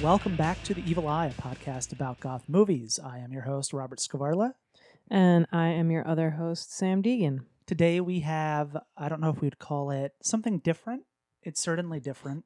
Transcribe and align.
Welcome 0.00 0.36
back 0.36 0.62
to 0.64 0.74
the 0.74 0.82
Evil 0.88 1.06
Eye, 1.06 1.26
a 1.26 1.30
podcast 1.42 1.92
about 1.92 2.18
goth 2.18 2.48
movies. 2.48 2.98
I 3.04 3.18
am 3.18 3.32
your 3.32 3.42
host 3.42 3.72
Robert 3.72 3.98
Skvarla. 3.98 4.54
And 5.10 5.46
I 5.52 5.68
am 5.68 5.90
your 5.90 6.06
other 6.08 6.30
host, 6.30 6.70
Samm 6.70 7.02
Deighan. 7.04 7.40
Today 7.66 8.00
we 8.00 8.20
have 8.20 8.76
I 8.96 9.08
don't 9.08 9.20
know 9.20 9.28
if 9.30 9.40
we'd 9.40 9.58
call 9.58 9.90
it 9.90 10.12
something 10.22 10.58
different. 10.58 11.02
It's 11.42 11.60
certainly 11.60 12.00
different. 12.00 12.44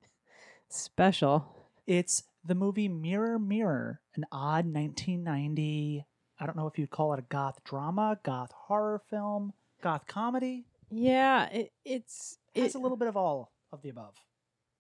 Special. 0.69 1.47
It's 1.87 2.25
the 2.45 2.55
movie 2.57 2.89
Mirror 2.89 3.39
Mirror, 3.39 4.01
an 4.17 4.25
odd 4.33 4.67
1990. 4.67 6.05
I 6.41 6.47
don't 6.47 6.57
know 6.57 6.67
if 6.67 6.79
you'd 6.79 6.91
call 6.91 7.13
it 7.15 7.21
a 7.21 7.23
goth 7.23 7.63
drama, 7.65 8.19
goth 8.25 8.51
horror 8.53 9.01
film, 9.09 9.53
goth 9.83 10.07
comedy. 10.07 10.67
Yeah, 10.91 11.49
it, 11.51 11.73
it's 11.85 12.39
It 12.55 12.63
has 12.65 12.75
it- 12.75 12.79
a 12.79 12.81
little 12.81 12.97
bit 12.97 13.09
of 13.09 13.17
all 13.17 13.53
of 13.73 13.83
the 13.83 13.89
above. 13.91 14.15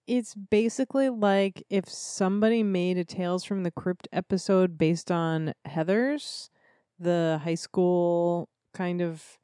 It's 0.06 0.34
basically 0.34 1.08
like 1.08 1.64
if 1.68 1.88
somebody 1.88 2.62
made 2.62 2.96
a 2.96 3.04
Tales 3.04 3.44
from 3.44 3.64
the 3.64 3.70
Crypt 3.72 4.06
episode 4.12 4.78
based 4.78 5.10
on 5.10 5.52
Heathers, 5.66 6.48
the 6.98 7.40
high 7.42 7.56
school 7.56 8.48
kind 8.72 9.00
of 9.00 9.38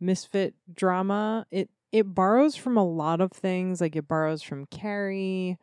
misfit 0.00 0.54
drama. 0.72 1.46
It 1.50 1.70
it 1.92 2.14
borrows 2.14 2.56
from 2.56 2.76
a 2.76 2.84
lot 2.84 3.20
of 3.20 3.32
things, 3.32 3.80
like 3.80 3.94
it 3.96 4.08
borrows 4.08 4.42
from 4.42 4.66
Carrie, 4.66 5.58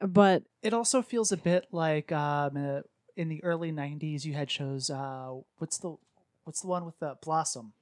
but 0.00 0.42
It 0.62 0.74
also 0.74 1.02
feels 1.02 1.32
a 1.32 1.36
bit 1.36 1.66
like 1.72 2.12
um, 2.12 2.56
uh, 2.56 2.80
in 3.16 3.28
the 3.28 3.42
early 3.42 3.72
'90s, 3.72 4.24
you 4.24 4.34
had 4.34 4.50
shows. 4.50 4.90
Uh, 4.90 5.34
what's 5.58 5.78
the 5.78 5.96
what's 6.44 6.60
the 6.60 6.68
one 6.68 6.84
with 6.84 6.98
the 6.98 7.16
Blossom? 7.22 7.72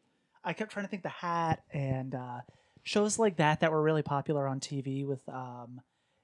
I 0.44 0.52
kept 0.52 0.72
trying 0.72 0.84
to 0.84 0.90
think 0.90 1.02
the 1.02 1.08
Hat 1.08 1.62
and 1.72 2.14
uh, 2.14 2.40
shows 2.84 3.18
like 3.18 3.36
that 3.38 3.60
that 3.60 3.72
were 3.72 3.82
really 3.82 4.02
popular 4.02 4.46
on 4.46 4.60
TV 4.60 5.04
with 5.06 5.26
um, 5.28 5.80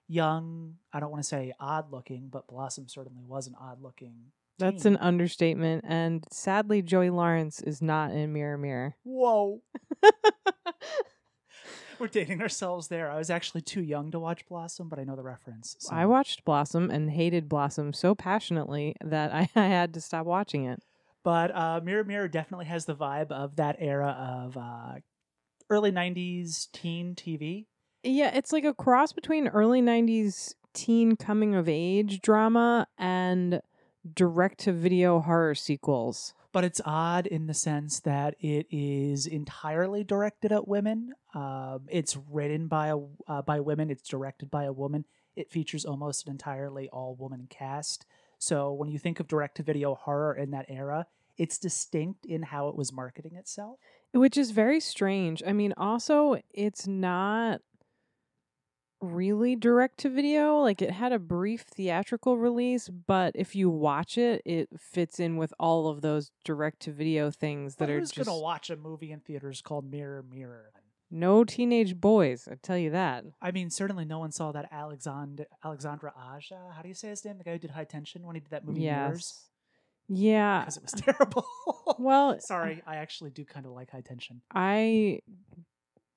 young. 0.09 0.77
I 0.93 1.01
don't 1.01 1.11
want 1.11 1.23
to 1.23 1.29
say 1.29 1.53
odd 1.59 1.91
looking, 1.91 2.29
but 2.31 2.47
Blossom 2.47 2.87
certainly 2.89 3.25
was 3.27 3.47
an 3.47 3.55
odd 3.61 3.83
looking. 3.83 4.33
that's 4.59 4.85
an 4.85 4.97
understatement. 4.99 5.85
And 5.89 6.25
sadly, 6.31 6.83
Joey 6.83 7.11
Lawrence 7.11 7.61
is 7.63 7.81
not 7.83 8.13
in 8.13 8.33
Mirror 8.33 8.59
Mirror. 8.59 8.95
whoa. 9.03 9.63
We're 11.99 12.07
dating 12.09 12.41
ourselves 12.41 12.89
there. 12.89 13.11
I 13.11 13.19
was 13.19 13.29
actually 13.29 13.61
too 13.61 13.83
young 13.83 14.11
to 14.13 14.19
watch 14.19 14.47
Blossom, 14.49 14.89
but 14.89 14.99
I 14.99 15.05
know 15.05 15.17
the 15.17 15.23
reference. 15.23 15.77
so- 15.81 15.95
I 15.95 16.07
watched 16.07 16.47
Blossom 16.47 16.91
and 16.91 17.11
hated 17.11 17.47
Blossom 17.47 17.93
so 17.93 18.15
passionately 18.15 18.97
that 19.05 19.35
I, 19.35 19.51
I 19.57 19.67
had 19.67 19.93
to 19.95 20.01
stop 20.01 20.25
watching 20.25 20.65
it. 20.65 20.83
But 21.23 21.55
uh, 21.55 21.83
Mirror 21.85 22.05
Mirror 22.05 22.29
definitely 22.29 22.65
has 22.67 22.87
the 22.87 22.95
vibe 22.95 23.31
of 23.31 23.57
that 23.57 23.77
era 23.81 24.17
of 24.47 24.57
uh, 24.57 24.95
early 25.71 25.93
'90s 25.93 26.71
teen 26.73 27.15
TV. 27.15 27.67
Yeah, 28.03 28.35
it's 28.35 28.53
like 28.53 28.65
a 28.65 28.73
cross 28.73 29.13
between 29.13 29.49
early 29.49 29.83
90s 29.83 30.55
teen 30.73 31.17
coming 31.17 31.55
of 31.55 31.69
age 31.69 32.21
drama 32.21 32.87
and 32.97 33.61
direct 34.15 34.61
to 34.61 34.73
video 34.73 35.21
horror 35.21 35.55
sequels. 35.55 36.33
But 36.53 36.65
it's 36.65 36.81
odd 36.85 37.27
in 37.27 37.47
the 37.47 37.55
sense 37.55 38.01
that 38.01 38.35
it 38.41 38.67
is 38.71 39.27
entirely 39.27 40.03
directed 40.03 40.51
at 40.51 40.67
women. 40.67 41.13
Um, 41.35 41.83
it's 41.89 42.17
written 42.17 42.67
by 42.67 42.89
a 42.89 42.99
uh, 43.29 43.43
by 43.43 43.61
women. 43.61 43.91
It's 43.91 44.09
directed 44.09 44.51
by 44.51 44.65
a 44.65 44.73
woman. 44.73 45.05
It 45.37 45.51
features 45.51 45.85
almost 45.85 46.27
an 46.27 46.33
entirely 46.33 46.89
all 46.89 47.15
woman 47.15 47.47
cast. 47.51 48.05
So 48.39 48.73
when 48.73 48.89
you 48.89 48.99
think 48.99 49.21
of 49.21 49.29
direct 49.29 49.59
to 49.59 49.63
video 49.63 49.95
horror 49.95 50.35
in 50.35 50.51
that 50.51 50.67
era, 50.69 51.07
it's 51.37 51.57
distinct 51.57 52.27
in 52.27 52.43
how 52.43 52.69
it 52.69 52.75
was 52.75 52.93
marketing 52.93 53.37
itself. 53.37 53.79
Which 54.13 54.37
is 54.37 54.51
very 54.51 54.81
strange. 54.81 55.43
I 55.47 55.53
mean, 55.53 55.73
also, 55.77 56.41
it's 56.53 56.87
not 56.87 57.61
really 59.01 59.57
direct 59.57 59.99
to 59.99 60.11
video. 60.11 60.59
Like, 60.59 60.83
it 60.83 60.91
had 60.91 61.13
a 61.13 61.19
brief 61.19 61.63
theatrical 61.63 62.37
release, 62.37 62.89
but 62.89 63.33
if 63.35 63.55
you 63.57 63.71
watch 63.71 64.19
it, 64.19 64.43
it 64.45 64.69
fits 64.79 65.19
in 65.21 65.37
with 65.37 65.55
all 65.59 65.89
of 65.89 66.03
those 66.03 66.31
direct 66.45 66.81
to 66.81 66.93
video 66.93 67.31
things 67.31 67.77
that 67.77 67.87
But 67.87 67.91
are 67.93 67.99
who's 68.01 68.11
just 68.11 68.27
gonna 68.27 68.39
watch 68.39 68.69
a 68.69 68.77
movie 68.77 69.13
in 69.13 69.21
theaters 69.21 69.63
called 69.63 69.91
Mirror 69.91 70.25
Mirror? 70.31 70.73
no 71.13 71.43
teenage 71.43 71.97
boys. 72.01 72.47
I 72.49 72.55
tell 72.55 72.79
you 72.79 72.91
that. 72.91 73.25
I 73.43 73.51
mean, 73.51 73.69
certainly 73.71 74.05
no 74.05 74.21
one 74.21 74.31
saw 74.33 74.53
that 74.53 74.69
Alexander 74.71 75.47
Alexandra 75.65 76.13
Aja. 76.17 76.73
How 76.75 76.83
do 76.83 76.89
you 76.89 76.95
say 76.95 77.09
his 77.09 77.25
name? 77.25 77.39
The 77.39 77.45
guy 77.45 77.53
who 77.53 77.59
did 77.59 77.71
High 77.71 77.83
Tension 77.85 78.25
when 78.25 78.37
he 78.37 78.41
did 78.41 78.51
that 78.51 78.65
movie 78.65 78.81
Mirrors, 78.81 79.17
Yes. 79.17 79.50
Yeah. 80.13 80.61
because 80.61 80.77
it 80.77 80.83
was 80.83 80.93
terrible. 80.97 81.47
Well, 81.99 82.39
sorry, 82.41 82.83
I 82.87 82.97
actually 82.97 83.31
do 83.31 83.45
kind 83.45 83.65
of 83.65 83.73
like 83.73 83.91
High 83.91 84.01
Tension. 84.03 84.43
I 84.55 85.21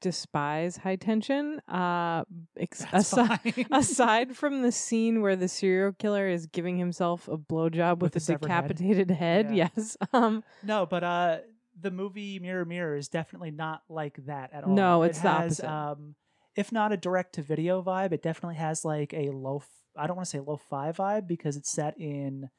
despise 0.02 0.76
high 0.78 0.98
tension. 0.98 1.62
Uh, 1.68 2.24
ex- 2.58 2.86
aside, 2.92 3.40
aside 3.72 4.36
from 4.36 4.62
the 4.62 4.72
scene 4.72 5.22
where 5.22 5.36
the 5.38 5.48
serial 5.48 5.94
killer 5.94 6.28
is 6.28 6.46
giving 6.48 6.78
himself 6.78 7.28
a 7.30 7.38
blowjob 7.38 8.00
with, 8.00 8.14
With 8.14 8.16
a 8.18 8.20
severed 8.20 8.50
head? 8.50 8.68
decapitated 8.68 9.12
head, 9.12 9.56
Yeah. 9.56 9.70
yes. 9.76 9.96
Um, 10.12 10.44
no, 10.62 10.86
but 10.86 11.04
uh, 11.04 11.38
the 11.80 11.90
movie 11.92 12.38
Mirror 12.40 12.66
Mirror 12.66 12.98
is 12.98 13.08
definitely 13.08 13.52
not 13.52 13.82
like 13.88 14.18
that 14.26 14.52
at 14.54 14.64
all. 14.66 14.76
No, 14.76 15.04
It 15.04 15.10
it's 15.12 15.22
the 15.22 15.30
opposite. 15.30 15.70
Um, 15.72 16.16
if 16.56 16.72
not 16.72 16.92
a 16.92 16.98
direct 16.98 17.36
to 17.36 17.42
video 17.42 17.82
vibe, 17.82 18.12
it 18.12 18.22
definitely 18.22 18.56
has 18.58 18.84
like 18.84 19.14
a 19.14 19.30
low. 19.30 19.58
f- 19.58 19.70
I 19.98 20.06
don't 20.08 20.16
want 20.18 20.26
to 20.28 20.30
say 20.30 20.40
low 20.40 20.58
fi 20.58 20.92
vibe 20.92 21.28
because 21.28 21.56
it's 21.56 21.72
set 21.72 21.98
in. 21.98 22.50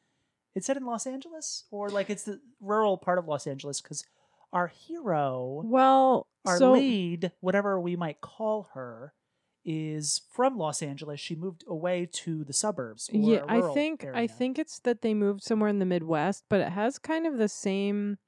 It's 0.55 0.67
set 0.67 0.77
in 0.77 0.87
Los 0.87 1.07
Angeles, 1.07 1.65
or 1.71 1.89
like 1.89 2.11
it's 2.11 2.23
the 2.23 2.41
rural 2.61 2.97
part 2.97 3.19
of 3.19 3.27
Los 3.27 3.47
Angeles, 3.47 3.81
because 3.81 4.05
our 4.53 4.69
hero. 4.69 5.63
well, 5.65 6.29
our 6.45 6.59
so 6.59 6.73
lead, 6.73 7.33
whatever 7.41 7.81
we 7.81 7.97
might 7.97 8.21
call 8.21 8.69
her, 8.75 9.13
is 9.65 10.23
from 10.31 10.57
Los 10.59 10.83
Angeles. 10.83 11.19
She 11.19 11.35
moved 11.35 11.65
away 11.67 12.09
to 12.13 12.45
the 12.45 12.53
suburbs. 12.53 13.11
Or 13.13 13.19
yeah, 13.19 13.45
I 13.49 13.61
think 13.73 14.07
I 14.15 14.27
think 14.27 14.59
it's 14.59 14.79
that 14.81 15.03
they 15.03 15.15
moved 15.15 15.43
somewhere 15.43 15.69
in 15.69 15.79
the 15.79 15.87
Midwest, 15.87 16.45
but 16.49 16.61
it 16.61 16.71
has 16.71 16.99
kind 16.99 17.27
of 17.27 17.39
the 17.39 17.49
same 17.49 18.19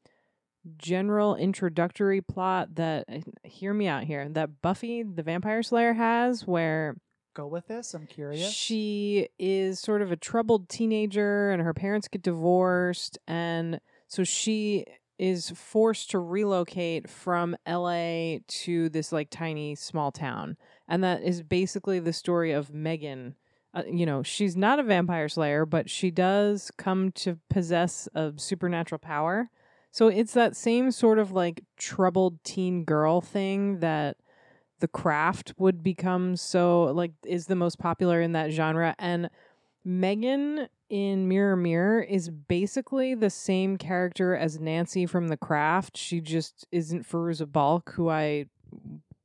general 0.78 1.36
introductory 1.36 2.20
plot 2.20 2.74
that 2.74 3.04
uh, 3.08 3.18
hear 3.44 3.72
me 3.72 3.86
out 3.86 4.04
here 4.04 4.28
that 4.28 4.60
Buffy 4.62 5.02
the 5.02 5.22
Vampire 5.22 5.62
Slayer 5.62 5.92
has 5.92 6.46
where 6.46 6.96
go 7.36 7.46
with 7.46 7.68
this. 7.68 7.94
I'm 7.94 8.06
curious. 8.06 8.50
She 8.50 9.28
is 9.38 9.78
sort 9.78 10.02
of 10.02 10.10
a 10.10 10.16
troubled 10.16 10.68
teenager, 10.68 11.50
and 11.50 11.62
her 11.62 11.74
parents 11.74 12.08
get 12.08 12.22
divorced, 12.22 13.18
and 13.28 13.80
so 14.08 14.24
she 14.24 14.86
is 15.18 15.50
forced 15.50 16.10
to 16.10 16.18
relocate 16.18 17.08
from 17.08 17.56
LA 17.68 18.38
to 18.48 18.88
this 18.88 19.12
like 19.12 19.28
tiny 19.30 19.74
small 19.74 20.10
town, 20.10 20.56
and 20.88 21.04
that 21.04 21.22
is 21.22 21.42
basically 21.42 22.00
the 22.00 22.12
story 22.12 22.52
of 22.52 22.72
Megan. 22.72 23.36
Uh, 23.74 23.82
you 23.86 24.06
know, 24.06 24.22
she's 24.22 24.56
not 24.56 24.78
a 24.78 24.82
vampire 24.82 25.28
slayer, 25.28 25.66
but 25.66 25.90
she 25.90 26.10
does 26.10 26.70
come 26.78 27.12
to 27.12 27.38
possess 27.50 28.08
a 28.14 28.32
supernatural 28.36 28.98
power. 28.98 29.50
So 29.90 30.08
it's 30.08 30.32
that 30.32 30.56
same 30.56 30.90
sort 30.90 31.18
of 31.18 31.32
like 31.32 31.62
troubled 31.76 32.42
teen 32.42 32.84
girl 32.84 33.20
thing 33.20 33.80
that 33.80 34.16
the 34.80 34.88
craft 34.88 35.54
would 35.58 35.82
become 35.82 36.36
so 36.36 36.84
like 36.84 37.12
is 37.24 37.46
the 37.46 37.56
most 37.56 37.78
popular 37.78 38.20
in 38.20 38.32
that 38.32 38.50
genre 38.50 38.94
and 38.98 39.30
Megan 39.84 40.68
in 40.90 41.28
Mirror 41.28 41.56
Mirror 41.56 42.02
is 42.02 42.28
basically 42.28 43.14
the 43.14 43.30
same 43.30 43.76
character 43.76 44.34
as 44.36 44.58
Nancy 44.58 45.06
from 45.06 45.28
The 45.28 45.36
Craft. 45.36 45.96
She 45.96 46.20
just 46.20 46.66
isn't 46.72 47.08
Fairuza 47.08 47.50
Balk, 47.50 47.92
who 47.92 48.08
I 48.10 48.46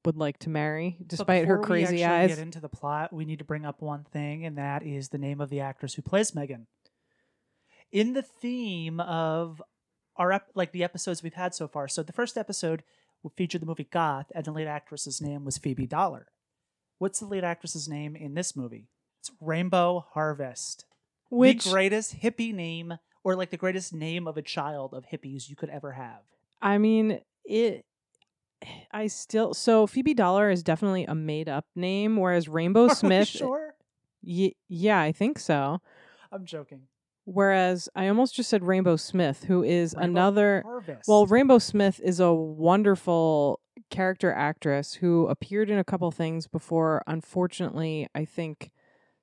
would 0.05 0.17
like 0.17 0.37
to 0.39 0.49
marry, 0.49 0.97
despite 1.05 1.45
her 1.45 1.57
before 1.57 1.75
we 1.75 1.83
crazy 1.83 2.03
actually 2.03 2.23
eyes. 2.23 2.29
Get 2.35 2.39
into 2.39 2.59
the 2.59 2.69
plot. 2.69 3.11
We 3.11 3.25
need 3.25 3.39
to 3.39 3.45
bring 3.45 3.65
up 3.65 3.81
one 3.81 4.03
thing, 4.03 4.45
and 4.45 4.55
that 4.57 4.83
is 4.83 5.09
the 5.09 5.17
name 5.17 5.41
of 5.41 5.49
the 5.49 5.59
actress 5.59 5.95
who 5.95 6.03
plays 6.03 6.35
Megan. 6.35 6.67
In 7.91 8.13
the 8.13 8.21
theme 8.21 8.99
of 8.99 9.61
our 10.17 10.31
ep- 10.31 10.51
like 10.53 10.71
the 10.71 10.83
episodes 10.83 11.23
we've 11.23 11.33
had 11.33 11.55
so 11.55 11.67
far. 11.67 11.87
So 11.87 12.03
the 12.03 12.13
first 12.13 12.37
episode 12.37 12.83
featured 13.29 13.61
the 13.61 13.65
movie 13.65 13.87
Goth, 13.91 14.31
and 14.33 14.43
the 14.45 14.51
lead 14.51 14.67
actress's 14.67 15.21
name 15.21 15.45
was 15.45 15.57
Phoebe 15.57 15.87
Dollar. 15.87 16.27
What's 16.97 17.19
the 17.19 17.25
lead 17.25 17.43
actress's 17.43 17.87
name 17.87 18.15
in 18.15 18.33
this 18.33 18.55
movie? 18.55 18.87
It's 19.19 19.31
Rainbow 19.39 20.05
Harvest. 20.13 20.85
which 21.29 21.63
the 21.65 21.71
greatest 21.71 22.21
hippie 22.21 22.53
name, 22.53 22.97
or 23.23 23.35
like 23.35 23.49
the 23.51 23.57
greatest 23.57 23.93
name 23.93 24.27
of 24.27 24.37
a 24.37 24.41
child 24.41 24.93
of 24.93 25.05
hippies 25.05 25.49
you 25.49 25.55
could 25.55 25.69
ever 25.69 25.91
have. 25.93 26.21
I 26.61 26.77
mean, 26.77 27.21
it. 27.45 27.85
I 28.91 29.07
still 29.07 29.53
so 29.55 29.87
Phoebe 29.87 30.13
Dollar 30.13 30.51
is 30.51 30.61
definitely 30.61 31.05
a 31.05 31.15
made 31.15 31.49
up 31.49 31.65
name, 31.75 32.17
whereas 32.17 32.47
Rainbow 32.47 32.85
Are 32.89 32.95
Smith. 32.95 33.27
sure? 33.27 33.73
Ye- 34.21 34.55
yeah, 34.69 35.01
I 35.01 35.11
think 35.11 35.39
so. 35.39 35.81
I'm 36.31 36.45
joking. 36.45 36.81
Whereas 37.25 37.87
I 37.95 38.07
almost 38.07 38.35
just 38.35 38.49
said 38.49 38.61
Rainbeaux 38.63 38.99
Smith, 38.99 39.45
who 39.45 39.63
is 39.63 39.93
Rainbow 39.95 40.09
another. 40.11 40.61
Harvest. 40.65 41.07
Well, 41.07 41.27
Rainbeaux 41.27 41.61
Smith 41.61 41.99
is 42.03 42.19
a 42.19 42.33
wonderful 42.33 43.59
character 43.89 44.31
actress 44.33 44.95
who 44.95 45.27
appeared 45.27 45.69
in 45.69 45.77
a 45.77 45.83
couple 45.83 46.09
things 46.11 46.47
before. 46.47 47.03
Unfortunately, 47.07 48.07
I 48.15 48.25
think 48.25 48.71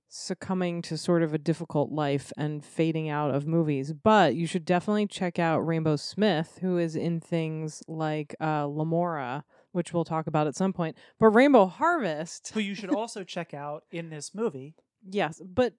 succumbing 0.08 0.80
to 0.80 0.96
sort 0.96 1.22
of 1.22 1.34
a 1.34 1.38
difficult 1.38 1.92
life 1.92 2.32
and 2.36 2.64
fading 2.64 3.08
out 3.10 3.34
of 3.34 3.46
movies. 3.46 3.92
But 3.92 4.34
you 4.34 4.46
should 4.46 4.64
definitely 4.64 5.06
check 5.06 5.38
out 5.38 5.66
Rainbeaux 5.66 5.98
Smith, 5.98 6.58
who 6.62 6.78
is 6.78 6.96
in 6.96 7.20
things 7.20 7.82
like 7.86 8.34
uh, 8.40 8.64
Lemora, 8.64 9.42
which 9.72 9.92
we'll 9.92 10.04
talk 10.04 10.26
about 10.26 10.46
at 10.46 10.56
some 10.56 10.72
point. 10.72 10.96
But 11.18 11.28
Rainbow 11.28 11.66
Harvest, 11.66 12.52
Who 12.54 12.60
you 12.60 12.74
should 12.74 12.90
also 12.94 13.22
check 13.22 13.52
out 13.52 13.84
in 13.90 14.08
this 14.08 14.34
movie. 14.34 14.74
yes, 15.06 15.42
but 15.44 15.74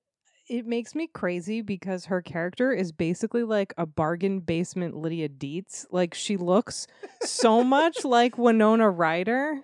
it 0.50 0.66
makes 0.66 0.96
me 0.96 1.07
crazy 1.07 1.62
because 1.62 2.06
her 2.06 2.22
character 2.22 2.72
is 2.74 2.92
basically 2.92 3.44
like 3.44 3.74
a 3.78 3.86
bargain 3.86 4.40
basement 4.40 4.98
Lydia 4.98 5.30
Deetz. 5.30 5.86
Like 5.92 6.13
she 6.13 6.36
looks 6.38 6.88
so 7.22 7.63
much 7.63 8.04
like 8.04 8.38
Winona 8.38 8.90
Ryder. 8.90 9.62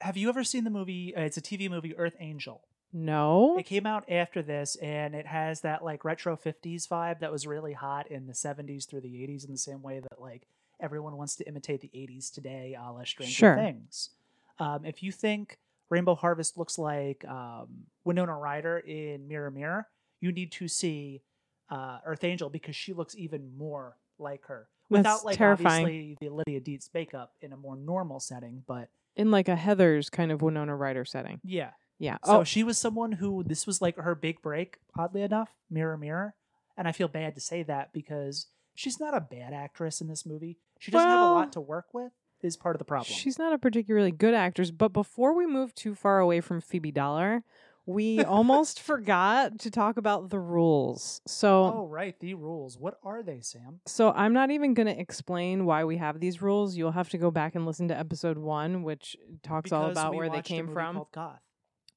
Have 0.00 0.16
you 0.16 0.28
ever 0.28 0.42
seen 0.44 0.64
the 0.64 0.70
movie? 0.70 1.14
Uh, 1.14 1.22
it's 1.22 1.36
a 1.36 1.42
TV 1.42 1.70
movie, 1.70 1.96
Earth 1.96 2.16
Angel. 2.18 2.62
No. 2.92 3.56
It 3.56 3.66
came 3.66 3.86
out 3.86 4.10
after 4.10 4.42
this, 4.42 4.74
and 4.76 5.14
it 5.14 5.26
has 5.26 5.60
that 5.60 5.84
like 5.84 6.04
retro 6.04 6.36
'50s 6.36 6.88
vibe 6.88 7.20
that 7.20 7.30
was 7.30 7.46
really 7.46 7.72
hot 7.72 8.10
in 8.10 8.26
the 8.26 8.32
'70s 8.32 8.88
through 8.88 9.02
the 9.02 9.08
'80s, 9.08 9.44
in 9.44 9.52
the 9.52 9.58
same 9.58 9.80
way 9.82 10.00
that 10.00 10.20
like 10.20 10.48
everyone 10.80 11.16
wants 11.16 11.36
to 11.36 11.46
imitate 11.46 11.80
the 11.82 11.90
'80s 11.94 12.32
today, 12.32 12.76
a 12.78 12.90
la 12.90 13.04
Stranger 13.04 13.32
Sure. 13.32 13.56
Things. 13.56 14.10
Um, 14.58 14.84
if 14.84 15.02
you 15.02 15.12
think 15.12 15.58
Rainbow 15.88 16.16
Harvest 16.16 16.58
looks 16.58 16.78
like 16.78 17.24
um, 17.28 17.68
Winona 18.04 18.36
Ryder 18.36 18.78
in 18.78 19.28
Mirror 19.28 19.52
Mirror, 19.52 19.86
you 20.20 20.32
need 20.32 20.52
to 20.52 20.68
see 20.68 21.22
uh, 21.70 21.98
Earth 22.04 22.24
Angel 22.24 22.48
because 22.50 22.76
she 22.76 22.92
looks 22.92 23.16
even 23.16 23.56
more 23.56 23.96
like 24.18 24.44
her. 24.46 24.68
Without 24.88 25.12
That's 25.14 25.24
like 25.24 25.38
terrifying. 25.38 25.84
obviously 25.84 26.16
the 26.20 26.34
Lydia 26.34 26.60
Deetz 26.60 26.90
makeup 26.92 27.32
in 27.40 27.52
a 27.52 27.56
more 27.56 27.76
normal 27.76 28.18
setting, 28.18 28.64
but 28.66 28.88
In 29.16 29.30
like 29.30 29.48
a 29.48 29.54
Heathers 29.54 30.10
kind 30.10 30.32
of 30.32 30.42
Winona 30.42 30.74
Ryder 30.74 31.04
setting. 31.04 31.40
yeah, 31.44 31.70
Yeah. 31.98 32.16
So 32.24 32.40
oh, 32.40 32.44
she 32.44 32.64
was 32.64 32.76
someone 32.76 33.12
who 33.12 33.44
this 33.44 33.66
was 33.66 33.80
like 33.80 33.96
her 33.96 34.14
big 34.16 34.42
break, 34.42 34.78
oddly 34.98 35.22
enough, 35.22 35.50
Mirror 35.70 35.98
Mirror. 35.98 36.34
And 36.76 36.88
I 36.88 36.92
feel 36.92 37.08
bad 37.08 37.34
to 37.36 37.40
say 37.40 37.62
that 37.64 37.92
because 37.92 38.46
she's 38.74 38.98
not 38.98 39.14
a 39.16 39.20
bad 39.20 39.52
actress 39.52 40.00
in 40.00 40.08
this 40.08 40.26
movie. 40.26 40.58
She 40.80 40.90
doesn't 40.90 41.08
have 41.08 41.20
a 41.20 41.32
lot 41.32 41.52
to 41.52 41.60
work 41.60 41.86
with, 41.92 42.10
is 42.42 42.56
part 42.56 42.74
of 42.74 42.78
the 42.78 42.84
problem. 42.86 43.14
she's 43.14 43.38
not 43.38 43.52
a 43.52 43.58
particularly 43.58 44.10
good 44.10 44.34
actress. 44.34 44.70
But 44.72 44.92
before 44.92 45.34
we 45.34 45.46
move 45.46 45.74
too 45.74 45.94
far 45.94 46.18
away 46.18 46.40
from 46.40 46.60
Phoebe 46.60 46.90
Dollar, 46.90 47.44
we 47.90 48.22
almost 48.24 48.80
forgot 48.80 49.58
to 49.60 49.70
talk 49.70 49.96
about 49.96 50.30
the 50.30 50.38
rules. 50.38 51.20
So. 51.26 51.72
oh, 51.74 51.86
right. 51.86 52.18
The 52.20 52.34
rules. 52.34 52.78
What 52.78 52.98
are 53.02 53.22
they, 53.22 53.40
Sam? 53.40 53.80
So 53.86 54.12
I'm 54.12 54.32
not 54.32 54.50
even 54.50 54.74
going 54.74 54.86
to 54.86 54.98
explain 54.98 55.64
why 55.64 55.84
we 55.84 55.96
have 55.96 56.20
these 56.20 56.40
rules. 56.40 56.76
You'll 56.76 56.92
have 56.92 57.08
to 57.10 57.18
go 57.18 57.30
back 57.30 57.54
and 57.54 57.66
listen 57.66 57.88
to 57.88 57.98
episode 57.98 58.38
one, 58.38 58.82
which 58.82 59.16
talks 59.42 59.72
all 59.72 59.90
about 59.90 60.14
where 60.14 60.30
they 60.30 60.42
came 60.42 60.72
from, 60.72 61.04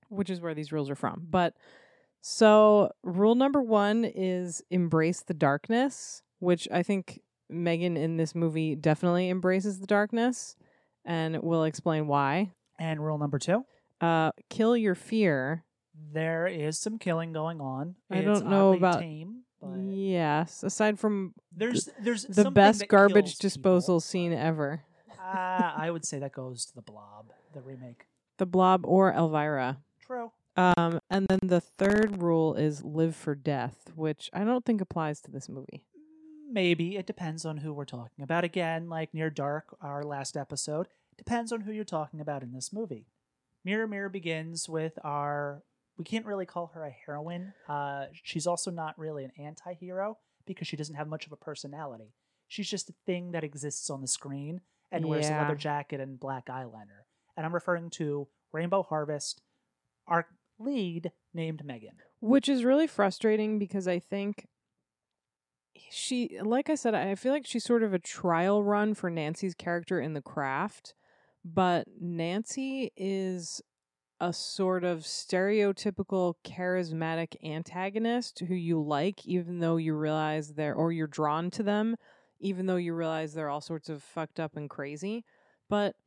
which 0.10 0.30
is 0.30 0.42
where 0.42 0.54
these 0.54 0.72
rules 0.72 0.90
are 0.90 0.96
from. 0.96 1.28
But 1.30 1.54
so 2.22 2.92
rule 3.04 3.36
number 3.36 3.62
one 3.62 4.06
is 4.06 4.64
embrace 4.70 5.22
the 5.22 5.34
darkness, 5.34 6.22
which 6.40 6.68
I 6.72 6.82
think 6.84 7.22
Megan 7.50 7.98
in 7.98 8.18
this 8.18 8.34
movie 8.34 8.76
definitely 8.76 9.30
embraces 9.30 9.80
the 9.80 9.88
darkness, 9.88 10.56
and 11.06 11.42
we'll 11.44 11.66
explain 11.66 12.08
why. 12.08 12.52
And 12.80 13.04
rule 13.04 13.18
number 13.18 13.38
two 13.38 13.66
Uh, 14.02 14.32
kill 14.50 14.76
your 14.76 14.96
fear. 14.96 15.64
There 16.14 16.48
is 16.48 16.80
some 16.80 16.98
killing 17.00 17.34
going 17.34 17.62
on. 17.62 17.96
I 18.10 18.18
It's 18.18 18.26
don't 18.40 18.50
know 18.50 18.74
about- 18.74 19.00
tame, 19.00 19.44
but 19.62 19.78
Yes, 19.80 20.64
aside 20.64 21.00
from 21.00 21.34
there's 21.52 21.90
there's 22.00 22.26
the 22.26 22.52
best 22.52 22.88
garbage 22.88 23.38
disposal 23.38 23.96
people. 23.96 24.02
scene 24.02 24.34
ever. 24.34 24.82
Ah, 25.20 25.74
I 25.78 25.90
would 25.92 26.06
say 26.06 26.20
that 26.20 26.34
goes 26.34 26.66
to 26.66 26.76
the 26.76 26.82
Blob, 26.82 27.32
the 27.54 27.62
remake. 27.62 28.08
The 28.38 28.46
Blob 28.46 28.86
or 28.86 29.14
Elvira. 29.14 29.78
True. 30.02 30.32
Um, 30.56 31.00
and 31.10 31.26
then 31.30 31.40
the 31.44 31.62
third 31.62 32.22
rule 32.22 32.54
is 32.56 32.84
live 32.84 33.16
for 33.16 33.34
death, 33.36 33.92
which 33.96 34.30
I 34.34 34.44
don't 34.44 34.64
think 34.66 34.82
applies 34.82 35.20
to 35.22 35.32
this 35.32 35.48
movie. 35.50 35.84
Maybe 36.52 36.98
it 36.98 37.08
depends 37.08 37.46
on 37.46 37.58
who 37.58 37.74
we're 37.74 37.86
talking 37.86 38.24
about. 38.24 38.44
Again, 38.44 38.88
like 38.90 39.14
Near 39.14 39.32
Dark, 39.32 39.76
our 39.82 40.04
last 40.04 40.38
episode, 40.38 40.88
depends 41.18 41.52
on 41.52 41.62
who 41.62 41.72
you're 41.72 41.84
talking 41.84 42.20
about 42.20 42.44
in 42.44 42.54
this 42.54 42.72
movie. 42.72 43.08
Mirror 43.64 43.88
Mirror 43.88 44.10
begins 44.10 44.68
with 44.70 45.00
our. 45.04 45.64
We 45.98 46.04
can't 46.04 46.26
really 46.26 46.46
call 46.46 46.72
her 46.74 46.86
a 46.86 46.92
heroine. 47.06 47.54
Uh, 47.70 48.06
she's 48.24 48.48
also 48.48 48.72
not 48.72 48.98
really 48.98 49.24
an 49.24 49.32
anti 49.38 49.74
hero 49.74 50.18
because 50.46 50.68
she 50.68 50.76
doesn't 50.76 50.96
have 50.96 51.08
much 51.08 51.26
of 51.26 51.32
a 51.32 51.38
personality. 51.38 52.14
She's 52.48 52.70
just 52.70 52.90
a 52.90 52.94
thing 53.06 53.32
that 53.32 53.44
exists 53.44 53.90
on 53.90 54.02
the 54.02 54.08
screen 54.08 54.62
and 54.92 55.06
wears 55.06 55.28
a 55.28 55.32
leather 55.32 55.56
jacket 55.56 56.00
and 56.00 56.20
black 56.20 56.48
eyeliner. 56.48 57.06
And 57.36 57.46
I'm 57.46 57.54
referring 57.54 57.90
to 57.92 58.28
Rainbow 58.52 58.84
Harvest, 58.84 59.42
our 60.08 60.28
lead 60.60 61.12
named 61.34 61.66
Megan. 61.66 61.98
Which 62.20 62.48
is 62.48 62.64
really 62.64 62.88
frustrating 62.88 63.58
because 63.60 63.88
I 63.88 64.00
think 64.00 64.48
she, 65.90 66.38
like 66.42 66.70
I 66.70 66.76
said, 66.76 66.94
I 66.94 67.16
feel 67.16 67.32
like 67.34 67.46
she's 67.46 67.64
sort 67.64 67.84
of 67.84 67.94
a 67.94 68.00
trial 68.00 68.64
run 68.64 68.94
for 68.94 69.10
Nancy's 69.10 69.56
character 69.56 70.00
in 70.00 70.14
The 70.14 70.22
Craft, 70.22 70.94
but 71.44 71.88
Nancy 72.00 72.92
is 72.96 73.62
a 74.24 74.32
sort 74.32 74.86
of 74.86 75.00
stereotypical 75.00 76.36
charismatic 76.46 77.36
antagonist 77.44 78.40
who 78.40 78.56
you 78.56 78.82
like, 78.82 79.26
even 79.26 79.60
though 79.60 79.76
you 79.76 79.94
realize 79.94 80.54
they're, 80.54 80.74
or 80.74 80.94
you're 80.94 81.08
drawn 81.08 81.52
to 81.52 81.62
them, 81.62 81.98
even 82.40 82.66
though 82.66 82.78
you 82.78 82.94
realize 82.94 83.34
they're 83.34 83.50
all 83.50 83.60
sorts 83.60 83.90
of 83.90 84.02
fucked 84.02 84.40
up 84.40 84.56
and 84.56 84.70
crazy. 84.70 85.26
But 85.70 85.98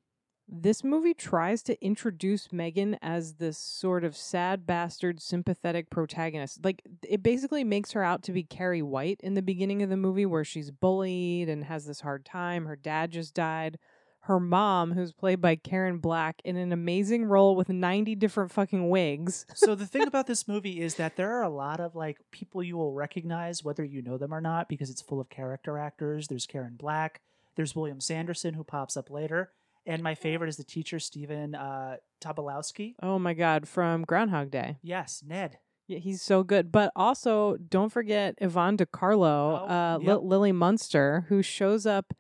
this 0.48 0.82
movie 0.82 1.12
tries 1.12 1.62
to 1.64 1.84
introduce 1.84 2.50
Megan 2.50 2.96
as 3.02 3.34
this 3.34 3.58
sort 3.58 4.02
of 4.02 4.16
sad 4.16 4.66
bastard 4.66 5.20
sympathetic 5.20 5.90
protagonist. 5.90 6.64
Like 6.64 6.80
it 7.06 7.22
basically 7.22 7.64
makes 7.64 7.92
her 7.92 8.02
out 8.02 8.22
to 8.22 8.32
be 8.32 8.44
Carrie 8.44 8.80
White 8.80 9.20
in 9.22 9.34
the 9.34 9.42
beginning 9.42 9.82
of 9.82 9.90
the 9.90 9.96
movie 9.99 10.25
where 10.25 10.44
she's 10.44 10.70
bullied 10.70 11.50
and 11.50 11.64
has 11.64 11.85
this 11.85 12.00
hard 12.00 12.25
time. 12.25 12.64
Her 12.64 12.76
dad 12.76 13.11
just 13.11 13.35
died. 13.35 13.78
Her 14.26 14.40
mom, 14.40 14.92
who's 14.92 15.12
played 15.12 15.40
by 15.40 15.54
Karen 15.54 15.99
Black 15.99 16.40
in 16.45 16.56
an 16.56 16.73
amazing 16.73 17.26
role 17.26 17.54
with 17.54 17.68
90 17.68 18.16
different 18.16 18.50
fucking 18.50 18.88
wigs. 18.88 19.47
so 19.54 19.75
the 19.76 19.87
thing 19.87 20.06
about 20.06 20.26
this 20.26 20.49
movie 20.49 20.80
is 20.80 20.97
that 20.97 21.14
there 21.16 21.33
are 21.38 21.42
a 21.45 21.49
lot 21.49 21.78
of 21.78 21.95
like 21.95 22.18
people 22.33 22.61
you 22.62 22.76
will 22.76 22.92
recognize 22.92 23.62
whether 23.62 23.85
you 23.85 24.02
know 24.02 24.18
them 24.18 24.35
or 24.35 24.40
not 24.40 24.68
because 24.68 24.90
it's 24.90 25.00
full 25.00 25.21
of 25.21 25.28
character 25.28 25.78
actors. 25.78 26.26
There's 26.26 26.45
Karen 26.47 26.75
Black, 26.76 27.21
there's 27.54 27.76
William 27.76 28.00
Sanderson 28.00 28.54
who 28.54 28.64
pops 28.64 28.97
up 28.97 29.11
later, 29.11 29.52
and 29.87 30.02
my 30.02 30.16
favorite 30.16 30.49
is 30.49 30.56
the 30.56 30.64
teacher 30.64 30.99
Stephen 30.99 31.54
uh, 31.54 31.99
Tobolowsky. 32.21 32.95
Oh 33.00 33.21
my 33.21 33.33
god, 33.33 33.68
from 33.68 34.02
Groundhog 34.02 34.50
Day. 34.50 34.78
Yes, 34.83 35.23
Ned. 35.25 35.59
Yeah, 35.87 35.99
he's 35.99 36.21
so 36.21 36.42
good. 36.42 36.73
But 36.73 36.90
also, 36.97 37.56
don't 37.68 37.92
forget 37.92 38.35
Yvonne 38.38 38.75
De 38.75 38.87
Carlo, 38.87 39.61
Oh, 39.62 39.73
uh, 39.73 39.99
yep. 40.02 40.18
Lily 40.23 40.50
Munster, 40.50 41.26
who 41.28 41.42
shows 41.42 41.87
up. 41.87 42.12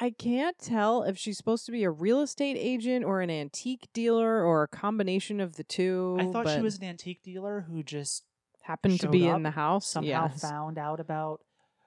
I 0.00 0.10
can't 0.10 0.58
tell 0.58 1.02
if 1.02 1.18
she's 1.18 1.36
supposed 1.36 1.66
to 1.66 1.72
be 1.72 1.82
a 1.84 1.90
real 1.90 2.20
estate 2.20 2.56
agent 2.58 3.04
or 3.04 3.20
an 3.20 3.30
antique 3.30 3.88
dealer 3.92 4.44
or 4.44 4.62
a 4.62 4.68
combination 4.68 5.40
of 5.40 5.56
the 5.56 5.64
two. 5.64 6.16
I 6.20 6.26
thought 6.26 6.48
she 6.48 6.60
was 6.60 6.78
an 6.78 6.84
antique 6.84 7.22
dealer 7.22 7.66
who 7.68 7.82
just 7.82 8.24
happened 8.62 9.00
to 9.00 9.08
be 9.08 9.28
up, 9.28 9.36
in 9.36 9.42
the 9.42 9.50
house. 9.50 9.86
somehow 9.86 10.28
yes. 10.30 10.40
found 10.40 10.78
out 10.78 11.00
about 11.00 11.40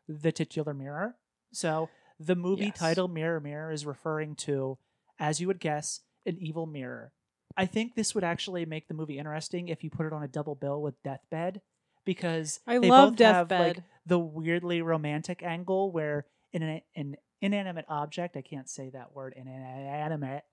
the 0.10 0.32
titular 0.32 0.74
mirror. 0.74 1.16
So 1.54 1.90
the 2.20 2.36
movie 2.36 2.66
Yes. 2.66 2.78
title 2.80 3.08
Mirror 3.08 3.40
Mirror 3.42 3.72
is 3.72 3.86
referring 3.86 4.36
to, 4.38 4.78
as 5.20 5.40
you 5.40 5.48
would 5.48 5.60
guess, 5.60 6.02
an 6.26 6.38
evil 6.38 6.66
mirror. 6.66 7.14
I 7.56 7.66
think 7.66 7.96
this 7.96 8.14
would 8.16 8.24
actually 8.24 8.66
make 8.66 8.88
the 8.88 8.94
movie 8.94 9.20
interesting 9.20 9.68
if 9.68 9.84
you 9.84 9.90
put 9.90 10.06
it 10.06 10.14
on 10.14 10.24
a 10.24 10.28
double 10.28 10.56
bill 10.56 10.82
with 10.82 11.02
Deathbed, 11.04 11.62
because 12.06 12.60
I 12.66 12.80
they 12.80 12.90
love 12.90 13.16
both 13.16 13.20
have 13.20 13.52
like 13.52 13.60
Deathbed. 13.60 13.84
the 14.06 14.20
weirdly 14.20 14.82
romantic 14.82 15.44
angle 15.44 15.92
where 15.92 16.26
in 16.54 16.64
an, 16.64 16.82
an 16.96 17.16
inanimate 17.42 17.86
object, 17.90 18.38
I 18.38 18.42
can't 18.42 18.70
say 18.70 18.90
that 18.92 19.14
word, 19.14 19.34
inanimate, 19.36 20.44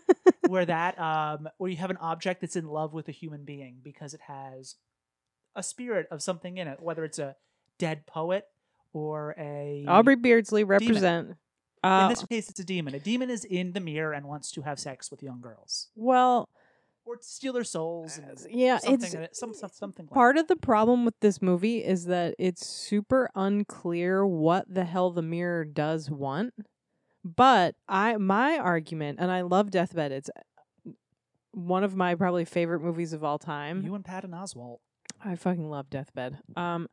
where 0.48 0.64
that 0.66 0.98
um 0.98 1.48
where 1.58 1.70
you 1.70 1.76
have 1.76 1.90
an 1.90 1.98
object 1.98 2.40
that's 2.40 2.56
in 2.56 2.66
love 2.66 2.92
with 2.94 3.08
a 3.08 3.12
human 3.12 3.44
being 3.44 3.78
because 3.82 4.14
it 4.14 4.20
has 4.22 4.76
a 5.54 5.62
spirit 5.62 6.08
of 6.10 6.22
something 6.22 6.56
in 6.56 6.66
it, 6.68 6.80
whether 6.80 7.04
it's 7.04 7.18
a 7.18 7.36
dead 7.78 8.06
poet 8.06 8.46
or 8.92 9.34
a 9.38 9.84
Aubrey 9.86 10.16
Beardsley 10.16 10.64
represent. 10.64 11.28
In 11.84 11.90
Uh, 11.90 12.08
this 12.08 12.24
case, 12.24 12.50
it's 12.50 12.58
a 12.58 12.64
demon. 12.64 12.92
A 12.94 12.98
demon 12.98 13.30
is 13.30 13.44
in 13.44 13.72
the 13.72 13.78
mirror 13.80 14.12
and 14.12 14.26
wants 14.26 14.50
to 14.52 14.62
have 14.62 14.80
sex 14.80 15.10
with 15.12 15.22
young 15.22 15.40
girls 15.40 15.88
well, 15.94 16.48
or 17.08 17.16
steal 17.20 17.52
their 17.54 17.64
souls. 17.64 18.20
Yeah, 18.50 18.78
something, 18.78 19.22
it's 19.22 19.38
some, 19.40 19.54
some- 19.54 19.70
something. 19.72 20.06
Like 20.06 20.14
Part 20.14 20.36
of 20.36 20.46
the 20.48 20.56
problem 20.56 21.04
with 21.04 21.18
this 21.20 21.40
movie 21.40 21.84
is 21.84 22.04
that 22.06 22.34
it's 22.38 22.66
super 22.66 23.30
unclear 23.34 24.26
what 24.26 24.66
the 24.72 24.84
hell 24.84 25.10
the 25.10 25.22
mirror 25.22 25.64
does 25.64 26.10
want. 26.10 26.52
But 27.24 27.74
I 27.88 28.16
my 28.16 28.58
argument, 28.58 29.18
and 29.20 29.30
I 29.30 29.40
love 29.42 29.70
Deathbed. 29.70 30.12
It's 30.12 30.30
one 31.52 31.82
of 31.84 31.96
my 31.96 32.14
probably 32.14 32.44
favorite 32.44 32.80
movies 32.80 33.12
of 33.12 33.24
all 33.24 33.38
time. 33.38 33.82
you 33.82 33.94
and 33.94 34.04
Patton 34.04 34.30
Oswalt. 34.30 34.78
I 35.24 35.34
fucking 35.34 35.68
love 35.68 35.90
Deathbed. 35.90 36.38
Um, 36.56 36.88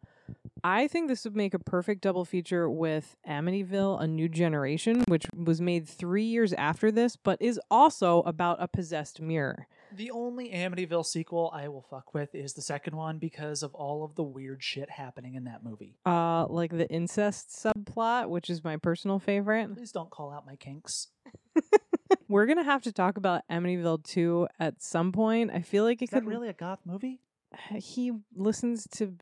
I 0.64 0.88
think 0.88 1.08
this 1.08 1.26
would 1.26 1.36
make 1.36 1.54
a 1.54 1.60
perfect 1.60 2.02
double 2.02 2.26
feature 2.26 2.68
with 2.70 3.16
Amityville: 3.30 4.02
A 4.02 4.08
New 4.08 4.28
Generation, 4.28 5.04
which 5.08 5.28
was 5.36 5.62
made 5.62 5.88
three 5.88 6.24
years 6.24 6.52
after 6.54 6.92
this, 6.92 7.16
but 7.16 7.40
is 7.42 7.60
also 7.70 8.22
about 8.24 8.58
a 8.60 8.68
possessed 8.68 9.22
mirror. 9.22 9.68
The 9.96 10.12
only 10.12 10.50
Amityville 10.50 11.06
sequel 11.06 11.50
I 11.54 11.70
will 11.70 11.86
fuck 11.90 12.14
with 12.14 12.36
is 12.36 12.54
the 12.54 12.62
second 12.62 12.98
one 12.98 13.18
because 13.18 13.64
of 13.64 13.74
all 13.74 14.04
of 14.04 14.16
the 14.16 14.24
weird 14.24 14.62
shit 14.62 14.90
happening 14.90 15.36
in 15.36 15.46
that 15.46 15.64
movie. 15.64 15.96
Uh, 16.06 16.46
like 16.48 16.72
the 16.72 16.90
incest 16.90 17.50
subplot, 17.50 18.28
which 18.28 18.50
is 18.50 18.62
my 18.62 18.76
personal 18.76 19.20
favorite. 19.20 19.74
Please 19.74 19.94
don't 19.94 20.10
call 20.10 20.34
out 20.34 20.46
my 20.46 20.58
kinks. 20.58 21.08
We're 22.28 22.46
gonna 22.46 22.66
have 22.66 22.82
to 22.82 22.92
talk 22.92 23.16
about 23.16 23.44
Amityville 23.50 24.04
2 24.04 24.50
at 24.60 24.84
some 24.84 25.14
point. 25.14 25.52
I 25.54 25.62
feel 25.62 25.86
like 25.86 26.02
it 26.02 26.06
Is 26.06 26.10
that 26.10 26.24
could 26.24 26.30
really 26.30 26.50
a 26.50 26.54
goth 26.54 26.80
movie? 26.86 27.22
he 27.76 28.12
listens 28.36 28.88
to 28.96 29.16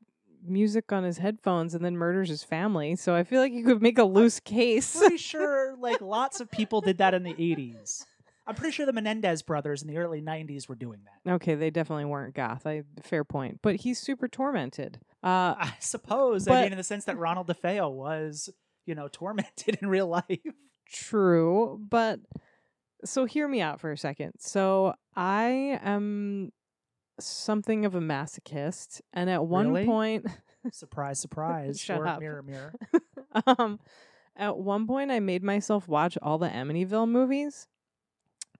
music 0.45 0.91
on 0.91 1.03
his 1.03 1.19
headphones 1.19 1.75
and 1.75 1.85
then 1.85 1.95
murders 1.95 2.29
his 2.29 2.43
family. 2.43 2.95
So 2.95 3.13
I 3.15 3.23
feel 3.23 3.41
like 3.41 3.53
you 3.53 3.63
could 3.63 3.81
make 3.81 3.99
a 3.99 4.03
loose 4.03 4.39
case. 4.39 4.97
Pretty 4.97 5.17
sure 5.17 5.75
like 5.77 6.01
lots 6.01 6.39
of 6.39 6.49
people 6.49 6.81
did 6.81 6.97
that 6.97 7.13
in 7.13 7.21
the 7.21 7.33
80s. 7.33 8.05
I'm 8.45 8.55
pretty 8.55 8.73
sure 8.73 8.85
the 8.85 8.93
Menendez 8.93 9.41
brothers 9.41 9.81
in 9.81 9.87
the 9.87 9.97
early 9.97 10.21
90s 10.21 10.67
were 10.67 10.75
doing 10.75 10.99
that. 11.05 11.33
okay, 11.35 11.55
they 11.55 11.69
definitely 11.69 12.05
weren't 12.05 12.35
goth. 12.35 12.67
I 12.67 12.83
fair 13.01 13.23
point. 13.23 13.59
But 13.61 13.77
he's 13.77 13.99
super 13.99 14.27
tormented. 14.27 14.99
Uh 15.23 15.55
I 15.59 15.73
suppose. 15.79 16.47
I 16.47 16.63
mean, 16.63 16.71
in 16.73 16.77
the 16.77 16.83
sense 16.83 17.05
that 17.05 17.17
Ronald 17.17 17.47
DeFeo 17.47 17.91
was, 17.91 18.49
you 18.85 18.95
know, 18.95 19.07
tormented 19.11 19.77
in 19.81 19.87
real 19.87 20.07
life. 20.07 20.39
True, 20.91 21.79
but 21.89 22.19
so 23.05 23.25
hear 23.25 23.47
me 23.47 23.61
out 23.61 23.79
for 23.79 23.91
a 23.91 23.97
second. 23.97 24.33
So 24.39 24.93
I 25.15 25.79
am 25.83 26.51
something 27.19 27.85
of 27.85 27.95
a 27.95 27.99
masochist, 27.99 29.01
and 29.13 29.29
at 29.29 29.45
one 29.45 29.69
Really? 29.71 29.85
point, 29.85 30.25
surprise, 30.71 31.19
surprise. 31.19 31.79
Shut 31.79 32.05
up. 32.05 32.19
Mirror, 32.19 32.43
mirror. 32.43 32.73
um, 33.45 33.79
at 34.35 34.57
one 34.57 34.87
point, 34.87 35.11
I 35.11 35.19
made 35.19 35.43
myself 35.43 35.87
watch 35.87 36.17
all 36.21 36.37
the 36.37 36.49
Amityville 36.49 37.09
movies. 37.09 37.67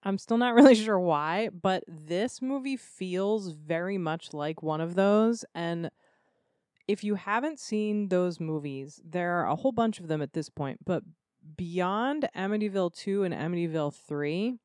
I'm 0.04 0.18
still 0.18 0.38
not 0.38 0.54
really 0.54 0.74
sure 0.74 0.98
why, 0.98 1.48
but 1.48 1.84
this 1.88 2.42
movie 2.42 2.76
feels 2.76 3.48
very 3.48 3.98
much 3.98 4.32
like 4.32 4.62
one 4.62 4.80
of 4.80 4.94
those. 4.94 5.44
And 5.54 5.90
if 6.86 7.02
you 7.02 7.14
haven't 7.14 7.58
seen 7.58 8.08
those 8.08 8.38
movies, 8.38 9.00
there 9.04 9.32
are 9.40 9.46
a 9.46 9.56
whole 9.56 9.72
bunch 9.72 10.00
of 10.00 10.08
them 10.08 10.20
at 10.20 10.34
this 10.34 10.50
point, 10.50 10.80
but 10.84 11.02
beyond 11.56 12.28
Amityville 12.36 12.94
2 12.94 13.24
and 13.24 13.34
Amityville 13.34 13.94
3, 13.94 14.58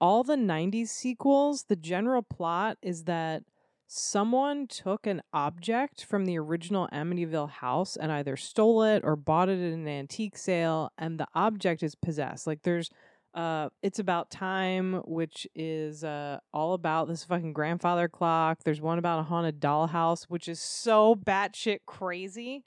all 0.00 0.24
the 0.24 0.36
90s 0.36 0.88
sequels, 0.88 1.64
the 1.64 1.76
general 1.76 2.22
plot 2.22 2.78
is 2.82 3.04
that 3.04 3.44
someone 3.86 4.66
took 4.66 5.06
an 5.06 5.22
object 5.32 6.04
from 6.04 6.24
the 6.24 6.38
original 6.38 6.88
Amityville 6.92 7.50
house 7.50 7.96
and 7.96 8.10
either 8.10 8.36
stole 8.36 8.82
it 8.82 9.02
or 9.04 9.16
bought 9.16 9.48
it 9.48 9.58
at 9.58 9.72
an 9.72 9.86
antique 9.86 10.36
sale, 10.36 10.90
and 10.98 11.18
the 11.18 11.28
object 11.34 11.82
is 11.82 11.94
possessed. 11.94 12.46
Like 12.46 12.62
there's 12.62 12.90
uh 13.34 13.68
It's 13.82 13.98
About 13.98 14.30
Time, 14.30 15.02
which 15.06 15.46
is 15.54 16.04
uh 16.04 16.38
all 16.52 16.74
about 16.74 17.08
this 17.08 17.24
fucking 17.24 17.52
grandfather 17.52 18.08
clock. 18.08 18.60
There's 18.64 18.80
one 18.80 18.98
about 18.98 19.20
a 19.20 19.24
haunted 19.24 19.60
dollhouse, 19.60 20.24
which 20.24 20.48
is 20.48 20.60
so 20.60 21.14
batshit 21.14 21.80
crazy. 21.86 22.64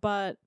But 0.00 0.38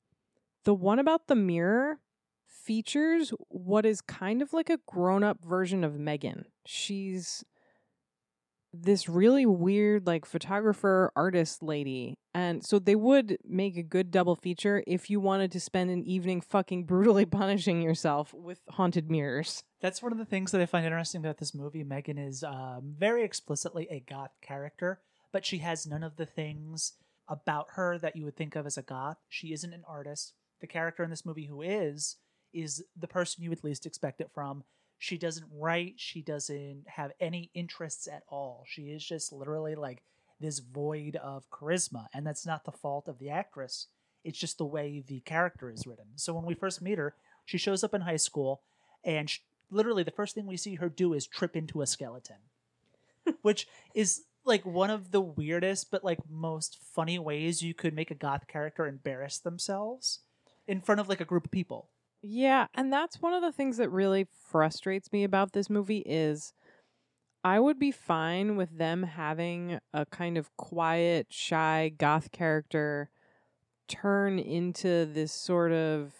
the 0.64 0.74
one 0.74 1.00
about 1.00 1.28
the 1.28 1.36
mirror 1.36 2.00
features 2.46 3.32
what 3.50 3.86
is 3.86 4.02
kind 4.02 4.42
of 4.42 4.54
like 4.54 4.70
a 4.70 4.80
grown 4.88 5.24
up 5.24 5.44
version 5.44 5.84
of 5.84 6.00
Megan. 6.00 6.46
She's 6.66 7.44
this 8.84 9.08
really 9.10 9.46
weird, 9.46 10.08
like 10.08 10.26
photographer 10.26 11.12
artist 11.16 11.62
lady. 11.64 12.16
And 12.34 12.66
so 12.66 12.80
they 12.80 12.96
would 12.96 13.38
make 13.46 13.78
a 13.78 13.84
good 13.84 14.12
double 14.12 14.36
feature 14.36 14.84
if 14.86 15.10
you 15.10 15.20
wanted 15.20 15.52
to 15.54 15.60
spend 15.60 15.90
an 15.90 16.04
evening 16.04 16.42
fucking 16.42 16.86
brutally 16.86 17.26
punishing 17.26 17.82
yourself 17.82 18.34
with 18.34 18.60
haunted 18.70 19.10
mirrors. 19.10 19.64
That's 19.82 20.02
one 20.02 20.12
of 20.12 20.18
the 20.18 20.26
things 20.26 20.52
that 20.52 20.62
I 20.62 20.66
find 20.66 20.86
interesting 20.86 21.22
about 21.22 21.38
this 21.38 21.54
movie. 21.54 21.84
Megan 21.84 22.18
is 22.18 22.44
um, 22.44 22.96
very 22.98 23.24
explicitly 23.24 23.88
a 23.90 24.00
goth 24.00 24.32
character, 24.42 25.00
but 25.32 25.46
she 25.46 25.60
has 25.60 25.86
none 25.86 26.04
of 26.04 26.18
the 26.18 26.26
things 26.26 26.94
about 27.28 27.68
her 27.76 27.98
that 27.98 28.16
you 28.16 28.26
would 28.26 28.36
think 28.36 28.56
of 28.56 28.66
as 28.66 28.78
a 28.78 28.82
goth. 28.82 29.18
She 29.30 29.54
isn't 29.54 29.74
an 29.74 29.84
artist. 29.88 30.34
The 30.62 30.68
character 30.68 31.04
in 31.04 31.10
this 31.10 31.26
movie 31.26 31.48
who 31.48 31.62
is, 31.62 32.18
is 32.54 32.84
the 32.98 33.08
person 33.08 33.44
you 33.44 33.50
would 33.50 33.64
least 33.64 33.86
expect 33.86 34.22
it 34.22 34.32
from. 34.34 34.64
She 35.06 35.20
doesn't 35.20 35.46
write, 35.54 35.94
she 35.98 36.24
doesn't 36.24 36.86
have 36.88 37.12
any 37.20 37.52
interests 37.54 38.08
at 38.08 38.24
all. 38.28 38.64
She 38.66 38.90
is 38.90 39.06
just 39.06 39.32
literally 39.32 39.76
like 39.76 40.02
this 40.40 40.58
void 40.58 41.16
of 41.18 41.48
charisma, 41.52 42.08
and 42.12 42.26
that's 42.26 42.44
not 42.44 42.66
the 42.66 42.72
fault 42.72 43.08
of 43.08 43.20
the 43.20 43.30
actress. 43.30 43.86
It's 44.24 44.40
just 44.40 44.58
the 44.58 44.66
way 44.66 45.04
the 45.06 45.20
character 45.20 45.70
is 45.70 45.86
written. 45.86 46.08
So 46.16 46.34
when 46.34 46.44
we 46.44 46.56
first 46.56 46.82
meet 46.82 46.98
her, 46.98 47.14
she 47.46 47.60
shows 47.60 47.84
up 47.84 47.94
in 47.94 48.02
high 48.02 48.16
school, 48.16 48.64
and 49.04 49.30
sh- 49.30 49.42
literally 49.70 50.02
the 50.02 50.10
first 50.10 50.34
thing 50.34 50.48
we 50.48 50.58
see 50.58 50.74
her 50.74 50.90
do 50.90 51.14
is 51.14 51.28
trip 51.28 51.56
into 51.56 51.84
a 51.84 51.86
skeleton, 51.86 52.38
which 53.44 53.68
is 53.94 54.24
like 54.44 54.66
one 54.66 54.90
of 54.90 55.12
the 55.12 55.22
weirdest 55.22 55.92
but 55.92 56.04
like 56.04 56.28
most 56.28 56.80
funny 56.82 57.20
ways 57.20 57.62
you 57.62 57.76
could 57.76 57.94
make 57.94 58.10
a 58.10 58.16
goth 58.16 58.48
character 58.48 58.88
embarrass 58.88 59.38
themselves 59.38 60.22
in 60.68 60.82
front 60.82 61.00
of 61.00 61.08
like 61.08 61.22
a 61.22 61.26
group 61.26 61.46
of 61.46 61.52
people. 61.52 61.90
Yeah, 62.28 62.66
and 62.74 62.92
that's 62.92 63.22
one 63.22 63.34
of 63.34 63.44
the 63.44 63.52
things 63.52 63.78
that 63.78 63.92
really 63.92 64.26
frustrates 64.50 65.14
me 65.14 65.24
about 65.24 65.54
this 65.54 65.70
movie 65.70 66.02
is 66.08 66.54
I 67.44 67.60
would 67.60 67.78
be 67.78 67.92
fine 67.92 68.56
with 68.56 68.80
them 68.80 69.04
having 69.04 69.78
a 69.94 70.08
kind 70.08 70.36
of 70.36 70.50
quiet, 70.58 71.28
shy 71.30 71.94
goth 71.96 72.32
character 72.32 73.12
turn 73.88 74.40
into 74.40 75.06
this 75.06 75.32
sort 75.32 75.72
of 75.72 76.14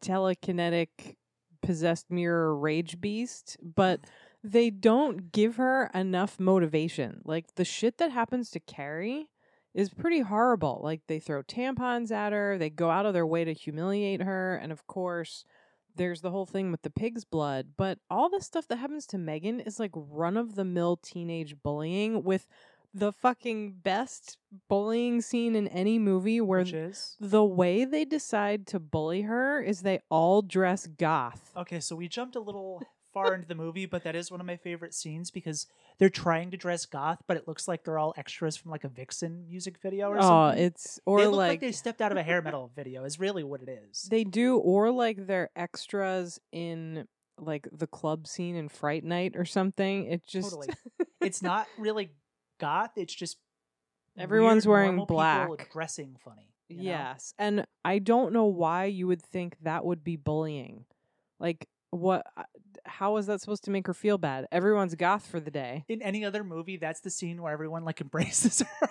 telekinetic 0.00 1.16
possessed 1.62 2.12
mirror 2.12 2.56
rage 2.56 3.00
beast, 3.00 3.56
but 3.60 4.02
mm-hmm. 4.02 4.50
they 4.50 4.70
don't 4.70 5.32
give 5.32 5.56
her 5.56 5.90
enough 5.92 6.38
motivation. 6.38 7.22
Like 7.24 7.56
the 7.56 7.64
shit 7.64 7.98
that 7.98 8.12
happens 8.12 8.52
to 8.52 8.60
Carrie 8.60 9.30
is 9.74 9.90
pretty 9.90 10.20
horrible. 10.20 10.80
Like 10.82 11.02
they 11.08 11.18
throw 11.18 11.42
tampons 11.42 12.10
at 12.10 12.32
her, 12.32 12.56
they 12.58 12.70
go 12.70 12.90
out 12.90 13.06
of 13.06 13.12
their 13.12 13.26
way 13.26 13.44
to 13.44 13.52
humiliate 13.52 14.22
her, 14.22 14.56
and 14.56 14.70
of 14.72 14.86
course, 14.86 15.44
there's 15.96 16.20
the 16.22 16.30
whole 16.30 16.46
thing 16.46 16.70
with 16.70 16.82
the 16.82 16.90
pig's 16.90 17.24
blood. 17.24 17.68
But 17.76 17.98
all 18.10 18.28
the 18.28 18.40
stuff 18.40 18.66
that 18.68 18.76
happens 18.78 19.06
to 19.08 19.18
Megan 19.18 19.60
is 19.60 19.78
like 19.78 19.92
run 19.94 20.36
of 20.36 20.54
the 20.54 20.64
mill 20.64 20.96
teenage 20.96 21.56
bullying 21.62 22.22
with 22.24 22.46
the 22.96 23.12
fucking 23.12 23.72
best 23.82 24.38
bullying 24.68 25.20
scene 25.20 25.56
in 25.56 25.66
any 25.68 25.98
movie 25.98 26.40
where 26.40 26.60
Which 26.60 26.72
is 26.72 27.16
the 27.18 27.44
way 27.44 27.84
they 27.84 28.04
decide 28.04 28.68
to 28.68 28.78
bully 28.78 29.22
her 29.22 29.60
is 29.60 29.82
they 29.82 30.00
all 30.10 30.42
dress 30.42 30.86
goth. 30.86 31.50
okay. 31.56 31.80
So 31.80 31.96
we 31.96 32.06
jumped 32.06 32.36
a 32.36 32.40
little 32.40 32.82
far 33.14 33.32
into 33.34 33.46
the 33.46 33.54
movie, 33.54 33.86
but 33.86 34.02
that 34.04 34.14
is 34.16 34.30
one 34.30 34.40
of 34.40 34.46
my 34.46 34.56
favorite 34.56 34.92
scenes 34.92 35.30
because 35.30 35.66
they're 35.98 36.10
trying 36.10 36.50
to 36.50 36.56
dress 36.56 36.84
goth, 36.84 37.22
but 37.26 37.36
it 37.36 37.48
looks 37.48 37.66
like 37.68 37.84
they're 37.84 37.98
all 37.98 38.12
extras 38.16 38.56
from 38.56 38.70
like 38.72 38.84
a 38.84 38.88
Vixen 38.88 39.46
music 39.46 39.78
video 39.80 40.08
or 40.10 40.18
Oh, 40.18 40.20
something. 40.20 40.64
it's 40.64 41.00
or 41.06 41.20
they 41.20 41.26
look 41.26 41.36
like, 41.36 41.48
like 41.52 41.60
they 41.60 41.72
stepped 41.72 42.02
out 42.02 42.10
of 42.12 42.18
a 42.18 42.22
hair 42.22 42.42
metal 42.42 42.70
video. 42.74 43.04
Is 43.04 43.18
really 43.18 43.44
what 43.44 43.62
it 43.62 43.68
is. 43.88 44.02
They 44.02 44.24
do, 44.24 44.58
or 44.58 44.90
like 44.90 45.26
they're 45.26 45.50
extras 45.56 46.38
in 46.52 47.06
like 47.38 47.66
the 47.72 47.86
club 47.86 48.26
scene 48.26 48.56
in 48.56 48.68
Fright 48.68 49.04
Night 49.04 49.34
or 49.36 49.44
something. 49.44 50.06
It 50.06 50.26
just 50.26 50.50
totally. 50.50 50.68
it's 51.22 51.42
not 51.42 51.66
really 51.78 52.10
goth. 52.60 52.90
It's 52.96 53.14
just 53.14 53.38
Everyone's 54.16 54.66
weird, 54.66 54.86
wearing 54.96 55.04
black. 55.06 55.72
dressing 55.72 56.16
funny. 56.24 56.52
you 56.68 56.76
know? 56.76 56.82
yes, 56.84 57.34
and 57.38 57.66
I 57.84 57.98
don't 57.98 58.32
know 58.32 58.44
why 58.46 58.84
you 58.84 59.06
would 59.08 59.22
think 59.22 59.56
that 59.62 59.84
would 59.84 60.04
be 60.04 60.16
bullying. 60.16 60.84
Like 61.40 61.68
what? 61.98 62.26
uh, 62.36 62.42
How 62.84 63.16
is 63.16 63.26
that 63.26 63.40
supposed 63.40 63.64
to 63.64 63.70
make 63.70 63.86
her 63.86 63.94
feel 63.94 64.18
bad? 64.18 64.46
Everyone's 64.52 64.94
goth 64.94 65.26
for 65.26 65.40
the 65.40 65.50
day. 65.50 65.84
In 65.88 66.02
any 66.02 66.24
other 66.24 66.44
movie, 66.44 66.76
that's 66.76 67.00
the 67.00 67.10
scene 67.10 67.40
where 67.42 67.52
everyone 67.52 67.84
like 67.84 68.00
embraces 68.02 68.60
her. 68.62 68.88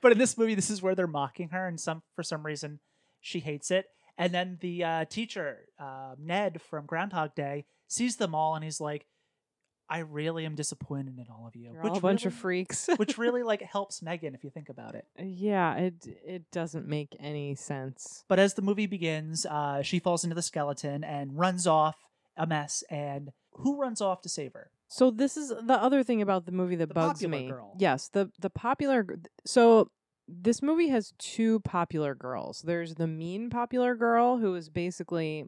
but 0.00 0.12
in 0.12 0.18
this 0.18 0.36
movie, 0.38 0.54
this 0.54 0.70
is 0.70 0.82
where 0.82 0.94
they're 0.94 1.06
mocking 1.06 1.48
her, 1.50 1.66
and 1.66 1.78
some 1.80 2.02
for 2.14 2.22
some 2.22 2.44
reason 2.44 2.80
she 3.20 3.40
hates 3.40 3.70
it. 3.70 3.86
And 4.16 4.32
then 4.32 4.58
the 4.60 4.84
uh, 4.84 5.04
teacher, 5.06 5.66
uh, 5.80 6.14
Ned 6.18 6.60
from 6.62 6.86
Groundhog 6.86 7.34
Day, 7.34 7.64
sees 7.88 8.16
them 8.16 8.34
all, 8.34 8.54
and 8.54 8.62
he's 8.62 8.80
like, 8.80 9.06
"I 9.90 9.98
really 9.98 10.44
am 10.46 10.54
disappointed 10.54 11.18
in 11.18 11.26
all 11.28 11.46
of 11.48 11.56
you." 11.56 11.72
You're 11.72 11.86
all 11.90 11.96
a 11.96 12.00
bunch 12.00 12.24
of 12.24 12.32
freaks. 12.32 12.88
which 12.96 13.18
really 13.24 13.42
like 13.42 13.62
helps 13.62 14.02
Megan 14.02 14.34
if 14.36 14.44
you 14.44 14.50
think 14.50 14.68
about 14.68 14.94
it. 14.94 15.06
yeah, 15.18 15.74
it 15.74 15.94
it 16.24 16.42
doesn't 16.52 16.86
make 16.86 17.16
any 17.18 17.56
sense. 17.56 18.24
But 18.28 18.38
as 18.38 18.54
the 18.54 18.62
movie 18.62 18.86
begins, 18.86 19.46
uh, 19.46 19.82
she 19.82 19.98
falls 19.98 20.22
into 20.22 20.36
the 20.36 20.42
skeleton 20.42 21.02
and 21.02 21.36
runs 21.36 21.66
off 21.66 21.96
a 22.36 22.46
mess. 22.46 22.82
And 22.90 23.32
who 23.52 23.76
runs 23.80 24.00
off 24.00 24.22
to 24.22 24.28
save 24.28 24.52
her? 24.54 24.70
So 24.88 25.10
this 25.10 25.36
is 25.36 25.48
the 25.48 25.74
other 25.80 26.02
thing 26.02 26.22
about 26.22 26.46
the 26.46 26.52
movie 26.52 26.76
that 26.76 26.88
The 26.88 26.94
bugs 26.94 27.20
popular 27.22 27.42
me. 27.42 27.48
girl. 27.48 27.76
Yes, 27.78 28.08
the 28.08 28.30
the 28.38 28.50
popular. 28.50 29.06
So 29.44 29.90
this 30.28 30.62
movie 30.62 30.88
has 30.88 31.12
two 31.18 31.60
popular 31.60 32.14
girls. 32.14 32.62
There's 32.62 32.94
the 32.94 33.06
mean 33.06 33.50
popular 33.50 33.94
girl 33.94 34.38
who 34.38 34.54
is 34.54 34.68
basically 34.68 35.46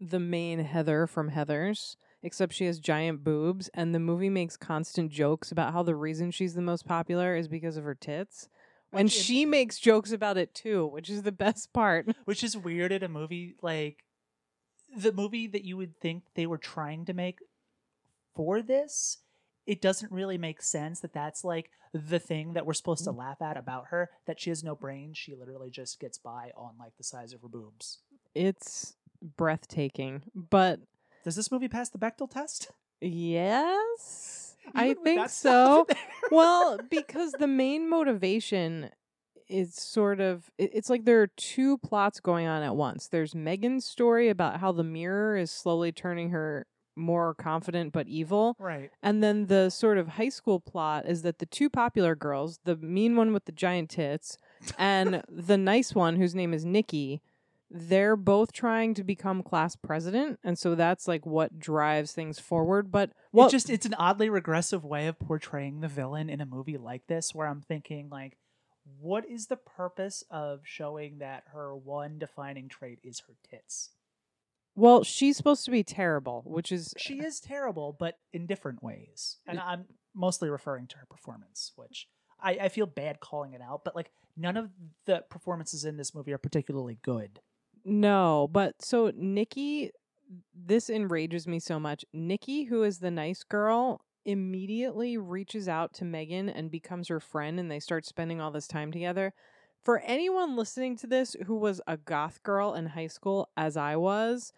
the 0.00 0.18
main 0.20 0.60
Heather 0.60 1.06
from 1.06 1.30
Heathers, 1.30 1.96
except 2.22 2.52
she 2.54 2.66
has 2.66 2.78
giant 2.78 3.24
boobs, 3.24 3.68
and 3.74 3.94
the 3.94 3.98
movie 3.98 4.28
makes 4.30 4.56
constant 4.56 5.10
jokes 5.10 5.50
about 5.50 5.72
how 5.72 5.82
the 5.82 5.96
reason 5.96 6.30
she's 6.30 6.54
the 6.54 6.62
most 6.62 6.86
popular 6.86 7.34
is 7.36 7.48
because 7.48 7.76
of 7.76 7.84
her 7.84 7.94
tits. 7.94 8.48
And 8.92 9.04
Which 9.06 9.16
in- 9.16 9.22
she 9.22 9.44
makes 9.44 9.78
jokes 9.78 10.12
about 10.12 10.36
it 10.38 10.54
too, 10.54 10.86
which 10.86 11.10
is 11.10 11.22
the 11.22 11.32
best 11.32 11.72
part. 11.72 12.08
Which 12.24 12.42
is 12.44 12.56
weird 12.56 12.90
in 12.92 13.02
a 13.02 13.08
movie 13.08 13.54
like 13.62 14.04
the 14.96 15.12
movie 15.12 15.46
that 15.46 15.64
you 15.64 15.76
would 15.76 15.98
think 16.00 16.24
they 16.34 16.46
were 16.46 16.58
trying 16.58 17.04
to 17.04 17.12
make 17.12 17.38
for 18.34 18.62
this 18.62 19.18
it 19.66 19.82
doesn't 19.82 20.10
really 20.10 20.38
make 20.38 20.62
sense 20.62 21.00
that 21.00 21.12
that's 21.12 21.44
like 21.44 21.70
the 21.92 22.18
thing 22.18 22.54
that 22.54 22.64
we're 22.64 22.72
supposed 22.72 23.04
to 23.04 23.10
mm-hmm. 23.10 23.20
laugh 23.20 23.42
at 23.42 23.56
about 23.56 23.86
her 23.88 24.10
that 24.26 24.40
she 24.40 24.50
has 24.50 24.64
no 24.64 24.74
brain 24.74 25.12
she 25.14 25.34
literally 25.34 25.70
just 25.70 26.00
gets 26.00 26.18
by 26.18 26.50
on 26.56 26.72
like 26.78 26.96
the 26.96 27.04
size 27.04 27.32
of 27.32 27.42
her 27.42 27.48
boobs 27.48 27.98
It's 28.34 28.94
breathtaking. 29.36 30.22
But 30.34 30.80
does 31.24 31.36
this 31.36 31.50
movie 31.50 31.68
pass 31.68 31.88
the 31.88 31.98
Bechdel 31.98 32.30
test 32.30 32.70
yes, 33.00 34.56
I 34.74 34.86
Even 34.86 34.96
with 34.96 35.04
think 35.04 35.28
so. 35.30 35.86
well, 36.30 36.78
because 36.90 37.32
the 37.32 37.46
main 37.46 37.88
motivation 37.88 38.90
is 39.48 39.74
sort 39.74 40.20
of 40.20 40.50
it's 40.58 40.90
like 40.90 41.04
there 41.04 41.22
are 41.22 41.26
two 41.26 41.78
plots 41.78 42.20
going 42.20 42.46
on 42.46 42.62
at 42.62 42.76
once. 42.76 43.08
There's 43.08 43.34
Megan's 43.34 43.84
story 43.84 44.28
about 44.28 44.60
how 44.60 44.72
the 44.72 44.84
mirror 44.84 45.36
is 45.36 45.50
slowly 45.50 45.92
turning 45.92 46.30
her 46.30 46.66
more 46.96 47.32
confident 47.34 47.92
but 47.92 48.08
evil. 48.08 48.56
right 48.58 48.90
And 49.02 49.22
then 49.22 49.46
the 49.46 49.70
sort 49.70 49.98
of 49.98 50.08
high 50.08 50.28
school 50.28 50.60
plot 50.60 51.06
is 51.06 51.22
that 51.22 51.38
the 51.38 51.46
two 51.46 51.70
popular 51.70 52.14
girls, 52.14 52.58
the 52.64 52.76
mean 52.76 53.16
one 53.16 53.32
with 53.32 53.44
the 53.44 53.52
giant 53.52 53.90
tits 53.90 54.36
and 54.76 55.22
the 55.28 55.56
nice 55.56 55.94
one 55.94 56.16
whose 56.16 56.34
name 56.34 56.52
is 56.52 56.64
Nikki, 56.64 57.22
they're 57.70 58.16
both 58.16 58.52
trying 58.52 58.94
to 58.94 59.04
become 59.04 59.42
class 59.42 59.76
president, 59.76 60.38
and 60.42 60.58
so 60.58 60.74
that's 60.74 61.06
like 61.06 61.26
what 61.26 61.58
drives 61.58 62.12
things 62.12 62.38
forward. 62.38 62.90
But 62.90 63.10
Well, 63.30 63.48
it 63.48 63.50
just 63.50 63.68
it's 63.68 63.84
an 63.84 63.94
oddly 63.94 64.30
regressive 64.30 64.84
way 64.84 65.06
of 65.06 65.18
portraying 65.18 65.80
the 65.80 65.88
villain 65.88 66.30
in 66.30 66.40
a 66.40 66.46
movie 66.46 66.78
like 66.78 67.06
this 67.08 67.34
where 67.34 67.46
I'm 67.46 67.60
thinking 67.60 68.08
like 68.10 68.38
what 69.00 69.24
is 69.28 69.46
the 69.46 69.56
purpose 69.56 70.24
of 70.30 70.60
showing 70.64 71.18
that 71.18 71.44
her 71.52 71.74
one 71.76 72.18
defining 72.18 72.68
trait 72.68 72.98
is 73.02 73.20
her 73.26 73.34
tits? 73.48 73.90
well, 74.78 75.02
she's 75.02 75.36
supposed 75.36 75.64
to 75.64 75.72
be 75.72 75.82
terrible, 75.82 76.44
which 76.46 76.70
is 76.70 76.94
She 76.96 77.14
is 77.14 77.40
terrible, 77.40 77.96
but 77.98 78.16
in 78.32 78.46
different 78.46 78.80
ways. 78.80 79.38
And 79.44 79.58
I'm 79.58 79.86
mostly 80.14 80.48
referring 80.48 80.86
to 80.88 80.98
her 80.98 81.06
performance, 81.10 81.72
which 81.74 82.06
I, 82.40 82.52
I 82.52 82.68
feel 82.68 82.86
bad 82.86 83.18
calling 83.18 83.54
it 83.54 83.60
out, 83.60 83.82
but 83.84 83.96
like 83.96 84.12
none 84.36 84.56
of 84.56 84.70
the 85.04 85.24
performances 85.28 85.84
in 85.84 85.96
this 85.96 86.14
movie 86.14 86.32
are 86.32 86.38
particularly 86.38 86.96
good. 87.02 87.40
No, 87.84 88.48
but 88.52 88.80
so 88.80 89.10
Nikki, 89.16 89.90
this 90.54 90.88
enrages 90.88 91.48
me 91.48 91.58
so 91.58 91.80
much. 91.80 92.04
Nikki, 92.12 92.64
who 92.64 92.84
is 92.84 93.00
the 93.00 93.10
nice 93.10 93.42
girl, 93.42 94.00
immediately 94.28 95.16
reaches 95.16 95.68
out 95.68 95.94
to 95.94 96.04
Megan 96.04 96.50
and 96.50 96.70
becomes 96.70 97.08
her 97.08 97.18
friend, 97.18 97.58
and 97.58 97.70
they 97.70 97.80
start 97.80 98.04
spending 98.04 98.40
all 98.40 98.50
this 98.50 98.68
time 98.68 98.92
together. 98.92 99.32
For 99.82 100.00
anyone 100.00 100.54
listening 100.54 100.96
to 100.98 101.06
this 101.06 101.34
who 101.46 101.56
was 101.56 101.80
a 101.86 101.96
goth 101.96 102.42
girl 102.42 102.74
in 102.74 102.86
high 102.86 103.06
school, 103.06 103.48
as 103.56 103.76
I 103.76 103.96
was, 103.96 104.52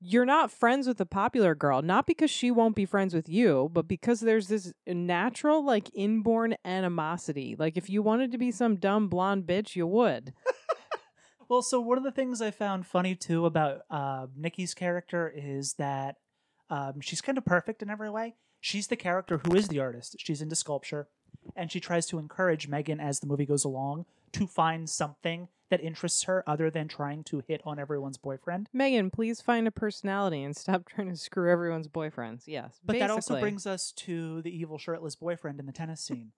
you're 0.00 0.24
not 0.24 0.52
friends 0.52 0.86
with 0.86 0.98
the 0.98 1.06
popular 1.06 1.56
girl, 1.56 1.82
not 1.82 2.06
because 2.06 2.30
she 2.30 2.52
won't 2.52 2.76
be 2.76 2.86
friends 2.86 3.14
with 3.14 3.28
you, 3.28 3.68
but 3.72 3.88
because 3.88 4.20
there's 4.20 4.46
this 4.46 4.72
natural, 4.86 5.64
like, 5.64 5.90
inborn 5.92 6.54
animosity. 6.64 7.56
Like, 7.58 7.76
if 7.76 7.90
you 7.90 8.00
wanted 8.00 8.30
to 8.30 8.38
be 8.38 8.52
some 8.52 8.76
dumb 8.76 9.08
blonde 9.08 9.44
bitch, 9.44 9.74
you 9.74 9.86
would. 9.86 10.32
Well, 11.48 11.62
so 11.62 11.80
one 11.80 11.98
of 11.98 12.04
the 12.04 12.10
things 12.10 12.40
I 12.40 12.50
found 12.50 12.86
funny 12.86 13.14
too 13.14 13.46
about 13.46 13.82
uh, 13.90 14.26
Nikki's 14.34 14.74
character 14.74 15.32
is 15.34 15.74
that 15.74 16.16
um, 16.70 17.00
she's 17.00 17.20
kind 17.20 17.36
of 17.38 17.44
perfect 17.44 17.82
in 17.82 17.90
every 17.90 18.10
way. 18.10 18.34
She's 18.64 18.86
the 18.86 18.96
character 18.96 19.42
who 19.44 19.54
is 19.54 19.68
the 19.68 19.78
artist. 19.78 20.16
She's 20.16 20.40
into 20.40 20.56
sculpture, 20.56 21.06
and 21.54 21.70
she 21.70 21.80
tries 21.80 22.06
to 22.06 22.18
encourage 22.18 22.66
Megan 22.66 22.98
as 22.98 23.20
the 23.20 23.26
movie 23.26 23.44
goes 23.44 23.62
along 23.62 24.06
to 24.32 24.46
find 24.46 24.88
something 24.88 25.48
that 25.68 25.82
interests 25.82 26.22
her 26.22 26.42
other 26.46 26.70
than 26.70 26.88
trying 26.88 27.24
to 27.24 27.42
hit 27.46 27.60
on 27.66 27.78
everyone's 27.78 28.16
boyfriend. 28.16 28.70
Megan, 28.72 29.10
please 29.10 29.42
find 29.42 29.68
a 29.68 29.70
personality 29.70 30.42
and 30.42 30.56
stop 30.56 30.88
trying 30.88 31.10
to 31.10 31.16
screw 31.16 31.52
everyone's 31.52 31.88
boyfriends. 31.88 32.44
Yes. 32.46 32.80
But 32.82 32.98
that 33.00 33.10
also 33.10 33.38
brings 33.38 33.66
us 33.66 33.92
to 33.96 34.40
the 34.40 34.56
evil 34.56 34.78
shirtless 34.78 35.14
boyfriend 35.14 35.60
in 35.60 35.66
the 35.66 35.72
tennis 35.72 36.00
scene, 36.00 36.32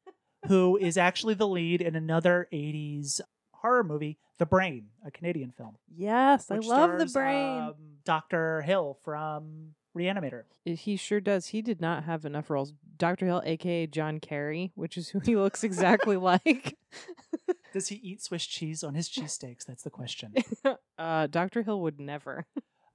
who 0.48 0.76
is 0.76 0.98
actually 0.98 1.34
the 1.34 1.46
lead 1.46 1.80
in 1.80 1.94
another 1.94 2.48
80s 2.52 3.20
horror 3.52 3.84
movie, 3.84 4.18
The 4.38 4.46
Brain, 4.46 4.88
a 5.04 5.12
Canadian 5.12 5.52
film. 5.52 5.76
Yes, 5.96 6.50
I 6.50 6.56
love 6.56 6.98
the 6.98 7.06
brain. 7.06 7.60
Um, 7.60 7.74
Dr. 8.04 8.62
Hill 8.62 8.98
from 9.04 9.76
Reanimator. 9.96 10.42
he 10.64 10.96
sure 10.96 11.20
does. 11.20 11.48
He 11.48 11.62
did 11.62 11.80
not 11.80 12.04
have 12.04 12.24
enough 12.24 12.50
roles. 12.50 12.72
Dr. 12.98 13.26
Hill, 13.26 13.42
aka 13.44 13.86
John 13.86 14.20
Kerry, 14.20 14.72
which 14.74 14.96
is 14.96 15.08
who 15.10 15.20
he 15.20 15.36
looks 15.36 15.64
exactly 15.64 16.16
like. 16.30 16.76
Does 17.72 17.88
he 17.88 17.96
eat 17.96 18.22
Swiss 18.22 18.46
cheese 18.46 18.82
on 18.82 18.94
his 18.94 19.08
cheesesteaks? 19.08 19.66
That's 19.66 19.82
the 19.82 19.90
question. 19.90 20.34
uh, 20.98 21.26
Dr. 21.26 21.62
Hill 21.62 21.80
would 21.82 22.00
never. 22.00 22.46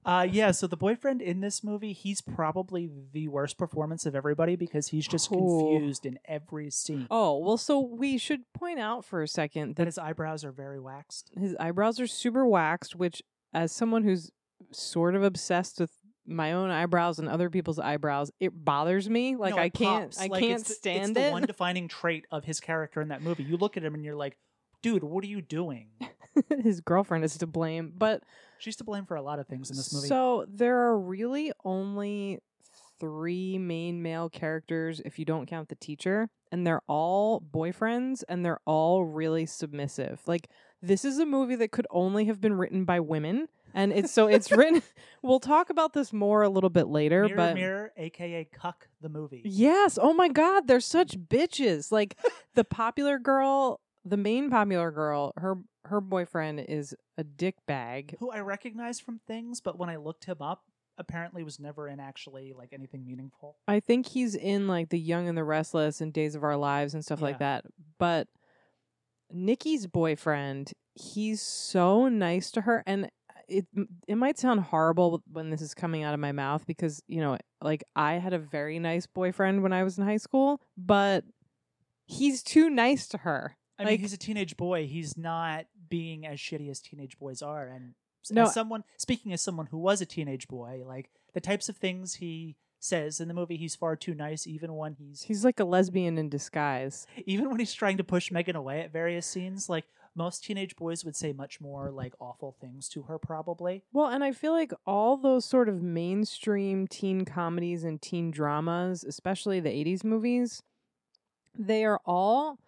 Uh, 0.04 0.26
yeah, 0.28 0.50
so 0.50 0.66
the 0.66 0.76
boyfriend 0.76 1.22
in 1.22 1.40
this 1.40 1.62
movie, 1.62 1.92
he's 1.92 2.20
probably 2.20 2.90
the 3.12 3.28
worst 3.28 3.56
performance 3.56 4.04
of 4.06 4.16
everybody 4.16 4.56
because 4.56 4.88
he's 4.88 5.06
just 5.06 5.30
Oh. 5.30 5.36
confused 5.70 6.04
in 6.04 6.18
every 6.24 6.70
scene. 6.70 7.06
Oh, 7.08 7.38
well, 7.38 7.56
so 7.58 7.78
we 7.78 8.18
should 8.18 8.40
point 8.52 8.80
out 8.80 9.04
for 9.04 9.22
a 9.22 9.28
second 9.28 9.70
That 9.70 9.82
that 9.82 9.86
his 9.86 9.98
eyebrows 9.98 10.44
are 10.44 10.50
very 10.50 10.80
waxed. 10.80 11.30
his 11.38 11.54
eyebrows 11.60 12.00
are 12.00 12.08
super 12.08 12.44
waxed, 12.44 12.96
which, 12.96 13.22
as 13.54 13.70
someone 13.70 14.02
who's 14.02 14.32
sort 14.72 15.14
of 15.14 15.22
obsessed 15.22 15.78
with 15.78 15.92
my 16.26 16.52
own 16.52 16.70
eyebrows 16.70 17.18
and 17.18 17.28
other 17.28 17.50
people's 17.50 17.78
eyebrows, 17.78 18.30
it 18.40 18.52
bothers 18.64 19.08
me. 19.08 19.36
Like, 19.36 19.54
No, 19.56 19.62
I 19.62 19.68
can't, 19.68 20.10
pops. 20.10 20.20
I 20.20 20.26
Like, 20.26 20.42
can't 20.42 20.60
it's 20.60 20.76
stand 20.76 21.16
it's 21.16 21.26
the 21.26 21.30
one 21.32 21.42
defining 21.46 21.88
trait 21.88 22.26
of 22.30 22.44
his 22.44 22.60
character 22.60 23.00
in 23.00 23.08
that 23.08 23.22
movie. 23.22 23.42
You 23.42 23.56
look 23.56 23.76
at 23.76 23.84
him 23.84 23.94
and 23.94 24.04
you're 24.04 24.14
like, 24.16 24.36
dude, 24.82 25.02
what 25.02 25.24
are 25.24 25.28
you 25.28 25.40
doing? 25.42 25.88
his 26.62 26.80
girlfriend 26.80 27.24
is 27.24 27.36
to 27.38 27.46
blame, 27.46 27.92
but 27.96 28.22
She's 28.58 28.76
to 28.76 28.84
blame 28.84 29.06
for 29.06 29.16
a 29.16 29.22
lot 29.22 29.40
of 29.40 29.48
things 29.48 29.70
in 29.70 29.76
this 29.76 29.92
movie. 29.92 30.06
So 30.06 30.46
there 30.48 30.78
are 30.78 30.96
really 30.98 31.50
only 31.64 32.38
three 33.00 33.58
main 33.58 34.00
male 34.02 34.30
characters 34.30 35.00
if 35.04 35.18
you 35.18 35.24
don't 35.24 35.46
count 35.46 35.68
the 35.68 35.74
teacher, 35.74 36.28
and 36.52 36.64
they're 36.64 36.82
all 36.86 37.40
boyfriends 37.40 38.22
and 38.28 38.44
they're 38.44 38.60
all 38.64 39.04
really 39.04 39.46
submissive. 39.46 40.20
Like 40.26 40.48
this 40.80 41.04
is 41.04 41.18
a 41.18 41.26
movie 41.26 41.56
that 41.56 41.72
could 41.72 41.86
only 41.90 42.26
have 42.26 42.40
been 42.40 42.54
written 42.54 42.84
by 42.84 43.00
women. 43.00 43.48
And 43.74 43.92
it's 43.92 44.12
so 44.12 44.26
it's 44.26 44.50
written 44.52 44.82
we'll 45.22 45.40
talk 45.40 45.70
about 45.70 45.92
this 45.92 46.12
more 46.12 46.42
a 46.42 46.48
little 46.48 46.70
bit 46.70 46.88
later, 46.88 47.24
Mirror, 47.24 47.36
but 47.36 47.54
Mirror, 47.54 47.92
aka 47.96 48.44
Cuck 48.52 48.88
the 49.00 49.08
movie. 49.08 49.42
Yes. 49.44 49.98
Oh 50.00 50.12
my 50.12 50.28
God, 50.32 50.66
they're 50.66 50.80
such 50.80 51.18
bitches. 51.18 51.92
Like 51.92 52.16
the 52.54 52.64
popular 52.64 53.18
girl, 53.18 53.80
the 54.04 54.16
main 54.16 54.50
popular 54.50 54.90
girl, 54.90 55.32
her 55.36 55.56
her 55.84 56.00
boyfriend 56.00 56.60
is 56.60 56.94
a 57.18 57.24
dick 57.24 57.56
bag. 57.66 58.16
Who 58.20 58.30
I 58.30 58.40
recognize 58.40 59.00
from 59.00 59.20
things, 59.26 59.60
but 59.60 59.78
when 59.78 59.88
I 59.88 59.96
looked 59.96 60.24
him 60.24 60.40
up, 60.40 60.62
apparently 60.98 61.42
was 61.42 61.58
never 61.58 61.88
in 61.88 62.00
actually 62.00 62.52
like 62.56 62.72
anything 62.72 63.04
meaningful. 63.04 63.56
I 63.66 63.80
think 63.80 64.06
he's 64.06 64.34
in 64.34 64.68
like 64.68 64.90
The 64.90 64.98
Young 64.98 65.28
and 65.28 65.36
the 65.36 65.44
Restless 65.44 66.00
and 66.00 66.12
Days 66.12 66.34
of 66.34 66.44
Our 66.44 66.56
Lives 66.56 66.94
and 66.94 67.04
stuff 67.04 67.20
like 67.20 67.38
that. 67.40 67.64
But 67.98 68.28
Nikki's 69.30 69.86
boyfriend, 69.86 70.72
he's 70.94 71.40
so 71.40 72.08
nice 72.08 72.50
to 72.52 72.62
her 72.62 72.82
and 72.86 73.10
it 73.52 73.66
it 74.08 74.14
might 74.16 74.38
sound 74.38 74.60
horrible 74.60 75.22
when 75.30 75.50
this 75.50 75.60
is 75.60 75.74
coming 75.74 76.02
out 76.02 76.14
of 76.14 76.20
my 76.20 76.32
mouth 76.32 76.66
because, 76.66 77.02
you 77.06 77.20
know, 77.20 77.36
like 77.60 77.84
I 77.94 78.14
had 78.14 78.32
a 78.32 78.38
very 78.38 78.78
nice 78.78 79.06
boyfriend 79.06 79.62
when 79.62 79.72
I 79.72 79.84
was 79.84 79.98
in 79.98 80.04
high 80.04 80.16
school, 80.16 80.60
but 80.76 81.24
he's 82.06 82.42
too 82.42 82.70
nice 82.70 83.06
to 83.08 83.18
her. 83.18 83.56
I 83.78 83.82
Like- 83.84 83.90
mean, 83.92 84.00
he's 84.00 84.12
a 84.12 84.18
teenage 84.18 84.56
boy. 84.56 84.86
He's 84.86 85.16
not 85.16 85.66
being 85.88 86.26
as 86.26 86.38
shitty 86.38 86.70
as 86.70 86.80
teenage 86.80 87.18
boys 87.18 87.42
are. 87.42 87.66
And 87.68 87.94
No, 88.30 88.44
as 88.44 88.54
someone 88.54 88.84
speaking 88.98 89.32
as 89.32 89.42
someone 89.42 89.66
who 89.66 89.78
was 89.78 90.00
a 90.00 90.06
teenage 90.06 90.48
boy, 90.48 90.82
like 90.86 91.10
the 91.34 91.40
types 91.40 91.68
of 91.68 91.76
things 91.76 92.14
he 92.14 92.56
says 92.78 93.20
in 93.20 93.28
the 93.28 93.34
movie, 93.34 93.56
he's 93.56 93.76
far 93.76 93.94
too 93.96 94.14
nice. 94.14 94.46
Even 94.46 94.74
when 94.74 94.94
he's 94.94 95.22
He's 95.22 95.44
like 95.44 95.60
a 95.60 95.64
lesbian 95.64 96.18
in 96.18 96.28
disguise. 96.28 97.06
even 97.26 97.48
when 97.48 97.58
he's 97.58 97.72
trying 97.74 97.96
to 97.98 98.04
push 98.04 98.30
Megan 98.30 98.56
away 98.56 98.80
at 98.80 98.92
various 98.92 99.26
scenes, 99.26 99.68
like 99.68 99.84
most 100.14 100.44
teenage 100.44 100.76
boys 100.76 101.04
would 101.04 101.16
say 101.16 101.32
much 101.32 101.60
more 101.60 101.90
like 101.90 102.14
awful 102.20 102.56
things 102.60 102.88
to 102.90 103.02
her, 103.04 103.18
probably. 103.18 103.82
Well, 103.92 104.08
and 104.08 104.22
I 104.22 104.32
feel 104.32 104.52
like 104.52 104.72
all 104.86 105.16
those 105.16 105.44
sort 105.44 105.68
of 105.68 105.82
mainstream 105.82 106.86
teen 106.86 107.24
comedies 107.24 107.84
and 107.84 108.00
teen 108.00 108.30
dramas, 108.30 109.04
especially 109.04 109.60
the 109.60 109.70
80s 109.70 110.04
movies, 110.04 110.62
they 111.58 111.84
are 111.84 112.00
all 112.04 112.58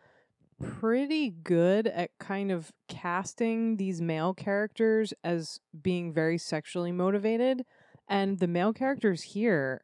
pretty 0.62 1.30
good 1.30 1.86
at 1.86 2.10
kind 2.18 2.50
of 2.50 2.72
casting 2.88 3.76
these 3.76 4.00
male 4.00 4.34
characters 4.34 5.12
as 5.22 5.60
being 5.82 6.12
very 6.12 6.38
sexually 6.38 6.92
motivated. 6.92 7.64
And 8.08 8.38
the 8.38 8.46
male 8.46 8.72
characters 8.72 9.22
here, 9.22 9.82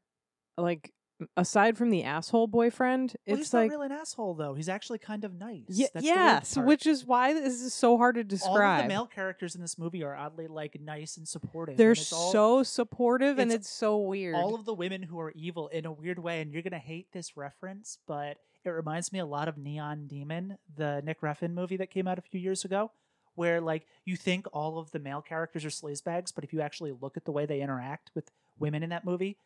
like, 0.57 0.93
aside 1.37 1.77
from 1.79 1.91
the 1.91 2.03
asshole 2.05 2.47
boyfriend, 2.47 3.15
Well, 3.27 3.37
it's 3.39 3.47
he's 3.49 3.55
like. 3.55 3.71
not 3.71 3.77
really 3.79 3.87
an 3.87 3.93
asshole 4.01 4.35
though. 4.35 4.55
He's 4.55 4.69
actually 4.69 4.99
kind 4.99 5.25
of 5.25 5.35
nice. 5.35 5.65
Ye- 5.69 5.89
That's 5.93 6.05
yes, 6.07 6.57
which 6.57 6.87
is 6.87 7.05
why 7.05 7.33
this 7.35 7.61
is 7.61 7.75
so 7.75 7.97
hard 7.99 8.15
to 8.17 8.25
describe. 8.25 8.61
all 8.63 8.77
of 8.79 8.83
the 8.83 8.89
male 8.89 9.07
characters 9.07 9.55
in 9.55 9.61
this 9.61 9.79
movie 9.79 10.03
are 10.03 10.15
oddly 10.17 10.47
like 10.47 10.81
nice 10.81 11.17
and 11.17 11.27
supportive. 11.29 11.77
They're 11.77 11.91
and 11.91 12.09
all- 12.13 12.33
so 12.33 12.63
supportive 12.63 13.39
and 13.39 13.53
it's 13.53 13.69
so 13.71 13.99
weird. 13.99 14.35
all 14.35 14.55
of 14.55 14.65
the 14.65 14.75
women 14.75 15.03
who 15.03 15.19
are 15.21 15.31
evil 15.33 15.69
in 15.69 15.87
a 15.87 15.93
weird 15.93 16.19
way, 16.19 16.41
and 16.41 16.53
you're 16.53 16.63
gonna 16.63 16.79
hate 16.79 17.13
this 17.13 17.37
reference, 17.37 17.99
but 18.07 18.39
it 18.65 18.71
reminds 18.71 19.13
me 19.13 19.19
a 19.19 19.27
lot 19.27 19.49
of 19.49 19.57
Neon 19.57 20.07
Demon, 20.07 20.59
the 20.77 21.01
Nick 21.05 21.21
Refn 21.23 21.53
movie 21.55 21.77
that 21.79 21.91
came 21.91 22.07
out 22.07 22.19
a 22.19 22.23
few 22.23 22.39
years 22.41 22.65
ago, 22.65 22.91
where 23.35 23.61
like 23.61 23.87
you 24.05 24.17
think 24.17 24.47
all 24.53 24.79
of 24.79 24.91
the 24.91 24.99
male 24.99 25.23
characters 25.23 25.65
are 25.65 25.71
sleazebags, 25.71 26.35
but 26.35 26.45
if 26.45 26.53
you 26.53 26.61
actually 26.61 26.93
look 26.93 27.17
at 27.17 27.25
the 27.25 27.33
way 27.33 27.47
they 27.47 27.63
interact 27.63 28.11
with 28.15 28.31
women 28.59 28.83
in 28.83 28.91
that 28.91 29.05
movie, 29.05 29.39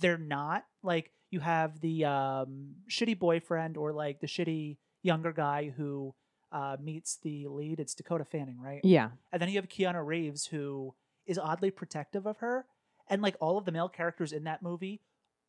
they're 0.00 0.18
not. 0.18 0.64
Like 0.82 1.10
you 1.30 1.40
have 1.40 1.80
the 1.80 2.04
um, 2.04 2.74
shitty 2.90 3.18
boyfriend 3.18 3.76
or 3.76 3.92
like 3.92 4.20
the 4.20 4.26
shitty 4.26 4.76
younger 5.02 5.32
guy 5.32 5.72
who 5.76 6.14
uh, 6.52 6.76
meets 6.82 7.16
the 7.22 7.46
lead. 7.48 7.80
It's 7.80 7.94
Dakota 7.94 8.24
Fanning, 8.24 8.60
right? 8.60 8.80
Yeah. 8.84 9.10
And 9.32 9.42
then 9.42 9.48
you 9.48 9.56
have 9.56 9.68
Keanu 9.68 10.04
Reeves, 10.04 10.46
who 10.46 10.94
is 11.26 11.38
oddly 11.38 11.70
protective 11.70 12.26
of 12.26 12.38
her. 12.38 12.66
And 13.08 13.20
like 13.22 13.36
all 13.40 13.58
of 13.58 13.64
the 13.64 13.72
male 13.72 13.88
characters 13.88 14.32
in 14.32 14.44
that 14.44 14.62
movie 14.62 15.00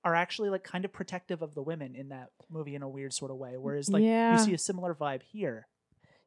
are 0.04 0.16
actually 0.16 0.50
like 0.50 0.64
kind 0.64 0.86
of 0.86 0.92
protective 0.94 1.42
of 1.42 1.56
the 1.56 1.62
women 1.64 1.96
in 1.96 2.10
that 2.10 2.30
movie 2.50 2.76
in 2.76 2.82
a 2.84 2.90
weird 2.90 3.14
sort 3.14 3.32
of 3.32 3.38
way. 3.38 3.54
Whereas 3.58 3.90
like 3.90 4.04
Yeah. 4.04 4.34
you 4.38 4.44
see 4.44 4.54
a 4.54 4.58
similar 4.58 4.94
vibe 4.94 5.22
here. 5.24 5.68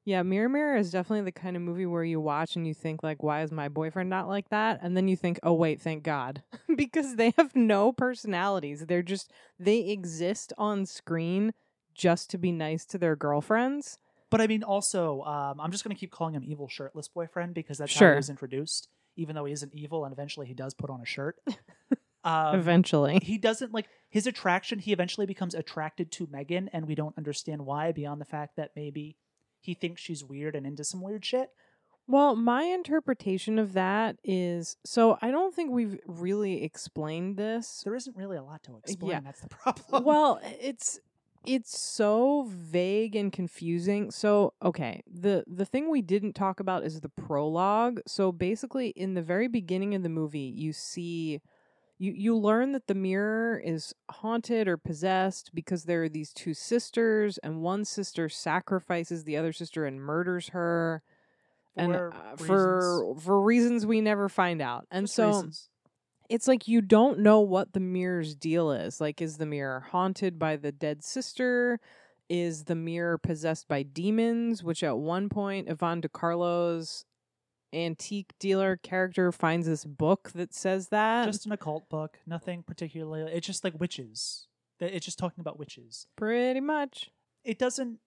Yeah, 0.08 0.22
Mirror 0.22 0.48
Mirror 0.48 0.76
is 0.78 0.90
definitely 0.90 1.26
the 1.26 1.32
kind 1.32 1.54
of 1.54 1.60
movie 1.60 1.84
where 1.84 2.02
you 2.02 2.18
watch 2.18 2.56
and 2.56 2.66
you 2.66 2.72
think 2.72 3.02
like, 3.02 3.22
why 3.22 3.42
is 3.42 3.52
my 3.52 3.68
boyfriend 3.68 4.08
not 4.08 4.26
like 4.26 4.48
that? 4.48 4.78
And 4.80 4.96
then 4.96 5.06
you 5.06 5.16
think, 5.16 5.38
oh 5.42 5.52
wait, 5.52 5.82
thank 5.82 6.02
God, 6.02 6.42
because 6.76 7.16
they 7.16 7.34
have 7.36 7.54
no 7.54 7.92
personalities. 7.92 8.86
They're 8.86 9.02
just 9.02 9.30
they 9.58 9.80
exist 9.80 10.54
on 10.56 10.86
screen 10.86 11.52
just 11.94 12.30
to 12.30 12.38
be 12.38 12.50
nice 12.50 12.86
to 12.86 12.96
their 12.96 13.16
girlfriends. 13.16 13.98
But 14.30 14.40
I 14.40 14.46
mean, 14.46 14.62
also, 14.62 15.20
um, 15.24 15.60
I'm 15.60 15.70
just 15.70 15.84
going 15.84 15.94
to 15.94 16.00
keep 16.00 16.10
calling 16.10 16.32
him 16.32 16.42
evil 16.42 16.68
shirtless 16.68 17.08
boyfriend 17.08 17.52
because 17.52 17.76
that's 17.76 17.94
how 17.94 18.08
he 18.08 18.16
was 18.16 18.30
introduced, 18.30 18.88
even 19.16 19.36
though 19.36 19.44
he 19.44 19.52
isn't 19.52 19.74
evil 19.74 20.06
and 20.06 20.12
eventually 20.14 20.46
he 20.46 20.54
does 20.54 20.72
put 20.72 20.88
on 20.88 21.02
a 21.02 21.06
shirt. 21.06 21.36
um, 22.24 22.54
eventually, 22.54 23.18
he 23.20 23.36
doesn't 23.36 23.74
like 23.74 23.90
his 24.08 24.26
attraction. 24.26 24.78
He 24.78 24.94
eventually 24.94 25.26
becomes 25.26 25.54
attracted 25.54 26.10
to 26.12 26.26
Megan, 26.30 26.70
and 26.72 26.86
we 26.88 26.94
don't 26.94 27.18
understand 27.18 27.66
why 27.66 27.92
beyond 27.92 28.22
the 28.22 28.24
fact 28.24 28.56
that 28.56 28.70
maybe 28.74 29.18
he 29.68 29.74
thinks 29.74 30.00
she's 30.00 30.24
weird 30.24 30.56
and 30.56 30.66
into 30.66 30.82
some 30.82 31.02
weird 31.02 31.22
shit. 31.22 31.50
Well, 32.06 32.34
my 32.34 32.62
interpretation 32.62 33.58
of 33.58 33.74
that 33.74 34.16
is 34.24 34.78
so 34.82 35.18
I 35.20 35.30
don't 35.30 35.54
think 35.54 35.70
we've 35.70 36.00
really 36.06 36.64
explained 36.64 37.36
this. 37.36 37.82
There 37.84 37.94
isn't 37.94 38.16
really 38.16 38.38
a 38.38 38.42
lot 38.42 38.62
to 38.62 38.78
explain. 38.78 39.10
yeah. 39.10 39.20
That's 39.20 39.42
the 39.42 39.48
problem. 39.50 40.04
well, 40.04 40.40
it's 40.42 41.00
it's 41.44 41.78
so 41.78 42.46
vague 42.48 43.14
and 43.14 43.30
confusing. 43.30 44.10
So, 44.10 44.54
okay, 44.64 45.02
the 45.06 45.44
the 45.46 45.66
thing 45.66 45.90
we 45.90 46.00
didn't 46.00 46.32
talk 46.32 46.60
about 46.60 46.82
is 46.82 47.02
the 47.02 47.10
prologue. 47.10 48.00
So 48.06 48.32
basically 48.32 48.88
in 48.88 49.12
the 49.12 49.22
very 49.22 49.48
beginning 49.48 49.94
of 49.94 50.02
the 50.02 50.08
movie, 50.08 50.50
you 50.56 50.72
see 50.72 51.42
you 51.98 52.12
you 52.12 52.36
learn 52.36 52.72
that 52.72 52.86
the 52.86 52.94
mirror 52.94 53.58
is 53.58 53.94
haunted 54.10 54.68
or 54.68 54.76
possessed 54.76 55.50
because 55.54 55.84
there 55.84 56.04
are 56.04 56.08
these 56.08 56.32
two 56.32 56.54
sisters 56.54 57.38
and 57.38 57.60
one 57.62 57.84
sister 57.84 58.28
sacrifices 58.28 59.24
the 59.24 59.36
other 59.36 59.52
sister 59.52 59.84
and 59.84 60.00
murders 60.00 60.48
her 60.50 61.02
and 61.76 61.92
For 61.92 62.12
uh, 62.12 62.30
reasons. 62.32 62.46
for 62.46 63.14
for 63.20 63.40
reasons 63.42 63.86
we 63.86 64.00
never 64.00 64.28
find 64.28 64.60
out. 64.62 64.86
And 64.90 65.06
Just 65.06 65.16
so 65.16 65.26
reasons. 65.28 65.68
it's 66.28 66.48
like 66.48 66.68
you 66.68 66.80
don't 66.80 67.20
know 67.20 67.40
what 67.40 67.72
the 67.72 67.80
mirror's 67.80 68.34
deal 68.34 68.72
is. 68.72 69.00
Like, 69.00 69.20
is 69.22 69.38
the 69.38 69.46
mirror 69.46 69.80
haunted 69.90 70.38
by 70.38 70.56
the 70.56 70.72
dead 70.72 71.04
sister? 71.04 71.80
Is 72.28 72.64
the 72.64 72.74
mirror 72.74 73.16
possessed 73.16 73.68
by 73.68 73.82
demons? 73.82 74.62
Which 74.62 74.82
at 74.82 74.98
one 74.98 75.28
point, 75.28 75.68
Yvonne 75.68 76.00
De 76.02 76.08
Carlo's 76.08 77.04
antique 77.72 78.32
dealer 78.38 78.76
character 78.76 79.30
finds 79.32 79.66
this 79.66 79.84
book 79.84 80.30
that 80.34 80.54
says 80.54 80.88
that. 80.88 81.26
just 81.26 81.46
an 81.46 81.52
occult 81.52 81.88
book, 81.88 82.18
nothing 82.26 82.62
particularly. 82.62 83.30
It's 83.32 83.46
just 83.46 83.64
like 83.64 83.78
witches. 83.78 84.46
That- 84.78 84.94
It's 84.94 85.04
just 85.04 85.18
talking 85.18 85.40
about 85.40 85.58
witches. 85.58 86.06
pretty 86.16 86.60
much. 86.60 87.10
It 87.44 87.58
doesn't. 87.58 87.98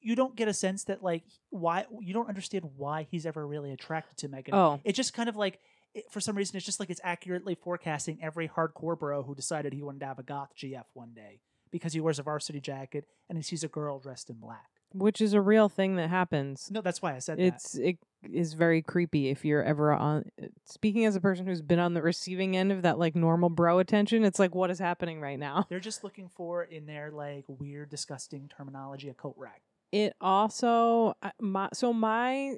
You 0.00 0.14
don't 0.16 0.36
get 0.36 0.48
a 0.48 0.52
sense 0.54 0.84
that 0.84 1.02
like 1.02 1.22
why 1.50 1.86
you 2.00 2.12
don't 2.12 2.28
understand 2.28 2.64
why 2.76 3.06
he's 3.10 3.24
ever 3.24 3.46
really 3.46 3.72
attracted 3.72 4.18
to 4.18 4.28
Megan. 4.28 4.54
Oh, 4.54 4.80
It's 4.84 4.96
just 4.96 5.14
kind 5.14 5.28
of 5.30 5.36
like 5.36 5.60
it, 5.94 6.04
for 6.10 6.20
some 6.20 6.36
reason 6.36 6.56
it's 6.56 6.66
just 6.66 6.78
like 6.78 6.90
it's 6.90 7.00
accurately 7.02 7.54
forecasting 7.54 8.18
every 8.20 8.46
hardcore 8.48 8.98
bro 8.98 9.22
who 9.22 9.34
decided 9.34 9.72
he 9.72 9.82
wanted 9.82 10.00
to 10.00 10.06
have 10.06 10.18
a 10.18 10.22
goth 10.22 10.50
GF 10.58 10.84
one 10.92 11.12
day 11.14 11.40
because 11.70 11.94
he 11.94 12.00
wears 12.00 12.18
a 12.18 12.22
varsity 12.22 12.60
jacket 12.60 13.06
and 13.30 13.38
he 13.38 13.42
sees 13.42 13.64
a 13.64 13.68
girl 13.68 13.98
dressed 13.98 14.28
in 14.28 14.36
black. 14.36 14.68
Which 14.94 15.20
is 15.20 15.34
a 15.34 15.40
real 15.40 15.68
thing 15.68 15.96
that 15.96 16.08
happens. 16.08 16.70
No, 16.70 16.80
that's 16.80 17.02
why 17.02 17.14
I 17.14 17.18
said 17.18 17.38
that. 17.38 17.42
It's 17.42 17.74
it 17.74 17.98
is 18.32 18.54
very 18.54 18.80
creepy 18.80 19.28
if 19.28 19.44
you're 19.44 19.62
ever 19.62 19.92
on. 19.92 20.24
Uh, 20.42 20.46
speaking 20.64 21.04
as 21.04 21.14
a 21.16 21.20
person 21.20 21.46
who's 21.46 21.60
been 21.60 21.78
on 21.78 21.92
the 21.92 22.00
receiving 22.00 22.56
end 22.56 22.72
of 22.72 22.82
that 22.82 22.98
like 22.98 23.14
normal 23.14 23.50
bro 23.50 23.80
attention, 23.80 24.24
it's 24.24 24.38
like 24.38 24.54
what 24.54 24.70
is 24.70 24.78
happening 24.78 25.20
right 25.20 25.38
now. 25.38 25.66
They're 25.68 25.80
just 25.80 26.04
looking 26.04 26.28
for 26.28 26.62
in 26.62 26.86
their 26.86 27.10
like 27.10 27.44
weird, 27.48 27.90
disgusting 27.90 28.48
terminology 28.56 29.08
a 29.10 29.14
coat 29.14 29.34
rack. 29.36 29.60
it 29.92 30.14
also 30.20 31.14
uh, 31.22 31.30
my 31.40 31.68
so 31.74 31.92
my 31.92 32.54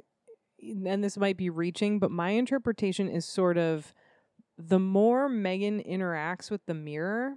and 0.60 1.02
this 1.04 1.18
might 1.18 1.36
be 1.36 1.50
reaching 1.50 1.98
but 1.98 2.10
my 2.10 2.30
interpretation 2.30 3.08
is 3.08 3.26
sort 3.26 3.58
of 3.58 3.92
the 4.56 4.78
more 4.78 5.28
megan 5.28 5.82
interacts 5.82 6.50
with 6.50 6.64
the 6.66 6.72
mirror 6.72 7.36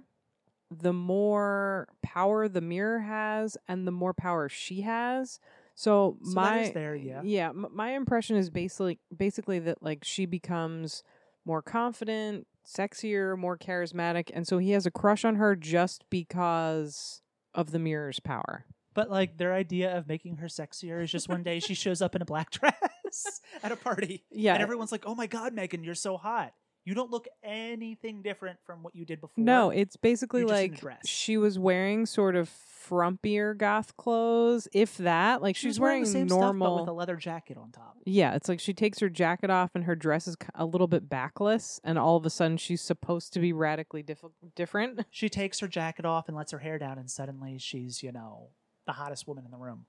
the 0.70 0.92
more 0.92 1.88
power 2.02 2.48
the 2.48 2.60
mirror 2.60 3.00
has 3.00 3.56
and 3.68 3.86
the 3.86 3.92
more 3.92 4.14
power 4.14 4.48
she 4.48 4.82
has 4.82 5.38
so, 5.74 6.18
So 6.22 6.34
my 6.34 6.70
there, 6.74 6.94
yeah. 6.94 7.22
yeah 7.24 7.48
m- 7.50 7.68
my 7.72 7.90
impression 7.92 8.36
is 8.36 8.50
basically 8.50 8.98
basically 9.16 9.58
that 9.60 9.82
like 9.82 10.04
she 10.04 10.26
becomes 10.26 11.02
more 11.44 11.62
confident 11.62 12.46
sexier 12.66 13.36
more 13.36 13.56
charismatic 13.56 14.30
and 14.32 14.46
so 14.46 14.58
he 14.58 14.72
has 14.72 14.86
a 14.86 14.90
crush 14.90 15.24
on 15.24 15.36
her 15.36 15.56
just 15.56 16.04
because 16.10 17.22
of 17.54 17.72
the 17.72 17.78
mirror's 17.78 18.20
power 18.20 18.64
But 18.94 19.10
like 19.10 19.38
their 19.38 19.54
idea 19.54 19.96
of 19.96 20.06
making 20.06 20.36
her 20.36 20.46
sexier 20.46 21.02
is 21.02 21.10
just 21.10 21.28
one 21.28 21.42
day 21.42 21.58
she 21.60 21.74
shows 21.74 22.00
up 22.02 22.14
in 22.14 22.22
a 22.22 22.26
black 22.26 22.50
dress 22.58 23.40
at 23.62 23.72
a 23.72 23.76
party. 23.76 24.24
yeah 24.30 24.52
And 24.54 24.62
everyone's 24.62 24.92
like, 24.92 25.04
Oh 25.06 25.14
my 25.14 25.26
god, 25.26 25.52
Megan, 25.54 25.82
you're 25.82 25.94
so 25.94 26.16
hot. 26.16 26.52
You 26.84 26.94
don't 26.94 27.10
look 27.10 27.28
anything 27.44 28.22
different 28.22 28.58
from 28.64 28.82
what 28.82 28.94
you 28.96 29.04
did 29.04 29.20
before. 29.20 29.44
No, 29.44 29.70
it's 29.70 29.96
basically 29.96 30.40
You're 30.40 30.48
just 30.48 30.62
in 30.64 30.70
a 30.82 30.88
like 30.88 30.98
she 31.04 31.36
was 31.36 31.58
wearing 31.58 32.06
sort 32.06 32.36
of 32.36 32.50
frumpier 32.88 33.56
goth 33.56 33.96
clothes, 33.96 34.66
if 34.72 34.96
that. 34.98 35.42
Like 35.42 35.56
She 35.56 35.68
she's 35.68 35.78
wearing, 35.78 36.02
wearing, 36.02 36.04
the 36.04 36.10
same 36.10 36.28
stuff 36.28 36.40
normal. 36.40 36.76
but 36.76 36.80
with 36.82 36.88
a 36.88 36.92
leather 36.92 37.16
jacket 37.16 37.58
on 37.58 37.70
top. 37.70 37.98
yeah, 38.06 38.34
it's 38.34 38.48
like 38.48 38.60
she 38.60 38.72
takes 38.72 38.98
her 39.00 39.10
jacket 39.10 39.50
off 39.50 39.70
and 39.74 39.84
her 39.84 39.94
dress 39.94 40.26
is 40.26 40.36
a 40.54 40.64
little 40.64 40.86
bit 40.88 41.08
backless, 41.08 41.80
and 41.84 41.98
all 41.98 42.16
of 42.16 42.24
a 42.24 42.30
sudden 42.30 42.56
she's 42.56 42.80
supposed 42.80 43.32
to 43.34 43.40
be 43.40 43.52
radically 43.52 44.02
diff- 44.02 44.24
different. 44.56 45.04
She 45.10 45.28
takes 45.28 45.60
her 45.60 45.68
jacket 45.68 46.06
off 46.06 46.28
and 46.28 46.36
lets 46.36 46.52
her 46.52 46.58
hair 46.60 46.78
down, 46.78 46.98
and 46.98 47.10
suddenly 47.10 47.58
she's, 47.58 48.02
you 48.02 48.10
know, 48.10 48.48
the 48.86 48.92
hottest 48.92 49.28
woman 49.28 49.44
in 49.44 49.50
the 49.50 49.58
room. 49.58 49.84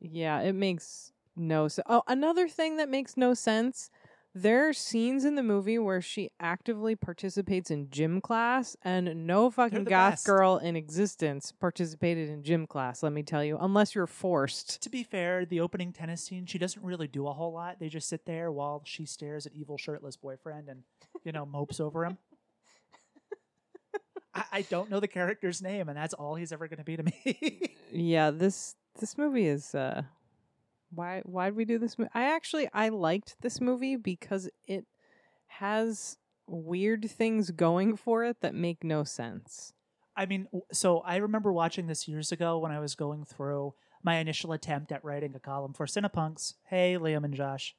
Yeah, 0.00 0.40
it 0.40 0.52
makes 0.52 1.12
no 1.34 1.68
sense. 1.68 1.86
Oh, 1.88 2.02
another 2.06 2.48
thing 2.48 2.76
that 2.76 2.88
makes 2.88 3.16
no 3.16 3.32
sense. 3.34 3.90
There 4.34 4.68
are 4.68 4.72
scenes 4.72 5.24
in 5.24 5.34
the 5.34 5.42
movie 5.42 5.78
where 5.78 6.00
she 6.00 6.30
actively 6.38 6.94
participates 6.94 7.70
in 7.70 7.90
gym 7.90 8.20
class, 8.20 8.76
and 8.82 9.26
no 9.26 9.50
fucking 9.50 9.84
the 9.84 9.90
goth 9.90 10.12
best. 10.12 10.26
girl 10.26 10.58
in 10.58 10.76
existence 10.76 11.52
participated 11.52 12.28
in 12.28 12.42
gym 12.44 12.66
class, 12.66 13.02
let 13.02 13.12
me 13.12 13.22
tell 13.22 13.42
you, 13.42 13.58
unless 13.60 13.94
you're 13.94 14.06
forced. 14.06 14.80
To 14.82 14.90
be 14.90 15.02
fair, 15.02 15.44
the 15.44 15.60
opening 15.60 15.92
tennis 15.92 16.22
scene, 16.22 16.46
she 16.46 16.58
doesn't 16.58 16.84
really 16.84 17.08
do 17.08 17.26
a 17.26 17.32
whole 17.32 17.52
lot. 17.52 17.80
They 17.80 17.88
just 17.88 18.08
sit 18.08 18.26
there 18.26 18.52
while 18.52 18.82
she 18.84 19.06
stares 19.06 19.44
at 19.46 19.54
evil 19.54 19.76
shirtless 19.78 20.16
boyfriend 20.16 20.68
and, 20.68 20.82
you 21.24 21.32
know, 21.32 21.44
mopes 21.44 21.80
over 21.80 22.04
him. 22.04 22.18
I, 24.34 24.44
I 24.52 24.62
don't 24.62 24.90
know 24.90 25.00
the 25.00 25.08
character's 25.08 25.60
name, 25.62 25.88
and 25.88 25.96
that's 25.96 26.14
all 26.14 26.34
he's 26.36 26.52
ever 26.52 26.68
going 26.68 26.78
to 26.78 26.84
be 26.84 26.96
to 26.96 27.02
me. 27.02 27.74
Yeah, 27.90 28.30
this 28.30 28.76
this 29.00 29.16
movie 29.16 29.46
is 29.46 29.74
uh 29.74 30.02
why 30.90 31.22
why 31.24 31.46
did 31.46 31.56
we 31.56 31.64
do 31.64 31.78
this 31.78 31.98
movie? 31.98 32.10
I 32.14 32.34
actually 32.34 32.68
I 32.72 32.88
liked 32.88 33.36
this 33.40 33.60
movie 33.60 33.96
because 33.96 34.48
it 34.66 34.86
has 35.46 36.16
weird 36.46 37.10
things 37.10 37.50
going 37.50 37.96
for 37.96 38.24
it 38.24 38.40
that 38.40 38.54
make 38.54 38.82
no 38.82 39.04
sense. 39.04 39.72
I 40.16 40.26
mean, 40.26 40.48
so 40.72 40.98
I 41.00 41.16
remember 41.16 41.52
watching 41.52 41.86
this 41.86 42.08
years 42.08 42.32
ago 42.32 42.58
when 42.58 42.72
I 42.72 42.80
was 42.80 42.94
going 42.94 43.24
through 43.24 43.74
my 44.02 44.16
initial 44.16 44.52
attempt 44.52 44.90
at 44.90 45.04
writing 45.04 45.34
a 45.34 45.40
column 45.40 45.72
for 45.72 45.86
Cinepunx. 45.86 46.54
Hey, 46.64 46.96
Liam 46.98 47.24
and 47.24 47.34
Josh, 47.34 47.76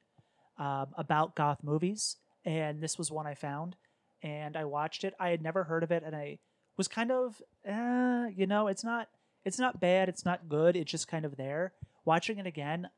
um, 0.58 0.88
about 0.98 1.36
goth 1.36 1.64
movies, 1.64 2.18
and 2.46 2.82
this 2.82 2.98
was 2.98 3.12
one 3.12 3.28
I 3.28 3.34
found, 3.34 3.76
and 4.22 4.56
I 4.56 4.66
watched 4.66 5.04
it. 5.04 5.14
I 5.20 5.30
had 5.30 5.42
never 5.42 5.66
heard 5.66 5.84
of 5.84 5.92
it, 5.92 6.04
and 6.06 6.16
I 6.16 6.40
was 6.78 6.88
kind 6.88 7.12
of, 7.12 7.42
uh, 7.70 8.28
you 8.34 8.48
know, 8.48 8.68
it's 8.68 8.84
not, 8.84 9.10
it's 9.44 9.60
not 9.60 9.82
bad, 9.82 10.08
it's 10.08 10.26
not 10.26 10.48
good, 10.48 10.76
it's 10.76 10.92
just 10.92 11.08
kind 11.08 11.26
of 11.26 11.36
there. 11.36 11.74
Watching 12.06 12.38
it 12.38 12.48
again, 12.48 12.90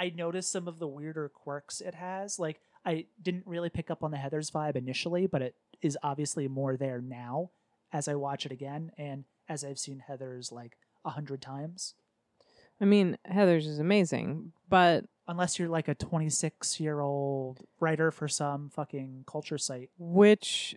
I 0.00 0.12
noticed 0.16 0.50
some 0.50 0.66
of 0.66 0.78
the 0.78 0.88
weirder 0.88 1.28
quirks 1.28 1.80
it 1.80 1.94
has. 1.94 2.38
Like 2.38 2.60
I 2.84 3.06
didn't 3.22 3.46
really 3.46 3.68
pick 3.68 3.90
up 3.90 4.02
on 4.02 4.10
the 4.10 4.16
Heathers 4.16 4.50
vibe 4.50 4.74
initially, 4.74 5.26
but 5.26 5.42
it 5.42 5.54
is 5.82 5.98
obviously 6.02 6.48
more 6.48 6.76
there 6.76 7.00
now 7.00 7.50
as 7.92 8.08
I 8.08 8.14
watch 8.14 8.46
it 8.46 8.52
again 8.52 8.90
and 8.96 9.24
as 9.48 9.62
I've 9.62 9.78
seen 9.78 10.02
Heathers 10.08 10.50
like 10.50 10.78
a 11.04 11.10
hundred 11.10 11.42
times. 11.42 11.94
I 12.80 12.86
mean, 12.86 13.18
Heathers 13.30 13.66
is 13.66 13.78
amazing, 13.78 14.52
but 14.68 15.04
Unless 15.30 15.60
you're 15.60 15.68
like 15.68 15.86
a 15.86 15.94
26 15.94 16.80
year 16.80 16.98
old 16.98 17.60
writer 17.78 18.10
for 18.10 18.26
some 18.26 18.68
fucking 18.68 19.22
culture 19.28 19.58
site. 19.58 19.90
which 19.96 20.74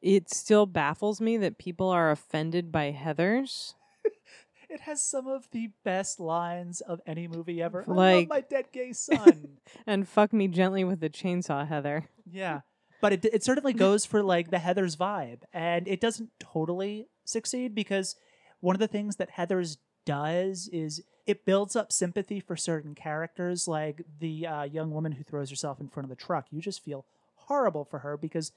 it 0.00 0.32
still 0.32 0.64
baffles 0.64 1.20
me 1.20 1.36
that 1.36 1.58
people 1.58 1.90
are 1.90 2.10
offended 2.10 2.72
by 2.72 2.90
Heathers. 2.98 3.74
It 4.72 4.80
has 4.80 5.02
some 5.02 5.26
of 5.26 5.48
the 5.50 5.70
best 5.84 6.18
lines 6.18 6.80
of 6.80 7.00
any 7.06 7.28
movie 7.28 7.60
ever. 7.62 7.82
I 7.82 7.90
love 7.90 7.96
Like- 7.96 8.28
my 8.28 8.40
dead 8.40 8.66
gay 8.72 8.92
son. 8.92 9.58
And 9.86 10.08
fuck 10.08 10.32
me 10.32 10.48
gently 10.48 10.82
with 10.84 11.00
the 11.00 11.10
chainsaw, 11.10 11.66
Heather. 11.66 12.08
yeah. 12.30 12.60
But 13.00 13.12
it, 13.14 13.24
it 13.26 13.42
certainly 13.44 13.72
goes 13.72 14.06
for 14.06 14.22
like 14.22 14.50
the 14.50 14.58
Heathers 14.58 14.96
vibe. 14.96 15.40
And 15.52 15.88
it 15.88 16.00
doesn't 16.00 16.30
totally 16.38 17.08
succeed 17.24 17.74
because 17.74 18.14
one 18.60 18.76
of 18.76 18.80
the 18.80 18.86
things 18.88 19.16
that 19.16 19.32
Heathers 19.32 19.76
does 20.06 20.68
is 20.72 21.02
it 21.26 21.44
builds 21.44 21.74
up 21.76 21.92
sympathy 21.92 22.38
for 22.40 22.56
certain 22.56 22.94
characters, 22.94 23.66
like 23.68 24.02
the 24.20 24.46
uh, 24.46 24.62
young 24.64 24.90
woman 24.92 25.12
who 25.12 25.24
throws 25.24 25.50
herself 25.50 25.80
in 25.80 25.88
front 25.88 26.04
of 26.04 26.10
the 26.10 26.16
truck. 26.24 26.46
You 26.50 26.60
just 26.60 26.84
feel 26.84 27.04
horrible 27.34 27.84
for 27.84 28.00
her 28.00 28.16
because 28.16 28.52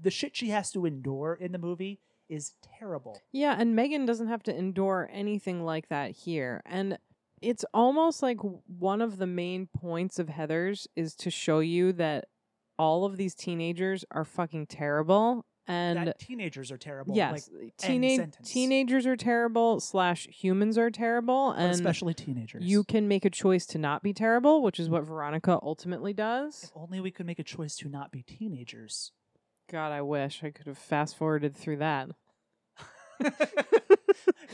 the 0.00 0.10
shit 0.10 0.36
she 0.36 0.50
has 0.50 0.70
to 0.72 0.84
endure 0.84 1.34
in 1.34 1.52
the 1.52 1.58
movie 1.58 2.00
is 2.28 2.52
terrible. 2.78 3.20
Yeah, 3.32 3.56
and 3.58 3.74
Megan 3.76 4.06
doesn't 4.06 4.28
have 4.28 4.42
to 4.44 4.56
endure 4.56 5.08
anything 5.12 5.64
like 5.64 5.88
that 5.88 6.10
here. 6.12 6.62
And 6.66 6.98
it's 7.42 7.64
almost 7.74 8.22
like 8.22 8.38
one 8.66 9.00
of 9.00 9.18
the 9.18 9.26
main 9.26 9.66
points 9.66 10.18
of 10.18 10.28
Heathers 10.28 10.86
is 10.96 11.14
to 11.16 11.30
show 11.30 11.60
you 11.60 11.92
that 11.94 12.26
all 12.78 13.04
of 13.04 13.16
these 13.16 13.34
teenagers 13.34 14.04
are 14.10 14.24
fucking 14.24 14.66
terrible. 14.66 15.44
And 15.68 16.06
that 16.06 16.20
teenagers 16.20 16.70
are 16.70 16.78
terrible. 16.78 17.16
yes, 17.16 17.50
like, 17.52 17.72
sentence. 17.76 18.48
teenagers 18.48 19.04
are 19.04 19.16
terrible 19.16 19.80
slash 19.80 20.28
humans 20.28 20.78
are 20.78 20.90
terrible, 20.90 21.50
and 21.50 21.72
especially 21.72 22.14
teenagers. 22.14 22.62
you 22.64 22.84
can 22.84 23.08
make 23.08 23.24
a 23.24 23.30
choice 23.30 23.66
to 23.66 23.78
not 23.78 24.00
be 24.00 24.12
terrible, 24.12 24.62
which 24.62 24.78
is 24.78 24.88
what 24.88 25.02
Veronica 25.02 25.58
ultimately 25.60 26.12
does. 26.12 26.62
If 26.62 26.70
only 26.76 27.00
we 27.00 27.10
could 27.10 27.26
make 27.26 27.40
a 27.40 27.44
choice 27.44 27.74
to 27.78 27.88
not 27.88 28.12
be 28.12 28.22
teenagers. 28.22 29.10
God, 29.70 29.92
I 29.92 30.02
wish 30.02 30.42
I 30.44 30.50
could 30.50 30.66
have 30.66 30.78
fast 30.78 31.16
forwarded 31.16 31.56
through 31.56 31.78
that. 31.78 32.08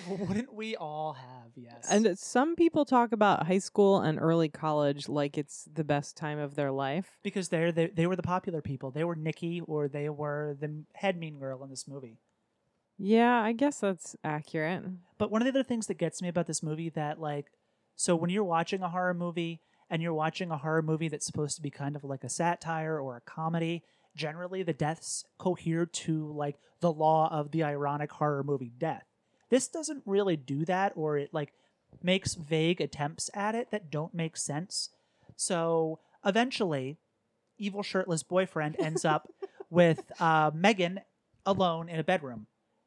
Wouldn't 0.08 0.54
we 0.54 0.76
all 0.76 1.14
have? 1.14 1.52
Yes. 1.54 1.86
And 1.90 2.18
some 2.18 2.56
people 2.56 2.84
talk 2.84 3.12
about 3.12 3.46
high 3.46 3.58
school 3.58 4.00
and 4.00 4.18
early 4.20 4.48
college 4.48 5.08
like 5.08 5.36
it's 5.36 5.68
the 5.72 5.84
best 5.84 6.16
time 6.16 6.38
of 6.38 6.54
their 6.54 6.70
life. 6.70 7.18
because 7.22 7.48
they're 7.48 7.72
they, 7.72 7.86
they 7.86 8.06
were 8.06 8.16
the 8.16 8.22
popular 8.22 8.62
people. 8.62 8.90
They 8.90 9.04
were 9.04 9.16
Nikki 9.16 9.60
or 9.60 9.88
they 9.88 10.08
were 10.08 10.56
the 10.58 10.84
head 10.94 11.16
mean 11.18 11.38
girl 11.38 11.62
in 11.62 11.70
this 11.70 11.86
movie. 11.88 12.18
Yeah, 12.98 13.40
I 13.42 13.52
guess 13.52 13.80
that's 13.80 14.16
accurate. 14.22 14.84
But 15.18 15.30
one 15.30 15.42
of 15.42 15.46
the 15.46 15.50
other 15.58 15.66
things 15.66 15.86
that 15.88 15.98
gets 15.98 16.22
me 16.22 16.28
about 16.28 16.46
this 16.46 16.62
movie 16.62 16.88
that 16.90 17.20
like 17.20 17.46
so 17.96 18.16
when 18.16 18.30
you're 18.30 18.44
watching 18.44 18.82
a 18.82 18.88
horror 18.88 19.14
movie 19.14 19.60
and 19.90 20.00
you're 20.02 20.14
watching 20.14 20.50
a 20.50 20.58
horror 20.58 20.82
movie 20.82 21.08
that's 21.08 21.26
supposed 21.26 21.56
to 21.56 21.62
be 21.62 21.70
kind 21.70 21.96
of 21.96 22.04
like 22.04 22.24
a 22.24 22.28
satire 22.28 22.98
or 22.98 23.16
a 23.16 23.20
comedy, 23.20 23.82
generally 24.14 24.62
the 24.62 24.72
deaths 24.72 25.24
cohere 25.38 25.86
to 25.86 26.32
like 26.32 26.56
the 26.80 26.92
law 26.92 27.28
of 27.32 27.50
the 27.50 27.62
ironic 27.62 28.12
horror 28.12 28.42
movie 28.42 28.72
death. 28.76 29.04
This 29.50 29.68
doesn't 29.68 30.02
really 30.06 30.36
do 30.36 30.64
that 30.64 30.92
or 30.96 31.18
it 31.18 31.32
like 31.32 31.52
makes 32.02 32.34
vague 32.34 32.80
attempts 32.80 33.30
at 33.34 33.54
it 33.54 33.70
that 33.70 33.90
don't 33.90 34.14
make 34.14 34.36
sense. 34.36 34.90
So 35.36 36.00
eventually 36.24 36.98
evil 37.58 37.82
shirtless 37.82 38.22
boyfriend 38.22 38.76
ends 38.78 39.04
up 39.04 39.28
with 39.70 40.10
uh, 40.20 40.50
Megan 40.54 41.00
alone 41.44 41.88
in 41.88 41.98
a 41.98 42.04
bedroom 42.04 42.46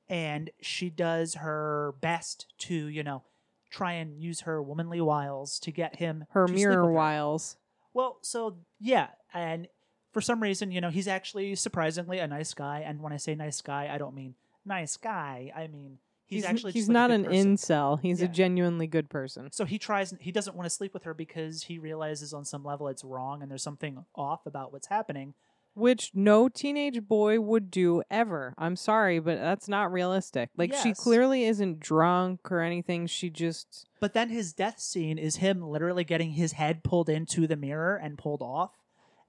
and 0.10 0.50
she 0.62 0.90
does 0.90 1.36
her 1.36 1.96
best 2.02 2.46
to 2.60 2.74
you 2.88 3.04
know 3.04 3.24
try 3.72 3.94
and 3.94 4.22
use 4.22 4.42
her 4.42 4.62
womanly 4.62 5.02
wiles 5.02 5.60
to 5.60 5.72
get 5.72 5.98
him 5.98 6.26
Her 6.30 6.48
mirror 6.48 6.84
her. 6.86 6.92
wiles. 6.92 7.58
Well, 7.94 8.20
so 8.22 8.58
yeah, 8.80 9.08
and 9.34 9.68
for 10.16 10.22
some 10.22 10.42
reason, 10.42 10.72
you 10.72 10.80
know, 10.80 10.90
he's 10.90 11.10
actually 11.10 11.54
surprisingly 11.56 12.20
a 12.20 12.28
nice 12.28 12.54
guy. 12.54 12.80
And 12.88 13.02
when 13.02 13.12
I 13.12 13.18
say 13.18 13.36
nice 13.36 13.60
guy, 13.60 13.90
I 13.92 13.98
don't 13.98 14.16
mean 14.16 14.36
nice 14.64 14.96
guy. 14.96 15.52
I 15.54 15.68
mean 15.68 15.98
he's, 16.26 16.46
actually 16.46 16.72
he's 16.72 16.84
just, 16.84 16.90
like, 16.90 16.94
not 16.94 17.12
an 17.12 17.26
person. 17.26 17.58
incel. 17.58 18.00
He's 18.00 18.22
Yeah. 18.22 18.28
a 18.28 18.30
genuinely 18.30 18.88
good 18.88 19.10
person. 19.10 19.52
So 19.52 19.66
he 19.66 19.78
tries. 19.78 20.14
He 20.22 20.32
doesn't 20.32 20.56
want 20.56 20.68
to 20.68 20.70
sleep 20.70 20.94
with 20.94 21.04
her 21.04 21.14
because 21.14 21.64
he 21.64 21.78
realizes 21.80 22.34
on 22.34 22.46
some 22.46 22.64
level 22.64 22.88
it's 22.88 23.04
wrong 23.04 23.42
and 23.42 23.52
there's 23.52 23.62
something 23.62 24.06
off 24.16 24.46
about 24.46 24.72
what's 24.72 24.88
happening. 24.88 25.34
Which 25.74 26.12
no 26.14 26.48
teenage 26.48 27.06
boy 27.06 27.42
would 27.42 27.70
do 27.70 28.02
ever. 28.10 28.54
I'm 28.58 28.78
sorry, 28.78 29.20
but 29.20 29.38
that's 29.38 29.68
not 29.68 29.92
realistic. 29.92 30.50
Like 30.56 30.74
she 30.74 30.94
clearly 30.94 31.44
isn't 31.44 31.82
drunk 31.82 32.50
or 32.50 32.62
anything. 32.62 33.08
She 33.08 33.30
just 33.30 33.86
But 34.00 34.14
then 34.14 34.30
his 34.30 34.54
death 34.54 34.80
scene 34.80 35.18
is 35.18 35.36
him 35.36 35.62
literally 35.62 36.06
getting 36.06 36.32
his 36.32 36.54
head 36.54 36.86
pulled 36.86 37.10
into 37.10 37.48
the 37.48 37.58
mirror 37.58 37.98
and 37.98 38.18
pulled 38.18 38.42
off. 38.42 38.72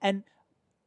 And 0.01 0.22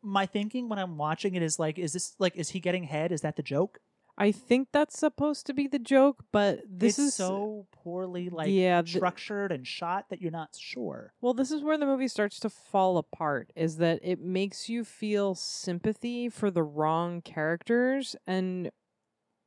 my 0.02 0.26
thinking 0.26 0.70
when 0.70 0.80
I'm 0.80 0.98
watching 0.98 1.36
it 1.36 1.44
is 1.44 1.60
like, 1.60 1.78
is 1.78 1.94
this 1.94 2.16
like, 2.20 2.36
is 2.36 2.50
he 2.50 2.60
getting 2.60 2.84
head? 2.84 3.12
Is 3.12 3.22
that 3.22 3.36
the 3.36 3.44
joke? 3.44 3.80
I 4.18 4.34
think 4.34 4.68
that's 4.74 5.00
supposed 5.00 5.46
to 5.46 5.54
be 5.54 5.68
the 5.68 5.80
joke, 5.80 6.26
but 6.34 6.60
this 6.68 7.00
it's 7.00 7.08
is 7.08 7.14
so 7.16 7.68
poorly 7.72 8.30
like 8.30 8.50
Yeah, 8.50 8.82
th- 8.82 8.96
structured 8.98 9.54
and 9.54 9.66
shot 9.66 10.10
that 10.10 10.22
you're 10.22 10.30
not 10.30 10.50
sure. 10.60 11.14
Well, 11.22 11.34
this 11.34 11.52
is 11.52 11.64
where 11.64 11.78
the 11.78 11.86
movie 11.86 12.10
starts 12.10 12.38
to 12.42 12.50
fall 12.50 12.98
apart 12.98 13.54
is 13.56 13.78
that 13.78 14.00
it 14.04 14.20
makes 14.20 14.68
you 14.68 14.84
feel 14.84 15.36
sympathy 15.36 16.28
for 16.28 16.52
the 16.52 16.64
wrong 16.64 17.22
characters 17.22 18.18
and 18.28 18.72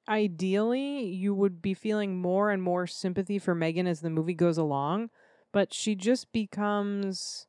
ideally 0.08 1.04
you 1.04 1.34
would 1.34 1.60
be 1.60 1.74
feeling 1.74 2.18
more 2.18 2.50
and 2.50 2.62
more 2.62 2.86
sympathy 2.86 3.38
for 3.38 3.54
Megan 3.54 3.86
as 3.86 4.00
the 4.00 4.10
movie 4.10 4.34
goes 4.34 4.56
along, 4.56 5.10
but 5.52 5.74
she 5.74 5.94
just 5.94 6.32
becomes 6.32 7.46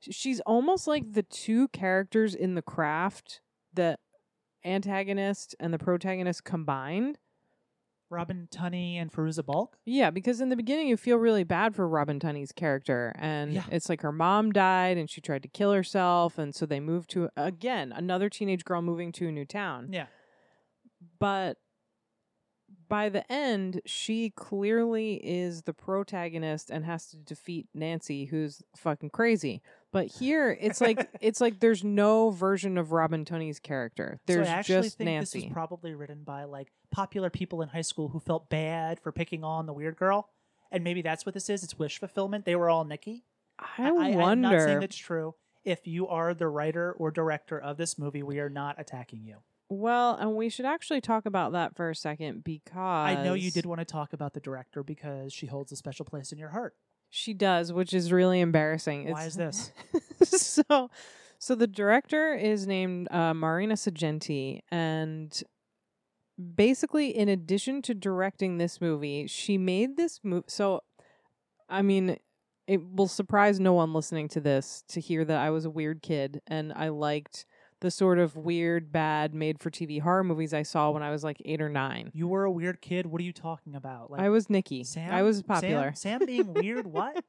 she's 0.00 0.40
almost 0.40 0.86
like 0.86 1.12
the 1.12 1.22
two 1.22 1.68
characters 1.68 2.34
in 2.34 2.54
the 2.54 2.62
craft, 2.62 3.40
the 3.72 3.98
antagonist 4.64 5.54
and 5.60 5.72
the 5.72 5.78
protagonist 5.78 6.44
combined. 6.44 7.18
Robin 8.12 8.48
Tunney 8.50 8.96
and 8.96 9.12
Fairuza 9.12 9.44
Balk. 9.46 9.76
Yeah, 9.84 10.10
because 10.10 10.40
in 10.40 10.48
the 10.48 10.56
beginning 10.56 10.88
you 10.88 10.96
feel 10.96 11.16
really 11.16 11.44
bad 11.44 11.76
for 11.76 11.86
Robin 11.88 12.18
Tunney's 12.18 12.50
character, 12.50 13.12
and 13.16 13.52
Yeah. 13.52 13.64
it's 13.70 13.88
like 13.88 14.00
her 14.00 14.10
mom 14.10 14.50
died 14.50 14.98
and 14.98 15.08
she 15.08 15.20
tried 15.20 15.42
to 15.44 15.48
kill 15.48 15.72
herself, 15.72 16.36
and 16.36 16.52
so 16.52 16.66
they 16.66 16.80
moved 16.80 17.08
to 17.10 17.28
again 17.36 17.92
another 17.92 18.28
teenage 18.28 18.64
girl 18.64 18.82
moving 18.82 19.12
to 19.12 19.28
a 19.28 19.32
new 19.32 19.44
town. 19.44 19.90
Yeah. 19.92 20.06
But 21.20 21.58
by 22.88 23.08
the 23.08 23.30
end, 23.30 23.80
she 23.86 24.30
clearly 24.30 25.14
is 25.24 25.62
the 25.62 25.72
protagonist 25.72 26.68
and 26.68 26.84
has 26.84 27.06
to 27.10 27.16
defeat 27.16 27.68
Nancy, 27.72 28.24
who's 28.24 28.60
fucking 28.76 29.10
crazy. 29.10 29.62
But 29.92 30.06
here, 30.06 30.56
it's 30.60 30.80
like 30.80 31.08
it's 31.20 31.40
like 31.40 31.60
there's 31.60 31.82
no 31.82 32.30
version 32.30 32.78
of 32.78 32.92
Robin 32.92 33.24
Tunney's 33.24 33.58
character. 33.58 34.20
There's 34.26 34.46
so 34.46 34.52
I 34.52 34.56
actually 34.56 34.82
just 34.82 34.98
think 34.98 35.10
Nancy. 35.10 35.40
this 35.40 35.46
is 35.46 35.52
probably 35.52 35.94
written 35.94 36.22
by 36.24 36.44
like 36.44 36.68
popular 36.90 37.30
people 37.30 37.62
in 37.62 37.68
high 37.68 37.80
school 37.82 38.08
who 38.08 38.20
felt 38.20 38.48
bad 38.48 39.00
for 39.00 39.12
picking 39.12 39.42
on 39.42 39.66
the 39.66 39.72
weird 39.72 39.96
girl. 39.96 40.28
And 40.70 40.84
maybe 40.84 41.02
that's 41.02 41.26
what 41.26 41.34
this 41.34 41.50
is. 41.50 41.64
It's 41.64 41.78
wish 41.78 41.98
fulfillment. 41.98 42.44
They 42.44 42.54
were 42.54 42.70
all 42.70 42.84
Nikki. 42.84 43.24
I, 43.58 43.88
I'm 43.88 44.14
wonder. 44.14 44.50
not 44.50 44.60
saying 44.62 44.80
that's 44.80 44.96
true. 44.96 45.34
If 45.64 45.86
you 45.86 46.08
are 46.08 46.32
the 46.32 46.48
writer 46.48 46.92
or 46.92 47.10
director 47.10 47.58
of 47.58 47.76
this 47.76 47.98
movie, 47.98 48.22
we 48.22 48.38
are 48.38 48.48
not 48.48 48.76
attacking 48.78 49.24
you. 49.24 49.38
Well, 49.68 50.16
and 50.16 50.34
we 50.34 50.48
should 50.48 50.64
actually 50.64 51.00
talk 51.00 51.26
about 51.26 51.52
that 51.52 51.76
for 51.76 51.90
a 51.90 51.94
second 51.94 52.42
because 52.42 52.74
I 52.76 53.22
know 53.22 53.34
you 53.34 53.50
did 53.52 53.66
want 53.66 53.80
to 53.80 53.84
talk 53.84 54.12
about 54.12 54.32
the 54.32 54.40
director 54.40 54.82
because 54.82 55.32
she 55.32 55.46
holds 55.46 55.70
a 55.70 55.76
special 55.76 56.04
place 56.04 56.32
in 56.32 56.38
your 56.38 56.48
heart. 56.48 56.74
She 57.10 57.34
does, 57.34 57.72
which 57.72 57.92
is 57.92 58.12
really 58.12 58.40
embarrassing. 58.40 59.10
Why 59.10 59.24
is 59.24 59.34
this? 59.34 59.72
so, 60.22 60.90
so 61.38 61.54
the 61.54 61.66
director 61.66 62.34
is 62.34 62.66
named 62.66 63.08
uh, 63.10 63.34
Marina 63.34 63.74
Sargenti, 63.74 64.60
and 64.70 65.42
basically, 66.54 67.16
in 67.16 67.28
addition 67.28 67.82
to 67.82 67.94
directing 67.94 68.58
this 68.58 68.80
movie, 68.80 69.26
she 69.26 69.58
made 69.58 69.96
this 69.96 70.20
movie. 70.22 70.44
So, 70.46 70.82
I 71.68 71.82
mean, 71.82 72.16
it 72.68 72.80
will 72.94 73.08
surprise 73.08 73.58
no 73.58 73.72
one 73.72 73.92
listening 73.92 74.28
to 74.28 74.40
this 74.40 74.84
to 74.88 75.00
hear 75.00 75.24
that 75.24 75.38
I 75.40 75.50
was 75.50 75.64
a 75.64 75.70
weird 75.70 76.02
kid 76.02 76.40
and 76.46 76.72
I 76.72 76.90
liked 76.90 77.44
the 77.80 77.90
sort 77.90 78.18
of 78.18 78.36
weird, 78.36 78.92
bad, 78.92 79.34
made-for-TV 79.34 80.00
horror 80.02 80.22
movies 80.24 80.52
I 80.52 80.62
saw 80.62 80.90
when 80.90 81.02
I 81.02 81.10
was 81.10 81.24
like 81.24 81.40
eight 81.44 81.60
or 81.62 81.68
nine. 81.68 82.10
You 82.14 82.28
were 82.28 82.44
a 82.44 82.50
weird 82.50 82.80
kid. 82.80 83.06
What 83.06 83.20
are 83.20 83.24
you 83.24 83.32
talking 83.32 83.74
about? 83.74 84.10
Like 84.10 84.20
I 84.20 84.28
was 84.28 84.50
Nikki. 84.50 84.84
Sam. 84.84 85.12
I 85.12 85.22
was 85.22 85.42
popular. 85.42 85.92
Sam, 85.94 86.24
being 86.26 86.52
weird. 86.52 86.86
What? 86.86 87.24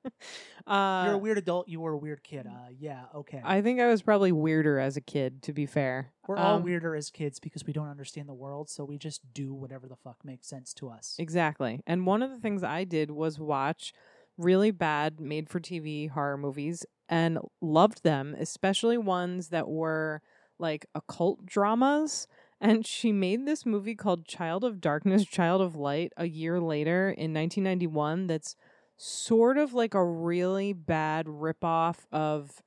Uh, 0.68 1.04
You're 1.06 1.16
a 1.16 1.18
weird 1.18 1.38
adult. 1.38 1.68
You 1.70 1.80
were 1.82 1.94
a 1.94 1.98
weird 1.98 2.24
kid. 2.24 2.48
Uh, 2.48 2.70
yeah. 2.78 3.04
Okay. 3.16 3.42
I 3.44 3.62
think 3.62 3.80
I 3.80 3.88
was 3.88 4.02
probably 4.02 4.32
weirder 4.32 4.78
as 4.80 4.98
a 4.98 5.02
kid, 5.02 5.42
to 5.44 5.54
be 5.54 5.66
fair. 5.66 6.12
We're 6.28 6.38
all 6.38 6.58
Um, 6.58 6.64
weirder 6.64 6.96
as 6.96 7.10
kids 7.10 7.40
because 7.40 7.66
we 7.66 7.74
don't 7.74 7.90
understand 7.90 8.28
the 8.30 8.34
world, 8.34 8.70
so 8.70 8.84
we 8.84 8.98
just 8.98 9.34
do 9.34 9.54
whatever 9.54 9.88
the 9.88 9.96
fuck 9.96 10.18
makes 10.24 10.48
sense 10.48 10.74
to 10.76 10.90
us. 10.90 11.16
Exactly. 11.18 11.82
And 11.88 12.06
one 12.06 12.22
of 12.22 12.30
the 12.30 12.40
things 12.40 12.64
I 12.64 12.84
did 12.84 13.10
was 13.12 13.40
watch 13.40 13.94
really 14.38 14.72
bad 14.72 15.20
made 15.20 15.50
for 15.50 15.60
TV 15.60 16.10
horror 16.10 16.38
movies 16.38 16.86
and 17.10 17.40
loved 17.62 18.04
them, 18.04 18.36
especially 18.40 18.98
ones 18.98 19.50
that 19.50 19.68
were 19.68 20.22
like 20.62 20.86
occult 20.96 21.46
dramas. 21.46 22.28
And 22.62 22.86
she 22.86 23.12
made 23.12 23.48
this 23.48 23.66
movie 23.66 23.96
called 23.96 24.28
Child 24.28 24.64
of 24.64 24.80
Darkness, 24.80 25.26
Child 25.26 25.62
of 25.62 25.76
Light 25.76 26.14
a 26.16 26.28
year 26.28 26.60
later 26.60 27.10
in 27.10 27.34
1991 27.34 28.28
that's 28.28 28.56
sort 28.98 29.58
of 29.58 29.74
like 29.74 29.96
a 29.96 30.06
really 30.06 30.72
bad 30.74 31.26
ripoff 31.26 32.06
of. 32.12 32.62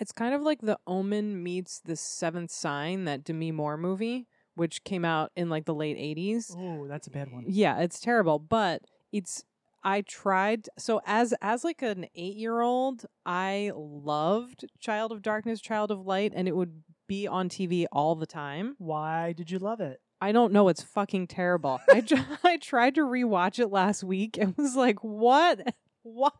It's 0.00 0.10
kind 0.10 0.34
of 0.34 0.42
like 0.42 0.62
The 0.62 0.78
Omen 0.88 1.40
meets 1.40 1.80
The 1.80 1.94
Seventh 1.94 2.50
Sign, 2.50 3.04
that 3.04 3.22
Demi 3.22 3.52
Moore 3.52 3.76
movie, 3.76 4.26
which 4.56 4.82
came 4.82 5.04
out 5.04 5.30
in 5.36 5.48
like 5.48 5.66
the 5.66 5.74
late 5.74 5.96
80s. 5.96 6.52
Oh, 6.56 6.88
that's 6.88 7.06
a 7.06 7.10
bad 7.10 7.30
one. 7.30 7.44
Yeah, 7.46 7.78
it's 7.78 8.00
terrible, 8.00 8.40
but 8.40 8.82
it's 9.12 9.44
I 9.84 10.00
tried 10.00 10.68
so 10.76 11.00
as 11.06 11.34
as 11.40 11.62
like 11.62 11.82
an 11.82 12.06
8-year-old, 12.18 13.06
I 13.24 13.70
loved 13.76 14.64
Child 14.80 15.12
of 15.12 15.22
Darkness, 15.22 15.60
Child 15.60 15.92
of 15.92 16.04
Light 16.04 16.32
and 16.34 16.48
it 16.48 16.56
would 16.56 16.82
be 17.06 17.26
on 17.26 17.48
TV 17.48 17.86
all 17.92 18.14
the 18.14 18.26
time. 18.26 18.74
Why 18.78 19.32
did 19.32 19.50
you 19.50 19.58
love 19.58 19.80
it? 19.80 20.00
I 20.20 20.32
don't 20.32 20.52
know. 20.52 20.68
It's 20.68 20.82
fucking 20.82 21.26
terrible. 21.26 21.80
I 21.90 22.02
I 22.44 22.56
tried 22.56 22.94
to 22.94 23.02
rewatch 23.02 23.58
it 23.58 23.68
last 23.68 24.02
week 24.04 24.38
and 24.38 24.56
was 24.56 24.76
like, 24.76 24.98
what? 25.00 25.74
What? 26.06 26.34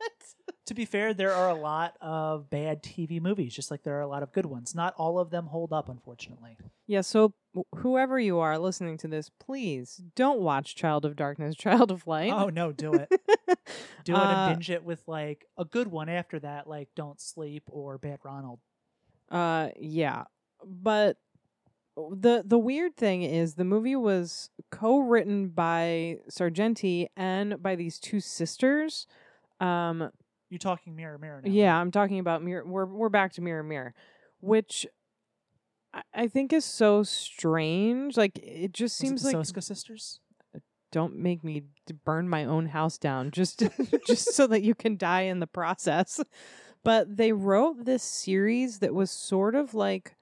To 0.66 0.74
be 0.74 0.84
fair, 0.84 1.14
there 1.14 1.32
are 1.32 1.48
a 1.48 1.54
lot 1.54 1.94
of 2.02 2.50
bad 2.50 2.82
TV 2.82 3.18
movies, 3.18 3.54
just 3.54 3.70
like 3.70 3.82
there 3.82 3.96
are 3.96 4.02
a 4.02 4.06
lot 4.06 4.22
of 4.22 4.30
good 4.30 4.44
ones. 4.44 4.74
Not 4.74 4.92
all 4.98 5.18
of 5.18 5.30
them 5.30 5.46
hold 5.46 5.72
up, 5.72 5.88
unfortunately. 5.88 6.58
Yeah, 6.86 7.00
so 7.00 7.32
whoever 7.76 8.20
you 8.20 8.40
are 8.40 8.58
listening 8.58 8.98
to 8.98 9.08
this, 9.08 9.30
please 9.40 10.02
don't 10.16 10.40
watch 10.40 10.74
Child 10.74 11.06
of 11.06 11.16
Darkness, 11.16 11.56
Child 11.58 11.90
of 11.90 12.06
Light. 12.06 12.30
Oh 12.30 12.50
no, 12.50 12.72
do 12.72 12.92
it. 12.92 13.08
Do 14.04 14.12
it 14.12 14.18
Uh, 14.18 14.20
and 14.22 14.52
binge 14.56 14.68
it 14.68 14.84
with 14.84 15.02
like 15.06 15.46
a 15.56 15.64
good 15.64 15.88
one 15.88 16.10
after 16.10 16.38
that, 16.40 16.68
like 16.68 16.90
Don't 16.94 17.18
Sleep 17.18 17.62
or 17.68 17.96
Bad 17.96 18.18
Ronald. 18.22 18.60
Uh 19.30 19.70
yeah. 19.80 20.24
But 20.66 21.16
the 21.96 22.42
the 22.44 22.58
weird 22.58 22.96
thing 22.96 23.22
is 23.22 23.54
the 23.54 23.64
movie 23.64 23.96
was 23.96 24.50
co-written 24.70 25.48
by 25.48 26.18
Sargenti 26.28 27.06
and 27.16 27.62
by 27.62 27.76
these 27.76 27.98
two 27.98 28.20
sisters. 28.20 29.06
Um 29.60 30.10
You're 30.50 30.58
talking 30.58 30.96
Mirror 30.96 31.18
Mirror 31.18 31.42
now. 31.44 31.50
yeah. 31.52 31.76
I'm 31.80 31.90
talking 31.90 32.18
about 32.18 32.42
mirror 32.42 32.64
we're 32.66 32.86
we're 32.86 33.08
back 33.08 33.32
to 33.34 33.40
Mirror 33.40 33.62
Mirror, 33.64 33.94
which 34.40 34.86
I, 35.92 36.02
I 36.14 36.26
think 36.28 36.52
is 36.52 36.64
so 36.64 37.02
strange. 37.04 38.16
Like 38.16 38.38
it 38.38 38.72
just 38.72 39.00
Was 39.00 39.08
seems 39.08 39.24
it 39.24 39.28
like 39.28 39.46
Soska 39.46 39.62
sisters. 39.62 40.18
don't 40.90 41.16
make 41.16 41.44
me 41.44 41.62
burn 42.04 42.28
my 42.28 42.44
own 42.44 42.66
house 42.66 42.98
down 42.98 43.30
just 43.30 43.62
just 44.06 44.34
so 44.34 44.46
that 44.48 44.62
you 44.62 44.74
can 44.74 44.96
die 44.96 45.22
in 45.22 45.38
the 45.38 45.46
process. 45.46 46.20
But 46.82 47.16
they 47.16 47.32
wrote 47.32 47.84
this 47.84 48.02
series 48.02 48.80
that 48.80 48.94
was 48.94 49.10
sort 49.10 49.54
of 49.54 49.74
like 49.74 50.16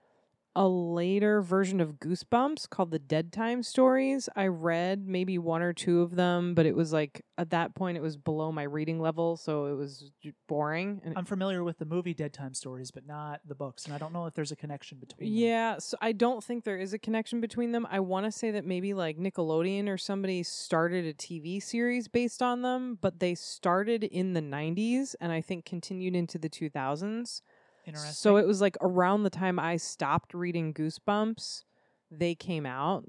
a 0.55 0.69
later 0.69 1.41
version 1.41 1.81
of 1.81 1.95
Goosebumps 1.95 2.69
called 2.69 2.91
the 2.91 2.99
Dead 2.99 3.33
Time 3.33 3.63
Stories. 3.63 4.29
I 4.37 4.49
read 4.49 5.07
maybe 5.07 5.39
one 5.39 5.63
or 5.63 5.73
two 5.73 6.03
of 6.03 6.15
them, 6.15 6.55
but 6.55 6.67
it 6.67 6.77
was 6.77 6.93
like 6.93 7.25
at 7.39 7.51
that 7.51 7.75
point 7.75 7.97
it 7.97 8.03
was 8.03 8.19
below 8.19 8.53
my 8.53 8.65
reading 8.65 9.01
level, 9.01 9.37
so 9.39 9.67
it 9.67 9.77
was 9.77 10.11
boring. 10.49 11.01
And 11.05 11.15
I'm 11.17 11.25
familiar 11.25 11.65
with 11.65 11.79
the 11.79 11.87
movie 11.87 12.13
Dead 12.13 12.35
Time 12.35 12.53
Stories, 12.53 12.91
but 12.91 13.07
not 13.07 13.41
the 13.47 13.55
books, 13.55 13.87
and 13.87 13.95
I 13.95 13.99
don't 13.99 14.13
know 14.13 14.27
if 14.27 14.35
there's 14.35 14.53
a 14.53 14.57
connection 14.57 14.99
between. 14.99 15.31
them. 15.31 15.39
Yeah, 15.39 15.79
so 15.79 15.97
I 16.03 16.13
don't 16.13 16.45
think 16.45 16.65
there 16.65 16.79
is 16.79 16.93
a 16.93 16.99
connection 16.99 17.41
between 17.41 17.73
them. 17.73 17.87
I 17.91 18.01
want 18.01 18.27
to 18.27 18.33
say 18.33 18.51
that 18.51 18.67
maybe 18.67 18.93
like 18.93 19.19
Nickelodeon 19.19 19.89
or 19.89 19.97
somebody 19.97 20.43
started 20.43 21.07
a 21.07 21.15
TV 21.15 21.63
series 21.63 22.09
based 22.09 22.43
on 22.43 22.61
them, 22.61 22.99
but 23.01 23.21
they 23.21 23.35
started 23.35 24.05
in 24.05 24.35
the 24.35 24.43
90s 24.43 25.15
and 25.19 25.33
I 25.33 25.41
think 25.41 25.65
continued 25.65 26.15
into 26.15 26.37
the 26.39 26.51
2000s. 26.51 27.41
Interesting. 27.87 28.13
So 28.13 28.37
it 28.37 28.47
was 28.47 28.61
like 28.61 28.77
around 28.81 29.23
the 29.23 29.31
time 29.31 29.59
I 29.59 29.77
stopped 29.77 30.35
reading 30.35 30.73
Goosebumps, 30.75 31.65
they 32.11 32.35
came 32.35 32.67
out. 32.67 33.05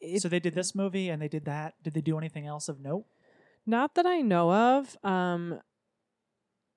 It, 0.00 0.20
so 0.20 0.28
they 0.28 0.40
did 0.40 0.54
this 0.54 0.74
movie 0.74 1.08
and 1.08 1.20
they 1.20 1.28
did 1.28 1.46
that. 1.46 1.74
Did 1.82 1.94
they 1.94 2.00
do 2.00 2.18
anything 2.18 2.46
else 2.46 2.68
of 2.68 2.80
note? 2.80 3.04
not 3.66 3.96
that 3.96 4.06
I 4.06 4.20
know 4.20 4.52
of. 4.52 4.96
Um 5.02 5.60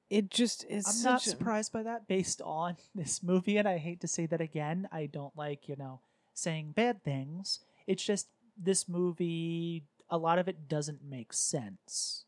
it 0.09 0.31
just 0.31 0.65
is 0.67 0.87
I'm 0.87 1.13
not 1.13 1.21
surprised 1.21 1.71
by 1.71 1.83
that 1.83 2.07
based 2.07 2.41
on 2.41 2.77
this 2.95 3.21
movie, 3.21 3.57
and 3.57 3.67
I 3.67 3.77
hate 3.77 4.01
to 4.01 4.07
say 4.07 4.25
that 4.25 4.41
again. 4.41 4.89
I 4.91 5.05
don't 5.05 5.35
like, 5.37 5.69
you 5.69 5.75
know, 5.75 6.01
saying 6.33 6.71
bad 6.71 7.03
things. 7.03 7.59
It's 7.85 8.03
just 8.03 8.27
this 8.57 8.89
movie, 8.89 9.83
a 10.09 10.17
lot 10.17 10.39
of 10.39 10.47
it 10.47 10.67
doesn't 10.67 11.03
make 11.07 11.31
sense. 11.31 12.25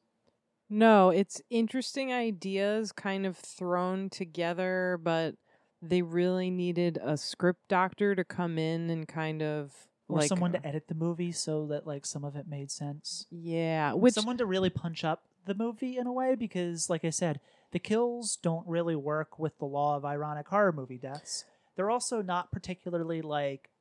No, 0.74 1.10
it's 1.10 1.42
interesting 1.50 2.14
ideas 2.14 2.94
kind 2.94 3.26
of 3.26 3.36
thrown 3.36 4.10
together, 4.10 4.98
but 5.04 5.36
they 5.82 6.02
really 6.02 6.50
needed 6.50 6.98
a 7.04 7.18
script 7.18 7.68
doctor 7.68 8.16
to 8.16 8.24
come 8.24 8.58
in 8.58 8.90
and 8.90 9.06
kind 9.06 9.42
of 9.44 9.74
Or 10.08 10.20
like 10.20 10.30
someone 10.30 10.56
uh 10.56 10.60
to 10.60 10.66
edit 10.66 10.88
the 10.88 10.96
movie 10.96 11.34
so 11.34 11.68
that 11.68 11.86
like 11.86 12.06
some 12.06 12.24
of 12.24 12.38
it 12.38 12.48
made 12.48 12.72
sense. 12.72 13.28
Yeah, 13.30 13.92
which 13.92 14.14
someone 14.14 14.38
to 14.38 14.46
really 14.46 14.70
punch 14.70 15.04
up 15.04 15.24
the 15.46 15.56
movie 15.56 15.98
in 15.98 16.08
a 16.08 16.14
way 16.14 16.36
because 16.36 16.90
like 16.90 17.04
I 17.04 17.10
said, 17.10 17.42
the 17.72 17.80
kills 17.80 18.38
don't 18.38 18.66
really 18.66 18.96
work 18.96 19.38
with 19.38 19.58
the 19.58 19.66
law 19.66 19.98
of 19.98 20.06
ironic 20.06 20.48
horror 20.48 20.72
movie 20.72 20.98
deaths. 20.98 21.44
They're 21.76 21.92
also 21.92 22.22
not 22.22 22.50
particularly 22.54 23.22
like 23.22 23.72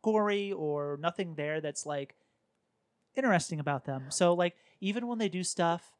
gory 0.00 0.50
or 0.50 0.98
nothing 0.98 1.34
there 1.34 1.60
that's 1.60 1.84
like 1.84 2.14
interesting 3.14 3.60
about 3.60 3.84
them. 3.84 4.04
So 4.08 4.32
like 4.32 4.54
even 4.80 5.08
when 5.08 5.18
they 5.18 5.28
do 5.28 5.44
stuff 5.44 5.92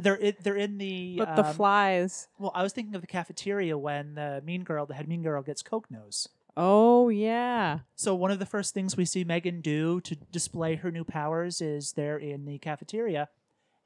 they're 0.00 0.14
in, 0.14 0.36
they're 0.42 0.56
in 0.56 0.78
the 0.78 1.16
but 1.18 1.36
the 1.36 1.46
um, 1.46 1.54
flies. 1.54 2.28
well 2.38 2.52
I 2.54 2.62
was 2.62 2.72
thinking 2.72 2.94
of 2.94 3.00
the 3.00 3.06
cafeteria 3.06 3.76
when 3.78 4.14
the 4.14 4.42
mean 4.44 4.64
girl 4.64 4.86
the 4.86 4.94
head 4.94 5.08
mean 5.08 5.22
girl 5.22 5.42
gets 5.42 5.62
coke 5.62 5.90
nose. 5.90 6.28
Oh 6.56 7.08
yeah. 7.08 7.80
So 7.94 8.14
one 8.14 8.30
of 8.30 8.38
the 8.38 8.46
first 8.46 8.74
things 8.74 8.96
we 8.96 9.04
see 9.04 9.24
Megan 9.24 9.60
do 9.60 10.00
to 10.02 10.16
display 10.16 10.74
her 10.76 10.90
new 10.90 11.04
powers 11.04 11.60
is 11.60 11.92
they're 11.92 12.18
in 12.18 12.44
the 12.44 12.58
cafeteria, 12.58 13.28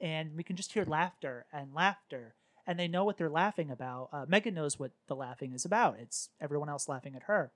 and 0.00 0.36
we 0.36 0.42
can 0.42 0.56
just 0.56 0.72
hear 0.72 0.84
laughter 0.84 1.46
and 1.52 1.74
laughter, 1.74 2.34
and 2.66 2.78
they 2.78 2.88
know 2.88 3.04
what 3.04 3.18
they're 3.18 3.30
laughing 3.30 3.70
about. 3.70 4.08
Uh, 4.12 4.24
Megan 4.26 4.54
knows 4.54 4.78
what 4.78 4.92
the 5.06 5.16
laughing 5.16 5.52
is 5.52 5.64
about. 5.64 5.98
It's 5.98 6.30
everyone 6.40 6.68
else 6.68 6.88
laughing 6.88 7.14
at 7.14 7.24
her, 7.24 7.52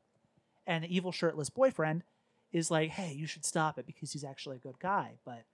and 0.67 0.85
the 0.85 0.95
evil 0.95 1.13
shirtless 1.13 1.51
boyfriend 1.51 2.05
is 2.53 2.71
like, 2.71 2.91
"Hey, 2.91 3.13
you 3.13 3.27
should 3.27 3.45
stop 3.45 3.79
it 3.79 3.87
because 3.87 4.13
he's 4.13 4.25
actually 4.25 4.57
a 4.57 4.61
good 4.61 4.79
guy." 4.79 5.19
But 5.25 5.45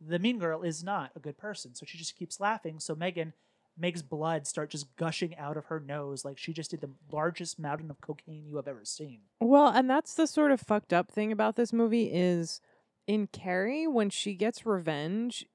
the 0.00 0.18
mean 0.18 0.38
girl 0.38 0.62
is 0.62 0.84
not 0.84 1.10
a 1.16 1.20
good 1.20 1.38
person, 1.38 1.74
so 1.74 1.84
she 1.86 1.98
just 1.98 2.16
keeps 2.16 2.40
laughing. 2.40 2.78
So 2.78 2.94
Megan 2.94 3.32
makes 3.78 4.02
blood 4.02 4.46
start 4.46 4.70
just 4.70 4.94
gushing 4.96 5.36
out 5.36 5.56
of 5.56 5.66
her 5.66 5.78
nose 5.80 6.24
like 6.24 6.36
she 6.36 6.52
just 6.52 6.70
did 6.70 6.80
the 6.80 6.90
largest 7.12 7.58
mountain 7.58 7.90
of 7.90 8.00
cocaine 8.00 8.44
you 8.44 8.56
have 8.56 8.66
ever 8.66 8.84
seen. 8.84 9.20
Well, 9.40 9.68
and 9.68 9.88
that's 9.88 10.14
the 10.14 10.26
sort 10.26 10.50
of 10.50 10.60
fucked 10.60 10.92
up 10.92 11.10
thing 11.10 11.30
about 11.30 11.56
this 11.56 11.72
movie 11.72 12.10
is 12.12 12.60
in 13.06 13.28
Carrie 13.28 13.86
when 13.86 14.10
she 14.10 14.34
gets 14.34 14.66
revenge, 14.66 15.46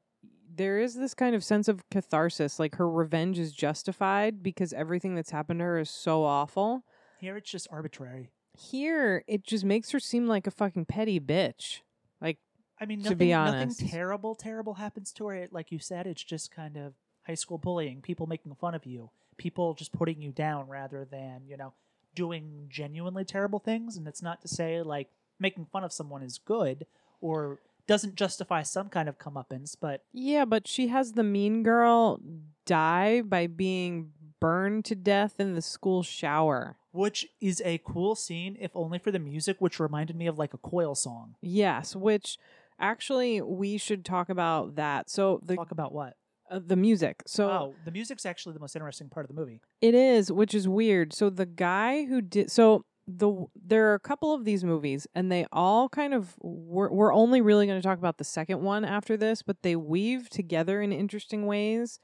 there 0.55 0.79
is 0.79 0.95
this 0.95 1.13
kind 1.13 1.35
of 1.35 1.43
sense 1.43 1.67
of 1.67 1.87
catharsis, 1.89 2.59
like 2.59 2.75
her 2.75 2.89
revenge 2.89 3.39
is 3.39 3.51
justified 3.51 4.41
because 4.43 4.71
everything 4.73 5.15
that's 5.15 5.31
happened 5.31 5.59
to 5.59 5.65
her 5.65 5.79
is 5.79 5.89
so 5.89 6.23
awful. 6.23 6.83
Here 7.19 7.37
it's 7.37 7.49
just 7.49 7.67
arbitrary. 7.71 8.31
Here, 8.57 9.23
it 9.27 9.43
just 9.43 9.65
makes 9.65 9.91
her 9.91 9.99
seem 9.99 10.27
like 10.27 10.45
a 10.45 10.51
fucking 10.51 10.85
petty 10.85 11.19
bitch. 11.19 11.79
Like 12.21 12.37
I 12.83 12.85
mean, 12.85 13.01
nothing, 13.01 13.29
nothing 13.29 13.73
terrible, 13.89 14.35
terrible 14.35 14.73
happens 14.73 15.13
to 15.13 15.27
her. 15.27 15.47
Like 15.51 15.71
you 15.71 15.79
said, 15.79 16.05
it's 16.05 16.21
just 16.23 16.51
kind 16.53 16.75
of 16.75 16.93
high 17.25 17.35
school 17.35 17.57
bullying, 17.57 18.01
people 18.01 18.27
making 18.27 18.53
fun 18.55 18.75
of 18.75 18.85
you, 18.85 19.09
people 19.37 19.73
just 19.73 19.93
putting 19.93 20.21
you 20.21 20.33
down 20.33 20.67
rather 20.67 21.05
than, 21.09 21.43
you 21.47 21.55
know, 21.55 21.71
doing 22.13 22.65
genuinely 22.69 23.23
terrible 23.23 23.59
things. 23.59 23.95
And 23.95 24.05
it's 24.05 24.21
not 24.21 24.41
to 24.41 24.49
say 24.49 24.81
like 24.81 25.07
making 25.39 25.67
fun 25.71 25.85
of 25.85 25.93
someone 25.93 26.21
is 26.23 26.37
good 26.37 26.85
or 27.21 27.59
doesn't 27.87 28.15
justify 28.15 28.63
some 28.63 28.89
kind 28.89 29.07
of 29.07 29.17
comeuppance, 29.17 29.77
but 29.79 30.03
Yeah, 30.11 30.43
but 30.43 30.67
she 30.67 30.89
has 30.89 31.13
the 31.13 31.23
mean 31.23 31.63
girl 31.63 32.19
die 32.65 33.21
by 33.21 33.47
being 33.47 34.11
burned 34.41 34.83
to 34.83 34.95
death 34.95 35.35
in 35.39 35.55
the 35.55 35.61
school 35.61 36.03
shower. 36.03 36.75
which 36.91 37.27
is 37.39 37.61
a 37.63 37.79
cool 37.85 38.13
scene, 38.13 38.57
if 38.59 38.71
only 38.75 38.99
for 38.99 39.09
the 39.09 39.19
music, 39.19 39.55
which 39.59 39.79
reminded 39.79 40.17
me 40.17 40.27
of 40.27 40.37
like 40.37 40.53
a 40.53 40.57
coil 40.57 40.93
song. 40.95 41.35
Yes, 41.41 41.95
which 41.95 42.37
actually 42.79 43.41
we 43.41 43.77
should 43.77 44.05
talk 44.05 44.29
about 44.29 44.75
that. 44.75 45.09
So 45.09 45.39
the 45.43 45.55
Talk 45.55 45.71
about 45.71 45.93
what? 45.93 46.13
uh, 46.51 46.59
the 46.65 46.75
music. 46.75 47.23
So 47.25 47.49
oh, 47.49 47.75
the 47.85 47.91
music's 47.91 48.25
actually 48.25 48.53
the 48.53 48.59
most 48.59 48.75
interesting 48.75 49.09
part 49.09 49.25
of 49.25 49.35
the 49.35 49.39
movie. 49.39 49.61
it 49.81 49.95
is, 49.95 50.31
which 50.31 50.53
is 50.53 50.67
weird. 50.67 51.13
So 51.13 51.29
the 51.29 51.45
guy 51.45 52.05
who 52.05 52.21
did 52.21 52.51
so 52.51 52.85
the 53.07 53.45
there 53.55 53.91
are 53.91 53.95
a 53.95 53.99
couple 53.99 54.33
of 54.33 54.45
these 54.45 54.63
movies 54.63 55.05
and 55.13 55.31
they 55.31 55.45
all 55.51 55.89
kind 55.89 56.13
of 56.13 56.35
we're, 56.41 56.89
we're 56.89 57.13
only 57.13 57.41
really 57.41 57.65
going 57.67 57.79
to 57.79 57.85
talk 57.85 57.97
about 57.97 58.17
the 58.17 58.23
second 58.23 58.61
one 58.61 58.85
after 58.85 59.17
this 59.17 59.41
but 59.41 59.61
they 59.61 59.75
weave 59.75 60.29
together 60.29 60.81
in 60.81 60.93
interesting 60.93 61.45
ways 61.45 61.99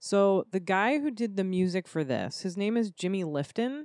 so 0.00 0.44
the 0.50 0.58
guy 0.58 0.98
who 0.98 1.10
did 1.10 1.36
the 1.36 1.44
music 1.44 1.86
for 1.86 2.02
this 2.02 2.40
his 2.42 2.56
name 2.56 2.76
is 2.76 2.90
jimmy 2.90 3.22
lifton 3.22 3.84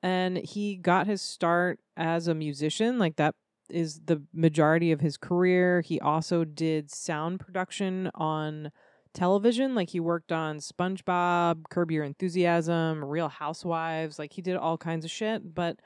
and 0.00 0.36
he 0.36 0.76
got 0.76 1.08
his 1.08 1.20
start 1.20 1.80
as 1.96 2.28
a 2.28 2.34
musician 2.36 3.00
like 3.00 3.16
that 3.16 3.34
is 3.70 4.00
the 4.06 4.22
majority 4.32 4.92
of 4.92 5.00
his 5.00 5.16
career. 5.16 5.80
He 5.80 6.00
also 6.00 6.44
did 6.44 6.90
sound 6.90 7.40
production 7.40 8.10
on 8.14 8.70
television 9.16 9.74
like 9.74 9.88
he 9.88 9.98
worked 9.98 10.30
on 10.30 10.58
spongebob 10.58 11.64
curb 11.70 11.90
your 11.90 12.04
enthusiasm 12.04 13.02
real 13.02 13.30
housewives 13.30 14.18
like 14.18 14.34
he 14.34 14.42
did 14.42 14.56
all 14.56 14.76
kinds 14.76 15.06
of 15.06 15.10
shit 15.10 15.54
but 15.54 15.80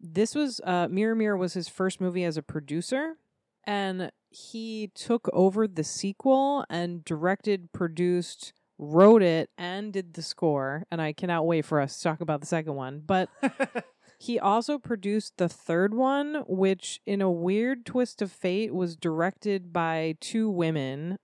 this 0.00 0.34
was 0.34 0.60
uh 0.64 0.88
mirror 0.90 1.14
mirror 1.14 1.36
was 1.36 1.54
his 1.54 1.68
first 1.68 2.00
movie 2.00 2.24
as 2.24 2.36
a 2.36 2.42
producer 2.42 3.14
and 3.62 4.10
he 4.28 4.90
took 4.92 5.30
over 5.32 5.68
the 5.68 5.84
sequel 5.84 6.64
and 6.68 7.04
directed 7.04 7.72
produced 7.72 8.52
wrote 8.76 9.22
it 9.22 9.50
and 9.56 9.92
did 9.92 10.14
the 10.14 10.22
score 10.22 10.82
and 10.90 11.00
i 11.00 11.12
cannot 11.12 11.46
wait 11.46 11.64
for 11.64 11.80
us 11.80 11.96
to 11.96 12.02
talk 12.02 12.20
about 12.20 12.40
the 12.40 12.46
second 12.46 12.74
one 12.74 13.00
but 13.06 13.28
he 14.24 14.38
also 14.38 14.78
produced 14.78 15.34
the 15.36 15.50
third 15.50 15.92
one, 15.92 16.44
which, 16.46 16.98
in 17.04 17.20
a 17.20 17.30
weird 17.30 17.84
twist 17.84 18.22
of 18.22 18.32
fate, 18.32 18.74
was 18.74 18.96
directed 18.96 19.70
by 19.70 20.16
two 20.18 20.48
women. 20.48 21.18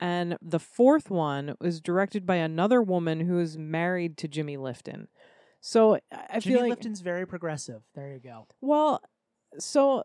And 0.00 0.38
the 0.40 0.58
fourth 0.58 1.10
one 1.10 1.54
was 1.60 1.82
directed 1.82 2.24
by 2.24 2.36
another 2.36 2.80
woman 2.80 3.20
who 3.20 3.38
is 3.38 3.58
married 3.58 4.16
to 4.18 4.28
Jimmy 4.28 4.56
Lifton. 4.56 5.08
So 5.60 5.98
I 6.10 6.40
Jimmy 6.40 6.56
feel 6.56 6.68
like, 6.68 6.80
Lifton's 6.80 7.00
very 7.02 7.26
progressive. 7.26 7.82
There 7.94 8.12
you 8.12 8.20
go. 8.20 8.46
well, 8.62 9.02
so 9.58 10.04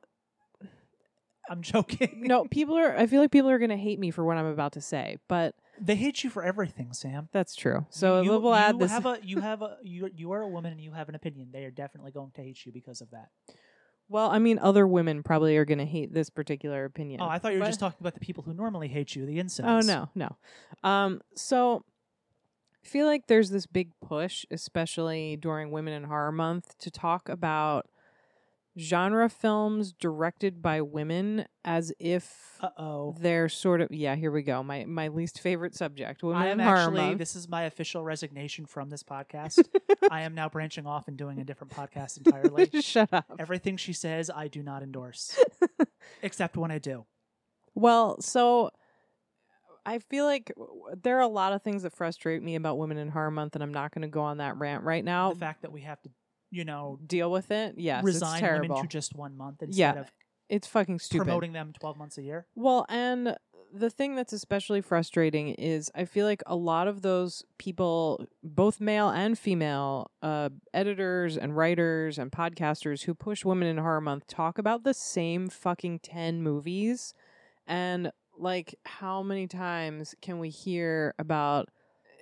I'm 1.49 1.61
joking. 1.61 2.23
no, 2.25 2.45
people 2.51 2.77
are. 2.77 2.97
I 2.97 3.07
feel 3.07 3.21
like 3.21 3.31
people 3.31 3.49
are 3.49 3.59
gonna 3.59 3.77
hate 3.77 3.99
me 3.99 4.11
for 4.11 4.25
what 4.25 4.37
I'm 4.37 4.45
about 4.45 4.73
to 4.73 4.81
say, 4.81 5.17
but 5.29 5.55
they 5.83 5.95
hate 5.95 6.23
you 6.23 6.29
for 6.29 6.43
everything, 6.43 6.89
Samm. 6.91 7.27
that's 7.31 7.55
true. 7.55 7.85
So 7.89 8.21
you, 8.21 8.37
we'll 8.39 8.53
add 8.53 8.75
you 8.75 8.79
this. 8.79 8.91
have 8.91 9.05
a 9.05 9.17
you 9.23 9.39
have 9.41 9.61
a 9.61 9.77
you 9.83 10.09
you 10.15 10.31
are 10.31 10.41
a 10.41 10.47
woman 10.47 10.71
and 10.71 10.81
you 10.81 10.91
have 10.91 11.09
an 11.09 11.15
opinion. 11.15 11.49
They 11.51 11.65
are 11.65 11.71
definitely 11.71 12.11
going 12.11 12.31
to 12.35 12.41
hate 12.41 12.65
you 12.65 12.71
because 12.71 13.01
of 13.01 13.09
that. 13.11 13.29
well, 14.07 14.29
I 14.29 14.39
mean, 14.39 14.59
other 14.59 14.85
women 14.87 15.23
probably 15.23 15.57
are 15.57 15.65
gonna 15.65 15.85
hate 15.85 16.13
this 16.13 16.29
particular 16.29 16.85
opinion. 16.85 17.21
Oh, 17.21 17.27
I 17.27 17.39
thought 17.39 17.53
you 17.53 17.59
were 17.59 17.65
But- 17.65 17.69
just 17.69 17.79
talking 17.79 17.97
about 18.01 18.13
the 18.13 18.19
people 18.19 18.43
who 18.43 18.53
normally 18.53 18.87
hate 18.89 19.15
you, 19.15 19.25
the 19.25 19.39
incest. 19.39 19.67
Oh 19.67 19.79
no, 19.81 20.09
no. 20.15 20.37
Um, 20.87 21.21
so 21.35 21.83
I 22.83 22.87
feel 22.87 23.05
like 23.05 23.27
there's 23.27 23.49
this 23.51 23.65
big 23.67 23.91
push, 24.01 24.45
especially 24.51 25.37
during 25.37 25.71
Women 25.71 25.93
in 25.93 26.03
Horror 26.05 26.31
Month, 26.31 26.77
to 26.79 26.91
talk 26.91 27.29
about 27.29 27.87
genre 28.77 29.27
films 29.29 29.91
directed 29.91 30.61
by 30.61 30.81
women 30.81 31.45
as 31.65 31.91
if 31.99 32.57
Uh 32.61 32.69
oh. 32.77 33.15
they're 33.19 33.49
sort 33.49 33.81
of 33.81 33.89
yeah. 33.91 34.15
Here 34.15 34.31
we 34.31 34.43
go. 34.43 34.63
My 34.63 34.85
my 34.85 35.09
least 35.09 35.39
favorite 35.39 35.75
subject. 35.75 36.23
Women 36.23 36.41
I 36.41 36.47
am 36.47 36.59
actually. 36.59 37.01
Month. 37.01 37.17
This 37.17 37.35
is 37.35 37.49
my 37.49 37.63
official 37.63 38.03
resignation 38.03 38.65
from 38.65 38.89
this 38.89 39.03
podcast. 39.03 39.63
I 40.11 40.21
am 40.21 40.35
now 40.35 40.47
branching 40.49 40.87
off 40.87 41.07
and 41.07 41.17
doing 41.17 41.39
a 41.39 41.43
different 41.43 41.73
podcast 41.73 42.17
entirely. 42.17 42.69
Shut 42.81 43.09
up. 43.13 43.25
Everything 43.39 43.77
she 43.77 43.93
says, 43.93 44.29
I 44.33 44.47
do 44.47 44.63
not 44.63 44.83
endorse, 44.83 45.37
except 46.21 46.55
when 46.57 46.71
I 46.71 46.79
do. 46.79 47.05
Well, 47.75 48.21
so 48.21 48.71
I 49.85 49.99
feel 49.99 50.25
like 50.25 50.51
there 51.01 51.17
are 51.17 51.21
a 51.21 51.27
lot 51.27 51.53
of 51.53 51.61
things 51.63 51.83
that 51.83 51.93
frustrate 51.93 52.43
me 52.43 52.55
about 52.55 52.77
Women 52.77 52.97
in 52.97 53.09
Horror 53.09 53.31
Month, 53.31 53.55
and 53.55 53.63
I'm 53.63 53.73
not 53.73 53.93
going 53.93 54.03
to 54.03 54.07
go 54.07 54.21
on 54.21 54.37
that 54.37 54.57
rant 54.57 54.83
right 54.83 55.03
now. 55.03 55.33
The 55.33 55.39
fact 55.39 55.63
that 55.63 55.71
we 55.71 55.81
have 55.81 56.01
to, 56.03 56.09
you 56.51 56.65
know, 56.65 56.99
Deal 57.05 57.31
with 57.31 57.49
it. 57.51 57.75
Yes, 57.77 58.03
resign 58.03 58.33
it's 58.35 58.39
terrible. 58.41 58.75
women 58.75 58.83
to 58.83 58.87
just 58.87 59.15
one 59.15 59.35
month 59.37 59.61
instead 59.63 59.95
Yeah, 59.95 60.01
of 60.01 60.11
it's 60.49 60.67
fucking 60.67 60.99
stupid. 60.99 61.23
promoting 61.25 61.53
them 61.53 61.73
12 61.79 61.97
months 61.97 62.17
a 62.17 62.21
year. 62.21 62.45
Well, 62.55 62.85
and 62.89 63.37
the 63.73 63.89
thing 63.89 64.15
that's 64.15 64.33
especially 64.33 64.81
frustrating 64.81 65.49
is 65.53 65.89
I 65.95 66.03
feel 66.03 66.25
like 66.25 66.43
a 66.45 66.57
lot 66.57 66.89
of 66.89 67.03
those 67.03 67.45
people, 67.57 68.25
both 68.43 68.81
male 68.81 69.07
and 69.09 69.39
female, 69.39 70.11
uh, 70.21 70.49
editors 70.73 71.37
and 71.37 71.55
writers 71.55 72.17
and 72.19 72.31
podcasters 72.33 73.03
who 73.03 73.13
push 73.13 73.45
Women 73.45 73.69
in 73.69 73.77
Horror 73.77 74.01
Month 74.01 74.27
talk 74.27 74.57
about 74.57 74.83
the 74.83 74.93
same 74.93 75.47
fucking 75.47 75.99
10 75.99 76.43
movies. 76.43 77.13
And 77.65 78.11
like, 78.37 78.75
how 78.85 79.23
many 79.23 79.47
times 79.47 80.15
can 80.21 80.39
we 80.39 80.49
hear 80.49 81.13
about 81.17 81.69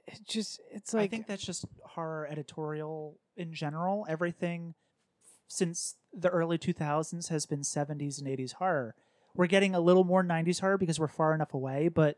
it 0.05 0.19
just, 0.27 0.59
it's 0.71 0.93
like, 0.93 1.05
I 1.05 1.07
think 1.07 1.25
that's 1.27 1.43
just 1.45 1.65
horror 1.83 2.27
editorial 2.29 3.17
in 3.39 3.53
general. 3.53 4.05
Everything 4.09 4.75
since 5.47 5.95
the 6.13 6.29
early 6.29 6.57
2000s 6.57 7.29
has 7.29 7.45
been 7.45 7.61
70s 7.61 8.19
and 8.19 8.27
80s 8.27 8.53
horror. 8.53 8.95
We're 9.35 9.47
getting 9.47 9.73
a 9.73 9.79
little 9.79 10.03
more 10.03 10.23
90s 10.23 10.59
horror 10.59 10.77
because 10.77 10.99
we're 10.99 11.07
far 11.07 11.33
enough 11.33 11.53
away, 11.53 11.87
but 11.87 12.17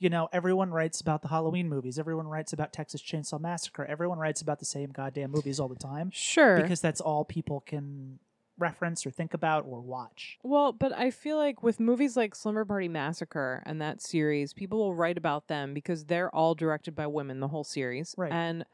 you 0.00 0.08
know, 0.08 0.28
everyone 0.32 0.70
writes 0.70 1.00
about 1.00 1.22
the 1.22 1.28
Halloween 1.28 1.68
movies. 1.68 1.98
Everyone 1.98 2.28
writes 2.28 2.52
about 2.52 2.72
Texas 2.72 3.02
Chainsaw 3.02 3.40
Massacre. 3.40 3.84
Everyone 3.84 4.18
writes 4.18 4.40
about 4.40 4.60
the 4.60 4.64
same 4.64 4.90
goddamn 4.90 5.32
movies 5.32 5.58
all 5.58 5.66
the 5.66 5.74
time 5.74 6.10
sure. 6.12 6.60
because 6.60 6.80
that's 6.80 7.00
all 7.00 7.24
people 7.24 7.60
can 7.66 8.20
reference 8.58 9.04
or 9.06 9.10
think 9.10 9.34
about 9.34 9.64
or 9.66 9.80
watch. 9.80 10.38
Well, 10.42 10.72
but 10.72 10.92
I 10.92 11.10
feel 11.10 11.36
like 11.36 11.62
with 11.62 11.80
movies 11.80 12.16
like 12.16 12.34
Slumber 12.34 12.64
Party 12.64 12.88
Massacre 12.88 13.62
and 13.66 13.80
that 13.80 14.00
series, 14.00 14.52
people 14.52 14.78
will 14.78 14.94
write 14.94 15.18
about 15.18 15.48
them 15.48 15.74
because 15.74 16.04
they're 16.04 16.32
all 16.34 16.54
directed 16.54 16.94
by 16.94 17.06
women, 17.06 17.40
the 17.40 17.48
whole 17.48 17.64
series. 17.64 18.14
Right. 18.16 18.32
And 18.32 18.64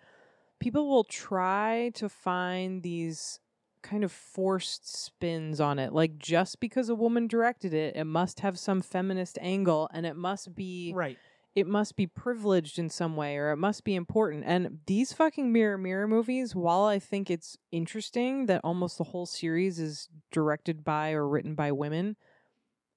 people 0.61 0.89
will 0.89 1.05
try 1.05 1.91
to 1.95 2.09
find 2.09 2.83
these 2.83 3.41
kind 3.83 4.03
of 4.03 4.11
forced 4.13 4.89
spins 4.89 5.61
on 5.61 5.79
it. 5.79 5.93
Like 5.93 6.19
just 6.19 6.59
because 6.61 6.89
a 6.89 6.95
woman 6.95 7.27
directed 7.27 7.75
it, 7.75 7.97
it 7.97 8.05
must 8.05 8.41
have 8.41 8.59
some 8.59 8.81
feminist 8.81 9.39
angle 9.41 9.89
and 9.93 10.07
it 10.07 10.17
must 10.17 10.55
be 10.55 10.93
Right. 10.95 11.19
it 11.55 11.67
must 11.67 11.95
be 11.95 12.07
privileged 12.07 12.79
in 12.79 12.89
some 12.89 13.15
way 13.15 13.37
or 13.37 13.53
it 13.53 13.59
must 13.59 13.85
be 13.85 13.95
important. 13.95 14.45
And 14.47 14.79
these 14.87 15.13
fucking 15.13 15.53
Mirror 15.53 15.79
Mirror 15.79 16.09
movies, 16.09 16.55
while 16.57 16.85
I 16.85 16.99
think 16.99 17.31
it's 17.31 17.59
interesting 17.71 18.47
that 18.47 18.63
almost 18.65 18.97
the 18.99 19.05
whole 19.05 19.27
series 19.27 19.79
is 19.79 20.09
directed 20.33 20.83
by 20.83 21.13
or 21.13 21.29
written 21.29 21.55
by 21.55 21.71
women, 21.71 22.17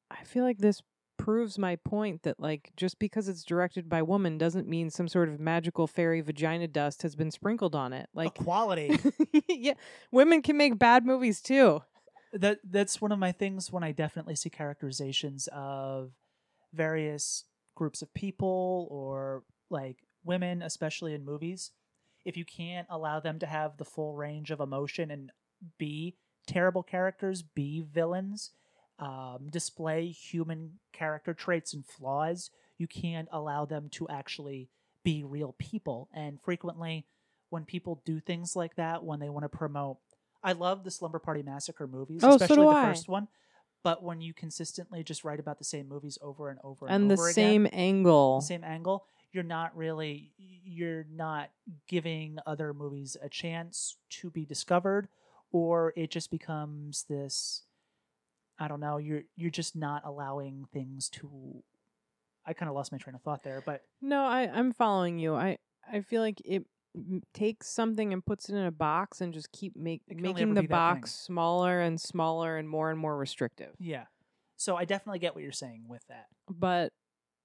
I 0.09 0.23
feel 0.23 0.43
like 0.45 0.59
this 0.59 0.81
proves 1.27 1.57
my 1.57 1.75
point 1.75 2.23
that 2.23 2.39
like 2.39 2.71
just 2.77 2.99
because 2.99 3.27
it's 3.27 3.43
directed 3.43 3.89
by 3.89 4.01
woman 4.01 4.37
doesn't 4.37 4.65
mean 4.65 4.89
some 4.89 5.09
sort 5.09 5.27
of 5.27 5.41
magical 5.41 5.85
fairy 5.85 6.21
vagina 6.21 6.69
dust 6.69 7.01
has 7.01 7.17
been 7.17 7.31
sprinkled 7.31 7.75
on 7.75 7.91
it. 7.91 8.07
Like 8.13 8.33
quality. 8.33 8.97
yeah, 9.49 9.73
women 10.09 10.41
can 10.41 10.55
make 10.55 10.79
bad 10.79 11.05
movies 11.05 11.41
too. 11.41 11.81
that 12.31 12.59
that's 12.63 13.01
one 13.01 13.11
of 13.11 13.19
my 13.19 13.33
things 13.33 13.73
when 13.73 13.83
I 13.83 13.91
definitely 13.91 14.37
see 14.37 14.49
characterizations 14.49 15.49
of 15.51 16.11
various 16.73 17.43
groups 17.75 18.01
of 18.01 18.13
people 18.13 18.87
or 18.89 19.43
like 19.69 19.97
women, 20.23 20.61
especially 20.61 21.13
in 21.13 21.25
movies. 21.25 21.71
If 22.23 22.37
you 22.37 22.45
can't 22.45 22.87
allow 22.89 23.19
them 23.19 23.37
to 23.39 23.45
have 23.45 23.75
the 23.75 23.83
full 23.83 24.15
range 24.15 24.49
of 24.49 24.61
emotion 24.61 25.11
and 25.11 25.31
be 25.77 26.15
terrible 26.47 26.83
characters, 26.83 27.41
be 27.41 27.81
villains, 27.81 28.51
um, 28.99 29.47
display 29.51 30.07
human 30.09 30.79
character 30.93 31.33
traits 31.33 31.73
and 31.73 31.85
flaws, 31.85 32.49
you 32.77 32.87
can't 32.87 33.27
allow 33.31 33.65
them 33.65 33.89
to 33.91 34.07
actually 34.09 34.69
be 35.03 35.23
real 35.23 35.55
people. 35.57 36.09
And 36.13 36.39
frequently, 36.41 37.05
when 37.49 37.63
people 37.65 38.01
do 38.05 38.19
things 38.19 38.55
like 38.55 38.75
that, 38.75 39.03
when 39.03 39.19
they 39.19 39.29
want 39.29 39.43
to 39.43 39.49
promote 39.49 39.97
I 40.43 40.51
love 40.53 40.83
the 40.83 40.91
Slumber 40.91 41.19
Party 41.19 41.41
Massacre 41.41 41.87
movies, 41.87 42.21
Oh, 42.23 42.35
especially 42.35 42.57
do 42.57 42.69
the 42.69 42.75
I. 42.75 42.89
first 42.93 43.09
one. 43.09 43.27
But 43.83 44.03
when 44.03 44.21
you 44.21 44.33
consistently 44.33 45.03
just 45.03 45.23
write 45.23 45.39
about 45.39 45.57
the 45.57 45.63
same 45.63 45.87
movies 45.87 46.17
over 46.21 46.49
and 46.49 46.59
over 46.63 46.87
and, 46.87 46.95
And 47.03 47.11
the 47.11 47.15
over 47.15 47.31
same 47.31 47.65
again, 47.65 47.79
angle. 47.79 48.39
the 48.39 48.45
same 48.45 48.63
angle, 48.63 49.05
you're 49.31 49.43
not 49.43 49.75
really 49.75 50.31
you're 50.37 51.05
not 51.11 51.49
giving 51.87 52.37
other 52.45 52.73
movies 52.73 53.17
a 53.21 53.29
chance 53.29 53.95
to 54.09 54.29
be 54.29 54.45
discovered, 54.45 55.07
or 55.51 55.93
it 55.95 56.11
just 56.11 56.29
becomes 56.31 57.03
this. 57.09 57.63
I 58.59 58.67
don't 58.67 58.79
know. 58.79 58.97
You're 58.97 59.23
you're 59.35 59.51
just 59.51 59.75
not 59.75 60.03
allowing 60.05 60.65
things 60.73 61.09
to. 61.09 61.63
I 62.45 62.53
kind 62.53 62.69
of 62.69 62.75
lost 62.75 62.91
my 62.91 62.97
train 62.97 63.15
of 63.15 63.21
thought 63.21 63.43
there, 63.43 63.61
but 63.65 63.81
No, 64.01 64.23
I 64.23 64.49
I'm 64.51 64.71
following 64.73 65.19
you. 65.19 65.35
I 65.35 65.57
I 65.91 66.01
feel 66.01 66.21
like 66.21 66.41
it 66.45 66.65
takes 67.33 67.67
something 67.69 68.11
and 68.13 68.25
puts 68.25 68.49
it 68.49 68.55
in 68.55 68.65
a 68.65 68.71
box 68.71 69.21
and 69.21 69.33
just 69.33 69.51
keep 69.51 69.75
make, 69.75 70.01
It 70.07 70.15
can 70.17 70.25
only 70.25 70.33
making 70.45 70.53
the 70.55 70.63
box 70.67 71.13
smaller 71.13 71.79
and 71.81 72.01
smaller 72.01 72.57
and 72.57 72.67
more 72.67 72.89
and 72.89 72.99
more 72.99 73.15
restrictive. 73.17 73.75
yeah. 73.79 74.05
So 74.55 74.75
I 74.75 74.85
definitely 74.85 75.19
get 75.19 75.35
what 75.35 75.43
you're 75.43 75.51
saying 75.51 75.83
with 75.87 76.01
that. 76.07 76.25
But 76.49 76.91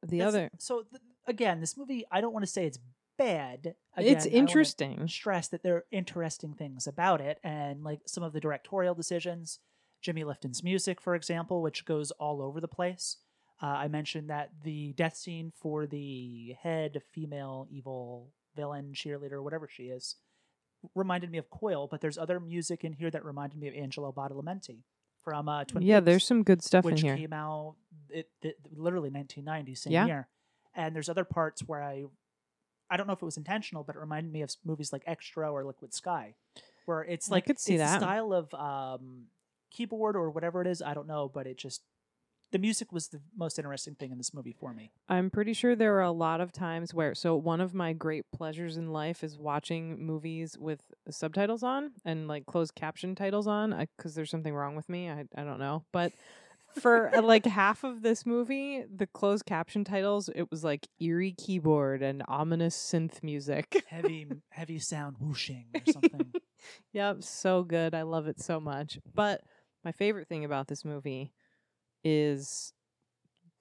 the 0.03 0.19
That's- 0.19 0.29
other 0.35 0.51
So 0.59 0.85
th- 0.85 1.03
again, 1.27 1.61
this 1.61 1.77
movie, 1.77 2.07
I 2.11 2.23
don't 2.23 2.33
want 2.33 2.45
to 2.47 2.51
say 2.51 2.65
it's 2.65 2.79
bad. 3.19 3.75
it's 3.99 4.25
Again, 4.25 4.35
I 4.35 4.39
interesting. 4.41 5.09
Stress 5.09 5.49
that 5.49 5.63
there 5.63 5.77
are 5.77 5.85
interesting 5.91 6.55
things 6.55 6.87
about 6.87 7.21
it, 7.21 7.39
and 7.45 7.85
like 7.85 8.01
some 8.07 8.23
of 8.23 8.33
the 8.33 8.41
directorial 8.41 8.95
decisions, 8.95 9.59
Jimmy 10.03 10.25
Lifton's 10.25 10.63
music, 10.63 11.01
for 11.01 11.15
example, 11.15 11.63
which 11.63 11.85
goes 11.85 12.11
all 12.13 12.43
over 12.43 12.61
the 12.61 12.69
place. 12.69 13.17
Uh, 13.63 13.67
I 13.67 13.89
mentioned 13.89 14.29
that 14.29 14.51
the 14.65 14.93
death 14.95 15.17
scene 15.17 15.53
for 15.57 15.87
the 15.87 16.57
head 16.61 17.01
female 17.13 17.69
evil 17.71 18.33
villain 18.57 18.93
cheerleader, 18.93 19.43
whatever 19.43 19.69
she 19.69 19.85
is, 19.85 20.17
reminded 20.97 21.31
me 21.31 21.39
of 21.39 21.49
Coil, 21.49 21.87
but 21.89 22.01
there's 22.01 22.19
other 22.19 22.41
music 22.41 22.83
in 22.85 22.93
here 22.93 23.11
that 23.11 23.25
reminded 23.25 23.59
me 23.59 23.69
of 23.69 23.75
Angelo 23.75 24.13
Badalamenti 24.13 24.83
from 25.23 25.49
uh, 25.49 25.63
Twin 25.65 25.85
Yeah, 25.85 26.01
Peaks 26.01 26.05
there's 26.07 26.27
some 26.27 26.43
good 26.43 26.63
stuff 26.63 26.85
in 26.85 26.91
which 26.91 27.03
here. 27.03 27.17
came 27.17 27.33
out 27.33 27.77
it, 28.11 28.29
it 28.43 28.57
literally 28.75 29.09
1990 29.11 29.75
same 29.77 29.93
Yeah. 29.93 30.07
year 30.07 30.29
and 30.75 30.95
there's 30.97 31.09
other 31.09 31.25
parts 31.25 31.63
where 31.63 31.83
i 31.83 32.05
i 32.91 32.97
don't 32.97 33.07
know 33.07 33.13
if 33.13 33.23
it 33.23 33.25
was 33.25 33.37
intentional 33.37 33.85
but 33.85 33.95
it 33.97 34.01
reminded 34.01 34.33
me 34.33 34.43
of 34.43 34.49
s- 34.49 34.57
movies 34.65 34.93
like 34.93 35.05
Xtro 35.07 35.53
or 35.53 35.65
liquid 35.65 35.95
sky 35.95 36.35
where 36.87 37.03
it's 37.05 37.31
I 37.31 37.37
like 37.37 37.47
could 37.47 37.59
see 37.61 37.75
it's 37.75 37.83
a 37.85 37.87
that. 37.87 38.01
style 38.01 38.33
of 38.35 38.53
um 38.55 39.27
keyboard 39.73 40.17
or 40.17 40.31
whatever 40.31 40.61
it 40.61 40.67
is 40.67 40.83
i 40.83 40.95
don't 40.95 41.07
know 41.07 41.31
but 41.33 41.47
it 41.47 41.57
just 41.57 41.83
the 42.53 42.59
music 42.59 42.93
was 42.93 43.09
the 43.09 43.21
most 43.37 43.59
interesting 43.59 43.95
thing 43.95 44.13
in 44.13 44.19
this 44.19 44.35
movie 44.35 44.53
for 44.53 44.73
me 44.75 44.91
I'm 45.09 45.31
pretty 45.31 45.55
sure 45.55 45.75
there 45.75 45.97
are 45.97 46.03
a 46.03 46.13
lot 46.13 46.41
of 46.41 46.53
times 46.53 46.93
where 46.95 47.15
so 47.15 47.35
one 47.35 47.61
of 47.63 47.75
my 47.75 47.93
great 47.95 48.25
pleasures 48.31 48.77
in 48.77 48.93
life 48.93 49.25
is 49.25 49.39
watching 49.39 50.05
movies 50.05 50.57
with 50.59 50.81
subtitles 51.11 51.63
on 51.63 51.93
and 52.05 52.29
like 52.29 52.45
closed 52.47 52.75
caption 52.75 53.15
titles 53.15 53.47
on 53.47 53.75
because 53.97 54.15
there's 54.15 54.31
something 54.31 54.55
wrong 54.55 54.77
with 54.77 54.89
me. 54.89 55.09
I 55.11 55.25
I 55.35 55.45
don't 55.45 55.59
know, 55.59 55.85
but 55.93 56.13
for 56.75 57.15
uh, 57.15 57.23
like 57.35 57.47
half 57.47 57.85
of 57.85 58.03
this 58.03 58.25
movie, 58.27 58.85
the 58.95 59.07
closed 59.07 59.47
caption 59.47 59.85
titles 59.85 60.29
it 60.35 60.51
was 60.51 60.63
like 60.63 60.89
eerie 61.01 61.33
keyboard 61.33 62.03
and 62.03 62.23
ominous 62.29 62.77
synth 62.77 63.23
music. 63.23 63.83
heavy 63.89 64.27
heavy 64.51 64.79
sound 64.79 65.17
whooshing 65.21 65.67
or 65.75 65.93
something 65.93 66.33
Yep, 66.93 67.23
so 67.23 67.65
good. 67.65 67.95
I 67.95 68.03
love 68.03 68.29
it 68.29 68.41
so 68.41 68.61
much. 68.61 68.99
But 69.15 69.43
my 69.85 69.93
favorite 69.93 70.29
thing 70.29 70.45
about 70.45 70.69
this 70.69 70.85
movie 70.85 71.33
is 72.05 72.73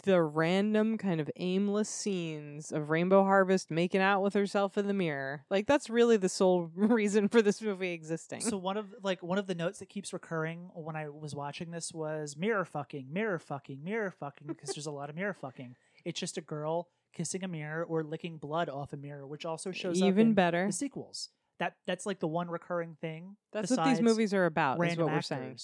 the 0.04 0.22
random 0.22 0.98
kind 0.98 1.22
of 1.22 1.30
aimless 1.36 1.90
scenes 1.90 2.72
of 2.72 2.90
Rainbow 2.90 3.24
Harvest 3.24 3.70
making 3.70 4.02
out 4.02 4.22
with 4.22 4.34
herself 4.34 4.78
in 4.78 4.88
the 4.88 4.94
mirror. 4.94 5.46
Like 5.50 5.68
that's 5.68 5.90
really 5.90 6.18
the 6.18 6.30
sole 6.30 6.72
reason 6.76 7.28
for 7.28 7.42
this 7.42 7.62
movie 7.62 7.92
existing. 7.92 8.42
So 8.42 8.58
one 8.58 8.78
of 8.78 8.94
like 9.04 9.22
one 9.22 9.38
of 9.38 9.48
the 9.48 9.56
notes 9.56 9.80
that 9.80 9.90
keeps 9.90 10.14
recurring 10.14 10.70
when 10.74 10.96
I 10.96 11.10
was 11.10 11.36
watching 11.36 11.72
this 11.72 11.94
was 11.94 12.36
mirror 12.36 12.66
fucking, 12.66 13.08
mirror 13.12 13.40
fucking, 13.40 13.84
mirror 13.84 14.12
fucking 14.12 14.48
because 14.48 14.74
there's 14.74 14.88
a 14.88 14.92
lot 14.92 15.10
of 15.10 15.16
mirror 15.16 15.34
fucking. 15.34 15.76
It's 16.04 16.20
just 16.20 16.38
a 16.38 16.42
girl 16.42 16.88
kissing 17.14 17.44
a 17.44 17.48
mirror 17.48 17.84
or 17.84 18.04
licking 18.04 18.38
blood 18.38 18.70
off 18.70 18.94
a 18.94 18.98
mirror, 18.98 19.28
which 19.28 19.46
also 19.46 19.72
shows 19.72 20.02
up 20.02 20.08
Even 20.08 20.28
in 20.28 20.34
better. 20.34 20.68
the 20.68 20.74
sequels. 20.74 21.30
That 21.60 21.76
that's 21.86 22.08
like 22.08 22.20
the 22.20 22.28
one 22.28 22.50
recurring 22.50 22.98
thing. 23.00 23.36
That's 23.52 23.70
what 23.70 23.86
these 23.86 24.02
movies 24.02 24.34
are 24.34 24.46
about. 24.46 24.84
Is 24.84 24.98
what 24.98 25.08
we're 25.08 25.22
saying. 25.22 25.58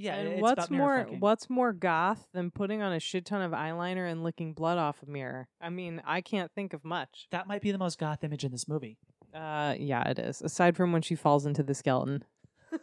Yeah, 0.00 0.14
and 0.14 0.28
it's 0.28 0.40
what's 0.40 0.70
more 0.70 1.06
what's 1.18 1.50
more 1.50 1.72
goth 1.74 2.26
than 2.32 2.50
putting 2.50 2.80
on 2.80 2.92
a 2.94 3.00
shit 3.00 3.26
ton 3.26 3.42
of 3.42 3.52
eyeliner 3.52 4.10
and 4.10 4.24
licking 4.24 4.54
blood 4.54 4.78
off 4.78 5.02
a 5.06 5.10
mirror? 5.10 5.48
I 5.60 5.68
mean, 5.68 6.00
I 6.06 6.22
can't 6.22 6.50
think 6.54 6.72
of 6.72 6.84
much. 6.84 7.26
That 7.30 7.46
might 7.46 7.60
be 7.60 7.70
the 7.70 7.78
most 7.78 7.98
goth 7.98 8.24
image 8.24 8.42
in 8.44 8.50
this 8.50 8.66
movie. 8.66 8.96
Uh, 9.34 9.74
yeah, 9.78 10.08
it 10.08 10.18
is. 10.18 10.40
Aside 10.40 10.74
from 10.76 10.92
when 10.92 11.02
she 11.02 11.14
falls 11.14 11.44
into 11.44 11.62
the 11.62 11.74
skeleton. 11.74 12.24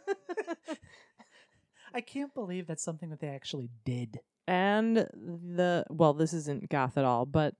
I 1.94 2.00
can't 2.00 2.32
believe 2.34 2.66
that's 2.66 2.84
something 2.84 3.10
that 3.10 3.20
they 3.20 3.28
actually 3.28 3.70
did. 3.84 4.20
and 4.46 4.96
the 4.96 5.84
well 5.90 6.14
this 6.14 6.32
isn't 6.32 6.68
goth 6.70 6.96
at 6.96 7.04
all 7.04 7.26
but 7.26 7.52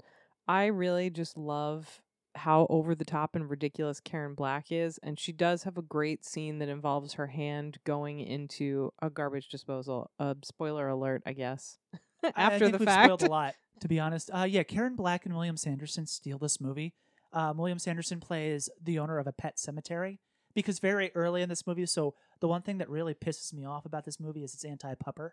i 0.46 0.66
really 0.66 1.10
just 1.10 1.36
love 1.36 2.00
how 2.38 2.66
over 2.70 2.94
the 2.94 3.04
top 3.04 3.34
and 3.36 3.50
ridiculous 3.50 4.00
karen 4.00 4.34
black 4.34 4.70
is 4.72 4.98
and 5.02 5.18
she 5.18 5.32
does 5.32 5.64
have 5.64 5.76
a 5.78 5.82
great 5.82 6.24
scene 6.24 6.58
that 6.58 6.68
involves 6.68 7.14
her 7.14 7.26
hand 7.28 7.78
going 7.84 8.20
into 8.20 8.92
a 9.02 9.10
garbage 9.10 9.48
disposal 9.48 10.10
uh, 10.18 10.34
spoiler 10.42 10.88
alert 10.88 11.22
i 11.26 11.32
guess 11.32 11.78
I- 12.24 12.28
I 12.28 12.32
after 12.36 12.66
think 12.66 12.78
the 12.78 12.84
fact 12.84 13.04
spoiled 13.06 13.22
a 13.22 13.26
lot, 13.30 13.54
to 13.80 13.86
be 13.88 14.00
honest. 14.00 14.28
Uh, 14.34 14.42
yeah, 14.42 14.64
Karen 14.64 14.96
Black 14.96 15.24
and 15.24 15.34
William 15.36 15.56
Sanderson 15.56 16.04
steal 16.06 16.36
this 16.36 16.60
movie. 16.60 16.92
Um, 17.32 17.56
William 17.58 17.78
Sanderson 17.78 18.18
plays 18.18 18.68
the 18.82 18.98
owner 18.98 19.18
of 19.20 19.28
a 19.28 19.32
pet 19.32 19.56
cemetery 19.60 20.18
because 20.52 20.80
very 20.80 21.12
early 21.14 21.42
in 21.42 21.48
this 21.48 21.64
movie. 21.64 21.86
So 21.86 22.14
the 22.40 22.48
one 22.48 22.62
thing 22.62 22.78
that 22.78 22.88
really 22.90 23.14
pisses 23.14 23.54
me 23.54 23.64
off 23.64 23.86
about 23.86 24.04
this 24.04 24.18
movie 24.18 24.42
is 24.42 24.52
it's 24.52 24.64
anti-pupper. 24.64 25.30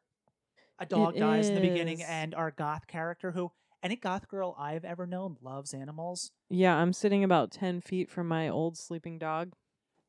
A 0.77 0.85
dog 0.85 1.15
dies 1.17 1.47
in 1.47 1.55
the 1.55 1.61
beginning, 1.61 2.03
and 2.03 2.35
our 2.35 2.51
goth 2.51 2.85
character, 2.85 3.31
who 3.31 3.51
any 3.85 3.95
goth 3.95 4.27
girl 4.27 4.55
I've 4.59 4.83
ever 4.83 5.05
known 5.05 5.37
loves 5.41 5.73
animals. 5.73 6.31
yeah 6.49 6.75
i'm 6.75 6.91
sitting 6.91 7.23
about 7.23 7.51
10 7.51 7.81
feet 7.81 8.09
from 8.09 8.27
my 8.27 8.49
old 8.49 8.77
sleeping 8.77 9.17
dog 9.19 9.53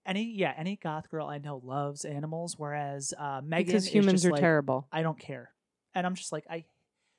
Any 0.07 0.25
yeah, 0.43 0.55
any 0.57 0.77
goth 0.77 1.11
girl 1.11 1.27
I 1.27 1.39
know 1.39 1.61
loves 1.65 2.05
animals, 2.05 2.55
whereas 2.57 3.13
uh, 3.19 3.41
Megan 3.45 3.67
because 3.67 3.87
is 3.87 3.93
humans 3.93 4.25
are 4.25 4.31
like, 4.31 4.41
terrible 4.41 4.87
I 4.93 5.03
don't 5.03 5.19
care, 5.19 5.51
and 5.95 6.07
I'm 6.07 6.15
just 6.15 6.33
like 6.33 6.47
I. 6.49 6.65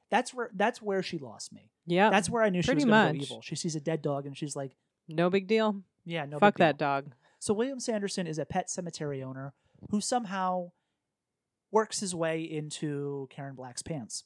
That's 0.10 0.34
where 0.34 0.50
that's 0.56 0.82
where 0.82 1.04
she 1.04 1.18
lost 1.18 1.52
me. 1.52 1.70
yeah 1.86 2.10
That's 2.10 2.30
where 2.30 2.42
I 2.44 2.50
knew 2.50 2.62
she 2.62 2.74
was 2.74 2.86
going 2.86 3.14
to 3.14 3.18
go 3.20 3.24
evil. 3.24 3.42
She 3.42 3.56
sees 3.56 3.76
a 3.76 3.82
dead 3.82 4.02
dog 4.02 4.26
and 4.26 4.38
she's 4.38 4.56
like, 4.56 4.72
no 5.10 5.30
big 5.30 5.48
deal 5.48 5.84
"Yeah, 6.06 6.24
no." 6.26 6.40
fuck 6.40 6.54
big 6.56 6.60
deal. 6.60 6.68
that 6.68 6.78
dog 6.78 7.12
So 7.40 7.54
William 7.54 7.80
Sanderson 7.82 8.26
is 8.26 8.40
a 8.40 8.46
pet 8.46 8.70
cemetery 8.70 9.22
owner 9.22 9.54
who 9.92 10.00
somehow 10.00 10.72
works 11.72 12.00
his 12.00 12.16
way 12.16 12.42
into 12.42 13.28
Karen 13.30 13.56
Black's 13.56 13.84
pants. 13.84 14.24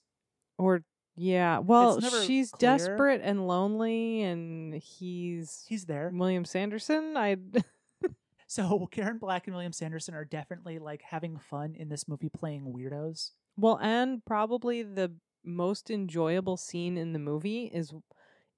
Or 0.59 0.83
yeah, 1.23 1.59
well, 1.59 1.99
never 1.99 2.23
she's 2.23 2.49
clear. 2.49 2.71
desperate 2.71 3.21
and 3.23 3.47
lonely, 3.47 4.23
and 4.23 4.73
he's 4.73 5.63
He's 5.67 5.85
there. 5.85 6.09
William 6.11 6.45
Sanderson. 6.45 7.15
I 7.15 7.37
So 8.47 8.87
Karen 8.91 9.17
Black 9.17 9.47
and 9.47 9.55
William 9.55 9.71
Sanderson 9.71 10.13
are 10.13 10.25
definitely 10.25 10.79
like 10.79 11.01
having 11.03 11.37
fun 11.37 11.75
in 11.77 11.87
this 11.89 12.07
movie, 12.07 12.27
playing 12.29 12.73
weirdos. 12.75 13.31
well, 13.55 13.77
and 13.81 14.25
probably 14.25 14.83
the 14.83 15.13
most 15.43 15.89
enjoyable 15.89 16.57
scene 16.57 16.97
in 16.97 17.13
the 17.13 17.19
movie 17.19 17.65
is 17.73 17.93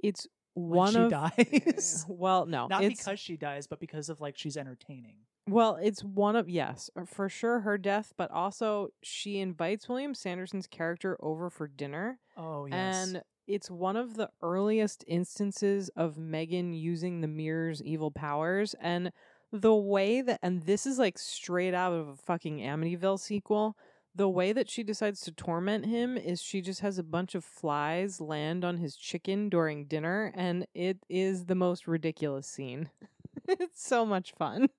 it's 0.01 0.27
When 0.55 0.69
one 0.77 0.93
she 0.93 0.99
of 0.99 1.11
dies, 1.11 2.05
well, 2.09 2.45
no, 2.45 2.67
not 2.67 2.83
it's 2.83 2.99
because 3.03 3.19
she 3.19 3.37
dies, 3.37 3.67
but 3.67 3.79
because 3.79 4.09
of 4.09 4.19
like 4.21 4.37
she's 4.37 4.57
entertaining. 4.57 5.17
Well, 5.49 5.77
it's 5.81 6.03
one 6.03 6.35
of 6.35 6.49
yes, 6.49 6.89
uh, 6.95 7.05
for 7.05 7.27
sure 7.27 7.61
her 7.61 7.77
death, 7.77 8.13
but 8.17 8.31
also 8.31 8.89
she 9.01 9.39
invites 9.39 9.89
William 9.89 10.15
Sanderson's 10.15 10.67
character 10.67 11.17
over 11.19 11.49
for 11.49 11.67
dinner. 11.67 12.19
Oh 12.37 12.65
yes. 12.65 13.07
And 13.07 13.21
it's 13.45 13.69
one 13.69 13.97
of 13.97 14.15
the 14.15 14.29
earliest 14.41 15.03
instances 15.05 15.89
of 15.97 16.17
Megan 16.17 16.73
using 16.73 17.19
the 17.19 17.27
mirror's 17.27 17.81
evil 17.83 18.09
powers. 18.09 18.73
And 18.79 19.11
the 19.51 19.75
way 19.75 20.21
that, 20.21 20.39
and 20.41 20.63
this 20.63 20.85
is 20.85 20.97
like 20.97 21.17
straight 21.17 21.73
out 21.73 21.91
of 21.91 22.07
a 22.07 22.15
fucking 22.15 22.59
Amityville 22.59 23.19
sequel. 23.19 23.75
The 24.15 24.29
way 24.29 24.53
that 24.53 24.69
she 24.69 24.83
decides 24.83 25.21
to 25.21 25.31
torment 25.31 25.87
him 25.87 26.17
is 26.17 26.41
she 26.41 26.61
just 26.61 26.81
has 26.81 26.99
a 26.99 27.03
bunch 27.03 27.35
of 27.35 27.43
flies 27.43 28.21
land 28.21 28.63
on 28.63 28.77
his 28.77 28.95
chicken 28.95 29.49
during 29.49 29.85
dinner, 29.85 30.31
and 30.35 30.67
it 30.75 30.99
is 31.09 31.45
the 31.45 31.55
most 31.55 31.87
ridiculous 31.87 32.45
scene. 32.45 32.91
it's 33.47 33.83
so 33.83 34.05
much 34.05 34.31
fun. 34.37 34.69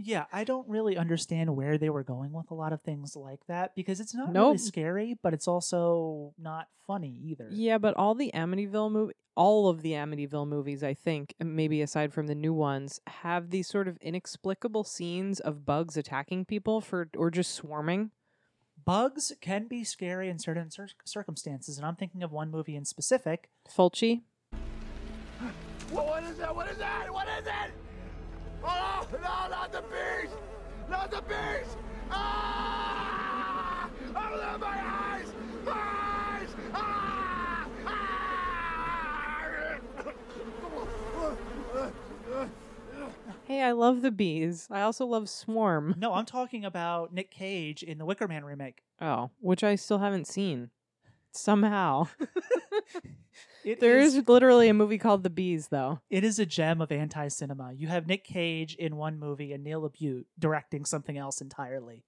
Yeah, 0.00 0.26
I 0.32 0.44
don't 0.44 0.68
really 0.68 0.96
understand 0.96 1.56
where 1.56 1.76
they 1.76 1.90
were 1.90 2.04
going 2.04 2.32
with 2.32 2.52
a 2.52 2.54
lot 2.54 2.72
of 2.72 2.82
things 2.82 3.16
like 3.16 3.40
that 3.48 3.74
because 3.74 3.98
it's 3.98 4.14
not 4.14 4.32
really 4.32 4.58
scary, 4.58 5.18
but 5.20 5.34
it's 5.34 5.48
also 5.48 6.34
not 6.38 6.68
funny 6.86 7.18
either. 7.24 7.48
Yeah, 7.50 7.78
but 7.78 7.94
all 7.96 8.14
the 8.14 8.30
Amityville 8.32 8.92
movie, 8.92 9.14
all 9.34 9.68
of 9.68 9.82
the 9.82 9.92
Amityville 9.92 10.46
movies, 10.46 10.84
I 10.84 10.94
think, 10.94 11.34
maybe 11.40 11.82
aside 11.82 12.12
from 12.12 12.28
the 12.28 12.36
new 12.36 12.54
ones, 12.54 13.00
have 13.08 13.50
these 13.50 13.66
sort 13.66 13.88
of 13.88 13.96
inexplicable 13.96 14.84
scenes 14.84 15.40
of 15.40 15.66
bugs 15.66 15.96
attacking 15.96 16.44
people 16.44 16.80
for 16.80 17.08
or 17.16 17.28
just 17.28 17.52
swarming. 17.52 18.12
Bugs 18.84 19.32
can 19.40 19.66
be 19.66 19.82
scary 19.82 20.28
in 20.28 20.38
certain 20.38 20.70
cir- 20.70 20.88
circumstances, 21.04 21.76
and 21.76 21.84
I'm 21.84 21.96
thinking 21.96 22.22
of 22.22 22.30
one 22.30 22.52
movie 22.52 22.76
in 22.76 22.84
specific. 22.84 23.50
Fulci. 23.68 24.22
What, 25.90 26.06
what 26.06 26.22
is 26.22 26.36
that? 26.38 26.54
What 26.54 26.70
is 26.70 26.78
that? 26.78 27.12
What 27.12 27.26
is 27.40 27.46
it? 27.46 27.72
Oh, 28.68 29.06
no, 29.12 29.18
not 29.18 29.72
the 29.72 29.82
bees! 29.82 30.30
Not 30.90 31.10
the 31.10 31.22
bees! 31.22 31.76
Ah! 32.10 33.90
Open 34.08 34.60
my 34.60 34.66
eyes! 34.66 35.32
My 35.64 35.72
eyes! 35.72 36.48
Ah! 36.74 37.68
Ah! 37.86 38.08
Hey, 43.44 43.62
I 43.62 43.72
love 43.72 44.02
the 44.02 44.10
bees. 44.10 44.68
I 44.70 44.82
also 44.82 45.06
love 45.06 45.26
Swarm. 45.28 45.94
No, 45.96 46.12
I'm 46.12 46.26
talking 46.26 46.66
about 46.66 47.14
Nick 47.14 47.30
Cage 47.30 47.82
in 47.82 47.96
the 47.96 48.04
Wicker 48.04 48.28
Man 48.28 48.44
remake. 48.44 48.82
Oh, 49.00 49.30
which 49.40 49.64
I 49.64 49.74
still 49.76 49.98
haven't 49.98 50.26
seen. 50.26 50.70
Somehow. 51.32 52.08
It 53.68 53.80
there 53.80 53.98
is- 53.98 54.14
is 54.16 54.28
literally 54.28 54.68
a 54.68 54.74
movie 54.74 54.98
called 54.98 55.22
The 55.22 55.30
Bees, 55.30 55.68
though. 55.68 56.00
it 56.10 56.24
is 56.24 56.38
a 56.38 56.46
gem 56.46 56.80
of 56.80 56.90
anti-cinema. 56.90 57.72
You 57.74 57.88
have 57.88 58.06
Nick 58.06 58.24
Cage 58.24 58.74
in 58.76 58.96
one 58.96 59.18
movie 59.18 59.52
and 59.52 59.62
Neil 59.62 59.82
LaBute 59.88 60.24
directing 60.38 60.84
something 60.84 61.18
else 61.18 61.40
entirely. 61.40 62.04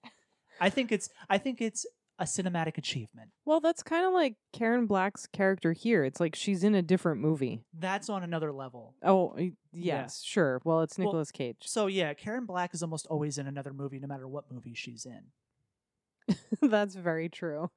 I 0.61 0.71
think 0.71 0.91
it's 0.93 1.09
I 1.29 1.39
think 1.39 1.61
it's 1.61 1.87
a 2.19 2.25
cinematic 2.25 2.77
achievement. 2.77 3.31
Well, 3.47 3.61
that's 3.61 3.83
kind 3.83 4.05
of 4.05 4.13
like 4.13 4.35
Karen 4.53 4.87
Black's 4.87 5.27
character 5.27 5.73
here. 5.73 6.05
It's 6.05 6.21
like 6.21 6.35
she's 6.35 6.63
in 6.65 6.75
a 6.75 6.83
different 6.83 7.21
movie. 7.21 7.63
That's 7.73 8.11
on 8.11 8.23
another 8.23 8.53
level. 8.53 8.95
Oh, 9.03 9.33
y- 9.37 9.53
Yeah. 9.73 10.03
yes, 10.03 10.23
sure. 10.23 10.61
Well, 10.65 10.83
it's 10.83 10.99
Well, 10.99 11.25
Cage. 11.33 11.57
So 11.63 11.87
yeah, 11.87 12.13
Karen 12.15 12.45
Black 12.45 12.75
is 12.75 12.83
almost 12.83 13.07
always 13.07 13.39
in 13.39 13.47
another 13.47 13.73
movie, 13.73 13.99
no 13.99 14.07
matter 14.07 14.29
what 14.29 14.51
movie 14.53 14.75
she's 14.75 15.07
in. 15.07 16.37
That's 16.63 16.95
very 16.95 17.29
true. 17.31 17.71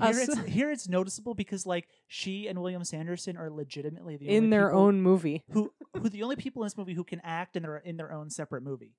Uh, 0.00 0.12
Here 0.12 0.24
so- 0.26 0.32
it's 0.32 0.44
here 0.48 0.70
it's 0.70 0.88
noticeable 0.88 1.34
because 1.34 1.66
like 1.66 1.88
she 2.06 2.46
and 2.48 2.60
William 2.60 2.84
Sanderson 2.84 3.36
are 3.36 3.50
legitimately 3.50 4.16
the 4.16 4.28
in 4.28 4.50
their 4.50 4.72
own 4.72 5.00
movie. 5.00 5.44
who 5.50 5.72
who 5.94 6.08
the 6.08 6.22
only 6.22 6.36
people 6.36 6.62
in 6.62 6.66
this 6.66 6.76
movie 6.76 6.94
who 6.94 7.04
can 7.04 7.20
act 7.24 7.56
in 7.56 7.62
their 7.62 7.78
in 7.78 7.96
their 7.96 8.12
own 8.12 8.30
separate 8.30 8.62
movie. 8.62 8.94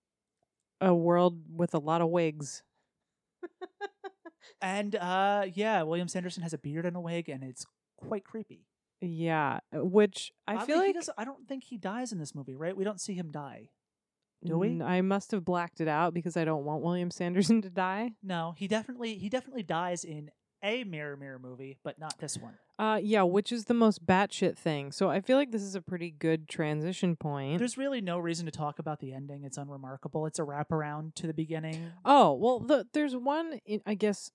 A 0.82 0.93
world 0.95 1.39
with 1.53 1.74
a 1.74 1.80
lot 1.80 2.01
of 2.01 2.09
wigs. 2.09 2.63
And 4.61 4.95
uh 4.95 5.45
yeah, 5.53 5.84
William 5.84 6.07
Sanderson 6.07 6.43
has 6.43 6.53
a 6.53 6.57
beard 6.57 6.86
and 6.86 6.95
a 6.95 6.99
wig, 7.01 7.30
and 7.30 7.43
it's 7.43 7.65
quite 7.97 8.24
creepy. 8.26 8.65
Yeah, 9.01 9.59
uh, 9.76 9.86
which 9.86 10.32
I 10.47 10.55
Oddly, 10.55 10.65
feel 10.65 10.78
like 10.80 10.95
I 11.17 11.24
don't 11.24 11.47
think 11.47 11.63
he 11.63 11.78
dies 11.78 12.11
in 12.11 12.20
this 12.20 12.36
movie, 12.36 12.55
right? 12.55 12.76
We 12.76 12.84
don't 12.84 12.99
see 12.99 13.13
him 13.13 13.32
die. 13.32 13.70
do 14.43 14.57
we? 14.57 14.70
Mm, 14.70 14.86
I 14.86 14.99
must 15.01 15.32
have 15.32 15.45
blacked 15.45 15.80
it 15.80 15.88
out 15.88 16.13
because 16.13 16.36
I 16.36 16.43
don't 16.45 16.65
want 16.65 16.82
William 16.84 17.11
Sanderson 17.11 17.61
to 17.61 17.70
die. 17.70 18.15
No, 18.22 18.53
he 18.57 18.67
definitely 18.67 19.15
he 19.17 19.30
definitely 19.30 19.63
dies 19.63 20.03
in 20.03 20.32
a 20.64 20.84
Mirror 20.84 21.18
Mirror 21.18 21.39
movie, 21.39 21.78
but 21.84 21.99
not 21.99 22.18
this 22.20 22.38
one. 22.38 22.53
Uh, 22.78 22.99
yeah, 23.01 23.24
which 23.24 23.51
is 23.51 23.66
the 23.66 23.74
most 23.74 24.05
batshit 24.05 24.57
thing. 24.57 24.91
So 24.91 25.10
I 25.10 25.22
feel 25.22 25.38
like 25.38 25.51
this 25.51 25.62
is 25.62 25.76
a 25.76 25.82
pretty 25.82 26.12
good 26.12 26.47
transition 26.47 27.16
point. 27.16 27.60
There's 27.60 27.78
really 27.78 28.01
no 28.01 28.20
reason 28.20 28.45
to 28.45 28.51
talk 28.51 28.80
about 28.80 28.99
the 28.99 29.14
ending. 29.14 29.43
It's 29.43 29.57
unremarkable. 29.57 30.26
It's 30.26 30.39
a 30.39 30.43
wraparound 30.43 31.16
to 31.16 31.28
the 31.28 31.34
beginning. 31.34 31.91
oh 32.05 32.34
well, 32.34 32.60
the, 32.60 32.88
there's 32.93 33.16
one. 33.16 33.60
In, 33.66 33.82
I 33.86 33.95
guess 33.95 34.32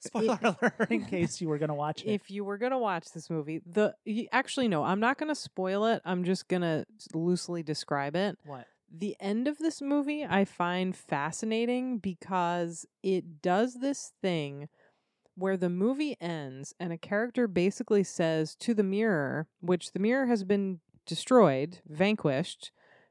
Spoiler 0.00 0.38
alert 0.42 0.90
in 0.90 1.04
case 1.06 1.40
you 1.40 1.48
were 1.48 1.58
gonna 1.58 1.74
watch 1.74 2.02
it. 2.02 2.10
if 2.10 2.30
you 2.30 2.44
were 2.44 2.58
gonna 2.58 2.78
watch 2.78 3.06
this 3.14 3.30
movie, 3.30 3.62
the 3.64 3.94
actually 4.32 4.68
no, 4.68 4.82
I'm 4.82 5.00
not 5.00 5.16
gonna 5.18 5.34
spoil 5.34 5.86
it. 5.86 6.02
I'm 6.04 6.24
just 6.24 6.48
gonna 6.48 6.84
loosely 7.14 7.62
describe 7.62 8.16
it. 8.16 8.38
what? 8.44 8.66
the 8.96 9.16
end 9.18 9.48
of 9.48 9.58
this 9.58 9.82
movie 9.82 10.24
I 10.24 10.44
find 10.44 10.94
fascinating 10.94 11.98
because 11.98 12.86
it 13.02 13.42
does 13.42 13.80
this 13.80 14.12
thing 14.22 14.68
where 15.36 15.56
the 15.56 15.68
movie 15.68 16.16
ends 16.20 16.74
and 16.78 16.92
a 16.92 16.98
character 16.98 17.46
basically 17.48 18.04
says 18.04 18.54
to 18.56 18.74
the 18.74 18.82
mirror, 18.84 19.46
which 19.60 19.92
the 19.92 19.98
mirror 19.98 20.26
has 20.26 20.44
been 20.44 20.80
destroyed, 21.06 21.78
vanquished, 21.88 22.70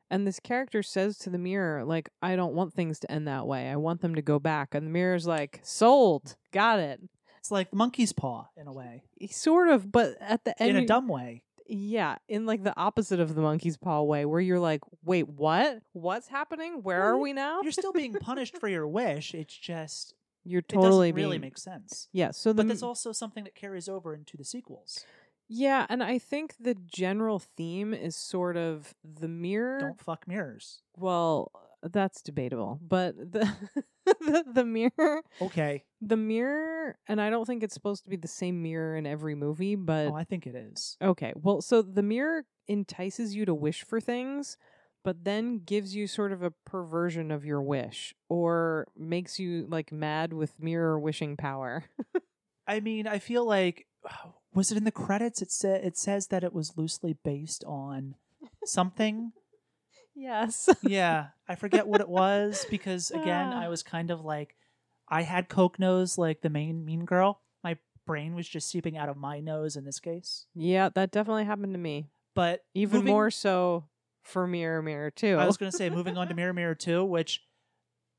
and 0.10 0.28
this 0.28 0.40
character 0.40 0.84
says 0.84 1.18
to 1.20 1.30
the 1.30 1.38
mirror, 1.38 1.84
like, 1.84 2.10
I 2.22 2.36
don't 2.36 2.54
want 2.54 2.74
things 2.74 3.00
to 3.00 3.12
end 3.12 3.28
that 3.28 3.48
way. 3.48 3.70
I 3.70 3.76
want 3.78 4.02
them 4.02 4.16
to 4.16 4.22
go 4.22 4.38
back. 4.40 4.76
And 4.76 4.86
the 4.86 4.92
mirror's 4.92 5.26
like, 5.26 5.60
sold, 5.64 6.36
got 6.52 6.80
it. 6.80 7.02
It's 7.40 7.52
like 7.52 7.72
the 7.72 7.76
monkey's 7.78 8.14
paw 8.14 8.48
in 8.56 8.68
a 8.68 8.74
way, 8.74 9.04
Sort 9.30 9.70
of, 9.70 9.92
but 9.92 10.16
at 10.22 10.46
the 10.46 10.62
end, 10.62 10.78
in 10.78 10.84
a 10.84 10.86
dumb 10.86 11.08
way. 11.10 11.44
yeah, 11.68 12.16
in 12.30 12.46
like 12.46 12.64
the 12.64 12.78
opposite 12.78 13.20
of 13.20 13.36
the 13.36 13.42
monkey's 13.42 13.76
paw 13.76 14.02
way, 14.04 14.24
where 14.26 14.40
you're 14.40 14.60
like, 14.60 14.82
wait, 15.04 15.28
what? 15.28 15.80
What's 15.92 16.28
happening? 16.30 16.84
Where 16.84 17.02
Well, 17.02 17.10
are 17.16 17.18
we 17.18 17.34
now? 17.34 17.62
You're 17.62 17.72
still 17.74 17.92
being 17.92 18.14
punished 18.14 18.58
for 18.60 18.70
your 18.70 18.88
wish. 18.88 19.34
It's 19.34 19.58
just 19.58 20.14
You're 20.44 20.62
totally 20.62 21.10
it 21.10 21.12
doesn't 21.12 21.16
really 21.24 21.38
being- 21.38 21.42
make 21.42 21.58
sense. 21.58 22.10
Yeah, 22.12 22.32
so 22.32 22.52
the 22.54 22.64
But 22.64 22.68
that's 22.70 22.84
also 22.84 23.12
something 23.12 23.44
that 23.46 23.56
carries 23.56 23.88
over 23.90 24.14
into 24.14 24.38
the 24.38 24.44
sequels. 24.46 25.06
yeah, 25.48 25.86
and 25.90 26.04
I 26.04 26.20
think 26.20 26.56
the 26.60 26.74
general 26.76 27.40
theme 27.40 27.94
is 27.94 28.16
sort 28.16 28.58
of 28.58 28.94
the 29.04 29.28
mirror. 29.28 29.80
Don't 29.80 30.00
fuck 30.02 30.28
mirrors. 30.28 30.82
Well, 30.98 31.52
uh, 31.56 31.88
that's 31.92 32.22
debatable, 32.22 32.80
but 32.82 33.16
the 33.18 33.50
the, 34.06 34.44
the 34.54 34.66
mirror, 34.66 35.22
Okay. 35.42 35.84
the 36.02 36.18
mirror, 36.18 36.98
and 37.08 37.22
I 37.22 37.30
don't 37.30 37.46
think 37.46 37.64
it's 37.64 37.74
supposed 37.74 38.04
to 38.06 38.10
be 38.10 38.16
the 38.18 38.28
same 38.28 38.62
mirror 38.62 38.96
in 38.98 39.06
every 39.06 39.36
movie, 39.36 39.76
but 39.76 40.08
Oh, 40.08 40.16
I 40.16 40.24
think 40.24 40.46
it 40.48 40.56
is. 40.56 40.98
Okay. 41.02 41.34
Well, 41.36 41.62
so 41.62 41.82
the 41.82 42.04
mirror 42.04 42.46
entices 42.68 43.36
you 43.36 43.46
to 43.46 43.54
wish 43.54 43.84
for 43.84 44.00
things, 44.02 44.58
but 45.04 45.24
then 45.24 45.60
gives 45.60 45.96
you 45.96 46.08
sort 46.08 46.32
of 46.32 46.42
a 46.44 46.52
perversion 46.66 47.30
of 47.32 47.46
your 47.46 47.62
wish 47.62 48.14
or 48.30 48.88
makes 48.98 49.40
you 49.40 49.66
like 49.70 49.92
mad 49.92 50.34
with 50.34 50.62
mirror 50.62 51.00
wishing 51.00 51.36
power. 51.38 51.86
I 52.68 52.80
mean, 52.80 53.08
I 53.08 53.20
feel 53.20 53.46
like 53.46 53.88
was 54.54 54.72
it 54.72 54.78
in 54.78 54.84
the 54.86 54.92
credits? 54.92 55.42
It 55.42 55.52
said 55.52 55.84
it 55.84 55.98
says 55.98 56.28
that 56.28 56.44
it 56.44 56.54
was 56.54 56.78
loosely 56.78 57.18
based 57.24 57.64
on 57.66 58.16
something. 58.66 59.32
yes. 60.16 60.70
yeah, 60.84 61.28
I 61.48 61.56
forget 61.56 61.88
what 61.88 62.02
it 62.02 62.10
was 62.10 62.66
because 62.70 63.12
again, 63.12 63.50
Ah. 63.54 63.64
I 63.64 63.68
was 63.68 63.84
kind 63.84 64.12
of 64.12 64.22
like 64.24 64.56
I 65.10 65.24
had 65.24 65.50
coke 65.50 65.80
nose 65.80 66.18
like 66.18 66.42
the 66.42 66.50
main 66.50 66.86
mean 66.86 67.06
girl. 67.06 67.42
My 67.64 67.78
brain 68.06 68.36
was 68.36 68.48
just 68.48 68.70
seeping 68.70 68.98
out 68.98 69.10
of 69.10 69.18
my 69.18 69.40
nose 69.40 69.76
in 69.76 69.86
this 69.86 70.00
case. 70.00 70.46
yeah, 70.56 70.90
that 70.96 71.12
definitely 71.12 71.46
happened 71.46 71.74
to 71.74 71.80
me. 71.80 72.08
But 72.36 72.64
Even 72.74 73.00
moving- 73.00 73.14
more 73.14 73.30
so 73.32 73.86
for 74.24 74.48
Mirror 74.48 74.82
Mirror 74.82 75.12
too. 75.12 75.38
I 75.38 75.46
was 75.46 75.58
going 75.58 75.72
to 75.72 75.78
say 75.78 75.90
moving 75.90 76.18
on 76.18 76.28
to 76.30 76.34
Mirror 76.34 76.54
Mirror 76.54 76.76
2, 76.76 77.06
which 77.06 77.42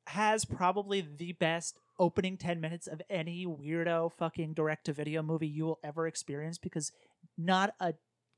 has 0.08 0.44
probably 0.44 1.00
the 1.00 1.32
best 1.32 1.78
opening 1.98 2.36
10 2.36 2.60
minutes 2.60 2.86
of 2.86 3.00
any 3.08 3.46
weirdo 3.46 4.12
fucking 4.12 4.52
direct 4.52 4.86
to 4.86 4.92
video 4.92 5.22
movie 5.22 5.46
you 5.46 5.64
will 5.64 5.80
ever 5.82 6.06
experience 6.06 6.58
because 6.58 6.92
not 7.38 7.74
a 7.80 7.94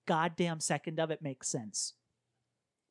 goddamn 0.07 0.61
second 0.61 1.01
of 1.01 1.11
it 1.11 1.23
makes 1.23 1.49
sense. 1.49 1.95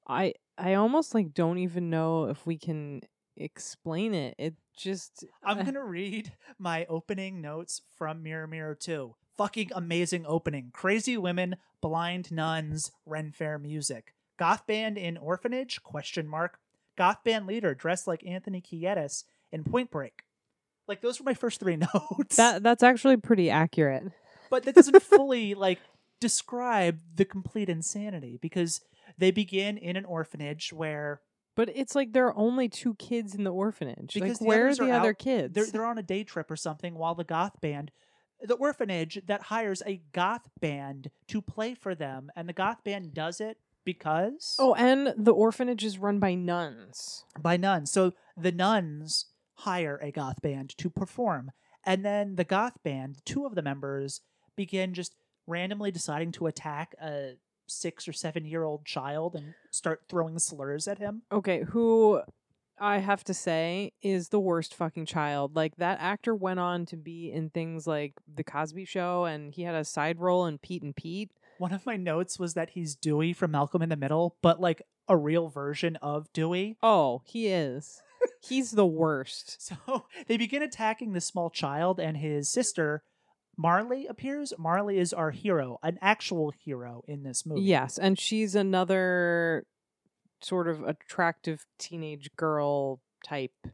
I 0.07 0.33
I 0.57 0.75
almost 0.75 1.13
like 1.13 1.33
don't 1.33 1.57
even 1.57 1.89
know 1.89 2.25
if 2.25 2.45
we 2.45 2.57
can 2.57 3.01
explain 3.35 4.13
it. 4.13 4.35
It 4.37 4.55
just 4.75 5.25
I'm 5.43 5.59
uh, 5.59 5.63
going 5.63 5.75
to 5.75 5.83
read 5.83 6.33
my 6.59 6.85
opening 6.85 7.41
notes 7.41 7.81
from 7.95 8.23
Mirror 8.23 8.47
Mirror 8.47 8.75
2. 8.75 9.15
Fucking 9.37 9.71
amazing 9.73 10.25
opening. 10.27 10.69
Crazy 10.73 11.17
women, 11.17 11.57
blind 11.81 12.31
nuns, 12.31 12.91
Ren 13.05 13.31
Fair 13.31 13.59
music. 13.59 14.14
Goth 14.37 14.67
band 14.67 14.97
in 14.97 15.17
orphanage? 15.17 15.81
Question 15.83 16.27
mark. 16.27 16.59
Goth 16.97 17.23
band 17.23 17.45
leader 17.47 17.73
dressed 17.75 18.07
like 18.07 18.25
Anthony 18.25 18.61
Kiedis 18.61 19.23
in 19.51 19.63
Point 19.63 19.91
Break. 19.91 20.23
Like 20.87 21.01
those 21.01 21.19
were 21.19 21.25
my 21.25 21.33
first 21.33 21.59
three 21.59 21.77
notes. 21.93 22.35
that 22.37 22.63
that's 22.63 22.83
actually 22.83 23.17
pretty 23.17 23.49
accurate. 23.49 24.03
but 24.49 24.63
that 24.63 24.75
doesn't 24.75 25.01
fully 25.03 25.53
like 25.55 25.79
describe 26.19 26.99
the 27.15 27.25
complete 27.25 27.69
insanity 27.69 28.37
because 28.41 28.81
they 29.17 29.31
begin 29.31 29.77
in 29.77 29.95
an 29.95 30.05
orphanage 30.05 30.71
where 30.73 31.21
But 31.55 31.69
it's 31.75 31.95
like 31.95 32.13
there 32.13 32.27
are 32.27 32.37
only 32.37 32.67
two 32.69 32.95
kids 32.95 33.35
in 33.35 33.43
the 33.43 33.51
orphanage. 33.53 34.13
Because 34.13 34.31
like 34.31 34.39
the 34.39 34.45
where 34.45 34.67
are 34.67 34.75
the 34.75 34.89
are 34.91 34.99
other 34.99 35.09
out- 35.09 35.17
kids? 35.19 35.53
they're 35.53 35.65
they're 35.67 35.85
on 35.85 35.97
a 35.97 36.03
day 36.03 36.23
trip 36.23 36.49
or 36.49 36.55
something 36.55 36.95
while 36.95 37.15
the 37.15 37.23
goth 37.23 37.59
band 37.61 37.91
the 38.41 38.55
orphanage 38.55 39.19
that 39.27 39.43
hires 39.43 39.81
a 39.85 40.01
goth 40.11 40.49
band 40.59 41.09
to 41.27 41.41
play 41.41 41.73
for 41.73 41.95
them 41.95 42.29
and 42.35 42.47
the 42.49 42.53
goth 42.53 42.83
band 42.83 43.13
does 43.13 43.39
it 43.39 43.57
because 43.85 44.55
Oh, 44.59 44.73
and 44.73 45.13
the 45.15 45.33
orphanage 45.33 45.83
is 45.85 45.97
run 45.97 46.19
by 46.19 46.33
nuns. 46.35 47.23
by 47.39 47.55
nuns 47.57 47.91
so 47.91 48.13
the 48.35 48.51
nuns 48.51 49.27
hire 49.59 49.97
a 50.01 50.11
goth 50.11 50.41
band 50.41 50.75
to 50.77 50.89
perform 50.89 51.51
and 51.85 52.03
then 52.03 52.35
the 52.35 52.43
goth 52.43 52.81
band 52.83 53.19
two 53.25 53.45
of 53.45 53.55
the 53.55 53.61
members 53.61 54.21
begin 54.57 54.93
just 54.93 55.15
randomly 55.47 55.91
deciding 55.91 56.31
to 56.33 56.47
attack 56.47 56.95
a 57.01 57.33
six 57.67 58.07
or 58.07 58.13
seven 58.13 58.45
year 58.45 58.63
old 58.63 58.85
child 58.85 59.35
and 59.35 59.53
start 59.71 60.01
throwing 60.09 60.37
slurs 60.39 60.87
at 60.87 60.97
him 60.99 61.21
Okay, 61.31 61.63
who 61.69 62.21
I 62.77 62.97
have 62.97 63.23
to 63.25 63.33
say 63.33 63.93
is 64.01 64.29
the 64.29 64.39
worst 64.39 64.75
fucking 64.75 65.05
child. 65.05 65.55
Like 65.55 65.77
that 65.77 65.99
actor 66.01 66.35
went 66.35 66.59
on 66.59 66.85
to 66.87 66.97
be 66.97 67.31
in 67.31 67.49
things 67.49 67.87
like 67.87 68.15
The 68.27 68.43
Cosby 68.43 68.83
Show 68.83 69.23
and 69.23 69.53
he 69.53 69.61
had 69.63 69.75
a 69.75 69.85
side 69.85 70.19
role 70.19 70.45
in 70.45 70.57
Pete 70.57 70.83
and 70.83 70.93
Pete. 70.93 71.31
One 71.57 71.73
of 71.73 71.85
my 71.85 71.97
notes 71.97 72.37
was 72.37 72.53
that 72.53 72.71
he's 72.71 72.95
Dewey 72.95 73.33
from 73.33 73.51
Malcolm 73.51 73.81
in 73.81 73.89
the 73.89 73.95
Middle, 73.95 74.35
but 74.41 74.59
like 74.59 74.81
a 75.07 75.15
real 75.15 75.49
version 75.49 75.95
of 75.97 76.31
Dewey. 76.33 76.77
Oh, 76.81 77.21
he 77.25 77.47
is. 77.47 78.01
He's 78.41 78.71
the 78.71 78.85
worst. 78.85 79.61
So 79.61 80.05
they 80.27 80.37
begin 80.37 80.63
attacking 80.63 81.13
this 81.13 81.25
small 81.25 81.49
child, 81.49 81.99
and 81.99 82.17
his 82.17 82.49
sister, 82.49 83.03
Marley, 83.55 84.07
appears. 84.07 84.53
Marley 84.57 84.97
is 84.97 85.13
our 85.13 85.31
hero, 85.31 85.79
an 85.83 85.99
actual 86.01 86.51
hero 86.51 87.03
in 87.07 87.23
this 87.23 87.45
movie. 87.45 87.61
Yes, 87.61 87.97
and 87.99 88.19
she's 88.19 88.55
another 88.55 89.65
sort 90.41 90.67
of 90.67 90.83
attractive 90.83 91.65
teenage 91.77 92.29
girl 92.35 92.99
type. 93.23 93.67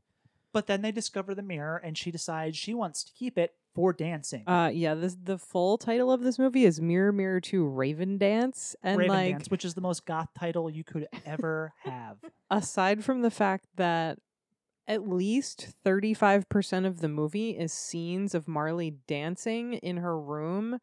But 0.53 0.67
then 0.67 0.82
they 0.82 0.91
discover 0.91 1.34
the 1.34 1.41
mirror, 1.41 1.77
and 1.77 1.97
she 1.97 2.11
decides 2.11 2.57
she 2.57 2.73
wants 2.73 3.03
to 3.05 3.13
keep 3.13 3.38
it 3.38 3.53
for 3.74 3.93
dancing. 3.93 4.43
Uh 4.47 4.69
yeah, 4.74 4.93
this 4.95 5.15
the 5.24 5.38
full 5.38 5.78
title 5.78 6.11
of 6.11 6.22
this 6.22 6.38
movie 6.39 6.65
is 6.65 6.82
Mirror 6.82 7.13
Mirror 7.13 7.41
2 7.41 7.67
Raven 7.67 8.17
Dance 8.17 8.76
and 8.84 8.97
Raven 8.97 9.15
like 9.15 9.32
Dance, 9.36 9.47
which 9.49 9.65
is 9.65 9.74
the 9.74 9.82
most 9.82 10.05
goth 10.05 10.30
title 10.38 10.69
you 10.69 10.84
could 10.84 11.07
ever 11.26 11.74
have. 11.84 12.17
aside 12.49 13.03
from 13.03 13.22
the 13.22 13.32
fact 13.32 13.65
that 13.78 14.19
at 14.88 15.07
least 15.07 15.69
35% 15.86 16.86
of 16.86 16.99
the 16.99 17.07
movie 17.07 17.51
is 17.51 17.72
scenes 17.72 18.34
of 18.36 18.47
Marley 18.47 18.95
dancing 19.07 19.74
in 19.76 19.97
her 19.97 20.19
room, 20.19 20.80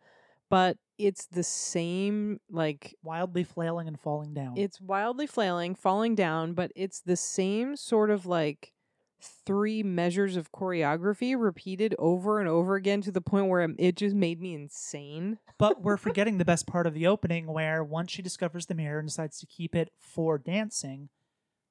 but 0.49 0.78
it's 0.97 1.26
the 1.26 1.43
same 1.43 2.41
like 2.51 2.95
Wildly 3.03 3.45
flailing 3.45 3.86
and 3.86 4.01
falling 4.01 4.32
down. 4.34 4.55
it's 4.57 4.80
wildly 4.80 5.26
flailing, 5.26 5.74
falling 5.74 6.14
down, 6.14 6.55
but 6.55 6.72
it's 6.74 7.01
the 7.01 7.16
same 7.16 7.76
sort 7.76 8.09
of 8.11 8.24
like 8.24 8.72
three 9.21 9.83
measures 9.83 10.37
of 10.37 10.53
choreography 10.53 11.35
repeated 11.39 11.95
over 11.99 12.41
and 12.41 12.49
over 12.49 12.75
again 12.77 13.01
to 13.03 13.11
the 13.11 13.21
point 13.21 13.49
where 13.49 13.69
it 13.79 13.97
just 13.97 14.14
made 14.14 14.41
me 14.41 14.55
insane. 14.55 15.39
But 15.59 15.83
we're 15.83 15.97
forgetting 15.97 16.39
the 16.39 16.45
best 16.45 16.69
part 16.69 16.87
of 16.87 16.95
the 16.95 17.09
opening 17.09 17.49
where 17.49 17.83
once 17.83 18.12
she 18.12 18.23
discovers 18.23 18.66
the 18.66 18.77
mirror 18.77 19.01
and 19.01 19.09
decides 19.09 19.41
to 19.41 19.47
keep 19.47 19.75
it 19.75 19.91
for 19.99 20.39
dancing, 20.39 21.09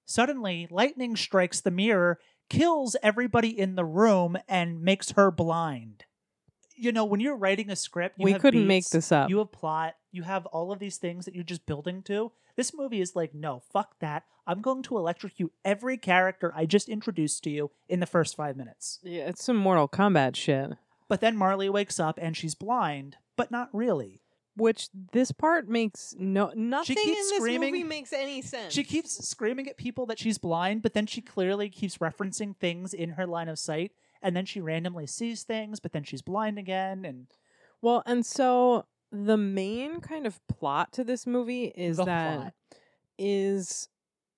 suddenly 0.06 0.68
lightning 0.70 1.16
strikes 1.16 1.62
the 1.62 1.72
mirror, 1.72 2.20
kills 2.50 2.98
everybody 3.02 3.58
in 3.58 3.76
the 3.76 3.86
room, 3.86 4.38
and 4.46 4.82
makes 4.82 5.12
her 5.12 5.32
blind. 5.32 6.04
You 6.78 6.92
know, 6.92 7.06
when 7.06 7.20
you're 7.20 7.36
writing 7.36 7.70
a 7.70 7.76
script, 7.76 8.20
you 8.20 8.26
we 8.26 8.32
have 8.34 8.42
couldn't 8.42 8.68
make 8.68 8.84
beats, 8.84 8.92
this 8.92 9.12
up. 9.12 9.30
You 9.30 9.40
have 9.40 9.52
plot, 9.52 9.96
you 10.12 10.24
have 10.24 10.46
all 10.48 10.72
of 10.72 10.80
these 10.80 10.98
things 10.98 11.26
that 11.26 11.34
you're 11.36 11.44
just 11.44 11.66
building 11.66 12.04
to. 12.04 12.32
This 12.56 12.74
movie 12.74 13.02
is 13.02 13.16
like, 13.16 13.34
no, 13.34 13.62
fuck 13.72 14.00
that. 14.00 14.24
I'm 14.46 14.62
going 14.62 14.82
to 14.84 14.98
electrocute 14.98 15.52
every 15.66 15.98
character 15.98 16.54
I 16.56 16.66
just 16.66 16.88
introduced 16.90 17.44
to 17.44 17.50
you 17.50 17.72
in 17.90 18.00
the 18.00 18.06
first 18.06 18.36
five 18.36 18.56
minutes. 18.56 19.00
yeah, 19.04 19.24
it's 19.28 19.44
some 19.44 19.58
Mortal 19.58 19.88
Kombat 19.88 20.36
shit. 20.36 20.72
But 21.10 21.22
then 21.22 21.36
Marley 21.38 21.70
wakes 21.70 22.00
up 22.00 22.18
and 22.22 22.36
she's 22.36 22.56
blind, 22.56 23.18
but 23.36 23.52
not 23.52 23.70
really. 23.74 24.22
Which 24.56 24.90
this 25.14 25.32
part 25.32 25.70
makes 25.70 26.16
no 26.18 26.52
nothing 26.56 26.98
in 26.98 27.06
this 27.14 27.36
screaming- 27.36 27.74
movie 27.74 27.84
makes 27.84 28.12
any 28.12 28.42
sense. 28.42 28.74
She 28.74 28.84
keeps 28.84 29.28
screaming 29.28 29.68
at 29.68 29.78
people 29.78 30.08
that 30.08 30.18
she's 30.18 30.40
blind, 30.40 30.82
but 30.82 30.94
then 30.96 31.06
she 31.06 31.22
clearly 31.22 31.70
keeps 31.70 32.00
referencing 32.00 32.56
things 32.58 32.92
in 32.94 33.12
her 33.12 33.28
line 33.28 33.50
of 33.50 33.60
sight, 33.60 33.92
and 34.22 34.36
then 34.36 34.46
she 34.46 34.60
randomly 34.62 35.08
sees 35.08 35.44
things, 35.44 35.80
but 35.80 35.92
then 35.94 36.04
she's 36.04 36.22
blind 36.22 36.58
again, 36.60 37.06
and 37.06 37.28
Well, 37.82 38.04
and 38.06 38.26
so 38.26 38.86
the 39.12 39.38
main 39.38 40.02
kind 40.02 40.28
of 40.28 40.40
plot 40.48 40.92
to 40.94 41.04
this 41.04 41.26
movie 41.26 41.66
is 41.76 41.98
The 41.98 42.06
that 42.06 42.38
plot. 42.38 42.54
is 43.18 43.90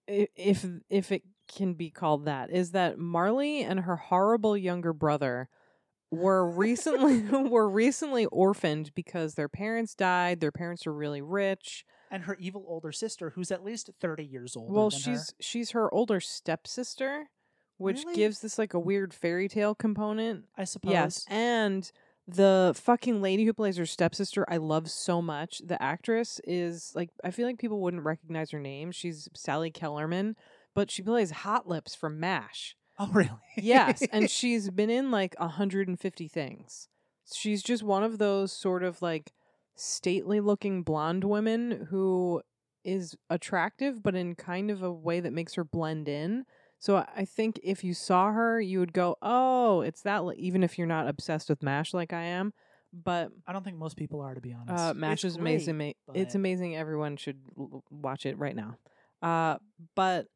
if 0.08 0.66
if 0.90 1.12
it 1.12 1.24
can 1.48 1.74
be 1.74 1.90
called 1.90 2.26
that 2.26 2.52
is 2.52 2.72
that 2.72 3.00
Marley 3.00 3.62
and 3.64 3.80
her 3.82 3.96
horrible 3.96 4.56
younger 4.56 4.94
brother 4.94 5.50
were 6.12 6.48
recently 6.48 7.22
were 7.50 7.70
recently 7.70 8.26
orphaned 8.28 8.94
because 8.96 9.34
their 9.36 9.50
parents 9.50 9.96
died. 9.96 10.40
Their 10.40 10.52
parents 10.52 10.86
are 10.88 10.94
really 10.94 11.22
rich. 11.22 11.86
and 12.12 12.24
her 12.24 12.36
evil 12.40 12.66
older 12.68 12.92
sister, 12.92 13.32
who's 13.32 13.52
at 13.52 13.64
least 13.64 13.90
thirty 14.00 14.26
years 14.26 14.56
older. 14.56 14.72
well, 14.74 14.90
than 14.90 15.00
she's 15.00 15.30
her. 15.32 15.36
she's 15.40 15.72
her 15.72 15.92
older 15.94 16.20
stepsister, 16.20 17.30
which 17.80 18.04
Really? 18.04 18.16
gives 18.16 18.42
this 18.42 18.60
like 18.60 18.74
a 18.76 18.80
weird 18.80 19.14
fairy 19.14 19.48
tale 19.48 19.74
component. 19.74 20.46
I 20.56 20.66
suppose. 20.66 20.92
Yes, 20.92 21.26
and 21.30 21.92
the 22.28 22.74
fucking 22.76 23.22
lady 23.24 23.46
who 23.46 23.54
plays 23.54 23.78
her 23.78 23.86
stepsister, 23.88 24.46
I 24.48 24.58
love 24.58 24.92
so 24.92 25.20
much. 25.22 25.62
The 25.66 25.82
actress 25.82 26.40
is 26.44 26.92
like, 26.94 27.10
I 27.24 27.32
feel 27.32 27.48
like 27.48 27.58
people 27.58 27.82
wouldn't 27.82 28.04
recognize 28.04 28.52
her 28.52 28.60
name. 28.60 28.92
She's 28.92 29.28
Sally 29.34 29.72
Kellerman, 29.72 30.36
but 30.76 30.92
she 30.92 31.02
plays 31.02 31.32
Hot 31.32 31.68
Lips 31.68 31.96
from 31.96 32.20
MASH. 32.20 32.76
Oh, 33.00 33.08
really? 33.14 33.30
Yes, 33.58 34.04
and 34.12 34.30
she's 34.40 34.70
been 34.70 34.90
in 34.92 35.10
like 35.10 35.34
150 35.40 36.28
things. 36.28 36.88
She's 37.34 37.64
just 37.64 37.82
one 37.84 38.04
of 38.04 38.18
those 38.18 38.52
sort 38.52 38.84
of 38.84 39.02
like 39.02 39.32
stately 39.76 40.40
looking 40.40 40.84
blonde 40.84 41.24
women 41.24 41.88
who 41.90 42.42
is 42.84 43.16
attractive, 43.30 44.04
but 44.04 44.16
in 44.16 44.36
kind 44.36 44.70
of 44.70 44.84
a 44.84 44.92
way 44.92 45.20
that 45.20 45.34
makes 45.34 45.56
her 45.56 45.64
blend 45.64 46.08
in. 46.10 46.46
So 46.80 46.98
I- 47.16 47.26
think 47.26 47.60
if 47.62 47.84
you 47.84 47.94
saw 47.94 48.32
her, 48.32 48.60
you 48.62 48.80
would 48.80 48.94
go, 48.94 49.18
"Oh, 49.22 49.82
it's 49.82 50.02
that." 50.04 50.24
li-" 50.26 50.36
Even 50.38 50.64
if 50.64 50.78
you're 50.78 50.88
not 50.88 51.08
obsessed 51.08 51.50
with 51.50 51.62
Mash 51.62 51.94
like 51.94 52.14
I 52.14 52.24
am, 52.24 52.54
but 52.94 53.32
I 53.46 53.54
don't 53.54 53.64
think 53.64 53.78
most 53.78 53.98
people 53.98 54.22
are, 54.22 54.34
to 54.34 54.42
be 54.42 54.54
honest. 54.54 54.72
uh, 54.72 54.94
Mash 54.96 55.26
It's 55.26 55.36
is 55.36 55.36
amazing. 55.36 55.78
great, 55.78 55.98
ma- 56.08 56.14
It's 56.14 56.36
amazing. 56.36 56.76
Everyone 56.76 57.18
should 57.18 57.40
l- 57.58 57.84
watch 57.92 58.26
it 58.26 58.38
right 58.38 58.56
now. 58.56 58.78
Uh, 59.22 59.58
but 59.96 60.28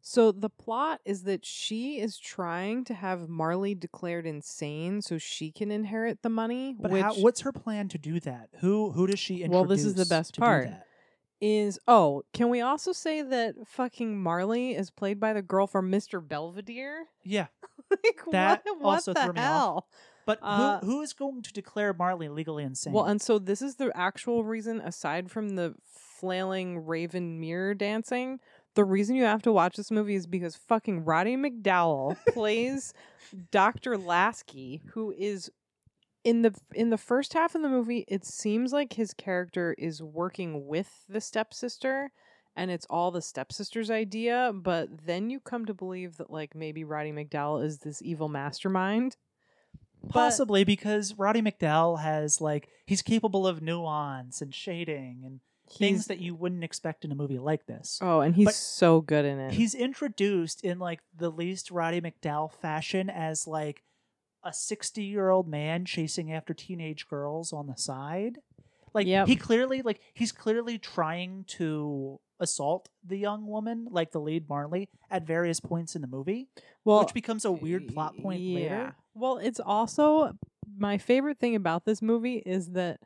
so 0.00 0.30
the 0.30 0.50
plot 0.50 1.00
is 1.04 1.22
that 1.24 1.44
she 1.44 1.98
is 1.98 2.18
trying 2.18 2.84
to 2.84 2.94
have 2.94 3.28
Marley 3.28 3.74
declared 3.74 4.26
insane 4.26 5.02
so 5.02 5.18
she 5.18 5.50
can 5.50 5.70
inherit 5.70 6.22
the 6.22 6.28
money. 6.28 6.74
But 6.78 6.90
which 6.92 7.02
how, 7.02 7.14
what's 7.14 7.40
her 7.40 7.52
plan 7.52 7.88
to 7.88 7.98
do 7.98 8.20
that? 8.20 8.50
Who 8.60 8.92
who 8.92 9.06
does 9.06 9.18
she 9.18 9.36
introduce? 9.42 9.54
Well, 9.54 9.64
this 9.64 9.84
is 9.84 9.94
the 9.94 10.06
best 10.06 10.38
part. 10.38 10.68
Is 11.40 11.78
oh, 11.86 12.22
can 12.32 12.48
we 12.48 12.60
also 12.60 12.92
say 12.92 13.22
that 13.22 13.54
fucking 13.64 14.20
Marley 14.20 14.74
is 14.74 14.90
played 14.90 15.20
by 15.20 15.32
the 15.32 15.42
girl 15.42 15.66
from 15.68 15.90
Mr. 15.90 16.26
Belvedere? 16.26 17.06
Yeah, 17.22 17.46
like 17.90 18.20
That 18.30 18.62
what, 18.78 18.94
also 18.94 19.12
what 19.12 19.26
the 19.26 19.32
me 19.32 19.40
off. 19.40 19.44
hell? 19.44 19.88
but 20.26 20.40
Uh, 20.42 20.80
who 20.80 20.86
who 20.86 21.02
is 21.02 21.12
going 21.12 21.42
to 21.42 21.52
declare 21.52 21.94
Marley 21.94 22.28
legally 22.28 22.64
insane? 22.64 22.92
Well, 22.92 23.04
and 23.04 23.22
so 23.22 23.38
this 23.38 23.62
is 23.62 23.76
the 23.76 23.92
actual 23.96 24.42
reason, 24.42 24.80
aside 24.80 25.30
from 25.30 25.50
the 25.50 25.74
flailing 25.84 26.84
raven 26.84 27.38
mirror 27.38 27.74
dancing, 27.74 28.40
the 28.74 28.84
reason 28.84 29.16
you 29.16 29.24
have 29.24 29.42
to 29.42 29.52
watch 29.52 29.76
this 29.76 29.90
movie 29.90 30.14
is 30.16 30.26
because 30.26 30.56
fucking 30.56 31.04
Roddy 31.04 31.36
McDowall 31.36 32.16
plays 32.28 32.92
Dr. 33.50 33.96
Lasky, 33.96 34.82
who 34.92 35.12
is 35.16 35.50
in 36.28 36.42
the 36.42 36.54
in 36.74 36.90
the 36.90 36.98
first 36.98 37.32
half 37.32 37.54
of 37.54 37.62
the 37.62 37.70
movie, 37.70 38.04
it 38.06 38.22
seems 38.22 38.70
like 38.70 38.92
his 38.92 39.14
character 39.14 39.74
is 39.78 40.02
working 40.02 40.66
with 40.66 41.04
the 41.08 41.22
stepsister 41.22 42.10
and 42.54 42.70
it's 42.70 42.86
all 42.90 43.10
the 43.10 43.22
stepsister's 43.22 43.90
idea, 43.90 44.52
but 44.54 45.06
then 45.06 45.30
you 45.30 45.40
come 45.40 45.64
to 45.64 45.72
believe 45.72 46.18
that 46.18 46.30
like 46.30 46.54
maybe 46.54 46.84
Roddy 46.84 47.12
McDowall 47.12 47.64
is 47.64 47.78
this 47.78 48.02
evil 48.02 48.28
mastermind. 48.28 49.16
But- 50.02 50.12
Possibly 50.12 50.64
because 50.64 51.14
Roddy 51.16 51.40
McDowall 51.40 52.00
has 52.02 52.42
like 52.42 52.68
he's 52.84 53.00
capable 53.00 53.46
of 53.46 53.62
nuance 53.62 54.42
and 54.42 54.54
shading 54.54 55.22
and 55.24 55.40
things 55.70 56.06
that 56.08 56.18
you 56.18 56.34
wouldn't 56.34 56.64
expect 56.64 57.06
in 57.06 57.12
a 57.12 57.14
movie 57.14 57.38
like 57.38 57.64
this. 57.66 57.98
Oh, 58.02 58.20
and 58.20 58.34
he's 58.34 58.44
But 58.46 58.54
so 58.54 59.00
good 59.00 59.24
in 59.24 59.38
it. 59.38 59.52
He's 59.54 59.74
introduced 59.74 60.62
in 60.62 60.78
like 60.78 61.00
the 61.16 61.30
least 61.30 61.70
Roddy 61.70 62.02
McDowall 62.02 62.52
fashion 62.52 63.08
as 63.08 63.46
like 63.46 63.82
a 64.48 64.52
60 64.52 65.02
year 65.02 65.28
old 65.28 65.46
man 65.46 65.84
chasing 65.84 66.32
after 66.32 66.54
teenage 66.54 67.06
girls 67.08 67.52
on 67.52 67.66
the 67.66 67.76
side. 67.76 68.38
Like 68.94 69.06
Yep. 69.06 69.28
he 69.28 69.36
clearly 69.36 69.82
like 69.82 70.00
he's 70.14 70.32
clearly 70.32 70.78
trying 70.78 71.44
to 71.48 72.18
assault 72.40 72.88
the 73.04 73.18
young 73.18 73.46
woman, 73.46 73.86
like 73.90 74.12
the 74.12 74.20
lead 74.20 74.48
Marley, 74.48 74.88
at 75.10 75.26
various 75.26 75.60
points 75.60 75.94
in 75.94 76.02
the 76.02 76.08
movie, 76.08 76.48
well, 76.84 77.00
which 77.00 77.12
becomes 77.12 77.44
a 77.44 77.52
weird 77.52 77.88
plot 77.88 78.16
point 78.16 78.40
yeah. 78.40 78.58
later. 78.58 78.96
Well, 79.14 79.38
it's 79.38 79.60
also 79.60 80.32
my 80.76 80.96
favorite 80.96 81.38
thing 81.38 81.54
about 81.54 81.84
this 81.84 82.00
movie 82.00 82.42
is 82.46 82.70
that 82.70 83.00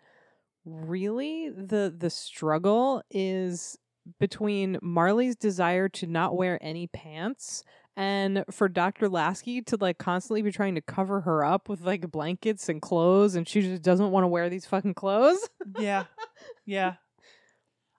really 0.64 1.50
the 1.50 1.92
the 1.96 2.10
struggle 2.10 3.02
is 3.10 3.76
between 4.20 4.78
Marley's 4.82 5.36
desire 5.36 5.88
to 5.88 6.06
not 6.06 6.36
wear 6.36 6.58
any 6.62 6.86
pants 6.86 7.64
and 7.96 8.44
for 8.50 8.68
Dr. 8.68 9.08
Lasky 9.08 9.62
to 9.62 9.76
like 9.76 9.98
constantly 9.98 10.42
be 10.42 10.50
trying 10.52 10.74
to 10.76 10.80
cover 10.80 11.20
her 11.22 11.44
up 11.44 11.68
with 11.68 11.82
like 11.82 12.10
blankets 12.10 12.68
and 12.68 12.80
clothes 12.80 13.34
and 13.34 13.46
she 13.46 13.60
just 13.62 13.82
doesn't 13.82 14.10
want 14.10 14.24
to 14.24 14.28
wear 14.28 14.48
these 14.48 14.66
fucking 14.66 14.94
clothes. 14.94 15.48
Yeah. 15.78 16.04
Yeah. 16.64 16.94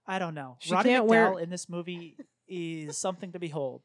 I 0.07 0.19
don't 0.19 0.35
know. 0.35 0.57
She 0.59 0.73
Roddy 0.73 0.89
can't 0.89 1.05
McDowall 1.05 1.09
wear- 1.09 1.39
in 1.39 1.49
this 1.49 1.69
movie 1.69 2.17
is 2.47 2.97
something 2.97 3.31
to 3.33 3.39
behold. 3.39 3.81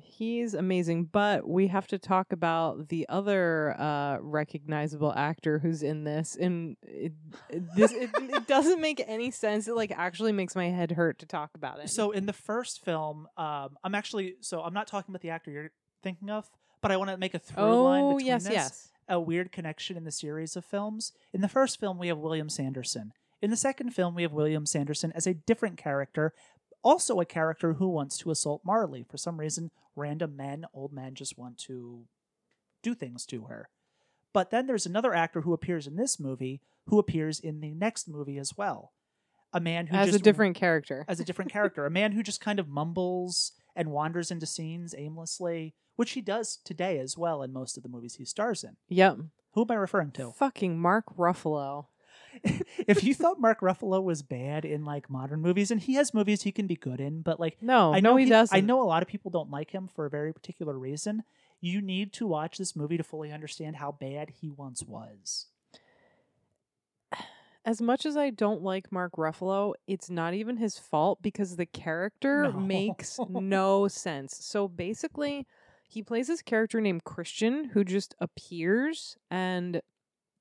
He's 0.00 0.54
amazing, 0.54 1.04
but 1.12 1.48
we 1.48 1.68
have 1.68 1.86
to 1.88 1.98
talk 1.98 2.32
about 2.32 2.88
the 2.88 3.06
other 3.08 3.74
uh, 3.80 4.18
recognizable 4.20 5.12
actor 5.14 5.58
who's 5.58 5.82
in 5.82 6.04
this. 6.04 6.36
And 6.36 6.76
it, 6.82 7.12
it- 7.48 7.74
this 7.74 7.92
it, 7.92 8.10
it 8.14 8.46
doesn't 8.46 8.80
make 8.80 9.02
any 9.06 9.30
sense. 9.30 9.68
It 9.68 9.74
like 9.74 9.92
actually 9.92 10.32
makes 10.32 10.54
my 10.54 10.68
head 10.68 10.92
hurt 10.92 11.18
to 11.20 11.26
talk 11.26 11.50
about 11.54 11.80
it. 11.80 11.90
So 11.90 12.10
in 12.10 12.26
the 12.26 12.32
first 12.32 12.84
film, 12.84 13.28
um, 13.36 13.76
I'm 13.84 13.94
actually 13.94 14.36
so 14.40 14.60
I'm 14.62 14.74
not 14.74 14.86
talking 14.86 15.12
about 15.12 15.22
the 15.22 15.30
actor 15.30 15.50
you're 15.50 15.70
thinking 16.02 16.30
of, 16.30 16.48
but 16.80 16.90
I 16.90 16.96
want 16.96 17.10
to 17.10 17.16
make 17.16 17.34
a 17.34 17.38
through 17.38 17.82
line 17.82 18.02
oh 18.04 18.08
between 18.14 18.26
yes, 18.26 18.44
this, 18.44 18.52
yes. 18.52 18.88
a 19.08 19.20
weird 19.20 19.52
connection 19.52 19.96
in 19.96 20.04
the 20.04 20.12
series 20.12 20.56
of 20.56 20.64
films. 20.64 21.12
In 21.32 21.40
the 21.40 21.48
first 21.48 21.78
film, 21.80 21.98
we 21.98 22.08
have 22.08 22.18
William 22.18 22.48
Sanderson. 22.48 23.12
In 23.42 23.50
the 23.50 23.56
second 23.56 23.90
film, 23.90 24.14
we 24.14 24.22
have 24.22 24.32
William 24.32 24.66
Sanderson 24.66 25.12
as 25.14 25.26
a 25.26 25.32
different 25.32 25.78
character, 25.78 26.34
also 26.82 27.20
a 27.20 27.26
character 27.26 27.74
who 27.74 27.88
wants 27.88 28.16
to 28.18 28.30
assault 28.30 28.62
Marley. 28.64 29.04
For 29.08 29.16
some 29.16 29.38
reason, 29.38 29.70
random 29.96 30.36
men, 30.36 30.64
old 30.72 30.92
men, 30.92 31.14
just 31.14 31.38
want 31.38 31.58
to 31.58 32.06
do 32.82 32.94
things 32.94 33.26
to 33.26 33.44
her. 33.44 33.68
But 34.32 34.50
then 34.50 34.66
there's 34.66 34.86
another 34.86 35.14
actor 35.14 35.42
who 35.42 35.52
appears 35.52 35.86
in 35.86 35.96
this 35.96 36.20
movie 36.20 36.60
who 36.86 36.98
appears 36.98 37.38
in 37.40 37.60
the 37.60 37.74
next 37.74 38.08
movie 38.08 38.38
as 38.38 38.56
well. 38.56 38.92
A 39.52 39.60
man 39.60 39.88
who 39.88 39.96
As 39.96 40.14
a 40.14 40.18
different 40.18 40.56
character. 40.56 41.04
as 41.08 41.20
a 41.20 41.24
different 41.24 41.52
character, 41.52 41.84
a 41.84 41.90
man 41.90 42.12
who 42.12 42.22
just 42.22 42.40
kind 42.40 42.58
of 42.58 42.68
mumbles 42.68 43.52
and 43.74 43.90
wanders 43.90 44.30
into 44.30 44.46
scenes 44.46 44.94
aimlessly, 44.96 45.74
which 45.96 46.12
he 46.12 46.20
does 46.20 46.58
today 46.64 46.98
as 46.98 47.18
well 47.18 47.42
in 47.42 47.52
most 47.52 47.76
of 47.76 47.82
the 47.82 47.88
movies 47.88 48.14
he 48.14 48.24
stars 48.24 48.62
in. 48.64 48.76
Yep. 48.88 49.18
Who 49.52 49.62
am 49.62 49.70
I 49.70 49.74
referring 49.74 50.12
to? 50.12 50.32
Fucking 50.32 50.78
Mark 50.78 51.16
Ruffalo. 51.16 51.86
if 52.86 53.04
you 53.04 53.14
thought 53.14 53.40
Mark 53.40 53.60
Ruffalo 53.60 54.02
was 54.02 54.22
bad 54.22 54.64
in 54.64 54.84
like 54.84 55.10
modern 55.10 55.40
movies, 55.40 55.70
and 55.70 55.80
he 55.80 55.94
has 55.94 56.14
movies 56.14 56.42
he 56.42 56.52
can 56.52 56.66
be 56.66 56.76
good 56.76 57.00
in, 57.00 57.22
but 57.22 57.40
like 57.40 57.56
No, 57.60 57.92
I 57.94 58.00
know 58.00 58.12
no, 58.12 58.16
he, 58.16 58.26
doesn't. 58.26 58.56
I 58.56 58.60
know 58.60 58.82
a 58.82 58.84
lot 58.84 59.02
of 59.02 59.08
people 59.08 59.30
don't 59.30 59.50
like 59.50 59.70
him 59.70 59.88
for 59.88 60.06
a 60.06 60.10
very 60.10 60.32
particular 60.32 60.78
reason. 60.78 61.22
You 61.60 61.82
need 61.82 62.12
to 62.14 62.26
watch 62.26 62.58
this 62.58 62.74
movie 62.74 62.96
to 62.96 63.02
fully 63.04 63.32
understand 63.32 63.76
how 63.76 63.92
bad 63.92 64.30
he 64.30 64.48
once 64.48 64.82
was. 64.82 65.46
As 67.64 67.82
much 67.82 68.06
as 68.06 68.16
I 68.16 68.30
don't 68.30 68.62
like 68.62 68.90
Mark 68.90 69.12
Ruffalo, 69.16 69.74
it's 69.86 70.08
not 70.08 70.32
even 70.32 70.56
his 70.56 70.78
fault 70.78 71.20
because 71.20 71.56
the 71.56 71.66
character 71.66 72.50
No. 72.50 72.58
makes 72.58 73.20
no 73.28 73.86
sense. 73.86 74.34
So 74.40 74.66
basically, 74.66 75.46
he 75.86 76.02
plays 76.02 76.28
this 76.28 76.40
character 76.40 76.80
named 76.80 77.04
Christian 77.04 77.64
who 77.64 77.84
just 77.84 78.14
appears 78.18 79.18
and 79.30 79.82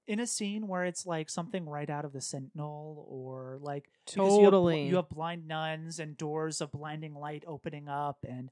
in 0.09 0.19
a 0.19 0.25
scene 0.25 0.67
where 0.67 0.85
it's 0.85 1.05
like 1.05 1.29
something 1.29 1.69
right 1.69 1.89
out 1.89 2.03
of 2.03 2.13
the 2.13 2.19
Sentinel 2.19 3.05
or 3.07 3.59
like 3.61 3.91
because 4.07 4.17
you 4.17 4.43
have 4.43 4.51
totally. 4.51 4.87
you 4.87 4.95
have, 4.95 5.07
blind 5.07 5.47
nuns 5.47 5.99
and 5.99 6.17
doors 6.17 6.61
of 6.61 6.71
blinding 6.71 7.13
light 7.13 7.43
opening 7.45 7.87
up 7.87 8.17
and 8.27 8.49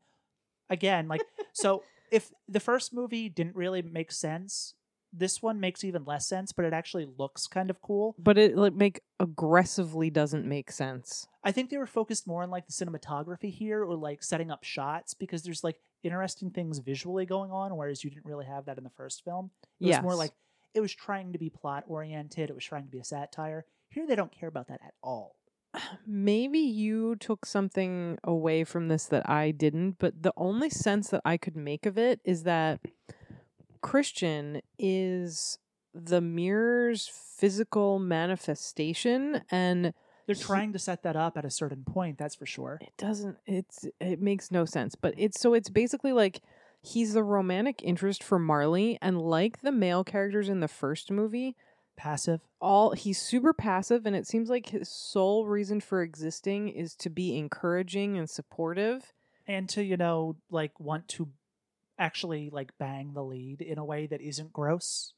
again 0.70 1.08
like 1.08 1.22
so 1.54 1.84
if 2.12 2.32
the 2.48 2.60
first 2.60 2.94
movie 2.94 3.28
didn't 3.28 3.56
really 3.56 3.82
make 3.82 4.12
sense 4.12 4.76
this 5.12 5.42
one 5.42 5.60
makes 5.60 5.84
even 5.84 6.06
less 6.06 6.28
sense 6.28 6.52
but 6.52 6.64
it 6.64 6.74
actually 6.74 7.08
looks 7.18 7.48
kind 7.48 7.72
of 7.72 7.82
cool. 7.82 8.14
But 8.20 8.38
it 8.38 8.56
like 8.56 8.74
make 8.74 9.02
aggressively 9.20 10.12
doesn't 10.12 10.46
make 10.46 10.72
sense. 10.72 11.28
i 11.44 11.52
think 11.52 11.72
they 11.72 11.78
were 11.78 11.88
focused 11.88 12.28
more 12.28 12.44
on 12.44 12.52
like 12.52 12.68
the 12.68 12.74
cinematography 12.74 13.52
here 13.52 13.84
or 13.84 13.96
like 13.96 14.22
setting 14.22 14.52
up 14.52 14.64
shots 14.64 15.16
because 15.16 15.42
there's 15.42 15.64
like 15.64 15.80
interesting 16.04 16.52
things 16.52 16.78
visually 16.78 17.26
going 17.26 17.50
on 17.50 17.76
whereas 17.76 18.04
you 18.04 18.12
didn't 18.12 18.26
really 18.26 18.46
have 18.46 18.66
that 18.66 18.78
in 18.78 18.84
the 18.84 18.92
first 18.92 19.24
film. 19.24 19.50
It 19.80 19.88
was 19.88 20.02
more 20.04 20.14
like 20.14 20.34
it 20.74 20.82
was 20.82 20.94
trying 20.94 21.34
to 21.34 21.40
be 21.40 21.50
plot 21.50 21.84
oriented 21.88 22.50
it 22.50 22.54
was 22.56 22.66
trying 22.66 22.86
to 22.86 22.92
be 22.92 23.00
a 23.00 23.04
satire. 23.04 23.66
Here 23.90 24.06
they 24.06 24.16
don't 24.16 24.32
care 24.32 24.50
about 24.50 24.68
that 24.68 24.82
at 24.86 24.94
all. 25.02 25.36
Maybe 26.08 26.60
you 26.60 27.16
took 27.16 27.46
something 27.46 28.18
away 28.24 28.64
from 28.64 28.88
this 28.88 29.06
that 29.06 29.30
I 29.30 29.52
didn't, 29.52 29.98
but 30.00 30.24
the 30.24 30.34
only 30.38 30.70
sense 30.70 31.10
that 31.10 31.22
I 31.26 31.38
could 31.38 31.56
make 31.56 31.86
of 31.86 31.98
it 31.98 32.20
is 32.24 32.44
that 32.44 32.80
Christian 33.82 34.62
is 34.78 35.58
the 35.94 36.22
mirror's 36.22 37.08
physical 37.08 37.98
manifestation 38.00 39.42
and 39.50 39.94
They're 40.26 40.36
trying 40.36 40.74
to 40.74 40.80
set 40.80 41.04
that 41.04 41.16
up 41.16 41.38
at 41.38 41.46
a 41.46 41.50
certain 41.50 41.84
point, 41.84 42.18
that's 42.18 42.36
for 42.36 42.46
sure. 42.46 42.78
it 42.82 42.94
doesn't 42.98 43.38
it's 43.46 43.86
it 44.00 44.22
makes 44.22 44.52
no 44.52 44.66
sense 44.66 44.96
but 44.96 45.14
it's 45.18 45.40
so 45.40 45.54
it's 45.54 45.70
basically 45.70 46.14
like 46.14 46.42
he's 46.88 47.14
the 47.14 47.24
romantic 47.24 47.82
interest 47.84 48.24
for 48.24 48.40
marley 48.40 48.98
and 49.02 49.22
like 49.22 49.62
the 49.62 49.72
male 49.72 50.04
characters 50.04 50.50
in 50.50 50.60
the 50.60 50.68
first 50.68 51.12
movie 51.12 51.56
Passive. 51.98 52.42
all 52.62 52.92
he's 52.92 53.20
super 53.20 53.54
passive 53.54 54.06
and 54.06 54.16
it 54.16 54.28
seems 54.28 54.50
like 54.50 54.70
his 54.70 54.88
sole 54.88 55.48
reason 55.48 55.82
for 55.82 56.04
existing 56.04 56.70
is 56.70 56.96
to 56.96 57.10
be 57.10 57.36
encouraging 57.36 58.18
and 58.18 58.30
supportive 58.30 59.14
And 59.48 59.68
to, 59.70 59.84
you 59.84 59.98
know, 59.98 60.36
like 60.52 60.80
want 60.80 61.08
to 61.10 61.30
actually 61.98 62.52
like 62.52 62.78
bang 62.78 63.14
the 63.14 63.24
lead 63.24 63.62
in 63.62 63.80
a 63.80 63.86
way 63.86 64.06
that 64.06 64.22
isn't 64.22 64.54
gross. 64.54 65.14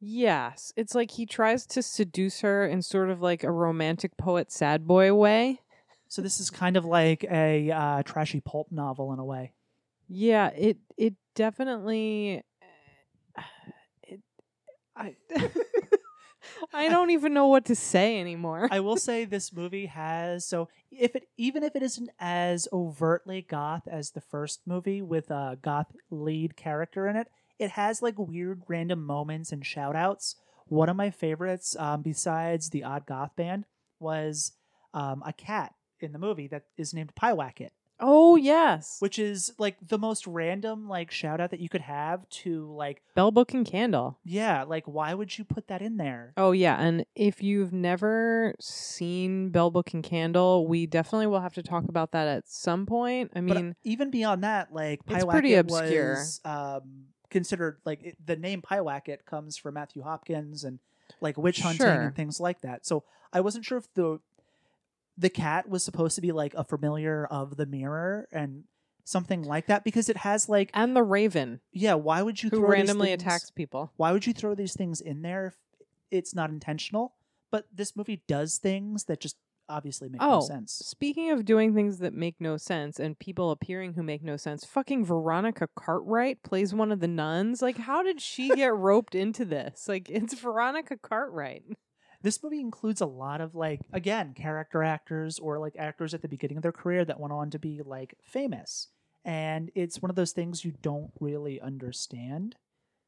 Yes, 0.00 0.72
it's 0.76 0.94
like 0.94 1.12
he 1.12 1.26
tries 1.26 1.66
to 1.66 1.82
seduce 1.82 2.40
her 2.40 2.66
in 2.66 2.82
sort 2.82 3.10
of 3.10 3.20
like 3.20 3.44
a 3.44 3.52
romantic 3.52 4.16
poet 4.16 4.50
sad 4.50 4.86
boy 4.88 5.14
way. 5.14 5.60
So 6.08 6.22
this 6.22 6.40
is 6.40 6.50
kind 6.50 6.76
of 6.76 6.84
like 6.84 7.24
a 7.30 7.70
uh, 7.70 8.02
trashy 8.02 8.40
pulp 8.40 8.72
novel 8.72 9.12
in 9.12 9.20
a 9.20 9.24
way. 9.24 9.52
Yeah, 10.12 10.48
it 10.48 10.78
it 10.96 11.14
definitely 11.36 12.42
it 14.02 14.20
I 14.96 15.14
I 16.72 16.88
don't 16.88 17.10
even 17.10 17.32
know 17.32 17.46
what 17.46 17.64
to 17.66 17.76
say 17.76 18.20
anymore. 18.20 18.68
I 18.72 18.80
will 18.80 18.96
say 18.96 19.24
this 19.24 19.52
movie 19.52 19.86
has 19.86 20.44
so 20.44 20.68
if 20.90 21.14
it 21.14 21.28
even 21.36 21.62
if 21.62 21.76
it 21.76 21.82
isn't 21.82 22.10
as 22.18 22.66
overtly 22.72 23.42
goth 23.42 23.86
as 23.86 24.10
the 24.10 24.20
first 24.20 24.62
movie 24.66 25.00
with 25.00 25.30
a 25.30 25.58
goth 25.62 25.92
lead 26.10 26.56
character 26.56 27.06
in 27.06 27.14
it, 27.14 27.28
it 27.60 27.70
has 27.70 28.02
like 28.02 28.18
weird 28.18 28.62
random 28.66 29.04
moments 29.06 29.52
and 29.52 29.64
shout 29.64 29.94
outs. 29.94 30.34
One 30.66 30.88
of 30.88 30.96
my 30.96 31.10
favorites, 31.10 31.76
um, 31.78 32.02
besides 32.02 32.70
the 32.70 32.82
odd 32.82 33.06
goth 33.06 33.36
band, 33.36 33.64
was 34.00 34.52
um, 34.92 35.22
a 35.24 35.32
cat 35.32 35.72
in 36.00 36.12
the 36.12 36.18
movie 36.18 36.48
that 36.48 36.64
is 36.76 36.94
named 36.94 37.12
Pyewacket, 37.14 37.70
oh 38.00 38.36
yes. 38.36 38.96
which 39.00 39.18
is 39.18 39.52
like 39.58 39.76
the 39.86 39.98
most 39.98 40.26
random 40.26 40.88
like 40.88 41.10
shout 41.10 41.40
out 41.40 41.50
that 41.50 41.60
you 41.60 41.68
could 41.68 41.80
have 41.82 42.28
to 42.30 42.70
like 42.72 43.02
Bell 43.14 43.30
Book 43.30 43.52
and 43.54 43.66
Candle. 43.66 44.18
yeah 44.24 44.62
like 44.64 44.84
why 44.86 45.14
would 45.14 45.36
you 45.38 45.44
put 45.44 45.68
that 45.68 45.82
in 45.82 45.96
there? 45.96 46.32
Oh 46.36 46.52
yeah, 46.52 46.76
and 46.80 47.04
if 47.14 47.42
you've 47.42 47.72
never 47.72 48.54
seen 48.60 49.50
Bell 49.50 49.70
Book 49.70 49.92
and 49.94 50.02
Candle, 50.02 50.66
we 50.66 50.86
definitely 50.86 51.26
will 51.26 51.40
have 51.40 51.54
to 51.54 51.62
talk 51.62 51.84
about 51.88 52.12
that 52.12 52.26
at 52.28 52.48
some 52.48 52.86
point. 52.86 53.32
I 53.34 53.40
But 53.40 53.56
mean, 53.56 53.76
even 53.84 54.10
beyond 54.10 54.44
that, 54.44 54.72
like 54.72 55.00
It's 55.08 55.24
pretty 55.24 55.54
obscure. 55.54 56.14
was 56.14 56.40
um, 56.44 57.06
considered 57.30 57.78
like 57.84 58.02
it, 58.02 58.16
the 58.24 58.36
name 58.36 58.62
Pyewacket 58.62 59.24
comes 59.26 59.56
from 59.56 59.74
Matthew 59.74 60.02
Hopkins 60.02 60.64
and 60.64 60.78
like 61.20 61.36
witch 61.36 61.60
hunting 61.60 61.86
Sure. 61.86 62.00
and 62.02 62.14
things 62.14 62.40
like 62.40 62.60
that. 62.62 62.86
So 62.86 63.04
I 63.32 63.40
wasn't 63.40 63.64
sure 63.64 63.78
if 63.78 63.92
the 63.94 64.20
the 65.18 65.30
cat 65.30 65.68
was 65.68 65.84
supposed 65.84 66.14
to 66.14 66.20
be 66.20 66.32
like 66.32 66.54
a 66.54 66.64
familiar 66.64 67.26
of 67.26 67.56
the 67.56 67.66
mirror 67.66 68.26
and 68.32 68.64
something 69.04 69.42
like 69.42 69.66
that 69.66 69.82
because 69.84 70.08
it 70.08 70.18
has 70.18 70.48
like 70.48 70.70
and 70.74 70.94
the 70.96 71.02
Raven, 71.02 71.60
yeah. 71.72 71.94
Why 71.94 72.22
would 72.22 72.42
you 72.42 72.50
who 72.50 72.58
throw 72.58 72.68
randomly 72.68 73.08
things- 73.08 73.22
attacks 73.22 73.50
people. 73.50 73.92
Why 73.96 74.12
would 74.12 74.26
you 74.26 74.32
throw 74.32 74.54
these 74.54 74.74
things 74.74 75.00
in 75.00 75.22
there 75.22 75.46
if 75.48 75.56
it's 76.10 76.34
not 76.34 76.50
intentional? 76.50 77.14
But 77.50 77.66
this 77.74 77.96
movie 77.96 78.22
does 78.28 78.58
things 78.58 79.04
that 79.04 79.20
just 79.20 79.36
obviously 79.68 80.08
make 80.08 80.20
no 80.20 80.38
Oh, 80.38 80.40
sense. 80.40 80.72
Speaking 80.72 81.30
of 81.30 81.44
doing 81.44 81.74
things 81.74 81.98
that 81.98 82.12
make 82.14 82.36
no 82.40 82.56
sense 82.56 82.98
and 83.00 83.18
people 83.18 83.50
appearing 83.50 83.94
who 83.94 84.02
make 84.02 84.22
no 84.22 84.36
sense, 84.36 84.64
fucking 84.64 85.04
Veronica 85.04 85.68
Cartwright 85.76 86.42
plays 86.42 86.72
one 86.74 86.90
of 86.92 87.00
the 87.00 87.08
nuns. 87.08 87.60
Like, 87.62 87.78
how 87.78 88.02
did 88.02 88.20
she 88.20 88.48
get 88.50 88.72
roped 88.74 89.14
into 89.14 89.44
this? 89.44 89.86
Like, 89.88 90.08
it's 90.08 90.34
Veronica 90.34 90.96
Cartwright. 90.96 91.64
This 92.22 92.42
movie 92.42 92.60
includes 92.60 93.00
a 93.00 93.06
lot 93.06 93.40
of 93.40 93.54
like 93.54 93.80
again 93.92 94.34
character 94.34 94.82
actors 94.82 95.38
or 95.38 95.58
like 95.58 95.74
actors 95.78 96.14
at 96.14 96.22
the 96.22 96.28
beginning 96.28 96.56
of 96.56 96.62
their 96.62 96.72
career 96.72 97.04
that 97.04 97.20
went 97.20 97.32
on 97.32 97.50
to 97.50 97.58
be 97.58 97.82
like 97.84 98.14
famous. 98.22 98.88
And 99.24 99.70
it's 99.74 100.00
one 100.00 100.10
of 100.10 100.16
those 100.16 100.32
things 100.32 100.64
you 100.64 100.72
don't 100.82 101.10
really 101.20 101.60
understand. 101.60 102.56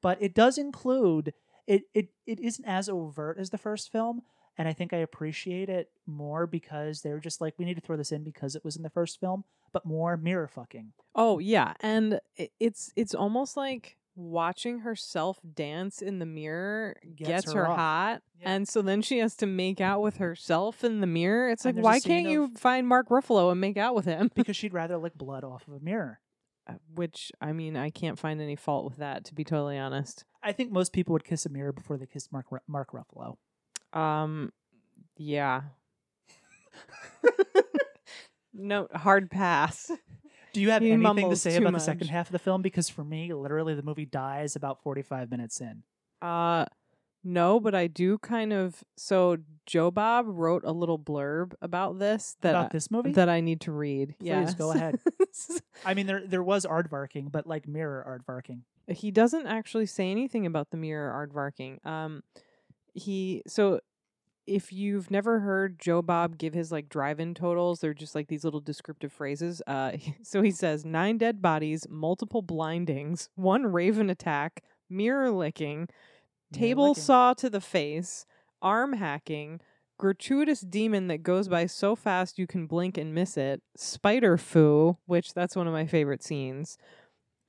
But 0.02 0.20
it 0.20 0.34
does 0.34 0.58
include 0.58 1.32
it 1.66 1.84
it, 1.94 2.08
it 2.26 2.40
isn't 2.40 2.64
as 2.64 2.88
overt 2.88 3.38
as 3.38 3.50
the 3.50 3.58
first 3.58 3.92
film 3.92 4.22
and 4.58 4.66
i 4.66 4.72
think 4.72 4.92
i 4.92 4.96
appreciate 4.96 5.68
it 5.68 5.90
more 6.06 6.44
because 6.44 7.02
they 7.02 7.10
were 7.10 7.20
just 7.20 7.40
like 7.40 7.54
we 7.56 7.64
need 7.64 7.76
to 7.76 7.80
throw 7.80 7.96
this 7.96 8.10
in 8.10 8.24
because 8.24 8.56
it 8.56 8.64
was 8.64 8.74
in 8.74 8.82
the 8.82 8.90
first 8.90 9.20
film 9.20 9.44
but 9.72 9.86
more 9.86 10.16
mirror 10.16 10.48
fucking. 10.48 10.92
Oh 11.14 11.38
yeah, 11.38 11.74
and 11.80 12.20
it's 12.58 12.92
it's 12.96 13.14
almost 13.14 13.56
like 13.56 13.96
watching 14.14 14.80
herself 14.80 15.38
dance 15.54 16.02
in 16.02 16.18
the 16.18 16.26
mirror 16.26 16.96
Gets 17.16 17.28
gets, 17.28 17.52
her 17.52 17.64
her, 17.64 17.74
hot, 17.74 18.22
Yeah. 18.40 18.52
and 18.54 18.68
so 18.68 18.82
then 18.82 19.00
she 19.02 19.18
has 19.18 19.34
to 19.36 19.46
make 19.46 19.80
out 19.80 20.02
with 20.02 20.18
herself 20.18 20.84
in 20.84 21.00
the 21.00 21.06
mirror. 21.06 21.48
It's 21.48 21.64
And 21.64 21.76
like, 21.76 21.84
why 21.84 22.00
can't 22.00 22.26
you 22.26 22.44
of- 22.44 22.58
find 22.58 22.86
Mark 22.86 23.08
Ruffalo 23.08 23.50
and 23.50 23.60
make 23.60 23.76
out 23.76 23.94
with 23.94 24.04
him? 24.04 24.30
because 24.34 24.56
she'd 24.56 24.74
rather 24.74 24.96
lick 24.98 25.14
blood 25.14 25.44
off 25.44 25.66
of 25.68 25.74
a 25.74 25.80
mirror 25.80 26.20
Uh, 26.68 26.74
Which 26.94 27.32
I 27.40 27.52
mean, 27.52 27.76
I 27.76 27.90
can't 27.90 28.18
find 28.18 28.40
any 28.40 28.56
fault 28.56 28.84
with 28.84 28.98
that, 28.98 29.24
to 29.26 29.34
be 29.34 29.44
totally 29.44 29.78
honest. 29.78 30.24
i 30.42 30.52
think 30.52 30.70
most 30.72 30.92
people 30.92 31.12
would 31.14 31.24
kiss 31.24 31.46
a 31.46 31.48
mirror 31.48 31.72
before 31.72 31.96
they 31.96 32.06
kissed 32.06 32.30
mark, 32.32 32.46
Ru- 32.52 32.58
mark 32.68 32.90
ruffalo 32.92 33.36
Um, 33.98 34.52
yeah. 35.16 35.62
no 38.52 38.88
hard 38.94 39.30
pass. 39.30 39.90
Do 40.52 40.60
you 40.60 40.70
have 40.70 40.82
He 40.82 40.90
anything 40.92 41.30
to 41.30 41.36
say 41.36 41.56
about 41.56 41.72
the 41.72 41.80
second 41.80 42.08
half 42.08 42.28
of 42.28 42.32
the 42.32 42.38
film? 42.38 42.62
Because 42.62 42.88
for 42.88 43.04
me, 43.04 43.32
literally, 43.32 43.74
the 43.74 43.82
movie 43.82 44.04
dies 44.04 44.54
about 44.56 44.82
45 44.82 45.30
minutes 45.30 45.60
in. 45.60 45.82
Uh 46.20 46.66
no, 47.24 47.60
but 47.60 47.72
I 47.74 47.86
do 47.86 48.18
kind 48.18 48.52
of 48.52 48.82
so 48.96 49.36
Joe 49.64 49.90
Bob 49.92 50.26
wrote 50.28 50.62
a 50.64 50.72
little 50.72 50.98
blurb 50.98 51.52
about 51.62 51.98
this 52.00 52.36
that 52.40 52.50
about 52.50 52.66
I- 52.66 52.68
this 52.72 52.90
movie? 52.90 53.12
that 53.12 53.28
I 53.28 53.40
need 53.40 53.60
to 53.62 53.72
read. 53.72 54.16
Please, 54.18 54.54
go 54.54 54.72
ahead. 54.72 54.98
I 55.84 55.94
mean, 55.94 56.06
there 56.06 56.26
there 56.26 56.42
was 56.42 56.66
aardvarking, 56.66 57.30
but 57.30 57.46
like 57.46 57.66
mirror 57.68 58.04
aardvarking. 58.06 58.62
he 58.88 59.10
doesn't 59.12 59.46
actually 59.46 59.86
say 59.86 60.10
anything 60.10 60.46
about 60.46 60.70
the 60.70 60.76
mirror 60.76 61.12
aardvarking. 61.12 61.84
Um 61.86 62.22
he 62.94 63.42
so 63.46 63.80
if 64.46 64.72
you've 64.72 65.10
never 65.10 65.40
heard 65.40 65.78
Joe 65.78 66.02
Bob 66.02 66.38
give 66.38 66.54
his 66.54 66.72
like 66.72 66.88
drive-in 66.88 67.34
totals, 67.34 67.80
they're 67.80 67.94
just 67.94 68.14
like 68.14 68.28
these 68.28 68.44
little 68.44 68.60
descriptive 68.60 69.12
phrases. 69.12 69.62
Uh 69.66 69.92
so 70.22 70.42
he 70.42 70.50
says 70.50 70.84
nine 70.84 71.18
dead 71.18 71.40
bodies, 71.40 71.86
multiple 71.88 72.42
blindings, 72.42 73.28
one 73.34 73.66
raven 73.66 74.10
attack, 74.10 74.62
mirror 74.90 75.30
licking, 75.30 75.88
table 76.52 76.88
licking. 76.88 77.02
saw 77.02 77.34
to 77.34 77.48
the 77.48 77.60
face, 77.60 78.26
arm 78.60 78.94
hacking, 78.94 79.60
gratuitous 79.98 80.60
demon 80.62 81.06
that 81.06 81.22
goes 81.22 81.46
by 81.48 81.66
so 81.66 81.94
fast 81.94 82.38
you 82.38 82.46
can 82.46 82.66
blink 82.66 82.98
and 82.98 83.14
miss 83.14 83.36
it, 83.36 83.62
spider 83.76 84.36
foo, 84.36 84.96
which 85.06 85.32
that's 85.34 85.54
one 85.54 85.66
of 85.68 85.72
my 85.72 85.86
favorite 85.86 86.22
scenes, 86.24 86.76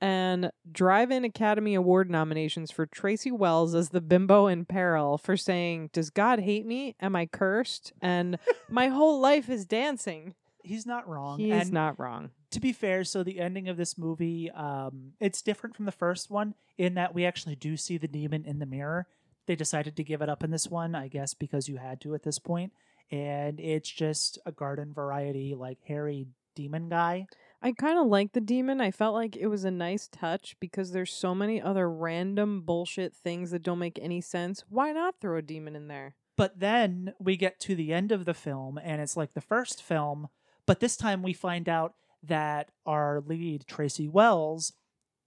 and 0.04 0.50
Drive-In 0.70 1.24
Academy 1.24 1.74
Award 1.74 2.10
nominations 2.10 2.70
for 2.70 2.84
Tracy 2.84 3.30
Wells 3.30 3.74
as 3.74 3.88
the 3.88 4.02
bimbo 4.02 4.46
in 4.48 4.66
peril 4.66 5.16
for 5.16 5.34
saying, 5.34 5.88
"Does 5.94 6.10
God 6.10 6.40
hate 6.40 6.66
me? 6.66 6.94
Am 7.00 7.16
I 7.16 7.24
cursed?" 7.24 7.94
and 8.02 8.38
"My 8.68 8.88
whole 8.88 9.18
life 9.18 9.48
is 9.48 9.64
dancing." 9.64 10.34
He's 10.62 10.84
not 10.84 11.08
wrong. 11.08 11.38
He's 11.38 11.52
and 11.52 11.72
not 11.72 11.98
wrong. 11.98 12.30
to 12.50 12.60
be 12.60 12.72
fair, 12.72 13.02
so 13.04 13.22
the 13.22 13.40
ending 13.40 13.68
of 13.68 13.76
this 13.76 13.96
movie, 13.98 14.50
um, 14.50 15.12
it's 15.20 15.42
different 15.42 15.74
from 15.74 15.86
the 15.86 15.92
first 15.92 16.30
one 16.30 16.54
in 16.76 16.94
that 16.94 17.14
we 17.14 17.24
actually 17.24 17.56
do 17.56 17.76
see 17.76 17.96
the 17.96 18.06
demon 18.06 18.44
in 18.44 18.58
the 18.58 18.66
mirror. 18.66 19.06
They 19.46 19.56
decided 19.56 19.96
to 19.96 20.04
give 20.04 20.22
it 20.22 20.28
up 20.28 20.44
in 20.44 20.50
this 20.50 20.68
one, 20.68 20.94
I 20.94 21.08
guess, 21.08 21.34
because 21.34 21.68
you 21.68 21.78
had 21.78 22.00
to 22.02 22.14
at 22.14 22.22
this 22.22 22.38
point, 22.38 22.72
and 23.10 23.58
it's 23.58 23.90
just 23.90 24.38
a 24.44 24.52
garden 24.52 24.92
variety, 24.92 25.54
like 25.54 25.78
hairy 25.82 26.26
demon 26.54 26.88
guy. 26.88 27.26
I 27.64 27.72
kind 27.72 27.98
of 27.98 28.06
like 28.06 28.32
the 28.32 28.42
demon. 28.42 28.82
I 28.82 28.90
felt 28.90 29.14
like 29.14 29.36
it 29.36 29.46
was 29.46 29.64
a 29.64 29.70
nice 29.70 30.06
touch 30.06 30.54
because 30.60 30.92
there's 30.92 31.10
so 31.10 31.34
many 31.34 31.62
other 31.62 31.90
random 31.90 32.60
bullshit 32.60 33.14
things 33.14 33.52
that 33.52 33.62
don't 33.62 33.78
make 33.78 33.98
any 34.02 34.20
sense. 34.20 34.64
Why 34.68 34.92
not 34.92 35.14
throw 35.18 35.38
a 35.38 35.42
demon 35.42 35.74
in 35.74 35.88
there? 35.88 36.14
But 36.36 36.60
then 36.60 37.14
we 37.18 37.38
get 37.38 37.58
to 37.60 37.74
the 37.74 37.90
end 37.94 38.12
of 38.12 38.26
the 38.26 38.34
film, 38.34 38.78
and 38.82 39.00
it's 39.00 39.16
like 39.16 39.32
the 39.32 39.40
first 39.40 39.82
film, 39.82 40.28
but 40.66 40.80
this 40.80 40.94
time 40.94 41.22
we 41.22 41.32
find 41.32 41.66
out 41.66 41.94
that 42.22 42.70
our 42.84 43.22
lead, 43.26 43.66
Tracy 43.66 44.08
Wells, 44.08 44.74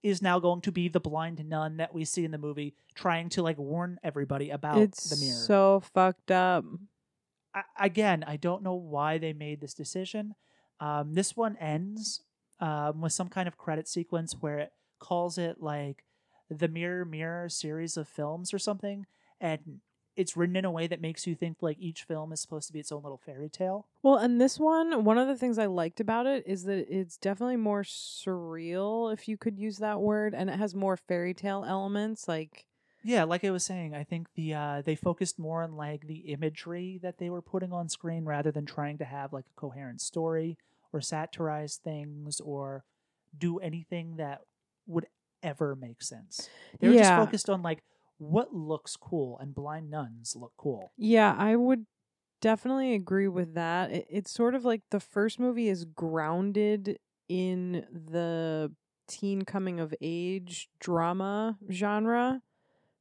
is 0.04 0.22
now 0.22 0.38
going 0.38 0.60
to 0.60 0.70
be 0.70 0.86
the 0.86 1.00
blind 1.00 1.44
nun 1.44 1.78
that 1.78 1.92
we 1.92 2.04
see 2.04 2.24
in 2.24 2.30
the 2.30 2.38
movie, 2.38 2.76
trying 2.94 3.30
to 3.30 3.42
like 3.42 3.58
warn 3.58 3.98
everybody 4.04 4.50
about 4.50 4.78
it's 4.78 5.10
the 5.10 5.16
mirror. 5.24 5.34
so 5.34 5.82
fucked 5.92 6.30
up. 6.30 6.64
I, 7.52 7.62
again, 7.80 8.22
I 8.24 8.36
don't 8.36 8.62
know 8.62 8.74
why 8.74 9.18
they 9.18 9.32
made 9.32 9.60
this 9.60 9.74
decision. 9.74 10.36
Um, 10.78 11.14
this 11.14 11.36
one 11.36 11.56
ends 11.56 12.20
um, 12.60 13.00
with 13.00 13.12
some 13.12 13.28
kind 13.28 13.48
of 13.48 13.56
credit 13.56 13.88
sequence 13.88 14.34
where 14.40 14.58
it 14.58 14.72
calls 14.98 15.38
it 15.38 15.60
like 15.60 16.04
the 16.50 16.68
Mirror 16.68 17.04
Mirror 17.04 17.48
series 17.50 17.96
of 17.96 18.08
films 18.08 18.52
or 18.54 18.58
something, 18.58 19.06
and 19.40 19.80
it's 20.16 20.36
written 20.36 20.56
in 20.56 20.64
a 20.64 20.70
way 20.70 20.88
that 20.88 21.00
makes 21.00 21.28
you 21.28 21.36
think 21.36 21.58
like 21.60 21.76
each 21.78 22.02
film 22.02 22.32
is 22.32 22.40
supposed 22.40 22.66
to 22.66 22.72
be 22.72 22.80
its 22.80 22.90
own 22.90 23.02
little 23.02 23.20
fairy 23.24 23.48
tale. 23.48 23.86
Well, 24.02 24.16
and 24.16 24.40
this 24.40 24.58
one, 24.58 25.04
one 25.04 25.16
of 25.16 25.28
the 25.28 25.36
things 25.36 25.58
I 25.58 25.66
liked 25.66 26.00
about 26.00 26.26
it 26.26 26.42
is 26.44 26.64
that 26.64 26.92
it's 26.92 27.16
definitely 27.16 27.56
more 27.56 27.84
surreal, 27.84 29.12
if 29.12 29.28
you 29.28 29.36
could 29.36 29.56
use 29.56 29.78
that 29.78 30.00
word, 30.00 30.34
and 30.34 30.50
it 30.50 30.58
has 30.58 30.74
more 30.74 30.96
fairy 30.96 31.34
tale 31.34 31.64
elements. 31.66 32.26
Like, 32.26 32.66
Yeah, 33.04 33.22
like 33.24 33.44
I 33.44 33.52
was 33.52 33.64
saying, 33.64 33.94
I 33.94 34.02
think 34.02 34.26
the 34.34 34.54
uh, 34.54 34.82
they 34.84 34.96
focused 34.96 35.38
more 35.38 35.62
on 35.62 35.76
like 35.76 36.08
the 36.08 36.32
imagery 36.32 36.98
that 37.02 37.18
they 37.18 37.30
were 37.30 37.42
putting 37.42 37.72
on 37.72 37.88
screen 37.88 38.24
rather 38.24 38.50
than 38.50 38.66
trying 38.66 38.98
to 38.98 39.04
have 39.04 39.32
like 39.32 39.44
a 39.46 39.60
coherent 39.60 40.00
story 40.00 40.58
or 40.92 41.00
satirize 41.00 41.76
things 41.76 42.40
or 42.40 42.84
do 43.36 43.58
anything 43.58 44.16
that 44.16 44.40
would 44.86 45.06
ever 45.42 45.76
make 45.76 46.02
sense. 46.02 46.48
They 46.80 46.88
were 46.88 46.94
just 46.94 47.14
focused 47.14 47.48
on 47.48 47.62
like 47.62 47.82
what 48.18 48.52
looks 48.54 48.96
cool, 48.96 49.38
and 49.38 49.54
blind 49.54 49.90
nuns 49.90 50.34
look 50.36 50.52
cool. 50.56 50.92
yeah, 50.96 51.34
I 51.38 51.54
would 51.56 51.86
definitely 52.40 52.94
agree 52.94 53.28
with 53.28 53.54
that. 53.54 53.90
It, 53.92 54.06
it's 54.10 54.30
sort 54.32 54.54
of 54.54 54.64
like 54.64 54.82
the 54.90 55.00
first 55.00 55.38
movie 55.38 55.68
is 55.68 55.84
grounded 55.84 56.98
in 57.28 57.86
the 57.92 58.72
teen 59.06 59.42
coming 59.42 59.80
of 59.80 59.94
age 60.00 60.68
drama 60.80 61.58
genre, 61.70 62.42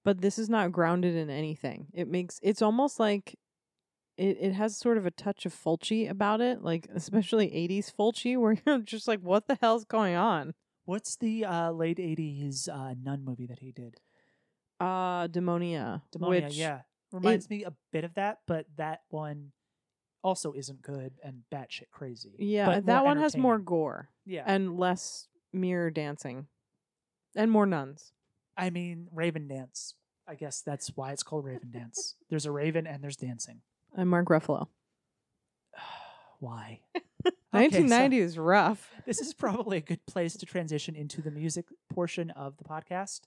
but 0.03 0.21
this 0.21 0.39
is 0.39 0.49
not 0.49 0.71
grounded 0.71 1.15
in 1.15 1.29
anything. 1.29 1.87
It 1.93 2.07
makes 2.07 2.39
it's 2.43 2.61
almost 2.61 2.99
like 2.99 3.35
it, 4.17 4.37
it 4.41 4.53
has 4.53 4.77
sort 4.77 4.97
of 4.97 5.05
a 5.05 5.11
touch 5.11 5.45
of 5.45 5.53
Fulci 5.53 6.09
about 6.09 6.41
it, 6.41 6.63
like 6.63 6.87
especially 6.95 7.47
80s 7.47 7.93
Fulci, 7.93 8.37
where 8.37 8.57
you're 8.65 8.79
just 8.79 9.07
like, 9.07 9.21
what 9.21 9.47
the 9.47 9.57
hell's 9.61 9.85
going 9.85 10.15
on? 10.15 10.53
What's 10.85 11.17
the 11.17 11.43
uh, 11.43 11.71
late 11.71 11.97
'80s 11.97 12.69
uh, 12.69 12.95
nun 13.03 13.25
movie 13.25 13.45
that 13.47 13.59
he 13.59 13.73
did? 13.73 13.99
Uh, 14.79 15.27
Demonia. 15.27 16.01
Demonia, 16.15 16.45
which, 16.45 16.55
yeah, 16.55 16.81
reminds 17.11 17.49
me 17.49 17.65
a 17.65 17.73
bit 17.91 18.05
of 18.05 18.13
that, 18.13 18.37
but 18.47 18.67
that 18.77 19.01
one 19.09 19.51
also 20.23 20.53
isn't 20.53 20.81
good 20.81 21.13
and 21.21 21.43
batshit 21.53 21.89
crazy. 21.91 22.35
Yeah, 22.39 22.67
but 22.67 22.85
that 22.85 23.03
one 23.03 23.17
has 23.17 23.35
more 23.35 23.59
gore 23.59 24.09
Yeah, 24.25 24.43
and 24.45 24.77
less 24.77 25.27
mirror 25.51 25.91
dancing 25.91 26.47
and 27.35 27.51
more 27.51 27.65
nuns. 27.65 28.13
I 28.55 28.69
mean 28.69 29.09
Raven 29.13 29.47
Dance. 29.47 29.93
I 30.27 30.35
guess 30.35 30.61
that's 30.61 30.91
why 30.95 31.11
it's 31.11 31.23
called 31.23 31.45
Raven 31.45 31.71
Dance. 31.71 32.15
There's 32.29 32.45
a 32.45 32.51
raven 32.51 32.87
and 32.87 33.03
there's 33.03 33.15
dancing. 33.15 33.61
And 33.97 34.09
Mark 34.09 34.27
Ruffalo. 34.27 34.67
Why? 36.39 36.81
Okay, 37.53 37.69
so 37.71 37.79
1990 37.79 38.19
is 38.19 38.37
rough. 38.37 38.91
this 39.05 39.19
is 39.19 39.33
probably 39.33 39.77
a 39.77 39.81
good 39.81 40.05
place 40.05 40.35
to 40.35 40.45
transition 40.45 40.95
into 40.95 41.21
the 41.21 41.31
music 41.31 41.65
portion 41.89 42.29
of 42.31 42.55
the 42.57 42.63
podcast. 42.63 43.21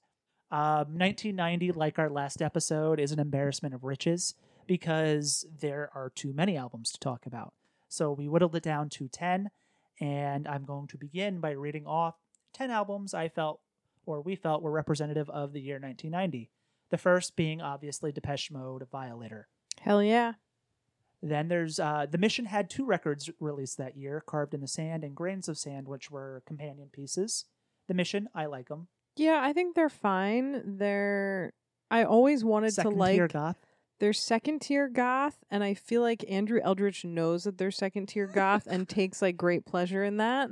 Um, 0.51 0.97
1990, 0.99 1.73
like 1.73 1.99
our 1.99 2.09
last 2.09 2.41
episode, 2.41 3.01
is 3.01 3.13
an 3.13 3.19
embarrassment 3.19 3.75
of 3.75 3.83
riches 3.83 4.35
because 4.67 5.45
there 5.61 5.91
are 5.95 6.11
too 6.15 6.33
many 6.33 6.57
albums 6.57 6.93
to 6.93 7.01
talk 7.01 7.27
about. 7.27 7.55
So 7.89 8.13
we 8.13 8.29
whittled 8.29 8.55
it 8.55 8.63
down 8.63 8.89
to 8.91 9.09
10, 9.09 9.51
and 10.01 10.47
I'm 10.47 10.65
going 10.65 10.87
to 10.89 10.99
begin 10.99 11.41
by 11.41 11.51
reading 11.53 11.87
off 11.87 12.15
10 12.55 12.71
albums 12.71 13.15
I 13.15 13.29
felt 13.29 13.61
or 14.07 14.21
we 14.21 14.37
felt 14.37 14.63
were 14.63 14.71
representative 14.71 15.29
of 15.31 15.53
the 15.53 15.61
year 15.61 15.77
1990. 15.77 16.51
The 16.91 16.99
first 16.99 17.37
being 17.37 17.61
obviously 17.61 18.13
Depeche 18.13 18.51
Mode, 18.51 18.87
Violator. 18.91 19.49
Hell 19.81 20.03
yeah. 20.03 20.35
Then 21.23 21.49
there's 21.49 21.79
uh, 21.79 22.07
the 22.11 22.19
Mission 22.19 22.47
had 22.47 22.71
two 22.71 22.85
records 22.87 23.29
released 23.41 23.77
that 23.79 23.97
year, 23.97 24.23
Carved 24.27 24.55
in 24.55 24.61
the 24.61 24.69
Sand 24.69 25.05
and 25.05 25.15
Grains 25.15 25.49
of 25.49 25.59
Sand, 25.59 25.87
which 25.87 26.11
were 26.11 26.43
companion 26.47 26.89
pieces. 26.93 27.45
The 27.89 27.95
Mission, 27.95 28.29
I 28.35 28.47
like 28.47 28.69
them. 28.69 28.89
Yeah, 29.17 29.41
I 29.43 29.53
think 29.53 29.75
they're 29.75 29.89
fine. 29.91 30.79
They're 30.79 31.53
I 31.91 32.05
always 32.05 32.45
wanted 32.45 32.73
Second 32.73 32.93
to 32.93 32.97
like 32.99 33.15
tier 33.17 33.29
goth. 33.29 33.57
they're 33.99 34.13
second 34.13 34.61
tier 34.61 34.89
goth 34.89 35.37
and 35.51 35.63
I 35.65 35.75
feel 35.75 36.01
like 36.03 36.25
Andrew 36.29 36.61
Eldritch 36.63 37.05
knows 37.05 37.45
that 37.45 37.59
they're 37.59 37.73
second 37.73 38.07
tier 38.07 38.29
goth 38.29 38.67
and 38.69 38.89
takes 38.89 39.21
like 39.21 39.37
great 39.37 39.67
pleasure 39.67 40.05
in 40.05 40.19
that. 40.19 40.49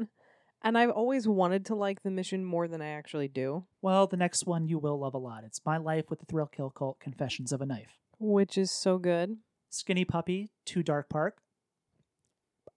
And 0.62 0.76
I've 0.76 0.90
always 0.90 1.28
wanted 1.28 1.64
to 1.66 1.76
like 1.76 2.02
the 2.02 2.10
mission 2.10 2.44
more 2.44 2.66
than 2.66 2.82
I 2.82 2.88
actually 2.88 3.28
do, 3.28 3.64
Well, 3.80 4.08
the 4.08 4.16
next 4.16 4.44
one 4.46 4.66
you 4.66 4.80
will 4.80 4.98
love 4.98 5.14
a 5.14 5.18
lot. 5.18 5.44
It's 5.44 5.60
My 5.64 5.76
Life 5.78 6.10
with 6.10 6.18
the 6.18 6.26
Thrill 6.26 6.48
Kill 6.48 6.70
Cult, 6.70 6.98
Confessions 6.98 7.52
of 7.52 7.60
a 7.62 7.66
Knife. 7.66 7.96
which 8.18 8.58
is 8.58 8.72
so 8.72 8.98
good. 8.98 9.36
Skinny 9.70 10.04
Puppy, 10.04 10.50
Too 10.64 10.82
Dark 10.82 11.08
Park, 11.08 11.38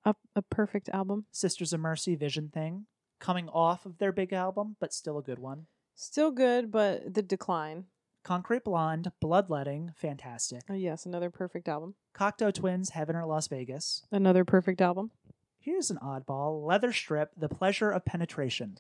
A 0.06 0.16
a 0.36 0.42
perfect 0.42 0.90
album. 0.90 1.26
Sisters 1.32 1.74
of 1.74 1.80
Mercy, 1.80 2.16
Vision 2.16 2.50
Thing, 2.54 2.86
coming 3.20 3.50
off 3.50 3.86
of 3.86 3.98
their 3.98 4.12
big 4.12 4.34
album, 4.34 4.76
but 4.80 4.94
still 4.94 5.18
a 5.18 5.24
good 5.24 5.40
one. 5.40 5.68
Still 5.96 6.32
good, 6.32 6.72
but 6.72 7.14
the 7.14 7.22
decline. 7.22 7.86
Concrete 8.24 8.64
Blonde, 8.64 9.12
Bloodletting, 9.20 9.94
fantastic. 9.96 10.62
Oh, 10.70 10.76
yes, 10.76 11.06
another 11.06 11.30
perfect 11.30 11.68
album. 11.68 11.96
Cocteau 12.16 12.54
Twins, 12.54 12.92
Heaven 12.92 13.16
or 13.16 13.26
Las 13.26 13.48
Vegas. 13.48 14.04
Another 14.12 14.46
perfect 14.46 14.80
album. 14.80 15.12
Here's 15.60 15.90
an 15.92 15.98
oddball 16.04 16.66
Leather 16.66 16.92
Strip, 16.94 17.32
The 17.38 17.50
Pleasure 17.50 17.90
of 17.90 18.06
Penetration. 18.06 18.78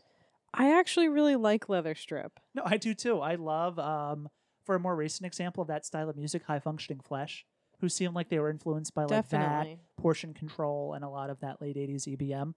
I 0.54 0.78
actually 0.78 1.10
really 1.10 1.36
like 1.36 1.70
Leather 1.70 1.96
Strip. 1.96 2.40
No, 2.54 2.64
I 2.66 2.78
do 2.78 2.94
too. 2.94 3.20
I 3.20 3.36
love, 3.36 3.80
um, 3.80 4.30
for 4.64 4.76
a 4.76 4.80
more 4.80 4.96
recent 4.96 5.26
example 5.26 5.62
of 5.62 5.68
that 5.70 5.86
style 5.86 6.10
of 6.10 6.18
music, 6.18 6.44
High 6.44 6.60
Functioning 6.60 7.02
Flesh, 7.02 7.46
who 7.82 7.90
seemed 7.90 8.16
like 8.16 8.30
they 8.30 8.40
were 8.40 8.50
influenced 8.50 8.94
by 8.96 9.04
like 9.06 9.28
that, 9.30 9.68
Portion 9.98 10.34
Control, 10.34 10.94
and 10.94 11.04
a 11.04 11.10
lot 11.10 11.30
of 11.30 11.40
that 11.42 11.62
late 11.62 11.76
80s 11.76 12.08
EBM. 12.08 12.54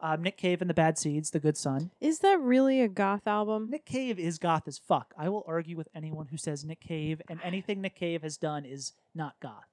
Um, 0.00 0.22
Nick 0.22 0.36
Cave 0.36 0.60
and 0.60 0.70
the 0.70 0.74
Bad 0.74 0.96
Seeds, 0.96 1.30
The 1.30 1.40
Good 1.40 1.56
Son. 1.56 1.90
Is 2.00 2.20
that 2.20 2.38
really 2.40 2.80
a 2.80 2.88
goth 2.88 3.26
album? 3.26 3.68
Nick 3.68 3.84
Cave 3.84 4.18
is 4.18 4.38
goth 4.38 4.68
as 4.68 4.78
fuck. 4.78 5.12
I 5.18 5.28
will 5.28 5.42
argue 5.48 5.76
with 5.76 5.88
anyone 5.94 6.26
who 6.26 6.36
says 6.36 6.64
Nick 6.64 6.78
Cave 6.80 7.20
and 7.28 7.40
anything 7.42 7.80
Nick 7.80 7.96
Cave 7.96 8.22
has 8.22 8.36
done 8.36 8.64
is 8.64 8.92
not 9.14 9.34
goth. 9.42 9.64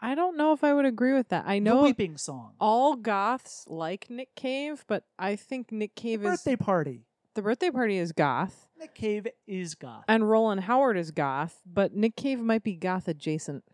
I 0.00 0.14
don't 0.14 0.36
know 0.36 0.52
if 0.52 0.62
I 0.62 0.74
would 0.74 0.84
agree 0.84 1.12
with 1.14 1.28
that. 1.30 1.44
I 1.46 1.54
the 1.56 1.60
know 1.64 1.82
Weeping 1.82 2.16
Song. 2.18 2.52
all 2.60 2.94
goths 2.94 3.64
like 3.68 4.08
Nick 4.10 4.34
Cave, 4.36 4.84
but 4.86 5.04
I 5.18 5.34
think 5.34 5.72
Nick 5.72 5.94
The 5.96 6.00
Cave 6.02 6.20
is 6.24 6.30
Birthday 6.30 6.56
Party. 6.56 7.06
the 7.34 7.42
birthday 7.42 7.70
party 7.70 7.96
is 7.98 8.12
goth, 8.12 8.68
Nick 8.78 8.94
Cave 8.94 9.26
is 9.48 9.74
goth. 9.74 10.04
and 10.06 10.30
Rowland 10.30 10.60
Howard 10.62 10.96
is 10.96 11.10
goth, 11.10 11.62
but 11.66 11.94
Nick 11.94 12.14
Cave 12.14 12.38
might 12.38 12.62
be 12.62 12.76
goth 12.76 13.08
adjacent. 13.08 13.64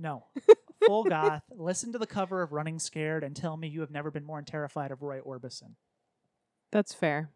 No. 0.00 0.24
Full 0.86 1.04
goth. 1.08 1.42
Listen 1.50 1.92
to 1.92 1.98
the 1.98 2.06
cover 2.06 2.42
of 2.42 2.52
Running 2.52 2.78
Scared 2.78 3.22
and 3.22 3.36
tell 3.36 3.56
me 3.56 3.68
you 3.68 3.80
have 3.80 3.90
never 3.90 4.10
been 4.10 4.24
more 4.24 4.40
terrified 4.42 4.90
of 4.90 5.02
Roy 5.02 5.20
Orbison. 5.20 5.74
That's 6.72 6.94
fair. 6.94 7.30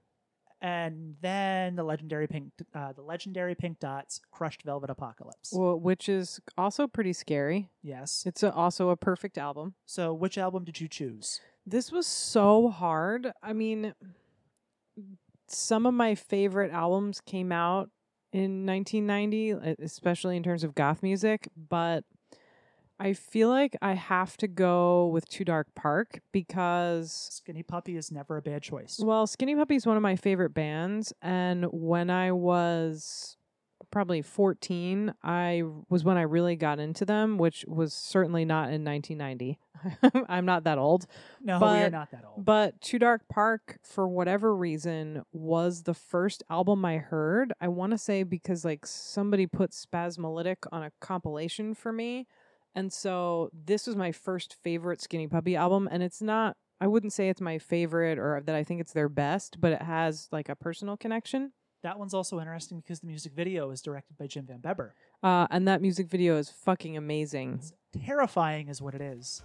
And 0.62 1.16
then 1.20 1.76
the 1.76 1.82
legendary 1.82 2.26
pink, 2.26 2.52
uh, 2.74 2.92
the 2.92 3.02
legendary 3.02 3.54
Pink 3.54 3.80
Dots, 3.80 4.20
Crushed 4.30 4.62
Velvet 4.62 4.88
Apocalypse. 4.88 5.52
Well, 5.52 5.78
which 5.78 6.08
is 6.08 6.40
also 6.56 6.86
pretty 6.86 7.12
scary. 7.12 7.68
yes. 7.82 8.22
It's 8.24 8.42
a, 8.42 8.50
also 8.52 8.88
a 8.88 8.96
perfect 8.96 9.36
album. 9.36 9.74
So, 9.84 10.14
which 10.14 10.38
album 10.38 10.64
did 10.64 10.80
you 10.80 10.88
choose? 10.88 11.40
This 11.66 11.92
was 11.92 12.06
so 12.06 12.70
hard. 12.70 13.30
I 13.42 13.52
mean, 13.52 13.92
some 15.48 15.84
of 15.86 15.92
my 15.94 16.14
favorite 16.14 16.72
albums 16.72 17.20
came 17.20 17.52
out 17.52 17.90
in 18.32 18.64
1990, 18.64 19.36
e- 19.50 19.84
especially 19.84 20.36
in 20.36 20.42
terms 20.42 20.64
of 20.64 20.74
goth 20.74 21.02
music, 21.02 21.48
but 21.56 22.04
I 22.98 23.12
feel 23.12 23.48
like 23.48 23.76
I 23.82 23.94
have 23.94 24.36
to 24.38 24.46
go 24.48 25.08
with 25.08 25.28
Too 25.28 25.44
Dark 25.44 25.66
Park 25.74 26.20
because 26.32 27.10
Skinny 27.32 27.62
Puppy 27.62 27.96
is 27.96 28.12
never 28.12 28.36
a 28.36 28.42
bad 28.42 28.62
choice. 28.62 29.00
well, 29.02 29.26
Skinny 29.26 29.56
Puppy 29.56 29.74
is 29.74 29.86
one 29.86 29.96
of 29.96 30.02
my 30.02 30.16
favorite 30.16 30.54
bands, 30.54 31.12
and 31.20 31.64
when 31.72 32.08
I 32.08 32.30
was 32.32 33.36
probably 33.90 34.22
14, 34.22 35.12
I 35.22 35.62
was 35.88 36.04
when 36.04 36.16
I 36.16 36.22
really 36.22 36.56
got 36.56 36.78
into 36.78 37.04
them, 37.04 37.36
which 37.38 37.64
was 37.68 37.92
certainly 37.92 38.44
not 38.44 38.72
in 38.72 38.84
1990. 38.84 39.58
I'm 40.28 40.44
not 40.46 40.64
that 40.64 40.78
old. 40.78 41.06
no, 41.42 41.58
we 41.58 41.66
are 41.66 41.84
but- 41.84 41.92
not 41.92 42.10
that 42.12 42.24
old. 42.24 42.44
But 42.44 42.80
Too 42.80 42.98
Dark 42.98 43.22
Park, 43.28 43.78
for 43.82 44.08
whatever 44.08 44.54
reason, 44.56 45.22
was 45.32 45.82
the 45.82 45.94
first 45.94 46.42
album 46.48 46.84
I 46.84 46.98
heard. 46.98 47.52
I 47.60 47.68
want 47.68 47.90
to 47.92 47.98
say 47.98 48.22
because 48.22 48.64
like 48.64 48.86
somebody 48.86 49.46
put 49.46 49.72
Spasmolytic 49.72 50.58
on 50.72 50.82
a 50.84 50.92
compilation 51.00 51.74
for 51.74 51.92
me. 51.92 52.26
And 52.74 52.92
so 52.92 53.50
this 53.52 53.86
was 53.86 53.96
my 53.96 54.12
first 54.12 54.56
favorite 54.62 55.00
Skinny 55.00 55.28
Puppy 55.28 55.56
album. 55.56 55.88
And 55.90 56.02
it's 56.02 56.20
not, 56.20 56.56
I 56.80 56.86
wouldn't 56.86 57.12
say 57.12 57.28
it's 57.28 57.40
my 57.40 57.58
favorite 57.58 58.18
or 58.18 58.42
that 58.44 58.54
I 58.54 58.64
think 58.64 58.80
it's 58.80 58.92
their 58.92 59.08
best, 59.08 59.60
but 59.60 59.72
it 59.72 59.82
has 59.82 60.28
like 60.32 60.48
a 60.48 60.56
personal 60.56 60.96
connection. 60.96 61.52
that 61.82 61.98
one's 61.98 62.14
also 62.14 62.40
interesting 62.40 62.80
because 62.80 63.00
the 63.00 63.06
music 63.06 63.32
video 63.34 63.70
is 63.70 63.82
directed 63.82 64.16
by 64.16 64.26
Jim 64.26 64.46
Van 64.46 64.58
Bebber. 64.60 64.94
Uh, 65.22 65.46
and 65.50 65.68
that 65.68 65.80
music 65.82 66.08
video 66.08 66.36
is 66.36 66.50
fucking 66.50 66.96
amazing. 66.96 67.54
It's 67.60 67.72
terrifying, 68.04 68.68
is 68.68 68.80
what 68.82 68.94
it 68.94 69.00
is. 69.02 69.42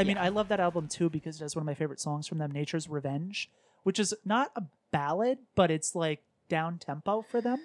I 0.00 0.04
mean, 0.04 0.18
I 0.18 0.28
love 0.28 0.48
that 0.48 0.60
album 0.60 0.88
too 0.88 1.08
because 1.10 1.36
it 1.40 1.44
has 1.44 1.54
one 1.54 1.62
of 1.62 1.66
my 1.66 1.74
favorite 1.74 2.00
songs 2.00 2.26
from 2.26 2.38
them, 2.38 2.50
"Nature's 2.50 2.88
Revenge," 2.88 3.50
which 3.82 3.98
is 3.98 4.14
not 4.24 4.50
a 4.56 4.62
ballad, 4.90 5.38
but 5.54 5.70
it's 5.70 5.94
like 5.94 6.22
down 6.48 6.78
tempo 6.78 7.22
for 7.22 7.40
them. 7.40 7.58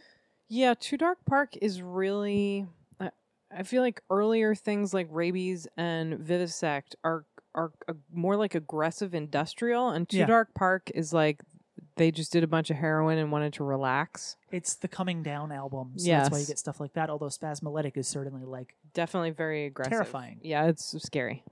Yeah, 0.47 0.73
Too 0.79 0.97
Dark 0.97 1.19
Park 1.25 1.57
is 1.61 1.81
really. 1.81 2.67
I- 2.99 3.11
I 3.51 3.63
feel 3.63 3.81
like 3.81 4.01
earlier 4.09 4.53
things 4.55 4.93
like 4.93 5.07
Rabies 5.09 5.67
and 5.77 6.19
Vivisect 6.19 6.95
are 7.03 7.25
are 7.55 7.71
uh, 7.87 7.93
more 8.11 8.35
like 8.35 8.53
aggressive 8.53 9.15
industrial, 9.15 9.89
and 9.89 10.07
Too 10.09 10.17
Yeah. 10.17 10.25
Dark 10.25 10.53
Park 10.53 10.91
is 10.93 11.13
like 11.13 11.41
they 11.97 12.11
just 12.11 12.33
did 12.33 12.43
a 12.43 12.47
bunch 12.47 12.69
of 12.69 12.75
heroin 12.75 13.17
and 13.17 13.31
wanted 13.31 13.53
to 13.53 13.63
relax. 13.63 14.35
It's 14.51 14.75
the 14.75 14.89
coming 14.89 15.23
down 15.23 15.51
album, 15.53 15.93
so 15.97 16.09
that's 16.09 16.29
why 16.29 16.39
you 16.39 16.45
get 16.45 16.59
stuff 16.59 16.81
like 16.81 16.91
that. 16.93 17.09
Although 17.09 17.27
Spasmolytic 17.27 17.95
is 17.95 18.07
certainly 18.07 18.43
like 18.43 18.75
Definitely 18.93 19.31
very 19.31 19.65
aggressive. 19.65 19.91
Terrifying. 19.91 20.39
Yeah, 20.43 20.65
it's 20.67 21.01
scary. 21.01 21.43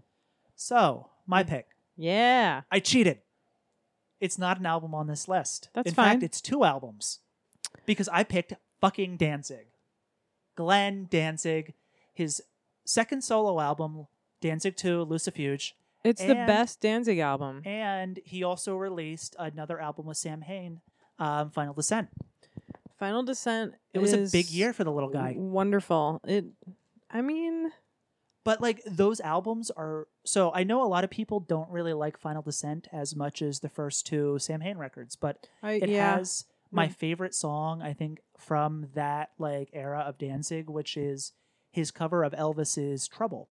So. 0.55 1.09
My 1.25 1.43
pick. 1.43 1.67
Yeah. 1.95 2.61
I 2.71 2.79
cheated. 2.79 3.19
It's 4.19 4.37
not 4.37 4.59
an 4.59 4.65
album 4.65 4.93
on 4.95 5.07
this 5.07 5.27
list. 5.27 5.69
That's 5.73 5.89
In 5.89 5.93
fine. 5.93 6.11
fact, 6.13 6.23
it's 6.23 6.41
two 6.41 6.63
albums 6.63 7.19
because 7.85 8.07
I 8.09 8.23
picked 8.23 8.53
fucking 8.81 9.17
Danzig. 9.17 9.67
Glenn 10.55 11.07
Danzig, 11.09 11.73
his 12.13 12.41
second 12.85 13.23
solo 13.23 13.59
album, 13.59 14.07
Danzig 14.41 14.75
2, 14.75 15.05
Lucifuge, 15.05 15.73
It's 16.03 16.21
the 16.21 16.35
And- 16.37 16.47
best 16.47 16.81
Danzig 16.81 17.19
album. 17.19 17.61
and 17.65 18.19
he 18.25 18.43
also 18.43 18.75
released 18.75 19.35
another 19.39 19.79
album 19.79 20.05
with 20.05 20.17
Samhain, 20.17 20.81
um, 21.17 21.49
Final 21.51 21.73
Descent. 21.73 22.09
Final 22.99 23.23
Descent. 23.23 23.75
It 23.93 23.99
was 23.99 24.11
a 24.13 24.27
big 24.29 24.49
year 24.49 24.73
for 24.73 24.83
the 24.83 24.91
little 24.91 25.09
guy. 25.09 25.33
Wonderful. 25.37 26.19
It. 26.25 26.45
I 27.09 27.21
mean, 27.21 27.71
But 28.45 28.59
like 28.61 28.81
those 28.85 29.19
albums 29.21 29.71
are 29.71 30.07
so 30.25 30.51
I 30.53 30.63
know 30.63 30.83
a 30.83 30.87
lot 30.87 31.03
of 31.03 31.09
people 31.09 31.39
don't 31.39 31.69
really 31.69 31.93
like 31.93 32.17
Final 32.17 32.41
Descent 32.41 32.87
as 32.91 33.15
much 33.15 33.41
as 33.41 33.59
the 33.61 33.69
first 33.69 34.05
two 34.05 34.37
Samhain 34.39 34.77
records, 34.77 35.15
but 35.15 35.47
I 35.61 35.73
it 35.73 35.89
yeah. 35.89 36.17
has 36.17 36.45
my 36.71 36.87
Mm. 36.87 36.95
favorite 36.95 37.35
song 37.35 37.81
I 37.81 37.93
think 37.93 38.19
from 38.37 38.87
that 38.95 39.29
like 39.37 39.69
era 39.73 39.99
of 40.01 40.17
Danzig, 40.17 40.69
which 40.69 40.97
is 40.97 41.31
his 41.71 41.91
cover 41.91 42.23
of 42.23 42.33
Elvis's 42.33 43.07
Trouble. 43.07 43.49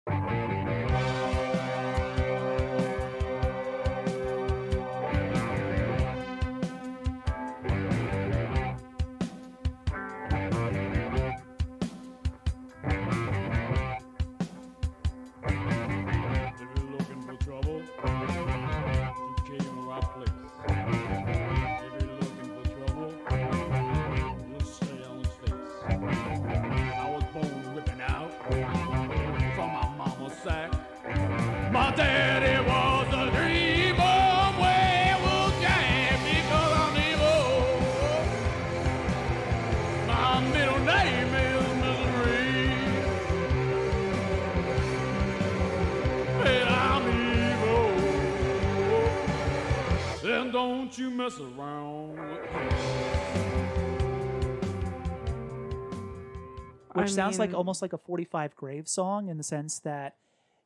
Which 57.09 57.15
sounds 57.15 57.39
like 57.39 57.55
almost 57.55 57.83
like 57.83 57.93
a 57.93 57.99
45 57.99 58.57
Grave 58.57 58.89
song 58.89 59.29
in 59.29 59.37
the 59.37 59.45
sense 59.45 59.79
that 59.81 60.17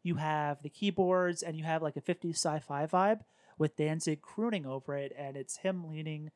you 0.03 0.17
have 0.17 0.63
the 0.63 0.69
keyboards 0.69 1.43
and 1.43 1.57
you 1.57 1.65
have 1.65 1.83
like 1.83 1.97
a 1.97 2.01
50s 2.01 2.35
sci-fi 2.35 2.87
vibe 2.87 3.21
with 3.59 3.77
Danzig 3.77 4.21
crooning 4.23 4.67
over 4.67 4.97
it 4.97 5.13
and 5.17 5.37
it's 5.37 5.59
him 5.59 5.89
leaning 5.89 6.31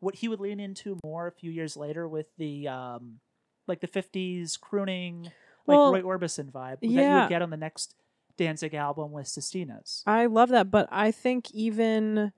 what 0.00 0.16
he 0.16 0.28
would 0.28 0.40
lean 0.40 0.60
into 0.60 0.98
more 1.04 1.26
a 1.26 1.32
few 1.32 1.50
years 1.50 1.76
later 1.76 2.06
with 2.06 2.26
the 2.36 2.68
um 2.68 3.20
like 3.66 3.80
the 3.80 3.88
50s 3.88 4.60
crooning 4.60 5.32
like 5.66 5.76
Well, 5.76 5.92
Roy 5.92 6.02
Orbison 6.02 6.50
vibe 6.52 6.80
that 6.80 6.86
you 6.86 7.20
would 7.20 7.28
get 7.28 7.42
on 7.42 7.50
the 7.50 7.56
next 7.56 7.94
Danzig 8.36 8.74
album 8.74 9.12
with 9.12 9.26
Sistinas. 9.26 10.02
I 10.06 10.26
love 10.26 10.50
that, 10.50 10.70
but 10.70 10.88
I 10.92 11.10
think 11.10 11.50
even 11.52 12.32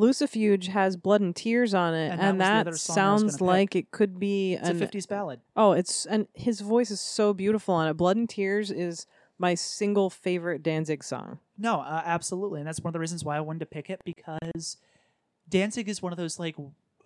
Lucifuge 0.00 0.68
has 0.68 0.96
blood 0.96 1.20
and 1.20 1.36
tears 1.36 1.74
on 1.74 1.94
it, 1.94 2.10
And 2.10 2.20
and, 2.20 2.40
that 2.40 2.64
that, 2.64 2.66
other 2.68 2.76
song 2.76 2.98
I 2.98 3.12
was 3.12 3.20
sounds 3.20 3.34
pick. 3.36 3.40
like 3.42 3.76
it 3.76 3.90
could 3.90 4.18
be 4.18 4.54
It's 4.54 4.68
an 4.68 4.82
a 4.82 4.86
50s 4.86 5.06
ballad. 5.06 5.40
oh, 5.56 5.72
it's 5.72 6.06
and 6.06 6.26
his 6.34 6.60
voice 6.60 6.90
is 6.90 7.00
so 7.00 7.34
beautiful 7.34 7.74
on 7.74 7.86
it. 7.88 7.94
Blood 7.94 8.16
and 8.16 8.28
Tears 8.28 8.70
is 8.70 9.06
my 9.38 9.54
single 9.54 10.08
favorite 10.10 10.62
Danzig 10.62 11.04
song. 11.04 11.38
No, 11.58 11.80
uh, 11.80 12.02
absolutely, 12.04 12.60
and 12.60 12.66
that's 12.66 12.80
one 12.80 12.88
of 12.88 12.92
the 12.94 13.00
reasons 13.00 13.24
why 13.24 13.36
I 13.36 13.40
wanted 13.40 13.60
to 13.60 13.66
pick 13.66 13.90
it 13.90 14.00
because 14.04 14.78
Danzig 15.48 15.88
is 15.88 16.00
one 16.00 16.12
of 16.12 16.16
those 16.16 16.38
like 16.38 16.56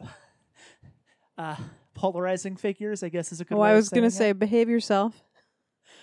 uh, 1.39 1.57
polarizing 1.95 2.57
figures. 2.57 3.03
I 3.03 3.09
guess 3.09 3.33
is 3.33 3.41
a 3.41 3.45
good. 3.45 3.57
Oh, 3.57 3.61
way 3.61 3.71
I 3.71 3.75
was 3.75 3.89
gonna 3.89 4.11
say, 4.11 4.33
behave 4.33 4.69
yourself. 4.69 5.24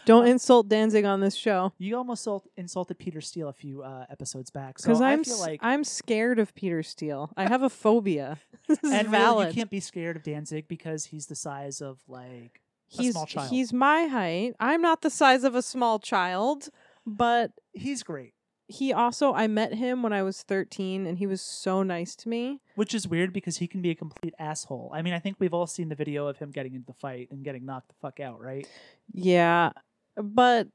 Don't 0.06 0.28
insult 0.28 0.68
Danzig 0.68 1.06
on 1.06 1.20
this 1.20 1.36
show 1.36 1.74
you 1.78 1.98
almost 1.98 2.22
insult- 2.22 2.48
insulted 2.58 3.00
Peter 3.00 3.22
Steele 3.22 3.50
a 3.50 3.54
few 3.54 3.84
uh, 3.84 4.06
episodes 4.10 4.50
back. 4.50 4.78
Because 4.78 5.02
I 5.02 5.12
I'm 5.12 5.24
feel 5.24 5.40
like, 5.40 5.60
I'm 5.64 5.84
scared 5.84 6.40
of 6.40 6.54
Peter 6.56 6.84
Steele. 6.84 7.32
I 7.38 7.48
have 7.48 7.64
a 7.64 7.70
phobia. 7.70 8.40
this 8.68 8.80
is 8.84 8.92
and 8.92 9.12
really, 9.12 9.48
you 9.48 9.54
can't 9.54 9.70
be 9.70 9.80
scared 9.80 10.16
of 10.18 10.24
Danzig 10.24 10.68
because 10.68 11.06
he's 11.06 11.28
the 11.28 11.36
size 11.36 11.82
of 11.82 12.00
like 12.08 12.62
a 12.98 13.02
he's 13.02 13.14
small 13.14 13.26
child. 13.26 13.50
he's 13.50 13.72
my 13.74 14.06
height. 14.06 14.54
I'm 14.60 14.82
not 14.82 15.02
the 15.02 15.10
size 15.10 15.44
of 15.44 15.56
a 15.56 15.62
small 15.62 16.00
child, 16.00 16.70
but 17.06 17.52
he's 17.74 18.04
great, 18.04 18.34
he 18.72 18.94
also 18.94 19.34
I 19.34 19.48
met 19.48 19.74
him 19.74 20.02
when 20.02 20.14
I 20.14 20.24
was 20.24 20.44
13 20.44 21.06
and 21.06 21.18
he 21.18 21.28
was 21.28 21.42
so 21.42 21.84
nice 21.84 22.16
to 22.18 22.30
me. 22.30 22.62
which 22.76 22.94
is 22.94 23.08
weird 23.08 23.34
because 23.34 23.58
he 23.58 23.68
can 23.68 23.82
be 23.82 23.92
a 23.92 23.96
complete 23.96 24.34
asshole. 24.40 24.92
I 24.94 25.02
mean, 25.02 25.14
I 25.14 25.20
think 25.20 25.38
we've 25.40 25.54
all 25.54 25.68
seen 25.68 25.90
the 25.90 25.96
video 25.96 26.28
of 26.28 26.38
him 26.38 26.52
getting 26.52 26.74
into 26.74 26.88
the 26.88 26.94
fight 26.94 27.28
and 27.32 27.44
getting 27.44 27.66
knocked 27.66 27.90
the 27.90 27.96
fuck 28.02 28.20
out, 28.20 28.40
right? 28.42 28.68
Yeah. 29.14 29.72
But 30.16 30.68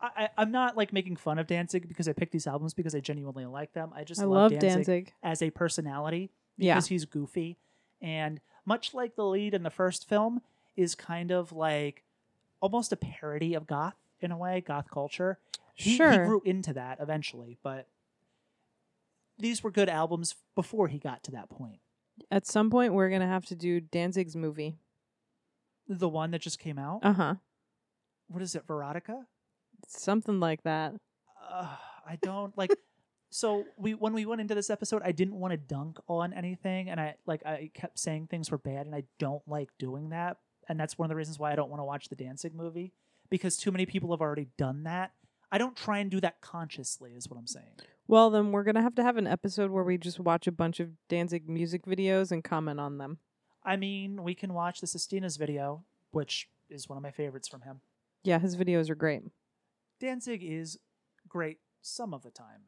I, 0.00 0.28
I'm 0.36 0.50
not 0.52 0.76
like 0.76 0.92
making 0.92 1.16
fun 1.16 1.38
of 1.38 1.46
Danzig 1.46 1.88
because 1.88 2.08
I 2.08 2.12
picked 2.12 2.32
these 2.32 2.46
albums 2.46 2.74
because 2.74 2.94
I 2.94 3.00
genuinely 3.00 3.46
like 3.46 3.72
them. 3.72 3.90
I 3.94 4.04
just 4.04 4.20
I 4.20 4.24
love, 4.24 4.52
love 4.52 4.60
Danzig, 4.60 4.86
Danzig. 4.86 5.12
as 5.22 5.42
a 5.42 5.50
personality 5.50 6.30
Yeah. 6.56 6.74
because 6.74 6.86
he's 6.88 7.04
goofy 7.04 7.58
and 8.00 8.40
much 8.64 8.94
like 8.94 9.16
the 9.16 9.24
lead 9.24 9.54
in 9.54 9.62
the 9.64 9.70
first 9.70 10.08
film 10.08 10.40
is 10.76 10.94
kind 10.94 11.30
of 11.32 11.50
like 11.52 12.04
almost 12.60 12.92
a 12.92 12.96
parody 12.96 13.54
of 13.54 13.66
goth 13.66 13.96
in 14.20 14.30
a 14.30 14.36
way, 14.36 14.60
goth 14.64 14.88
culture. 14.90 15.38
He, 15.74 15.92
he 15.92 15.96
grew 15.98 16.42
into 16.44 16.72
that 16.74 16.98
eventually, 17.00 17.56
but 17.62 17.86
these 19.38 19.62
were 19.62 19.70
good 19.70 19.88
albums 19.88 20.34
before 20.54 20.88
he 20.88 20.98
got 20.98 21.22
to 21.24 21.30
that 21.32 21.48
point. 21.48 21.78
At 22.30 22.46
some 22.46 22.70
point 22.70 22.94
we're 22.94 23.08
going 23.08 23.20
to 23.20 23.26
have 23.28 23.46
to 23.46 23.54
do 23.56 23.80
Danzig's 23.80 24.34
movie. 24.36 24.76
The 25.88 26.08
one 26.08 26.32
that 26.32 26.40
just 26.42 26.58
came 26.58 26.78
out, 26.78 27.00
Uh-huh. 27.04 27.36
What 28.28 28.42
is 28.42 28.54
it, 28.54 28.66
Veronica? 28.66 29.26
Something 29.86 30.40
like 30.40 30.62
that. 30.64 30.94
uh, 31.50 31.76
I 32.06 32.16
don't 32.22 32.56
like. 32.56 32.70
So 33.30 33.64
we 33.76 33.92
when 33.92 34.14
we 34.14 34.24
went 34.24 34.40
into 34.40 34.54
this 34.54 34.70
episode, 34.70 35.02
I 35.04 35.12
didn't 35.12 35.34
want 35.34 35.52
to 35.52 35.58
dunk 35.58 35.98
on 36.08 36.32
anything, 36.32 36.88
and 36.88 36.98
I 36.98 37.16
like 37.26 37.44
I 37.44 37.70
kept 37.74 37.98
saying 37.98 38.28
things 38.28 38.50
were 38.50 38.56
bad, 38.56 38.86
and 38.86 38.94
I 38.94 39.02
don't 39.18 39.46
like 39.46 39.68
doing 39.78 40.08
that, 40.08 40.38
and 40.66 40.80
that's 40.80 40.96
one 40.96 41.04
of 41.04 41.10
the 41.10 41.14
reasons 41.16 41.38
why 41.38 41.52
I 41.52 41.54
don't 41.54 41.68
want 41.68 41.80
to 41.80 41.84
watch 41.84 42.08
the 42.08 42.16
Danzig 42.16 42.54
movie 42.54 42.94
because 43.28 43.58
too 43.58 43.70
many 43.70 43.84
people 43.84 44.10
have 44.12 44.22
already 44.22 44.48
done 44.56 44.84
that. 44.84 45.12
I 45.52 45.58
don't 45.58 45.76
try 45.76 45.98
and 45.98 46.10
do 46.10 46.22
that 46.22 46.40
consciously, 46.40 47.12
is 47.12 47.28
what 47.28 47.38
I'm 47.38 47.46
saying. 47.46 47.72
Well, 48.06 48.30
then 48.30 48.50
we're 48.50 48.64
going 48.64 48.76
to 48.76 48.82
have 48.82 48.94
to 48.94 49.02
have 49.02 49.18
an 49.18 49.26
episode 49.26 49.70
where 49.70 49.84
we 49.84 49.98
just 49.98 50.18
watch 50.18 50.46
a 50.46 50.52
bunch 50.52 50.80
of 50.80 50.92
Danzig 51.10 51.50
music 51.50 51.84
videos 51.84 52.32
and 52.32 52.42
comment 52.42 52.80
on 52.80 52.96
them. 52.96 53.18
I 53.62 53.76
mean, 53.76 54.22
we 54.22 54.34
can 54.34 54.54
watch 54.54 54.80
the 54.80 54.86
Sistina's 54.86 55.36
video, 55.36 55.84
which 56.12 56.48
is 56.70 56.88
one 56.88 56.96
of 56.96 57.02
my 57.02 57.10
favorites 57.10 57.48
from 57.48 57.60
him. 57.60 57.82
Yeah, 58.28 58.38
his 58.38 58.58
videos 58.58 58.90
are 58.90 58.94
great. 58.94 59.22
Danzig 60.00 60.42
is 60.44 60.78
great 61.26 61.60
some 61.80 62.12
of 62.12 62.22
the 62.22 62.30
time. 62.30 62.64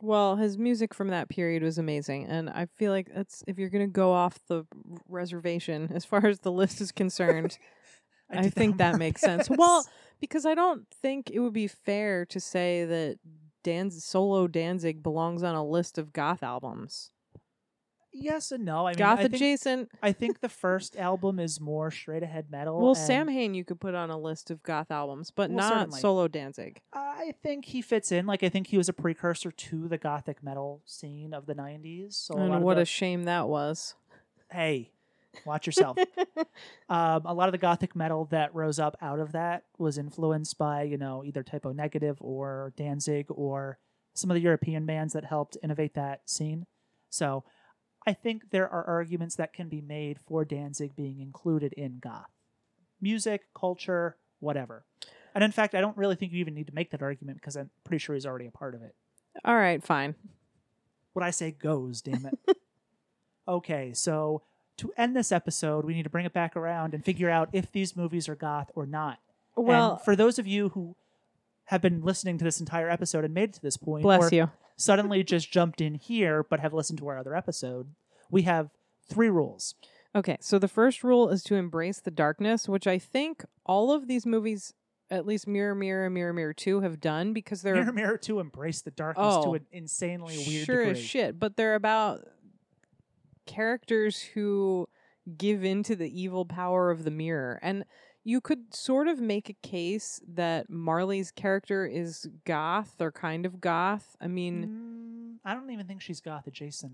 Well, 0.00 0.36
his 0.36 0.56
music 0.56 0.94
from 0.94 1.08
that 1.08 1.28
period 1.28 1.62
was 1.62 1.76
amazing, 1.76 2.24
and 2.24 2.48
I 2.48 2.66
feel 2.78 2.90
like 2.90 3.10
that's 3.14 3.44
if 3.46 3.58
you're 3.58 3.68
gonna 3.68 3.86
go 3.86 4.10
off 4.10 4.38
the 4.48 4.64
reservation 5.06 5.90
as 5.94 6.06
far 6.06 6.26
as 6.26 6.38
the 6.38 6.50
list 6.50 6.80
is 6.80 6.92
concerned. 6.92 7.58
I, 8.30 8.40
did 8.40 8.54
think 8.54 8.72
on 8.72 8.76
that 8.78 8.96
makes 8.96 9.20
sense. 9.20 9.50
Well, 9.50 9.84
because 10.18 10.46
I 10.46 10.54
don't 10.54 10.86
think 11.02 11.30
it 11.30 11.40
would 11.40 11.52
be 11.52 11.66
fair 11.66 12.24
to 12.26 12.40
say 12.40 12.86
that 12.86 13.18
Danz 13.62 14.00
solo 14.00 14.46
Danzig 14.46 15.02
belongs 15.02 15.42
on 15.42 15.54
a 15.54 15.66
list 15.66 15.98
of 15.98 16.14
goth 16.14 16.42
albums. 16.42 17.10
Yes 18.12 18.50
and 18.50 18.64
no. 18.64 18.86
I 18.86 18.90
mean, 18.90 18.98
Goth 18.98 19.18
I 19.18 19.22
think, 19.22 19.34
adjacent. 19.34 19.88
I 20.02 20.12
think 20.12 20.40
the 20.40 20.48
first 20.48 20.96
album 20.96 21.38
is 21.38 21.60
more 21.60 21.90
straight 21.90 22.22
ahead 22.24 22.46
metal. 22.50 22.78
Well, 22.78 22.88
and 22.88 22.96
Sam 22.98 23.28
Hain 23.28 23.54
you 23.54 23.64
could 23.64 23.80
put 23.80 23.94
on 23.94 24.10
a 24.10 24.18
list 24.18 24.50
of 24.50 24.62
goth 24.62 24.90
albums, 24.90 25.30
but 25.30 25.50
Well, 25.50 25.58
not 25.58 25.72
certainly. 25.78 26.00
solo 26.00 26.28
Danzig. 26.28 26.80
I 26.92 27.34
think 27.42 27.66
he 27.66 27.82
fits 27.82 28.10
in. 28.10 28.26
Like, 28.26 28.42
I 28.42 28.48
think 28.48 28.66
he 28.66 28.76
was 28.76 28.88
a 28.88 28.92
precursor 28.92 29.52
to 29.52 29.86
the 29.88 29.98
gothic 29.98 30.42
metal 30.42 30.82
scene 30.84 31.32
of 31.32 31.46
the 31.46 31.54
'90s. 31.54 32.14
So 32.14 32.36
and 32.36 32.62
what 32.64 32.74
the- 32.74 32.82
a 32.82 32.84
shame 32.86 33.24
that 33.24 33.48
was. 33.48 33.94
hey, 34.50 34.90
watch 35.44 35.66
yourself. 35.66 35.96
um, 36.88 37.22
a 37.24 37.32
lot 37.34 37.48
of 37.48 37.52
the 37.52 37.58
gothic 37.58 37.94
metal 37.94 38.24
that 38.26 38.52
rose 38.54 38.78
up 38.80 38.96
out 39.00 39.20
of 39.20 39.32
that 39.32 39.64
was 39.78 39.98
influenced 39.98 40.58
by, 40.58 40.82
you 40.82 40.98
know, 40.98 41.22
either 41.24 41.42
Type 41.44 41.64
O 41.64 41.70
Negative 41.72 42.18
or 42.20 42.72
Danzig 42.76 43.26
or 43.28 43.78
some 44.14 44.30
of 44.30 44.34
the 44.34 44.40
European 44.40 44.86
bands 44.86 45.12
that 45.12 45.24
helped 45.24 45.56
innovate 45.62 45.94
that 45.94 46.28
scene. 46.28 46.66
So 47.10 47.44
I 48.06 48.12
think 48.12 48.50
there 48.50 48.68
are 48.68 48.84
arguments 48.84 49.36
that 49.36 49.52
can 49.52 49.68
be 49.68 49.80
made 49.80 50.18
for 50.26 50.44
Danzig 50.44 50.96
being 50.96 51.20
included 51.20 51.72
in 51.74 51.98
goth 52.00 52.30
music, 53.02 53.42
culture, 53.54 54.16
whatever. 54.40 54.84
And 55.34 55.42
in 55.44 55.52
fact, 55.52 55.74
I 55.74 55.80
don't 55.80 55.96
really 55.96 56.16
think 56.16 56.32
you 56.32 56.38
even 56.38 56.54
need 56.54 56.66
to 56.66 56.74
make 56.74 56.90
that 56.90 57.02
argument 57.02 57.38
because 57.38 57.56
I'm 57.56 57.70
pretty 57.84 57.98
sure 57.98 58.14
he's 58.14 58.26
already 58.26 58.46
a 58.46 58.50
part 58.50 58.74
of 58.74 58.82
it. 58.82 58.94
All 59.44 59.56
right, 59.56 59.82
fine. 59.82 60.14
What 61.12 61.24
I 61.24 61.30
say 61.30 61.52
goes, 61.52 62.02
damn 62.02 62.26
it. 62.26 62.56
okay, 63.48 63.92
so 63.94 64.42
to 64.78 64.92
end 64.96 65.16
this 65.16 65.32
episode, 65.32 65.84
we 65.84 65.94
need 65.94 66.02
to 66.04 66.10
bring 66.10 66.26
it 66.26 66.32
back 66.32 66.56
around 66.56 66.94
and 66.94 67.04
figure 67.04 67.30
out 67.30 67.48
if 67.52 67.70
these 67.70 67.96
movies 67.96 68.28
are 68.28 68.34
goth 68.34 68.70
or 68.74 68.86
not. 68.86 69.18
Well, 69.56 69.92
and 69.92 70.00
for 70.02 70.16
those 70.16 70.38
of 70.38 70.46
you 70.46 70.70
who 70.70 70.96
have 71.64 71.82
been 71.82 72.02
listening 72.02 72.38
to 72.38 72.44
this 72.44 72.60
entire 72.60 72.88
episode 72.88 73.24
and 73.24 73.34
made 73.34 73.50
it 73.50 73.52
to 73.54 73.62
this 73.62 73.76
point, 73.76 74.02
bless 74.02 74.32
you. 74.32 74.50
Suddenly 74.80 75.22
just 75.22 75.52
jumped 75.52 75.80
in 75.80 75.94
here 75.94 76.42
but 76.42 76.60
have 76.60 76.72
listened 76.72 76.98
to 76.98 77.06
our 77.08 77.18
other 77.18 77.34
episode, 77.36 77.94
we 78.30 78.42
have 78.42 78.70
three 79.08 79.28
rules. 79.28 79.74
Okay, 80.14 80.38
so 80.40 80.58
the 80.58 80.68
first 80.68 81.04
rule 81.04 81.28
is 81.28 81.42
to 81.44 81.54
embrace 81.54 82.00
the 82.00 82.10
darkness, 82.10 82.68
which 82.68 82.86
I 82.86 82.98
think 82.98 83.44
all 83.66 83.92
of 83.92 84.08
these 84.08 84.24
movies, 84.26 84.72
at 85.10 85.26
least 85.26 85.46
Mirror 85.46 85.74
Mirror 85.76 86.06
and 86.06 86.14
Mirror 86.14 86.32
Mirror 86.32 86.54
2, 86.54 86.80
have 86.80 87.00
done 87.00 87.32
because 87.32 87.62
they're 87.62 87.76
Mirror, 87.76 87.92
mirror, 87.92 88.16
2 88.18 88.40
embrace 88.40 88.80
the 88.80 88.90
darkness 88.90 89.34
to 89.44 89.50
Oh. 89.50 89.54
an 89.54 89.66
insanely 89.70 90.36
weird 90.38 90.66
sure 90.66 90.84
degree. 90.84 90.90
as 90.92 90.98
shit, 91.04 91.38
but 91.38 91.56
they're 91.56 91.74
about 91.74 92.26
characters 93.46 94.20
who 94.20 94.88
give 95.36 95.64
into 95.64 95.94
the 95.94 96.20
evil 96.20 96.44
power 96.44 96.90
of 96.90 97.04
the 97.04 97.10
mirror. 97.10 97.58
And 97.62 97.84
you 98.24 98.40
could 98.40 98.74
sort 98.74 99.08
of 99.08 99.20
make 99.20 99.48
a 99.48 99.56
case 99.66 100.20
that 100.28 100.68
Marley's 100.68 101.30
character 101.30 101.86
is 101.86 102.28
goth 102.44 103.00
or 103.00 103.10
kind 103.10 103.46
of 103.46 103.60
goth. 103.60 104.16
I 104.20 104.26
mean, 104.28 105.38
Mm, 105.44 105.48
I 105.50 105.54
don't 105.54 105.70
even 105.70 105.86
think 105.86 106.02
she's 106.02 106.20
goth 106.20 106.46
adjacent. 106.46 106.92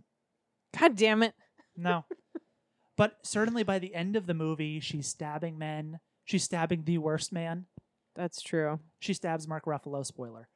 god 0.79 0.97
damn 0.97 1.23
it. 1.23 1.35
No. 1.77 2.05
but 2.97 3.19
certainly 3.23 3.63
by 3.63 3.79
the 3.79 3.95
end 3.95 4.17
of 4.17 4.27
the 4.27 4.35
movie, 4.35 4.81
she's 4.81 5.09
stabbing 5.09 5.59
men. 5.59 6.01
She's 6.25 6.45
stabbing 6.45 6.85
the 6.85 6.99
worst 6.99 7.33
man. 7.33 7.67
That's 8.15 8.41
true. 8.41 8.81
She 9.01 9.13
stabs 9.13 9.47
Mark 9.47 9.65
Ruffalo. 9.67 10.05
Spoiler. 10.07 10.49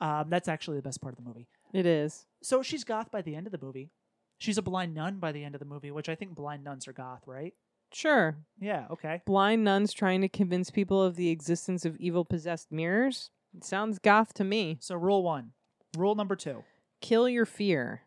Um, 0.00 0.28
that's 0.28 0.48
actually 0.48 0.76
the 0.76 0.82
best 0.82 1.00
part 1.00 1.14
of 1.16 1.22
the 1.24 1.28
movie. 1.28 1.48
It 1.72 1.86
is. 1.86 2.26
So 2.42 2.62
she's 2.62 2.84
goth 2.84 3.10
by 3.10 3.22
the 3.22 3.34
end 3.34 3.46
of 3.46 3.52
the 3.52 3.64
movie. 3.64 3.90
She's 4.38 4.58
a 4.58 4.62
blind 4.62 4.94
nun 4.94 5.18
by 5.18 5.32
the 5.32 5.42
end 5.42 5.54
of 5.54 5.58
the 5.60 5.64
movie, 5.64 5.90
which 5.90 6.10
I 6.10 6.14
think 6.14 6.34
blind 6.34 6.62
nuns 6.62 6.86
are 6.86 6.92
goth, 6.92 7.22
right? 7.26 7.54
Sure. 7.96 8.36
Yeah. 8.60 8.84
Okay. 8.90 9.22
Blind 9.24 9.64
nuns 9.64 9.94
trying 9.94 10.20
to 10.20 10.28
convince 10.28 10.70
people 10.70 11.02
of 11.02 11.16
the 11.16 11.30
existence 11.30 11.86
of 11.86 11.96
evil 11.96 12.26
possessed 12.26 12.70
mirrors. 12.70 13.30
It 13.56 13.64
sounds 13.64 13.98
goth 13.98 14.34
to 14.34 14.44
me. 14.44 14.76
So 14.80 14.96
rule 14.96 15.22
one. 15.22 15.52
Rule 15.96 16.14
number 16.14 16.36
two. 16.36 16.62
Kill 17.00 17.26
your 17.26 17.46
fear. 17.46 18.02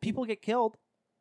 People 0.00 0.24
get 0.24 0.42
killed. 0.42 0.76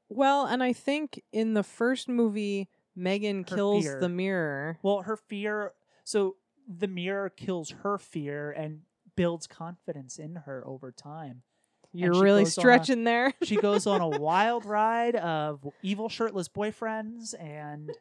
Well, 0.10 0.48
and 0.48 0.64
I 0.64 0.73
think 0.73 1.22
in 1.32 1.53
the 1.53 1.61
first 1.61 2.10
movie, 2.10 2.69
Megan 2.95 3.45
Her 3.48 3.56
kills 3.56 3.84
fear. 3.84 3.99
the 3.99 4.10
mirror. 4.10 4.80
Well, 4.82 5.03
her 5.03 5.15
fear. 5.15 5.73
So 6.03 6.38
the 6.68 6.88
mirror 6.88 7.30
kills 7.30 7.69
her 7.84 7.99
fear 7.99 8.49
and 8.49 8.82
builds 9.15 9.45
confidence 9.45 10.18
in 10.18 10.38
her 10.48 10.65
over 10.65 10.91
time. 10.91 11.44
You're 11.93 12.22
really 12.22 12.41
on 12.41 12.47
a- 12.47 12.51
stretching 12.51 13.03
there. 13.03 13.34
She 13.43 13.55
goes 13.57 13.85
on 13.88 14.01
a 14.01 14.07
wild 14.19 14.65
ride 14.65 15.15
of 15.15 15.68
evil 15.81 16.07
shirtless 16.09 16.47
boyfriends 16.47 17.34
and 17.39 17.91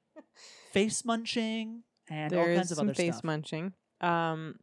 face 0.72 1.04
munching 1.04 1.82
and 2.08 2.32
all 2.32 2.44
There's 2.44 2.56
kinds 2.58 2.70
of 2.70 2.76
some 2.76 2.88
other 2.88 2.94
face 2.94 3.14
stuff. 3.14 3.24
munching. 3.24 3.72
Um, 4.00 4.56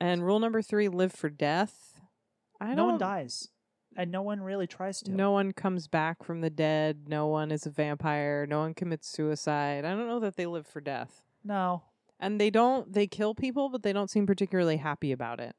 and 0.00 0.24
rule 0.24 0.38
number 0.38 0.62
three: 0.62 0.88
live 0.88 1.12
for 1.12 1.28
death. 1.30 2.00
I 2.60 2.68
don't 2.68 2.76
no 2.76 2.84
one 2.86 2.98
dies, 2.98 3.48
and 3.96 4.10
no 4.10 4.22
one 4.22 4.40
really 4.42 4.66
tries 4.66 5.00
to. 5.02 5.10
No 5.12 5.30
one 5.32 5.52
comes 5.52 5.88
back 5.88 6.22
from 6.22 6.40
the 6.40 6.50
dead. 6.50 7.04
No 7.08 7.26
one 7.26 7.50
is 7.50 7.66
a 7.66 7.70
vampire. 7.70 8.46
No 8.48 8.60
one 8.60 8.74
commits 8.74 9.08
suicide. 9.08 9.84
I 9.84 9.90
don't 9.90 10.06
know 10.08 10.20
that 10.20 10.36
they 10.36 10.46
live 10.46 10.66
for 10.66 10.80
death. 10.80 11.24
no, 11.44 11.82
And 12.18 12.40
they 12.40 12.50
don't. 12.50 12.92
They 12.92 13.06
kill 13.06 13.34
people, 13.34 13.68
but 13.68 13.82
they 13.82 13.92
don't 13.92 14.10
seem 14.10 14.26
particularly 14.26 14.76
happy 14.78 15.12
about 15.12 15.40
it. 15.40 15.54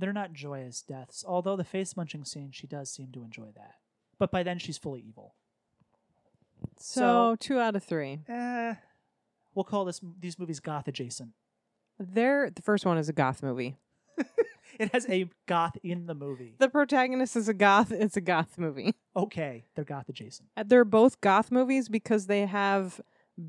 They're 0.00 0.12
not 0.12 0.32
joyous 0.32 0.82
deaths. 0.82 1.24
Although 1.26 1.56
the 1.56 1.64
face 1.64 1.96
munching 1.96 2.24
scene, 2.24 2.50
she 2.52 2.66
does 2.66 2.90
seem 2.90 3.12
to 3.12 3.22
enjoy 3.22 3.50
that. 3.56 3.74
But 4.18 4.30
by 4.32 4.42
then, 4.42 4.58
she's 4.58 4.78
fully 4.78 5.00
evil. 5.06 5.34
So, 6.78 7.00
So- 7.00 7.36
two 7.38 7.58
out 7.58 7.76
of 7.76 7.84
three. 7.84 8.20
Eh, 8.28 8.74
we'll 9.54 9.64
call 9.64 9.84
this 9.84 10.00
these 10.18 10.38
movies 10.38 10.60
goth 10.60 10.88
adjacent. 10.88 11.30
There, 11.98 12.50
the 12.50 12.62
first 12.62 12.86
one 12.86 12.98
is 12.98 13.08
a 13.08 13.12
goth 13.12 13.42
movie. 13.42 13.76
It 14.78 14.92
has 14.92 15.06
a 15.10 15.28
goth 15.46 15.76
in 15.82 16.06
the 16.06 16.14
movie. 16.14 16.54
The 16.58 16.68
protagonist 16.70 17.36
is 17.36 17.48
a 17.50 17.52
goth. 17.54 17.92
It's 17.92 18.16
a 18.16 18.20
goth 18.22 18.56
movie. 18.56 18.94
Okay, 19.14 19.64
they're 19.74 19.84
goth 19.84 20.08
adjacent. 20.08 20.48
Uh, 20.56 20.62
They're 20.66 20.86
both 20.86 21.20
goth 21.20 21.50
movies 21.50 21.88
because 21.90 22.28
they 22.28 22.46
have 22.46 22.98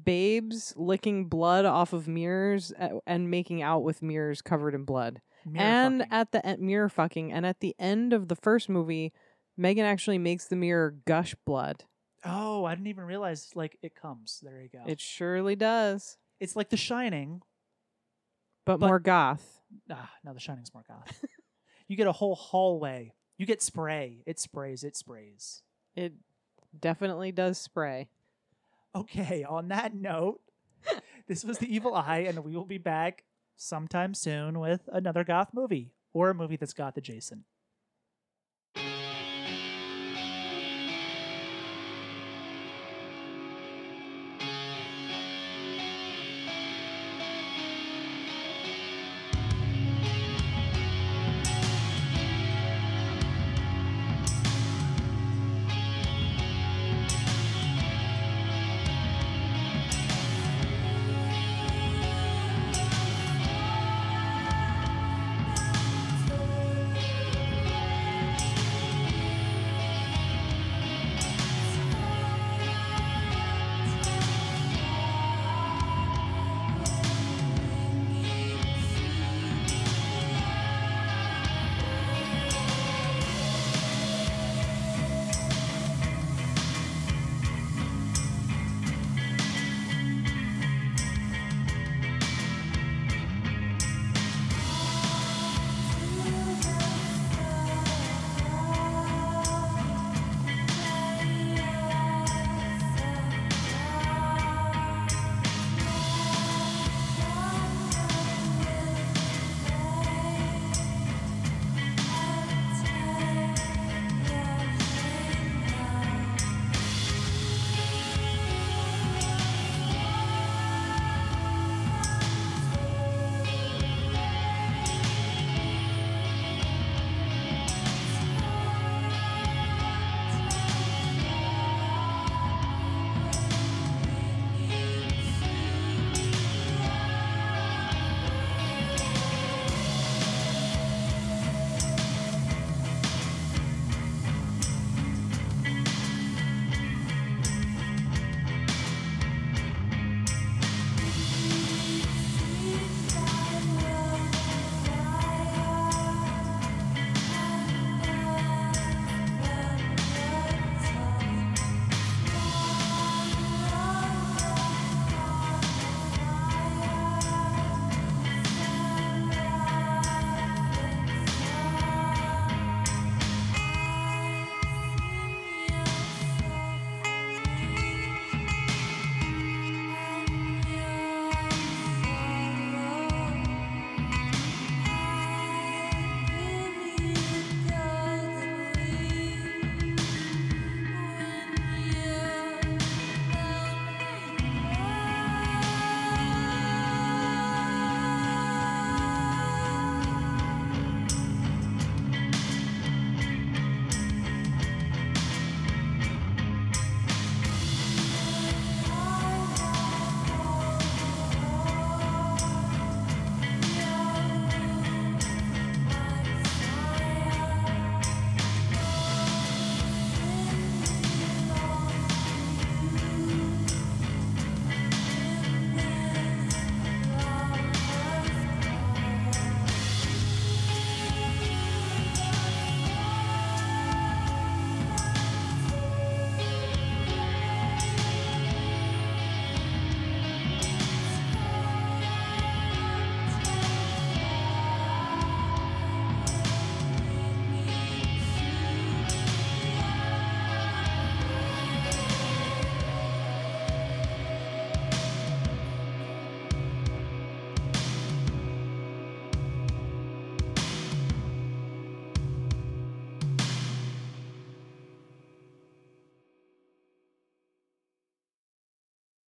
babes 0.04 0.74
licking 0.76 1.26
blood 1.30 1.64
off 1.64 1.94
of 1.94 2.06
mirrors 2.08 2.74
uh, 2.78 3.00
and 3.08 3.30
making 3.32 3.62
out 3.62 3.84
with 3.84 4.02
mirrors 4.02 4.42
covered 4.42 4.74
in 4.76 4.84
blood. 4.84 5.22
Mirror 5.46 5.66
and 5.66 6.00
fucking. 6.02 6.14
at 6.14 6.32
the 6.32 6.46
end, 6.46 6.62
mirror 6.62 6.90
fucking. 6.90 7.32
And 7.34 7.46
at 7.46 7.60
the 7.60 7.76
end 7.80 8.14
of 8.14 8.28
the 8.28 8.36
first 8.36 8.70
movie, 8.70 9.12
Megan 9.58 9.86
actually 9.86 10.18
makes 10.18 10.46
the 10.46 10.56
mirror 10.56 10.96
gush 11.06 11.36
blood. 11.46 11.84
oh, 12.26 12.66
I 12.66 12.76
didn't 12.76 12.88
even 12.88 13.06
realize 13.06 13.50
like 13.56 13.78
it 13.82 13.96
comes. 13.96 14.40
There 14.44 14.62
you 14.62 14.70
go. 14.70 14.84
It 14.86 15.00
surely 15.00 15.56
does, 15.56 16.18
it's 16.40 16.56
like 16.56 16.70
The 16.70 16.78
Shining. 16.78 17.42
but, 18.66 18.80
But- 18.80 18.88
more 18.88 19.00
goth. 19.00 19.60
Ah, 19.90 20.12
no, 20.24 20.34
The 20.34 20.40
Shining's 20.40 20.74
more 20.74 20.84
goth. 20.88 21.24
you 21.88 21.96
get 21.98 22.08
a 22.08 22.12
whole 22.12 22.36
hallway. 22.36 23.14
You 23.38 23.46
get 23.46 23.62
spray. 23.62 24.22
It 24.28 24.40
sprays. 24.40 24.84
It 24.84 24.96
sprays. 24.96 25.64
It 25.96 26.14
definitely 26.80 27.32
does 27.32 27.58
spray. 27.58 28.10
Okay. 28.96 29.44
On 29.44 29.70
that 29.70 29.96
note, 29.96 30.42
this 31.28 31.44
was 31.44 31.58
the 31.58 31.74
Evil 31.74 31.96
Eye, 31.96 32.26
and 32.28 32.44
we 32.44 32.56
will 32.56 32.66
be 32.66 32.78
back 32.78 33.24
sometime 33.62 34.14
soon 34.14 34.60
with 34.60 34.82
another 34.92 35.24
goth 35.24 35.50
movie 35.54 35.92
or 36.14 36.30
a 36.30 36.34
movie 36.34 36.56
that's 36.56 36.74
goth 36.74 36.98
adjacent. 36.98 37.44